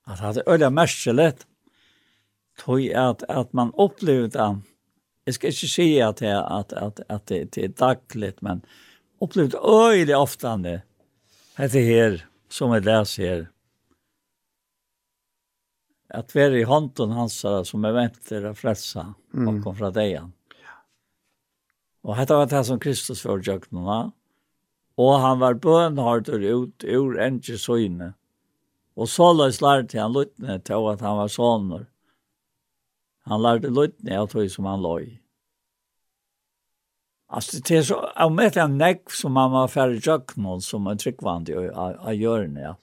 At 0.04 0.20
det 0.36 0.42
er 0.42 0.52
øyla 0.52 0.68
merkjelett, 0.72 1.46
tog 2.60 2.82
at, 2.92 3.24
at 3.28 3.54
man 3.56 3.72
opplevde 3.80 4.36
det. 4.36 4.50
Jeg 5.26 5.34
skal 5.34 5.54
ikke 5.54 5.70
si 5.72 5.86
at, 6.04 6.20
det, 6.20 6.32
at, 6.36 6.74
at, 6.76 7.00
at 7.08 7.28
det, 7.28 7.54
det 7.54 7.64
er 7.64 7.72
dagligt, 7.78 8.42
men 8.42 8.60
opplevde 9.24 9.58
øyla 9.58 10.20
ofte 10.20 10.52
det. 10.62 10.80
Hette 11.56 11.80
her, 11.80 12.18
som 12.52 12.74
jeg 12.74 12.84
leser 12.84 13.24
her. 13.24 13.44
At 16.14 16.34
være 16.34 16.60
i 16.60 16.68
hånden 16.68 17.14
hans 17.16 17.40
som 17.40 17.84
er 17.84 17.94
venter 17.96 18.44
å 18.50 18.52
frelse 18.54 19.06
mm. 19.32 19.48
og 19.48 19.62
kom 19.64 19.78
fra 19.78 19.90
deg. 19.90 20.12
igjen. 20.12 20.34
Og 22.04 22.18
hette 22.18 22.36
var 22.36 22.50
det 22.52 22.60
som 22.68 22.78
Kristus 22.78 23.24
var 23.24 23.40
i 23.40 23.54
Og 24.94 25.14
han 25.20 25.40
var 25.40 25.54
bønhardt 25.54 26.28
ut 26.28 26.84
ur 26.84 27.18
enkje 27.18 27.58
søgne. 27.58 28.12
Mm 28.12 28.23
Og 28.94 29.10
så 29.10 29.32
løs 29.34 29.60
lærte 29.62 29.98
han 29.98 30.14
lyttene 30.14 30.60
til 30.62 30.88
at 30.92 31.02
han 31.02 31.18
var 31.18 31.32
sånner. 31.32 31.84
Han 33.30 33.42
lærte 33.42 33.72
lyttene 33.72 34.20
av 34.20 34.30
tog 34.30 34.46
som 34.52 34.68
han 34.70 34.84
løy. 34.84 35.12
Altså, 37.34 37.58
det 37.66 37.78
er 37.80 37.86
så, 37.88 37.98
jeg 38.12 38.34
møtte 38.36 38.62
en 38.62 38.78
nekk 38.78 39.10
som 39.10 39.38
han 39.40 39.50
var 39.54 39.70
færre 39.72 39.98
jøkken, 39.98 40.46
som 40.62 40.86
er 40.86 40.98
tryggvand 41.00 41.50
i 41.50 41.56
å 41.58 42.14
gjøre 42.14 42.50
det. 42.54 42.74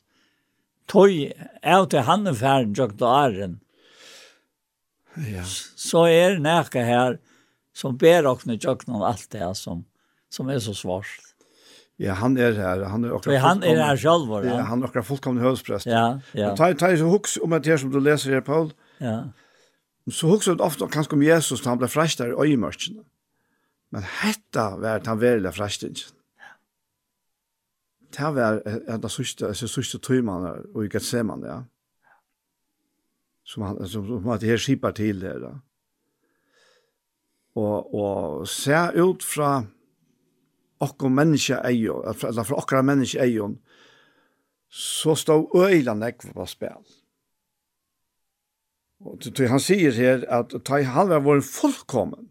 Tog, 0.91 1.13
jeg 1.13 1.89
til 1.93 2.07
han 2.09 2.27
er 2.27 2.35
ferdig 2.35 2.81
jøkken 2.81 3.05
og 3.07 3.13
æren. 3.15 3.59
Ja. 5.29 5.45
Så 5.45 6.05
er 6.09 6.35
det 6.35 6.43
nekk 6.43 6.75
her 6.75 7.19
som 7.75 7.95
ber 7.99 8.27
åkne 8.27 8.59
jøkken 8.59 8.99
alt 8.99 9.29
det 9.31 9.53
som, 9.59 9.85
som 10.31 10.49
er 10.51 10.59
så 10.63 10.75
svårt. 10.75 11.30
Ja, 12.01 12.15
han 12.17 12.37
er 12.37 12.55
her. 12.57 12.83
Han 12.89 13.03
er 13.05 13.13
akkurat 13.13 13.43
han 13.43 13.63
er 13.63 13.77
her 13.77 13.99
selv, 13.99 14.25
var 14.29 14.41
han? 14.41 14.49
Ja, 14.49 14.63
han 14.65 14.81
er 14.81 14.89
akkurat 14.89 15.05
fullkomne 15.05 15.43
høvesprest. 15.43 15.85
Ja, 15.85 16.17
ja. 16.33 16.49
Og 16.49 16.57
ta, 16.57 16.71
ta 16.73 16.89
så 16.97 17.09
huks 17.11 17.37
om 17.43 17.53
et 17.53 17.67
her 17.69 17.77
som 17.77 17.91
du 17.93 17.99
leser 18.01 18.33
her, 18.33 18.41
Paul. 18.45 18.71
Ja. 19.01 19.19
Så 20.09 20.31
huks 20.31 20.49
du 20.49 20.63
ofte 20.65 20.87
kanskje 20.89 21.19
om 21.19 21.25
Jesus, 21.25 21.61
han 21.65 21.77
ble 21.77 21.89
frest 21.91 22.21
der 22.21 22.33
i 22.33 22.47
øyemørkene. 22.47 23.03
Men 23.93 24.07
hetta 24.21 24.71
var 24.81 25.03
han 25.05 25.21
verilig 25.21 25.51
frestingen. 25.53 26.01
Ja. 26.41 26.55
Det 28.17 28.31
var 28.39 28.61
en 28.65 28.97
av 28.97 29.11
sørste, 29.13 29.51
sørste 29.53 29.99
tøymene 30.01 30.55
og 30.73 30.87
ikke 30.87 31.03
et 31.03 31.13
ja. 31.13 31.59
Som 33.45 33.67
han, 33.67 33.77
som, 33.87 34.07
som 34.07 34.25
han 34.25 34.41
her 34.41 34.57
skipar 34.57 34.95
til 34.97 35.21
det, 35.21 35.35
da. 35.43 35.53
Og, 37.59 37.93
og 37.93 38.47
se 38.47 38.79
ut 38.95 39.23
fra 39.23 39.65
okkur 40.81 41.11
menneske 41.13 41.59
eier, 41.67 42.01
eller 42.27 42.47
fra 42.47 42.57
okra 42.61 42.81
menneske 42.85 43.21
eier, 43.21 43.53
så 44.71 45.15
stod 45.15 45.55
øyla 45.55 45.93
nekv 45.93 46.33
på 46.33 46.47
spil. 46.47 46.81
Og 49.01 49.25
han 49.49 49.59
sier 49.59 49.95
her 49.97 50.25
at 50.29 50.53
ta 50.65 50.77
i 50.77 50.85
halva 50.85 51.17
var 51.25 51.41
fullkommen. 51.45 52.27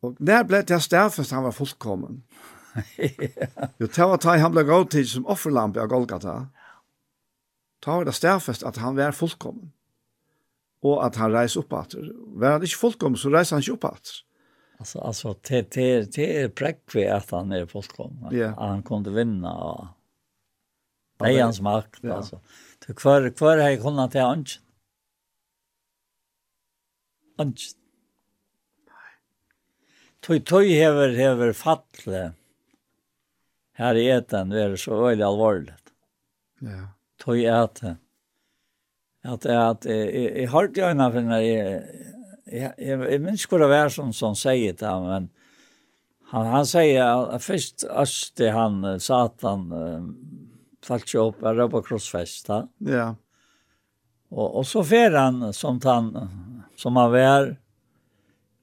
Og 0.00 0.16
der 0.16 0.46
ble 0.48 0.62
det 0.64 0.80
stedfest 0.82 1.34
han 1.36 1.44
var 1.44 1.56
fullkommen. 1.56 2.22
Jo, 3.80 3.86
det 3.86 4.06
var 4.06 4.20
ta 4.22 4.36
i 4.36 4.40
han 4.40 4.54
ble 4.54 4.62
gått 4.64 4.92
til 4.94 5.06
som 5.08 5.26
offerlampe 5.28 5.82
av 5.82 5.90
Golgata. 5.90 6.36
Ta 7.82 7.98
var 7.98 8.08
det 8.08 8.14
stedfest 8.16 8.64
at 8.64 8.78
han 8.80 8.96
var 8.96 9.16
fullkommen. 9.16 9.72
Og 10.86 11.02
at 11.04 11.18
han 11.20 11.34
reis 11.34 11.58
opp 11.60 11.74
at. 11.76 11.96
Var 12.40 12.56
han 12.56 12.64
ikke 12.64 12.80
fullkommen, 12.80 13.20
så 13.20 13.32
reis 13.32 13.52
han 13.52 13.60
ikke 13.60 13.76
opp 13.76 13.88
at. 13.90 14.12
Alltså 14.80 14.98
alltså 14.98 15.34
det 15.48 15.70
det 15.70 16.14
det 16.14 16.40
är 16.42 16.48
präckve 16.48 17.12
att 17.12 17.30
han 17.30 17.52
är 17.52 17.66
fullkomlig. 17.66 18.38
Yeah. 18.38 18.52
Att 18.52 18.68
han 18.68 18.82
kunde 18.82 19.10
vinna 19.10 19.54
och 19.54 19.86
det 21.18 21.34
är 21.34 21.42
hans 21.42 21.60
makt 21.60 22.04
yeah. 22.04 22.16
alltså. 22.16 22.40
Det 22.86 22.94
kvar 22.94 23.30
kvar 23.30 23.58
har 23.58 23.68
jag 23.68 23.82
kunnat 23.82 24.10
till 24.10 24.20
Anj. 24.20 24.46
Anj. 27.36 27.54
Tøy 30.20 30.40
tøy 30.40 30.72
hever 30.72 31.12
hever 31.16 31.52
fatle. 31.52 32.32
Her 33.76 33.94
i 33.94 34.06
eten 34.16 34.52
er 34.52 34.76
så 34.76 34.96
veldig 35.04 35.24
alvorlig. 35.24 35.76
Ja. 36.60 36.86
Tøy 37.20 37.44
eten. 37.44 38.00
At 39.24 39.44
at 39.44 39.84
jeg 39.84 40.36
jeg 40.40 40.48
har 40.48 40.68
det 40.68 40.88
øyne 40.88 41.12
for 41.12 41.20
når 41.20 41.44
jeg 41.44 42.10
jeg, 42.50 42.72
jeg, 42.78 42.98
jeg 43.12 43.20
minns 43.22 43.46
hvor 43.48 43.62
det 43.62 43.70
var 43.70 43.88
som 43.88 44.12
som 44.12 44.34
sier 44.38 44.76
det 44.78 44.94
men 45.04 45.30
han 46.30 46.46
han 46.46 46.66
sier 46.66 47.32
at 47.34 47.42
først 47.42 47.84
øste 47.90 48.50
han 48.54 48.84
satan 49.00 49.72
uh, 49.72 50.04
fallt 50.82 51.14
ju 51.14 51.18
upp 51.18 51.42
är 51.42 51.68
på 51.68 51.82
da. 52.46 52.68
Ja. 52.78 53.14
Og, 54.30 54.56
og 54.56 54.66
så 54.66 54.84
fer 54.84 55.10
han 55.10 55.52
som 55.52 55.80
han 55.84 56.28
som 56.76 56.96
han 56.96 57.12
var 57.12 57.56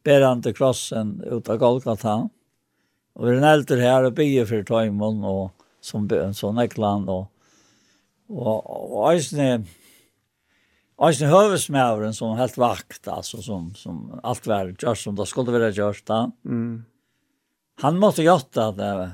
ber 0.03 0.21
han 0.21 0.41
til 0.41 0.53
krossen 0.53 1.21
ut 1.21 1.49
av 1.49 1.57
Golgata. 1.57 2.29
Og 3.15 3.25
vi 3.25 3.33
er 3.33 3.37
en 3.37 3.43
eldre 3.43 3.81
her 3.81 4.07
og 4.07 4.15
bygger 4.15 4.45
for 4.45 4.63
Tøymon, 4.63 5.23
og 5.23 5.51
som 5.81 6.07
och 6.07 6.11
och 6.11 6.23
och, 6.23 6.43
og, 6.43 7.27
og, 8.29 8.47
och, 8.47 8.63
och, 8.69 9.03
och, 9.03 9.59
och, 9.59 9.67
Alltså 10.99 11.25
hövsmävren 11.25 12.13
som 12.13 12.37
helt 12.37 12.57
vakt 12.57 13.07
alltså 13.07 13.41
som 13.41 13.75
som 13.75 14.19
allt 14.23 14.47
var 14.47 14.67
gjort 14.67 14.97
som 14.97 15.15
då 15.15 15.25
skulle 15.25 15.51
vara 15.51 15.69
gjort 15.69 16.05
då. 16.05 16.31
Mm. 16.45 16.85
Han 17.81 17.99
måste 17.99 18.23
gjort 18.23 18.51
det. 18.51 19.11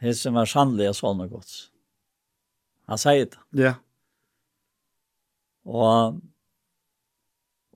Det 0.00 0.14
som 0.14 0.34
var 0.34 0.46
sannliga 0.46 0.94
såna 0.94 1.26
gods. 1.26 1.70
Han 2.86 2.98
säger 2.98 3.26
det. 3.26 3.62
Ja. 3.62 3.74
Och 5.64 6.14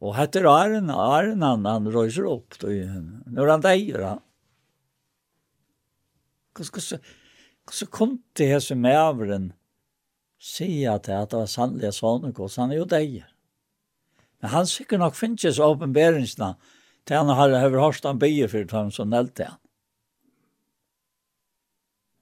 och 0.01 0.17
heter 0.17 0.45
Arne 0.45 0.93
Arne 0.93 1.47
han 1.47 1.65
han 1.65 1.93
rör 1.93 2.25
upp 2.25 2.59
då 2.59 2.73
i 2.73 2.87
han 2.87 3.61
där. 3.61 4.01
Ja. 4.01 4.21
Kus 6.55 6.71
kus 6.71 6.95
kus 7.67 7.89
kom 7.91 8.23
det 8.33 8.47
här 8.47 8.61
som 8.61 8.81
mävren 8.81 9.53
sier 10.39 10.99
til 11.03 11.19
at 11.19 11.33
det 11.33 11.41
var 11.41 11.51
sannlig 11.51 11.93
sånn 11.97 12.29
og 12.29 12.35
gos, 12.37 12.59
han 12.61 12.73
er 12.73 12.81
jo 12.81 12.89
deg. 12.89 13.21
Men 14.39 14.55
han 14.55 14.69
sikkert 14.71 15.03
nok 15.03 15.17
finnes 15.19 15.59
så 15.59 15.73
åpenberingsene 15.75 16.55
til 17.09 17.19
han 17.19 17.33
har 17.35 17.55
hørt 17.65 17.81
hørst 17.81 18.07
han 18.07 18.21
bygge 18.23 18.51
for 18.53 18.69
dem 18.71 18.93
som 18.95 19.11
nelte 19.11 19.49
han. 19.51 19.59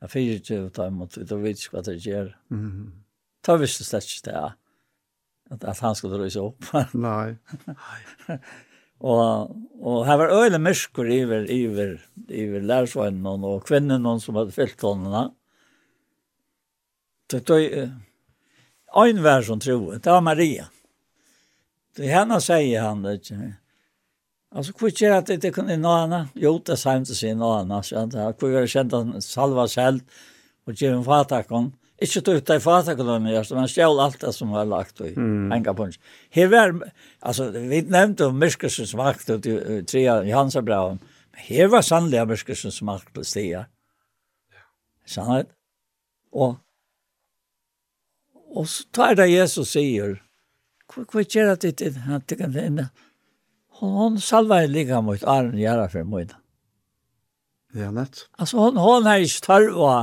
Jeg 0.04 0.12
fyrer 0.12 0.40
ikke 0.40 0.60
ut 0.66 0.78
av 0.78 0.92
imot, 0.92 1.16
du 1.16 1.36
vet 1.40 1.58
ikke 1.58 1.78
hva 1.78 1.82
det 1.86 1.96
gjør. 2.04 2.30
Da 3.46 3.56
visste 3.60 3.82
jeg 3.82 3.88
slett 3.88 4.12
ikke 4.12 4.26
det, 4.28 4.42
at, 5.56 5.64
at 5.72 5.80
han 5.82 5.96
skulle 5.96 6.20
røyse 6.20 6.40
opp. 6.40 6.68
Nei. 7.06 7.36
og, 9.00 9.56
og 9.80 10.04
her 10.06 10.20
var 10.20 10.34
øyne 10.36 10.60
mysker 10.62 11.08
iver, 11.10 11.48
iver, 11.50 11.96
iver 12.28 12.68
lærersvennen 12.68 13.44
og 13.48 13.64
kvinnen 13.66 14.06
som 14.20 14.38
hadde 14.38 14.56
fyllt 14.56 14.84
hånden. 14.84 15.12
Nei 15.12 15.26
Det 17.26 17.50
är 17.50 17.90
en 19.06 19.22
värld 19.22 19.44
som 19.44 19.60
tror. 19.60 20.00
Det 20.02 20.10
var 20.10 20.20
Maria. 20.20 20.66
Det 21.96 22.06
henne 22.06 22.40
säger 22.40 22.82
han 22.82 23.02
det. 23.02 23.20
Alltså 24.54 24.72
kvitt 24.72 25.02
är 25.02 25.10
att 25.10 25.26
det 25.26 25.34
inte 25.34 25.50
kunde 25.50 25.76
nå 25.76 25.96
henne. 25.96 26.28
Jo, 26.34 26.62
det 26.64 26.76
sa 26.76 26.96
inte 26.96 27.14
sig 27.14 27.34
nå 27.34 27.58
henne. 27.58 27.82
Så 27.82 27.98
att 27.98 28.14
han 28.14 28.34
kunde 28.34 28.58
ha 28.58 28.66
känt 28.66 28.92
att 28.92 29.24
salva 29.24 29.68
sig 29.68 29.84
helt. 29.84 30.04
Och 30.66 30.72
ge 30.82 30.88
en 30.88 31.04
fatakon. 31.04 31.72
Inte 31.98 32.20
tog 32.20 32.34
ut 32.34 32.46
det 32.46 32.56
i 32.56 32.60
fatakon. 32.60 33.22
Men 33.22 33.68
stjäl 33.68 34.00
allt 34.00 34.20
det 34.20 34.32
som 34.32 34.50
var 34.50 34.64
lagt 34.64 35.00
i. 35.00 35.08
Mm. 35.08 35.50
Hänga 35.50 35.74
punch. 35.74 36.00
Här 36.30 36.46
var, 36.46 36.90
alltså 37.20 37.50
vi 37.50 37.82
nämnde 37.82 38.26
om 38.26 38.38
myskelsens 38.38 38.94
makt. 38.94 39.28
Och 39.28 39.42
trea 39.86 40.24
i 40.24 40.30
hans 40.30 40.54
Men 40.54 40.98
här 41.32 41.66
var 41.66 41.82
sannliga 41.82 42.24
myskelsens 42.24 42.82
makt 42.82 43.12
på 43.12 43.24
stiga. 43.24 43.66
Sannhet. 45.06 45.48
Och 46.32 46.56
Og 48.56 48.68
så 48.72 48.86
tar 48.96 49.18
det 49.18 49.28
Jesus 49.28 49.74
sier, 49.74 50.16
hva 50.94 51.22
gjør 51.22 51.56
det 51.60 51.74
er 51.84 51.98
han 52.06 52.24
tykker 52.24 52.52
det 52.54 52.64
inne? 52.70 52.88
Hon 53.80 54.16
salvar 54.22 54.64
en 54.64 54.72
lika 54.72 55.02
mot 55.04 55.24
Arne 55.28 55.58
Gjæra 55.60 55.88
for 55.92 56.08
møyna. 56.08 56.38
Ja, 57.76 57.90
nett. 57.92 58.22
Altså, 58.40 58.56
hon, 58.62 58.78
hon 58.80 59.08
er 59.10 59.20
ikke 59.26 59.42
tarva. 59.44 59.96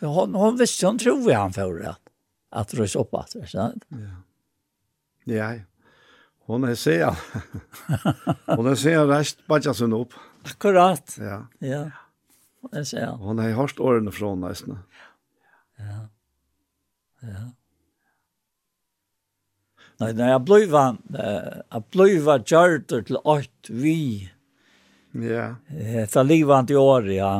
Hon, 0.00 0.36
hon 0.38 0.60
visste, 0.60 0.86
hon 0.86 1.00
tror 1.00 1.18
vi 1.24 1.34
han 1.34 1.54
for 1.56 1.80
at, 1.90 1.98
at 2.54 2.74
røys 2.78 2.94
opp 3.00 3.16
at 3.18 3.34
det, 3.34 3.48
sant? 3.50 3.82
Ja. 3.90 4.20
Ja, 5.30 5.48
Hon 6.50 6.64
er 6.66 6.74
seg. 6.78 7.04
hon 8.58 8.66
er 8.70 8.78
seg 8.78 8.96
rest, 9.06 9.42
bare 9.50 9.74
sånn 9.76 9.94
opp. 9.94 10.16
Akkurat. 10.48 11.12
Ja. 11.22 11.44
Ja. 11.62 11.82
Hon 12.62 12.78
er 12.80 12.86
seg. 12.88 13.06
Hon 13.22 13.42
har 13.42 13.54
hørst 13.58 13.82
årene 13.82 14.10
fra 14.14 14.32
nesten. 14.38 14.80
Ja. 15.78 16.00
Ja. 16.00 16.00
Ja. 17.30 17.44
Nei, 20.00 20.14
nei, 20.16 20.30
jeg 20.30 20.40
blei 20.48 20.62
var, 20.72 20.94
jeg 21.12 21.82
blei 21.92 22.12
var 22.24 22.44
gjørter 22.48 23.02
til 23.04 23.18
ått 23.20 23.68
vi. 23.68 24.28
Ja. 25.12 25.56
Det 25.68 26.22
livet 26.24 26.70
i 26.72 26.78
år, 26.80 27.08
ja. 27.12 27.32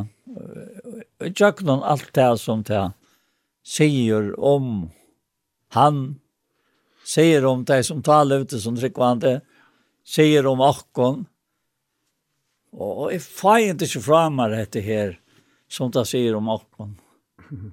Jeg 1.21 1.33
tjekk 1.39 1.63
noen 1.65 1.81
alt 1.81 2.11
det 2.13 2.27
som 2.41 2.61
det 2.67 2.83
sier 3.65 4.29
om 4.37 4.91
han, 5.73 6.19
sier 7.05 7.45
om 7.49 7.63
det 7.65 7.81
som 7.87 8.03
taler 8.05 8.45
ute 8.45 8.59
som 8.61 8.77
tryggvande, 8.77 9.39
sier 10.05 10.45
om 10.49 10.61
akkon. 10.65 11.25
Og 12.77 13.09
jeg 13.11 13.23
feier 13.25 13.73
ikke 13.73 13.89
så 13.95 14.03
framar 14.05 14.53
dette 14.53 14.85
her, 14.85 15.17
som 15.71 15.89
det 15.91 16.05
sier 16.09 16.37
om 16.37 16.51
akkon. 16.51 16.93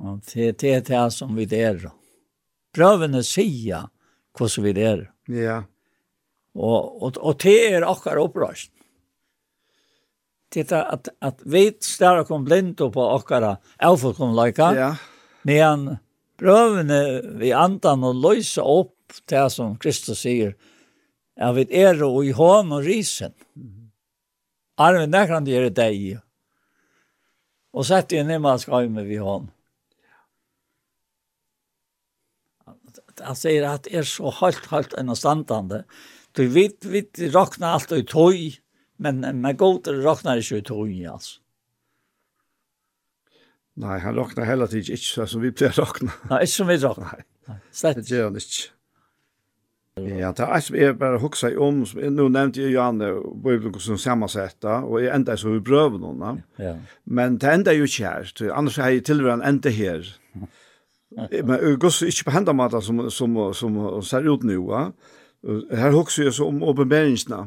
Og 0.00 0.20
det 0.34 0.62
er 0.66 0.82
det 0.86 1.06
som 1.14 1.34
vi 1.34 1.46
der 1.50 1.90
brøvene 2.76 3.22
sier 3.26 3.88
hvordan 4.38 4.66
vi 4.66 4.74
er. 4.84 5.06
Ja. 5.30 5.62
Og, 6.54 7.02
og, 7.02 7.18
og 7.18 7.40
det 7.42 7.56
er 7.70 7.86
akkurat 7.86 8.22
opprørst. 8.22 8.72
Det 10.50 10.72
er 10.74 10.88
at, 10.90 11.08
at 11.22 11.42
vi 11.46 11.68
større 11.84 12.24
kom 12.26 12.44
blind 12.44 12.74
på 12.80 13.04
akkurat 13.14 13.62
avfolkomleika. 13.78 14.72
ja. 14.74 14.94
men 15.44 15.98
prøvene 16.40 17.20
vi 17.38 17.52
andan 17.52 18.04
og 18.06 18.18
løse 18.18 18.64
opp 18.64 19.20
det 19.30 19.44
som 19.52 19.76
Kristus 19.80 20.24
sier, 20.24 20.54
at 21.40 21.54
vi 21.56 21.66
er 21.82 22.02
og 22.04 22.24
i 22.24 22.34
hån 22.36 22.72
og 22.72 22.84
risen. 22.84 23.34
Arven, 24.80 25.12
der 25.12 25.26
kan 25.28 25.44
det 25.44 25.54
gjøre 25.54 25.72
deg. 25.76 26.20
Og 27.76 27.86
sett 27.86 28.12
inn 28.16 28.30
i 28.32 28.38
man 28.40 28.58
skal 28.58 28.88
med 28.90 29.06
vi 29.06 29.20
hånd. 29.20 29.50
att 33.20 33.26
han 33.26 33.36
säger 33.36 33.62
att 33.62 33.86
är 33.86 34.02
så 34.02 34.30
halt 34.30 34.66
halt 34.66 34.94
en 34.94 35.16
standande. 35.16 35.84
Du 36.32 36.46
vet 36.46 36.84
vi 36.84 37.02
rocknar 37.30 37.68
allt 37.68 37.92
i 37.92 38.04
toj 38.04 38.60
men 38.96 39.40
med 39.40 39.56
god 39.56 39.88
rocknar 39.88 40.36
det 40.36 40.50
ju 40.50 40.60
toj 40.60 41.06
alltså. 41.06 41.40
Nej, 43.74 44.00
han 44.00 44.14
rocknar 44.14 44.44
hela 44.44 44.66
tiden 44.66 44.90
inte 44.90 45.02
så 45.02 45.26
som 45.26 45.40
vi 45.40 45.50
blir 45.50 45.68
rockna. 45.68 46.12
Nej, 46.30 46.40
inte 46.40 46.52
som 46.52 46.66
vi 46.66 46.76
rocknar. 46.76 47.24
Nej. 47.46 47.56
Slett. 47.72 47.96
Det 47.96 48.10
gör 48.10 48.24
han 48.24 48.34
inte. 48.34 48.70
Ja, 49.96 50.32
det 50.32 50.46
er 50.46 50.60
som 50.60 50.76
jeg 50.76 50.98
bare 50.98 51.18
huksa 51.18 51.50
i 51.50 51.56
om, 51.56 51.82
som 51.86 52.00
jeg, 52.00 52.12
nå 52.14 52.28
nevnte 52.32 52.62
jeg 52.62 52.72
Janne, 52.76 53.10
Bibelen 53.42 53.74
som 53.82 53.98
sammensetta, 53.98 54.80
og 54.86 55.02
jeg 55.02 55.12
enda 55.14 55.36
så 55.36 55.50
vi 55.50 55.60
prøver 55.66 55.98
noen. 56.00 56.42
Ja. 56.58 56.76
Men 57.04 57.36
det 57.42 57.50
enda 57.52 57.74
er 57.74 57.80
jo 57.80 57.88
ikke 57.88 58.06
her, 58.06 58.30
annars 58.54 58.78
har 58.80 58.94
jeg 58.94 59.04
tilværen 59.04 59.42
enda 59.42 59.72
her. 59.74 60.06
Men 61.16 61.78
Guds 61.82 62.02
ikke 62.06 62.28
på 62.28 62.34
hendan 62.34 62.58
mata 62.58 62.80
som, 62.84 63.08
som, 63.10 63.38
som 63.56 63.78
ser 64.06 64.28
ut 64.30 64.44
nå. 64.46 64.60
Ja. 64.70 64.84
Her 65.74 65.94
hokser 65.96 66.28
jeg 66.28 66.36
så 66.36 66.46
om 66.50 66.62
åpenberingsene. 66.62 67.46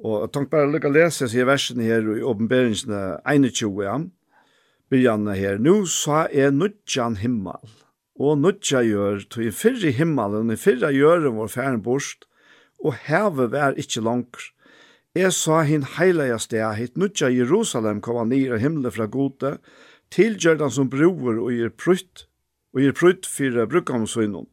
Og 0.00 0.22
jeg 0.22 0.32
tenkte 0.32 0.56
bare 0.56 0.70
lykke 0.72 0.88
å 0.88 0.94
lese 0.94 1.28
seg 1.28 1.48
versene 1.48 1.84
her 1.84 2.06
i 2.16 2.22
åpenberingsene 2.24 3.20
21, 3.28 3.82
ja. 3.84 3.98
Byrjanna 4.90 5.36
her. 5.38 5.60
Nå 5.62 5.84
sa 5.86 6.24
jeg 6.32 6.56
nødjan 6.56 7.20
himmel. 7.20 7.76
Og 8.20 8.40
nødja 8.40 8.82
gjør, 8.84 9.20
tog 9.30 9.44
i 9.46 9.52
fyrre 9.54 9.92
himmelen, 9.96 10.50
i 10.52 10.58
fyrre 10.60 10.90
gjøren 10.92 11.36
vår 11.38 11.52
færen 11.52 11.82
borst, 11.84 12.26
og 12.80 12.96
hevet 13.06 13.52
vær 13.52 13.76
ikkje 13.80 14.02
langer. 14.04 14.48
Jeg 15.16 15.32
sa 15.34 15.62
hin 15.66 15.84
heilige 15.96 16.38
sted, 16.42 16.64
hitt 16.78 16.98
nødja 17.00 17.30
Jerusalem 17.32 18.00
koma 18.04 18.26
nir 18.28 18.56
av 18.56 18.60
himmelen 18.64 18.92
fra 18.94 19.08
gode, 19.10 19.56
tilgjør 20.14 20.60
den 20.60 20.74
som 20.74 20.90
broer 20.90 21.40
og 21.40 21.52
gir 21.54 21.72
prutt, 21.76 22.26
og 22.74 22.82
gir 22.82 22.94
prutt 22.96 23.26
for 23.26 23.66
brukkamsvinnen. 23.66 24.46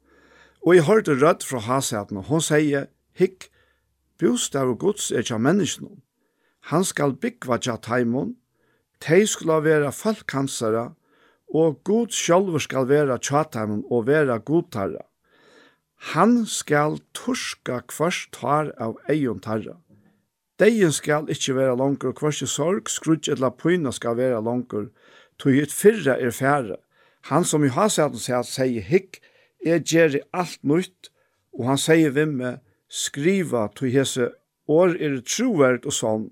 Og 0.65 0.75
jeg 0.75 0.87
hørte 0.87 1.15
rødt 1.21 1.45
fra 1.45 1.59
hasaten, 1.63 2.17
og 2.17 2.27
hun 2.31 2.41
sier, 2.41 2.89
Hikk, 3.17 3.49
bostad 4.19 4.69
og 4.69 4.79
gods 4.79 5.11
er 5.11 5.23
ikke 5.23 5.39
menneskene. 5.41 5.95
Han 6.69 6.83
skal 6.83 7.15
byggva 7.15 7.57
tja 7.63 7.77
taimon, 7.81 8.35
tei 8.99 9.25
skulle 9.25 9.61
være 9.63 9.93
folkhansere, 9.95 10.91
og 11.53 11.83
god 11.87 12.11
sjølver 12.11 12.59
skal 12.59 12.87
være 12.89 13.17
tjataimon 13.23 13.85
og 13.89 14.07
være 14.07 14.39
godtarra. 14.39 15.05
Han 16.13 16.45
skal 16.45 16.99
torska 17.15 17.79
kvars 17.89 18.27
tar 18.35 18.73
av 18.77 18.97
eion 19.09 19.39
tarra. 19.41 19.77
Deien 20.59 20.91
skal 20.93 21.29
ikkje 21.29 21.55
vera 21.57 21.77
langur, 21.77 22.13
kvars 22.17 22.41
i 22.41 22.49
sorg, 22.49 22.89
skrutj 22.89 23.31
eller 23.33 23.53
pyna 23.53 23.93
skal 23.93 24.17
vera 24.17 24.41
langur, 24.41 24.89
tog 25.37 25.57
et 25.57 25.73
fyrra 25.73 26.17
er 26.17 26.33
fære. 26.33 26.77
Han 27.27 27.43
som 27.43 27.65
i 27.65 27.71
hasaten 27.73 28.19
sier, 28.21 28.45
sier 28.47 28.83
hikk, 28.87 29.19
jeg 29.65 29.83
gjør 29.89 30.19
alt 30.37 30.59
nytt, 30.63 31.09
og 31.57 31.65
han 31.71 31.79
sier 31.81 32.13
vim 32.15 32.37
med, 32.39 32.61
skriva 32.87 33.65
til 33.75 33.91
hese, 33.91 34.29
år 34.67 34.95
er 34.95 35.17
det 35.17 35.25
troverd 35.27 35.87
og 35.87 35.95
sånn. 35.95 36.27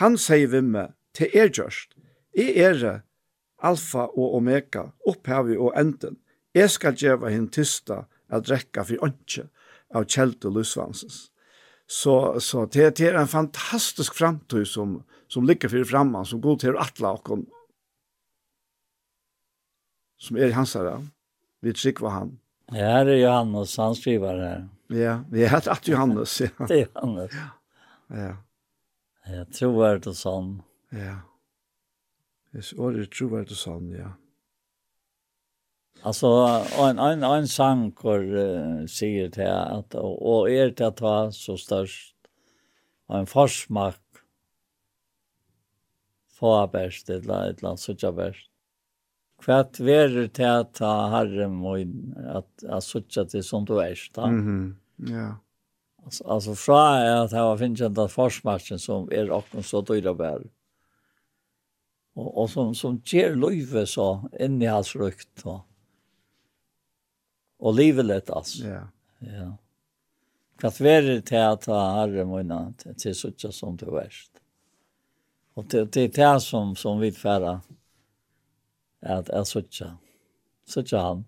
Han 0.00 0.16
sier 0.18 0.50
vim 0.50 0.72
med, 0.74 0.96
til 1.14 1.30
er 1.30 1.52
gjørst. 1.52 1.94
Jeg 2.36 2.56
er 2.58 2.78
det, 2.80 2.96
alfa 3.62 4.08
og 4.08 4.34
omega, 4.40 4.88
opphavi 5.06 5.56
og 5.56 5.76
enden. 5.78 6.18
Jeg 6.56 6.72
skal 6.74 6.98
gjøre 6.98 7.30
henne 7.30 7.52
tysta, 7.52 8.04
at 8.26 8.48
drekka 8.48 8.82
for 8.88 9.06
åndsje 9.06 9.46
av 9.94 10.08
kjelt 10.10 10.44
og 10.48 10.58
lusvansens. 10.58 11.28
Så, 11.86 12.40
så 12.42 12.64
det, 12.66 12.96
det 12.98 13.12
er 13.12 13.20
en 13.20 13.30
fantastisk 13.30 14.16
framtid 14.18 14.66
som, 14.66 14.98
som 15.30 15.46
ligger 15.46 15.70
for 15.70 15.86
framman, 15.86 16.26
som 16.26 16.42
god 16.42 16.64
til 16.64 16.78
atla 16.82 17.14
og 17.14 17.46
som 20.18 20.36
er 20.36 20.50
i 20.50 20.56
hans 20.56 20.74
herre. 20.74 20.98
Vi 21.64 21.72
trykker 21.76 22.08
han. 22.12 22.36
Ja, 22.72 23.04
det 23.04 23.18
er 23.18 23.22
Johannes, 23.22 23.76
han 23.76 23.94
skriver 23.94 24.42
her. 24.42 24.66
Ja, 24.90 25.20
vi 25.30 25.44
er 25.44 25.54
helt 25.54 25.68
at 25.70 25.88
Johannes. 25.88 26.40
Ja. 26.40 26.50
det 26.68 26.80
er 26.80 26.86
Johannes. 26.94 27.34
Ja. 27.34 27.48
ja. 28.22 28.34
Jeg 29.26 29.46
tror 29.58 29.98
det 29.98 30.12
er 30.12 30.18
sånn. 30.18 30.52
Ja. 30.94 31.16
Jeg 32.54 32.68
tror 32.70 32.94
det 33.00 33.50
er 33.50 33.58
sånn, 33.58 33.90
ja. 33.96 34.12
Alltså 36.06 36.28
en 36.78 36.98
en 36.98 37.24
en 37.24 37.48
sang 37.48 37.90
kor 37.92 38.20
uh, 38.20 38.86
säger 38.86 39.30
till 39.30 39.46
att 39.46 39.94
och 39.94 40.50
är 40.50 40.70
det 40.70 40.86
att 40.86 40.96
ta 40.96 41.32
så 41.32 41.56
störst 41.56 42.16
och 43.06 43.18
en 43.18 43.26
försmak 43.26 44.00
få 46.30 46.66
bäst 46.66 47.06
det 47.06 47.26
la 47.26 47.50
ett 47.50 47.62
land 47.62 47.80
så 47.80 47.94
jag 47.98 48.14
bäst 48.14 48.50
Kvart 49.42 49.80
verur 49.84 50.28
til 50.32 50.48
at 50.48 50.72
ta 50.78 50.92
herre 51.12 51.48
moin, 51.52 51.92
at 52.16 52.64
jeg 52.64 52.84
sutja 52.84 53.26
til 53.28 53.44
som 53.44 53.66
du 53.68 53.76
er, 53.78 53.98
da. 54.14 54.26
Mm 54.26 54.42
-hmm. 54.46 54.74
Ja. 55.12 55.34
Altså, 56.04 56.24
altså 56.24 56.54
fra 56.54 56.98
er 56.98 57.24
at 57.24 57.32
jeg 57.32 57.42
var 57.42 57.56
finnkjent 57.56 57.98
av 57.98 58.78
som 58.78 59.08
er 59.12 59.30
åkken 59.30 59.62
så 59.62 59.82
dyra 59.82 60.14
bær. 60.14 60.44
Og, 62.16 62.28
og 62.38 62.50
som, 62.50 62.74
som 62.74 63.00
gjer 63.04 63.34
løyve 63.36 63.86
så 63.86 64.28
inni 64.40 64.66
hans 64.66 64.94
rukt, 64.96 65.28
da. 65.44 65.60
Og 67.58 67.74
livet 67.74 68.06
lett, 68.06 68.30
altså. 68.30 68.64
Ja. 68.64 68.82
Ja. 69.20 69.50
Kvart 70.60 70.80
verur 70.80 71.20
til 71.20 71.36
at 71.36 71.66
ta 71.66 71.80
herre 71.98 72.24
moin, 72.24 72.52
til 72.96 73.14
som 73.52 73.76
du 73.76 73.96
er. 73.96 74.12
Og 75.56 75.64
det, 75.72 75.92
det 75.92 76.02
er 76.04 76.14
det 76.16 76.42
som, 76.44 76.74
som 76.76 77.00
vi 77.00 77.10
færre 77.10 77.60
at 79.08 79.30
jeg 79.32 79.48
sutja. 79.50 79.90
Sutja 80.66 81.02
han. 81.02 81.24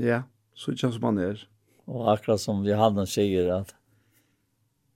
Ja, 0.00 0.22
sutja 0.56 0.92
som 0.92 1.10
han 1.10 1.20
er. 1.22 1.42
Og 1.90 2.06
akkurat 2.12 2.40
som 2.40 2.62
Johanna 2.64 3.04
sier 3.10 3.50
at, 3.60 3.74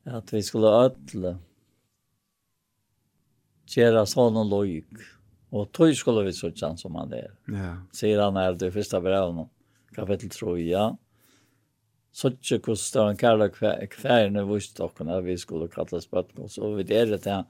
at 0.06 0.32
vi 0.32 0.42
skulle 0.46 0.70
ødle 0.86 1.36
gjøre 3.70 4.04
sånn 4.08 4.38
og 4.38 4.52
lojk. 4.52 5.02
Og 5.54 5.68
tog 5.74 5.92
skulle 5.96 6.24
vi 6.26 6.34
sutja 6.36 6.70
han 6.70 6.78
som 6.80 6.96
han 6.98 7.12
er. 7.16 7.32
Ja. 7.50 7.72
Sier 7.94 8.22
han 8.22 8.38
er 8.40 8.56
det 8.58 8.72
første 8.74 9.00
brevet, 9.02 9.50
kapittel 9.96 10.32
3, 10.32 10.56
ja. 10.66 10.86
Sutja 12.16 12.58
hvordan 12.64 12.92
det 12.92 13.00
var 13.02 13.10
en 13.12 13.20
kærlig 13.20 13.88
kværne 13.92 14.44
vist 14.48 14.78
dere 14.80 15.22
vi 15.26 15.36
skulle 15.36 15.68
kalle 15.68 16.00
spøtten. 16.00 16.48
Så 16.48 16.72
vi 16.78 16.86
er 16.88 17.10
det 17.10 17.22
til 17.26 17.40
han. 17.40 17.48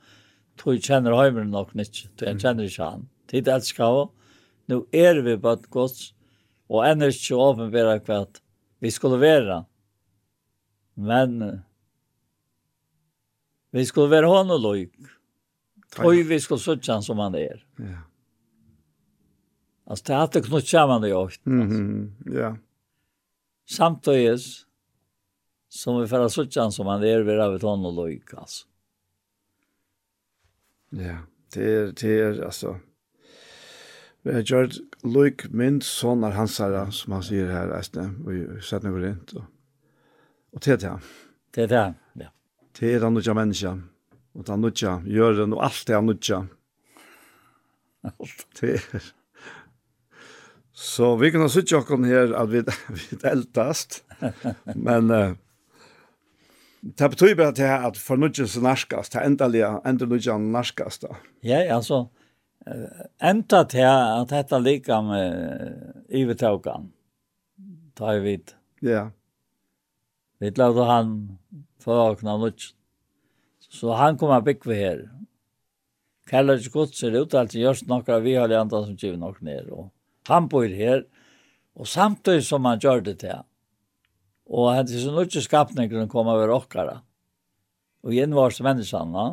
Tog 0.59 0.80
kjenner 0.82 1.14
høymeren 1.14 1.52
nok 1.52 1.74
ikke. 1.76 2.09
Tog 2.18 2.40
kjenner 2.43 2.66
ikke 2.66 2.90
han. 2.90 3.06
Tid 3.30 3.48
elsker 3.52 3.84
han 3.84 4.14
nu 4.70 4.82
er 4.94 5.22
vi 5.22 5.36
bøtt 5.40 5.68
gods, 5.70 6.12
og 6.70 6.86
enn 6.86 7.05
er 7.05 7.14
ikke 7.14 7.38
åpenbæra 7.38 7.98
hva 8.06 8.24
vi 8.82 8.90
skulle 8.90 9.20
være. 9.22 9.60
Men 10.97 11.38
vi 13.76 13.84
skulle 13.84 14.10
være 14.10 14.30
hånd 14.32 14.51
og 14.55 14.64
løyk, 14.64 15.12
Tøy 15.97 16.22
vi 16.28 16.38
skulle 16.43 16.60
søtte 16.60 16.93
han 16.93 17.05
som 17.05 17.20
han 17.22 17.36
er. 17.38 17.62
Ja. 17.80 18.02
Altså, 19.86 20.02
det 20.05 20.14
er 20.14 20.22
alltid 20.22 20.47
knutt 20.48 20.68
sammen 20.68 21.05
i 21.06 21.12
åkt. 21.14 21.43
Ja. 22.34 22.56
Samtidig 23.70 24.40
som 25.72 26.01
vi 26.01 26.09
får 26.10 26.26
søtte 26.34 26.60
han 26.60 26.74
som 26.74 26.90
han 26.90 27.05
er, 27.06 27.24
vi 27.24 27.36
har 27.36 27.52
vært 27.55 27.66
hånd 27.66 27.86
og 27.86 28.01
løyk, 28.01 28.34
altså. 28.36 28.66
Ja, 30.97 31.18
det 31.55 31.64
er, 31.66 31.88
det 31.98 32.12
er, 32.12 32.36
altså, 32.47 32.76
Vi 34.27 34.32
har 34.35 34.43
gjort 34.43 34.81
loik 35.07 35.44
mynd 35.55 35.85
hans 36.35 36.57
herre, 36.59 36.89
som 36.90 37.12
han 37.15 37.23
sier 37.23 37.47
her, 37.47 37.70
eisne, 37.77 38.09
og 38.24 38.32
vi 38.32 38.40
sett 38.59 38.82
noe 38.82 38.98
rundt. 38.98 39.36
Og, 39.39 39.44
og 40.51 40.62
til 40.65 40.81
til 40.82 40.89
det. 40.89 41.11
Til 41.55 41.69
det, 41.70 41.82
ja. 42.19 42.32
Til 42.74 43.05
han 43.07 43.15
nødja 43.15 43.36
menneska, 43.39 43.77
og 44.35 44.51
han 44.51 44.66
nødja 44.66 44.97
gjøren, 45.07 45.55
og 45.55 45.62
alt 45.69 45.90
er 45.90 46.01
han 46.01 46.11
nødja. 46.11 46.40
Alt. 48.11 48.44
Til 48.59 48.81
Så 50.74 51.15
vi 51.16 51.31
kan 51.31 51.40
ha 51.40 51.48
sutt 51.48 51.70
jokken 51.70 52.05
her 52.05 52.35
at 52.35 52.51
vi, 52.51 52.66
vi 52.98 53.23
eldast, 53.31 54.03
men 54.74 55.11
uh, 55.15 55.39
det 56.82 57.15
betyr 57.15 57.39
bare 57.39 57.55
til 57.55 57.70
at 57.70 57.97
for 57.97 58.19
nødja 58.19 58.51
så 58.51 58.61
narskast, 58.61 59.15
det 59.15 59.23
er 59.23 59.31
endelig, 59.31 59.62
endelig 59.86 60.16
nødja 60.16 60.36
narskast 60.43 61.07
da. 61.07 61.15
Ja, 61.47 61.62
altså, 61.78 62.09
enda 63.22 63.62
til 63.70 63.86
at 63.86 64.32
dette 64.32 64.60
lika 64.60 65.01
med 65.05 66.06
ivetaukan. 66.09 66.90
Ta 67.97 68.16
i 68.16 68.22
vidt. 68.24 68.56
Ja. 68.82 69.09
Vi 70.38 70.51
lagde 70.56 70.84
han 70.84 71.38
for 71.80 72.12
åkna. 72.12 72.36
Så 73.60 73.94
han 73.97 74.18
kom 74.18 74.34
og 74.34 74.44
bygg 74.44 74.66
her. 74.74 75.06
Kallar 76.26 76.59
ikke 76.59 76.74
godt 76.74 76.97
ser 76.98 77.14
ut, 77.14 77.34
altså 77.34 77.60
gjørst 77.60 77.86
nokra 77.86 78.18
vi 78.18 78.34
har 78.34 78.51
andre 78.51 78.82
som 78.82 78.97
kjiv 78.98 79.14
nok 79.18 79.38
ned. 79.47 79.70
Og 79.70 79.93
han 80.26 80.48
bor 80.51 80.66
her, 80.66 81.05
og 81.76 81.86
samtidig 81.86 82.43
som 82.44 82.66
han 82.66 82.80
gjør 82.82 83.05
det 83.06 83.20
til. 83.22 83.44
Og 84.51 84.72
han 84.74 84.86
til 84.86 85.05
sin 85.05 85.14
nutt 85.14 85.36
skapningren 85.43 86.10
kom 86.10 86.26
over 86.30 86.51
okkara. 86.55 87.01
Og 88.02 88.14
gjenvars 88.14 88.59
menneskene, 88.62 89.26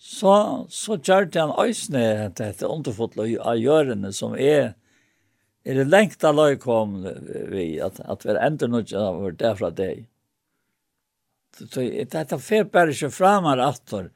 så, 0.00 0.66
så 0.72 0.96
gjør 0.96 1.28
han 1.36 1.52
øysene 1.60 2.30
dette 2.36 2.68
underfotlet 2.68 3.36
av 3.44 3.58
gjørene 3.60 4.12
som 4.16 4.32
er 4.34 4.74
er 5.68 5.76
det 5.76 5.90
lengt 5.92 6.24
av 6.24 6.38
løy 6.38 6.56
kom 6.56 7.02
vi, 7.04 7.74
at, 7.84 8.00
at 8.00 8.24
vi 8.24 8.32
ender 8.32 8.70
noe 8.72 8.96
av 8.96 9.18
vår 9.20 9.34
derfra 9.42 9.68
deg. 9.76 10.06
Dette 11.60 12.38
fer 12.40 12.64
bare 12.72 12.94
ikke 12.94 13.10
frem 13.12 13.44
her 13.50 13.60
atter. 13.66 14.08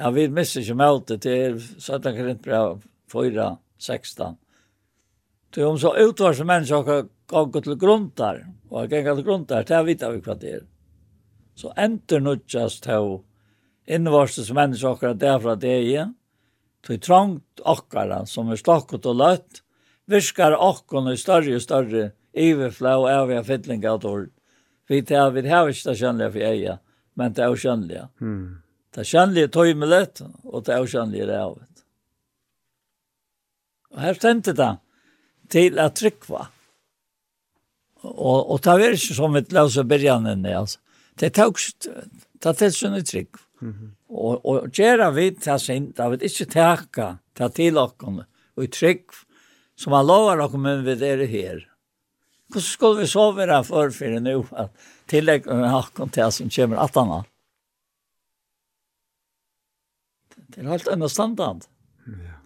Ja, 0.00 0.08
vi 0.16 0.24
mister 0.32 0.64
ikke 0.64 0.78
med 0.80 1.04
det 1.10 1.18
til 1.26 1.60
17 1.60 2.16
Korintbrev 2.16 2.80
4, 3.12 3.50
16. 3.76 4.38
Så 5.52 5.68
om 5.68 5.78
så 5.80 5.92
utvars 6.00 6.40
mennesker 6.44 6.88
har 7.32 7.46
gått 7.52 7.64
til 7.68 7.78
grunn 7.80 8.10
der, 8.16 8.42
og 8.70 8.80
har 8.80 8.88
gått 8.92 9.20
til 9.20 9.28
grunn 9.28 9.46
der, 9.48 9.68
det 9.68 9.84
vet 9.86 10.04
vi 10.04 10.24
hva 10.24 10.40
det 10.40 10.56
er. 10.58 10.66
Så 11.56 11.72
ender 11.80 12.24
noe 12.24 12.64
av 12.64 12.72
innvarses 13.86 14.50
mennesker 14.50 14.94
akkurat 14.94 15.20
derfra 15.20 15.56
det 15.58 15.76
er. 15.94 16.12
til 16.86 17.00
trangt 17.02 17.60
akkara 17.66 18.20
som 18.30 18.50
er 18.54 18.60
stakket 18.60 19.06
og 19.10 19.16
løtt, 19.18 19.62
virkar 20.06 20.54
akkurat 20.54 21.12
i 21.12 21.18
større 21.18 21.56
og 21.58 21.62
større 21.64 22.10
iverflå 22.36 22.92
og 23.02 23.08
evige 23.10 23.42
fytlinger 23.48 23.90
av 23.90 24.00
tord. 24.04 24.28
Vi 24.86 25.02
tar 25.02 25.32
vi 25.34 25.48
har 25.48 25.68
ikke 25.68 25.90
det 25.90 25.98
kjønnelige 25.98 26.32
for 26.32 26.46
eia, 26.46 26.76
men 27.18 27.32
det 27.34 27.42
er 27.42 27.50
jo 27.50 27.62
kjønnelige. 27.64 28.04
Mm. 28.20 28.62
Det 28.94 29.02
er 29.02 29.10
kjønnelige 29.10 29.52
tøymelet, 29.56 30.22
og 30.44 30.66
det 30.66 30.74
er 30.74 30.78
jo 30.78 30.92
kjønnelige 30.92 31.26
det 31.26 31.40
av 31.40 31.56
det. 31.58 31.82
Og 33.96 34.02
her 34.04 34.14
stendte 34.20 34.54
det 34.54 34.72
til 35.50 35.80
at 35.82 35.96
trykva. 35.98 36.46
Og, 38.06 38.50
og 38.52 38.62
det 38.62 38.76
er 38.76 38.94
ikke 38.94 39.18
som 39.18 39.36
et 39.36 39.52
løse 39.56 39.82
byrjanen, 39.82 40.46
altså. 40.46 40.78
Det 41.16 41.32
tok 41.32 41.58
det 41.80 42.50
er 42.50 42.56
til 42.60 42.72
sin 42.72 42.96
trygg. 43.08 43.38
Mm 43.60 43.72
-hmm. 43.72 43.90
Og, 44.08 44.46
og 44.46 44.70
gjøre 44.70 45.14
vi 45.14 45.30
til 45.30 45.60
sint, 45.60 45.96
da 45.96 46.08
vi 46.08 46.16
ikke 46.20 46.44
takke 46.44 47.18
til 47.34 47.50
til 47.50 47.78
og 47.78 48.64
i 48.64 48.66
trygg, 48.66 49.04
som 49.76 49.92
han 49.92 50.06
lover 50.06 50.36
dere, 50.36 50.58
men 50.58 50.84
vi 50.84 50.90
er 50.90 51.26
her. 51.26 51.66
Hvordan 52.48 52.62
skulle 52.62 53.00
vi 53.00 53.06
så 53.06 53.32
være 53.32 53.64
for 53.64 53.90
for 53.90 54.20
nå, 54.20 54.46
at 54.56 54.70
tillegg 55.08 55.46
med 55.46 55.68
hakken 55.68 56.08
til 56.10 56.32
som 56.32 56.50
kommer 56.50 56.78
at 56.78 56.94
han 56.94 57.24
Det 60.54 60.64
er 60.64 60.70
helt 60.70 60.88
annet 60.88 61.10
standard. 61.10 61.66
Ja. 62.06 62.36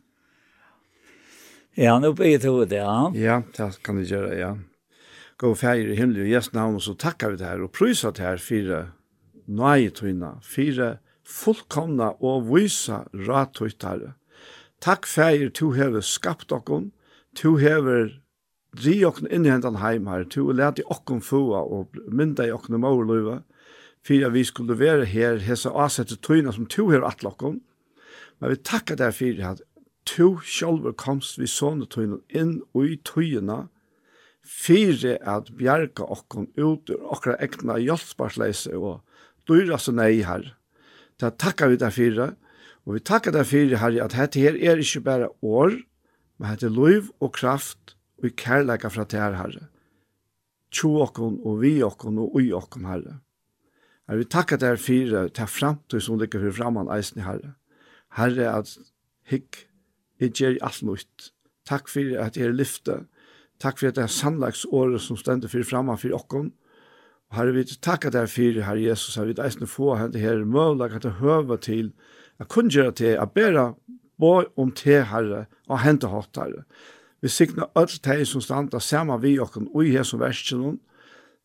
Ja, 1.77 1.99
nå 1.99 2.13
blir 2.13 2.39
det 2.39 2.49
hodet, 2.51 2.73
ja. 2.73 3.11
Ja, 3.15 3.43
det 3.57 3.83
kan 3.85 4.01
vi 4.01 4.05
gjøre, 4.05 4.35
ja. 4.39 4.55
Gå 5.39 5.55
feir 5.55 5.93
i 5.93 5.97
himmelen 5.97 6.27
og 6.27 6.33
gjesten 6.33 6.59
navn, 6.59 6.75
og 6.75 6.83
så 6.83 6.97
takkar 6.99 7.31
vi 7.31 7.37
det 7.41 7.47
her, 7.47 7.63
og 7.63 7.73
prysa 7.73 8.11
det 8.11 8.25
her, 8.25 8.37
fire 8.43 8.81
nøye 9.51 9.91
tøyna, 9.95 10.37
fire 10.43 10.99
fullkomna 11.27 12.15
og 12.23 12.49
vysa 12.51 13.05
ratøytare. 13.15 14.15
Takk 14.81 15.07
feir, 15.07 15.51
tu 15.51 15.73
hever 15.77 16.05
skapt 16.05 16.53
okkon, 16.55 16.91
tu 17.37 17.59
hever 17.61 18.15
dri 18.77 19.01
okkon 19.05 19.29
inn 19.31 19.47
i 19.47 19.53
hendan 19.53 19.81
heim 19.83 20.09
her, 20.09 20.25
tu 20.25 20.47
leti 20.53 20.85
okkon 20.89 21.21
fua 21.25 21.63
og 21.63 21.99
mynda 22.09 22.47
i 22.49 22.55
okkon 22.55 22.81
måluiva, 22.81 23.41
fyrir 24.07 24.33
vi 24.33 24.45
skulle 24.49 24.79
være 24.79 25.05
her, 25.11 25.43
hesa 25.45 25.75
asette 25.85 26.17
tøyna 26.25 26.55
som 26.57 26.69
tu 26.71 26.87
hever 26.89 27.09
atlokkon, 27.11 27.61
men 28.41 28.55
vi 28.55 28.63
takka 28.65 28.97
der 28.97 29.13
fyrir 29.13 29.45
at 29.51 29.61
tu 30.09 30.39
sjálfur 30.41 30.97
komst 30.97 31.39
vi 31.39 31.51
sånne 31.51 31.91
tøyna 31.91 32.23
inn 32.33 32.61
ui 32.73 32.95
i 32.95 33.01
tøyna, 33.05 33.67
fyrir 34.41 35.19
at 35.29 35.53
bjarga 35.59 36.07
okkon 36.09 36.49
ut 36.57 36.89
ur 36.91 37.03
okkra 37.13 37.37
ekna 37.45 37.77
hjelpsparsleise 37.83 38.73
og 38.79 39.03
dyra 39.51 39.79
så 39.79 39.93
nei 39.95 40.23
her. 40.27 40.53
Det 41.21 41.37
takkar 41.43 41.73
vi 41.73 41.81
der 41.81 41.93
fire, 41.95 42.33
og 42.87 42.97
vi 42.97 43.05
takkar 43.05 43.35
der 43.35 43.45
fire 43.45 43.81
her 43.83 43.99
at 44.05 44.17
dette 44.17 44.41
her 44.41 44.57
er 44.57 44.81
ikke 44.81 45.05
bare 45.05 45.33
år, 45.43 45.77
men 46.39 46.55
dette 46.55 46.71
er 46.71 46.77
liv 46.77 47.11
og 47.21 47.35
kraft 47.37 47.97
og 48.21 48.31
i 48.31 48.35
kærleika 48.37 48.89
fra 48.89 49.05
til 49.05 49.21
her 49.21 49.37
herre. 49.37 49.67
Tjo 50.71 51.01
okkon 51.03 51.41
og 51.45 51.61
vi 51.65 51.81
okkon 51.83 52.21
og 52.23 52.37
ui 52.39 52.53
okkon 52.57 52.87
herre. 52.89 53.19
Her 54.09 54.21
vi 54.21 54.27
takkar 54.27 54.61
deg 54.63 54.81
fire 54.83 55.27
til 55.35 55.51
framtid 55.51 56.03
som 56.03 56.19
ligger 56.19 56.43
for 56.47 56.57
fremman 56.63 56.91
eisen 56.95 57.21
i 57.21 57.27
herre. 57.27 57.55
Herre, 58.17 58.49
at 58.59 58.73
hikk, 59.31 59.67
jeg 60.21 60.35
gjer 60.35 60.59
alt 60.67 60.83
nytt. 60.87 61.31
Takk 61.69 61.91
for 61.91 62.17
at 62.19 62.39
jeg 62.39 62.51
er 62.51 62.57
lyfte. 62.57 63.05
Takk 63.63 63.79
for 63.79 63.91
at 63.91 63.99
det 63.99 64.07
er 64.07 64.15
sannlagsåret 64.15 65.03
som 65.05 65.19
stender 65.21 65.53
for 65.53 65.67
fremman 65.67 66.01
for 66.01 66.17
okkon. 66.17 66.51
Herre, 67.31 67.53
vi 67.55 67.63
takkar 67.65 68.11
deg 68.11 68.27
fyrir, 68.29 68.65
Herre 68.67 68.83
Jesus, 68.83 69.15
herre, 69.15 69.31
vi 69.31 69.43
eisne 69.45 69.69
få 69.71 69.95
henne 70.01 70.19
her 70.19 70.43
møvlag 70.45 70.97
at 70.97 71.05
det 71.07 71.19
høver 71.21 71.61
til 71.63 71.93
at 72.43 72.49
kun 72.49 72.71
gjøre 72.73 72.93
til 72.99 73.19
at 73.23 73.31
bæra 73.31 73.75
bå 74.19 74.33
om 74.57 74.73
te, 74.75 75.03
Herre, 75.07 75.45
og 75.69 75.81
hente 75.85 76.11
hatt, 76.11 76.37
Herre. 76.37 76.65
Vi 77.23 77.29
sikna 77.29 77.69
öll 77.77 78.01
teg 78.03 78.25
som 78.27 78.41
standa 78.41 78.81
sama 78.81 79.19
vi 79.21 79.37
okken 79.39 79.69
ui 79.77 79.93
her 79.93 80.07
som 80.09 80.23
verskjennom. 80.23 80.79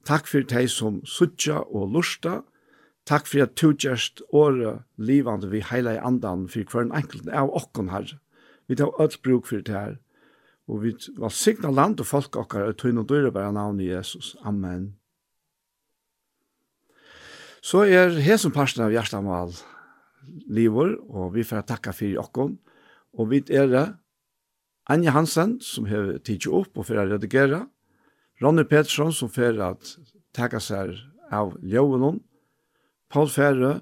Takk 0.07 0.28
fyrir 0.30 0.48
teg 0.48 0.70
som 0.72 1.02
sutja 1.06 1.60
og 1.66 1.91
lusta. 1.94 2.40
Takk 3.06 3.28
fyrir 3.28 3.45
at 3.45 3.56
du 3.60 3.74
gjerst 3.74 4.24
åre 4.34 4.80
livande 4.98 5.52
vi 5.52 5.62
heila 5.62 5.98
i 5.98 6.02
andan 6.02 6.48
fyrir 6.49 6.72
hver 6.72 6.90
enkelt 6.95 7.30
av 7.30 7.52
okken, 7.53 7.91
Herre. 7.91 8.20
Vi 8.68 8.80
tar 8.80 8.95
öll 8.98 9.22
bruk 9.22 9.52
fyrir 9.52 9.66
det 9.68 9.76
her. 9.76 9.98
Og 10.68 10.82
vi 10.82 10.95
var 11.22 11.30
signa 11.30 11.70
land 11.70 11.99
og 12.02 12.07
folk 12.10 12.36
okkar, 12.36 12.72
og 12.72 12.80
tøyne 12.82 13.03
og 13.03 13.10
døyre 13.10 13.32
bare 13.32 13.53
navn 13.53 13.80
i 13.80 13.91
Jesus. 13.91 14.36
Amen. 14.41 14.95
Så 17.66 17.82
er 17.90 18.14
hesen 18.22 18.52
parsten 18.54 18.84
av 18.86 18.92
Gjerstamal 18.94 19.56
livor, 20.54 20.92
og 21.10 21.32
vi 21.34 21.42
får 21.42 21.64
takka 21.66 21.96
fyrir 21.98 22.20
okkon. 22.22 22.60
Og 23.18 23.32
vi 23.32 23.40
er 23.50 23.72
det 23.72 23.86
Anja 24.92 25.16
Hansen, 25.16 25.56
som 25.66 25.88
har 25.90 26.20
tidsi 26.22 26.52
opp 26.54 26.78
og 26.78 26.86
fyrir 26.86 27.08
å 27.08 27.16
redigera. 27.16 27.64
Ronny 28.44 28.68
Pettersson, 28.70 29.10
som 29.16 29.32
fyrir 29.34 29.64
at 29.66 29.96
takka 30.38 30.62
seg 30.62 30.94
av 31.34 31.56
Ljøvenon. 31.66 32.20
Paul 33.10 33.34
Færre, 33.34 33.80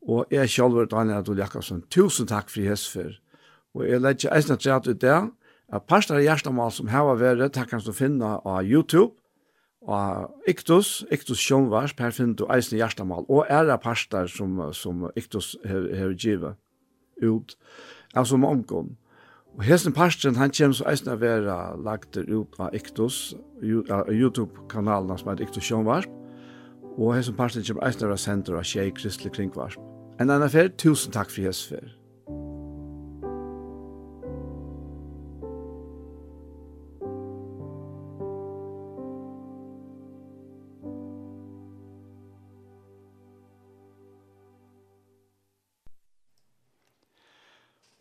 og 0.00 0.32
jeg 0.32 0.48
selv 0.54 0.86
Daniel 0.88 1.20
Adol 1.20 1.42
Jakobsen. 1.42 1.84
Tusen 1.92 2.30
takk 2.30 2.48
for 2.48 2.64
hess 2.64 2.86
fyrir. 2.88 3.18
Og 3.76 3.84
jeg 3.84 4.00
legger 4.00 4.32
eisne 4.32 4.56
treat 4.56 4.88
ut 4.88 5.02
det, 5.02 5.20
at 5.76 5.88
parten 5.90 6.16
av 6.16 6.24
Gjerstamal 6.24 6.72
som 6.72 6.88
hava 6.88 7.18
vært, 7.20 7.52
takk 7.52 7.76
han 7.76 7.84
du 7.84 7.92
finna 7.92 8.38
av 8.46 8.64
YouTube, 8.64 9.12
Og 9.86 10.30
Iktus, 10.50 11.04
Iktus 11.14 11.38
Sjønvars, 11.38 11.94
per 11.94 12.10
finner 12.10 12.34
du 12.34 12.46
eisen 12.50 12.74
i 12.74 12.80
hjertemål, 12.80 13.26
og 13.30 13.46
ære 13.50 13.78
parster 13.78 14.26
som, 14.26 14.58
som 14.74 15.06
Iktus 15.16 15.54
har 15.64 16.14
givet 16.18 16.58
ut, 17.22 17.54
altså 18.14 18.36
mongon. 18.36 18.96
Og 19.56 19.62
hesten 19.64 19.94
parsten, 19.94 20.36
han 20.36 20.50
kommer 20.52 20.76
så 20.76 20.88
eisen 20.90 21.12
å 21.14 21.16
være 21.20 21.56
lagt 21.86 22.18
ut 22.18 22.58
av 22.60 22.74
Iktus, 22.76 23.36
YouTube-kanalen 23.62 25.16
som 25.16 25.30
heter 25.30 25.46
Iktus 25.46 25.70
Sjønvars, 25.70 26.10
og 26.96 27.14
hesten 27.14 27.38
parsten 27.38 27.64
kommer 27.64 27.86
eisen 27.86 28.08
å 28.08 28.10
være 28.10 28.24
senter 28.26 28.58
av 28.58 28.66
Kjei 28.66 28.90
Kristelig 28.96 29.32
Kringvars. 29.38 29.78
En 30.20 30.32
annen 30.32 30.50
fer, 30.50 30.68
tusen 30.80 31.14
takk 31.14 31.30
for 31.30 31.46
hesfer. 31.46 31.95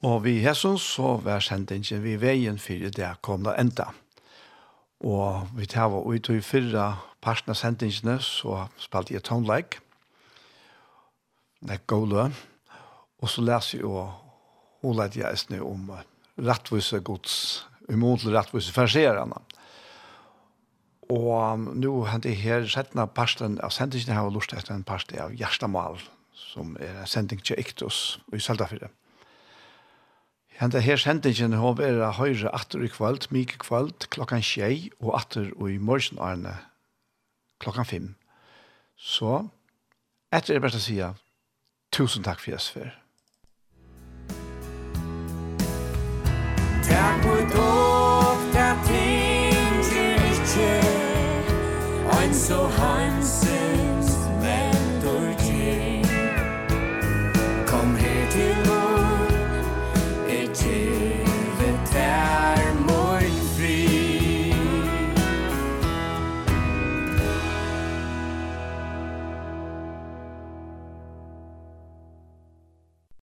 Og 0.04 0.26
vi 0.26 0.42
hesson 0.44 0.76
så 0.82 1.16
var 1.24 1.44
sendingen 1.44 2.04
vi 2.04 2.18
veien 2.20 2.58
for 2.60 2.90
det 2.92 3.12
kom 3.24 3.46
da 3.46 3.56
enda. 3.56 3.94
Og 5.06 5.48
vi 5.56 5.68
tar 5.70 5.92
var 5.94 6.04
ut 6.04 6.30
i 6.30 6.42
fyrra 6.44 6.98
parten 7.24 7.54
av 7.54 7.60
sendingene, 7.60 8.20
så 8.20 8.68
spalte 8.80 9.16
jeg 9.16 9.24
tonleik. 9.24 9.80
Det 11.62 11.78
er 11.78 11.88
gode. 11.88 12.28
Og 13.22 13.32
så 13.32 13.42
leser 13.42 13.80
jeg 13.80 13.88
og 13.88 14.12
hun 14.84 14.98
lette 15.00 15.22
jeg 15.22 15.40
snu 15.40 15.62
om 15.66 15.88
rettvise 16.36 17.00
gods, 17.00 17.66
umåndelig 17.90 18.36
rettvise 18.36 18.76
farserene. 18.76 19.40
Og 21.10 21.66
nå 21.80 21.94
hent 22.10 22.28
jeg 22.28 22.42
her 22.42 22.68
settene 22.70 23.08
parten 23.08 23.60
av 23.64 23.72
sendingene 23.74 24.18
har 24.18 24.28
jeg 24.28 24.36
lyst 24.36 24.54
etter 24.58 24.76
en 24.76 24.86
parten 24.86 25.22
av 25.22 25.34
Gjerstamal, 25.38 26.02
som 26.36 26.76
er 26.82 27.02
en 27.02 27.10
sending 27.10 27.42
til 27.46 27.62
Iktus 27.62 28.20
i 28.34 28.42
Søltafyrre. 28.42 28.92
Mm 28.92 29.05
Henta 30.56 30.80
her 30.80 30.96
sendingen 30.96 31.52
har 31.60 31.74
vært 31.76 32.16
høyre 32.16 32.52
atter 32.56 32.86
i 32.86 32.88
kvalt, 32.88 33.26
myk 33.36 33.58
kvalt, 33.60 34.06
klokkan 34.16 34.40
tjei, 34.40 34.88
og 35.04 35.18
atter 35.20 35.50
og 35.60 35.68
i 35.68 35.76
morgen 35.76 36.22
arne 36.24 36.54
klokkan 37.60 37.86
fem. 37.86 38.06
Så, 38.96 39.50
etter 40.32 40.56
er 40.56 40.64
best 40.64 40.80
å 40.80 40.84
si, 40.86 40.96
tusen 41.92 42.24
takk 42.24 42.40
for 42.40 42.54
jeg 42.54 42.64
sfer. 42.64 42.94
Takk 46.88 47.20
for 47.26 47.44
dog, 47.52 48.48
takk 48.56 48.88
ting, 48.88 49.84
ikke, 50.32 50.72
ein 52.16 52.34
så 52.46 52.62
hans, 52.80 53.25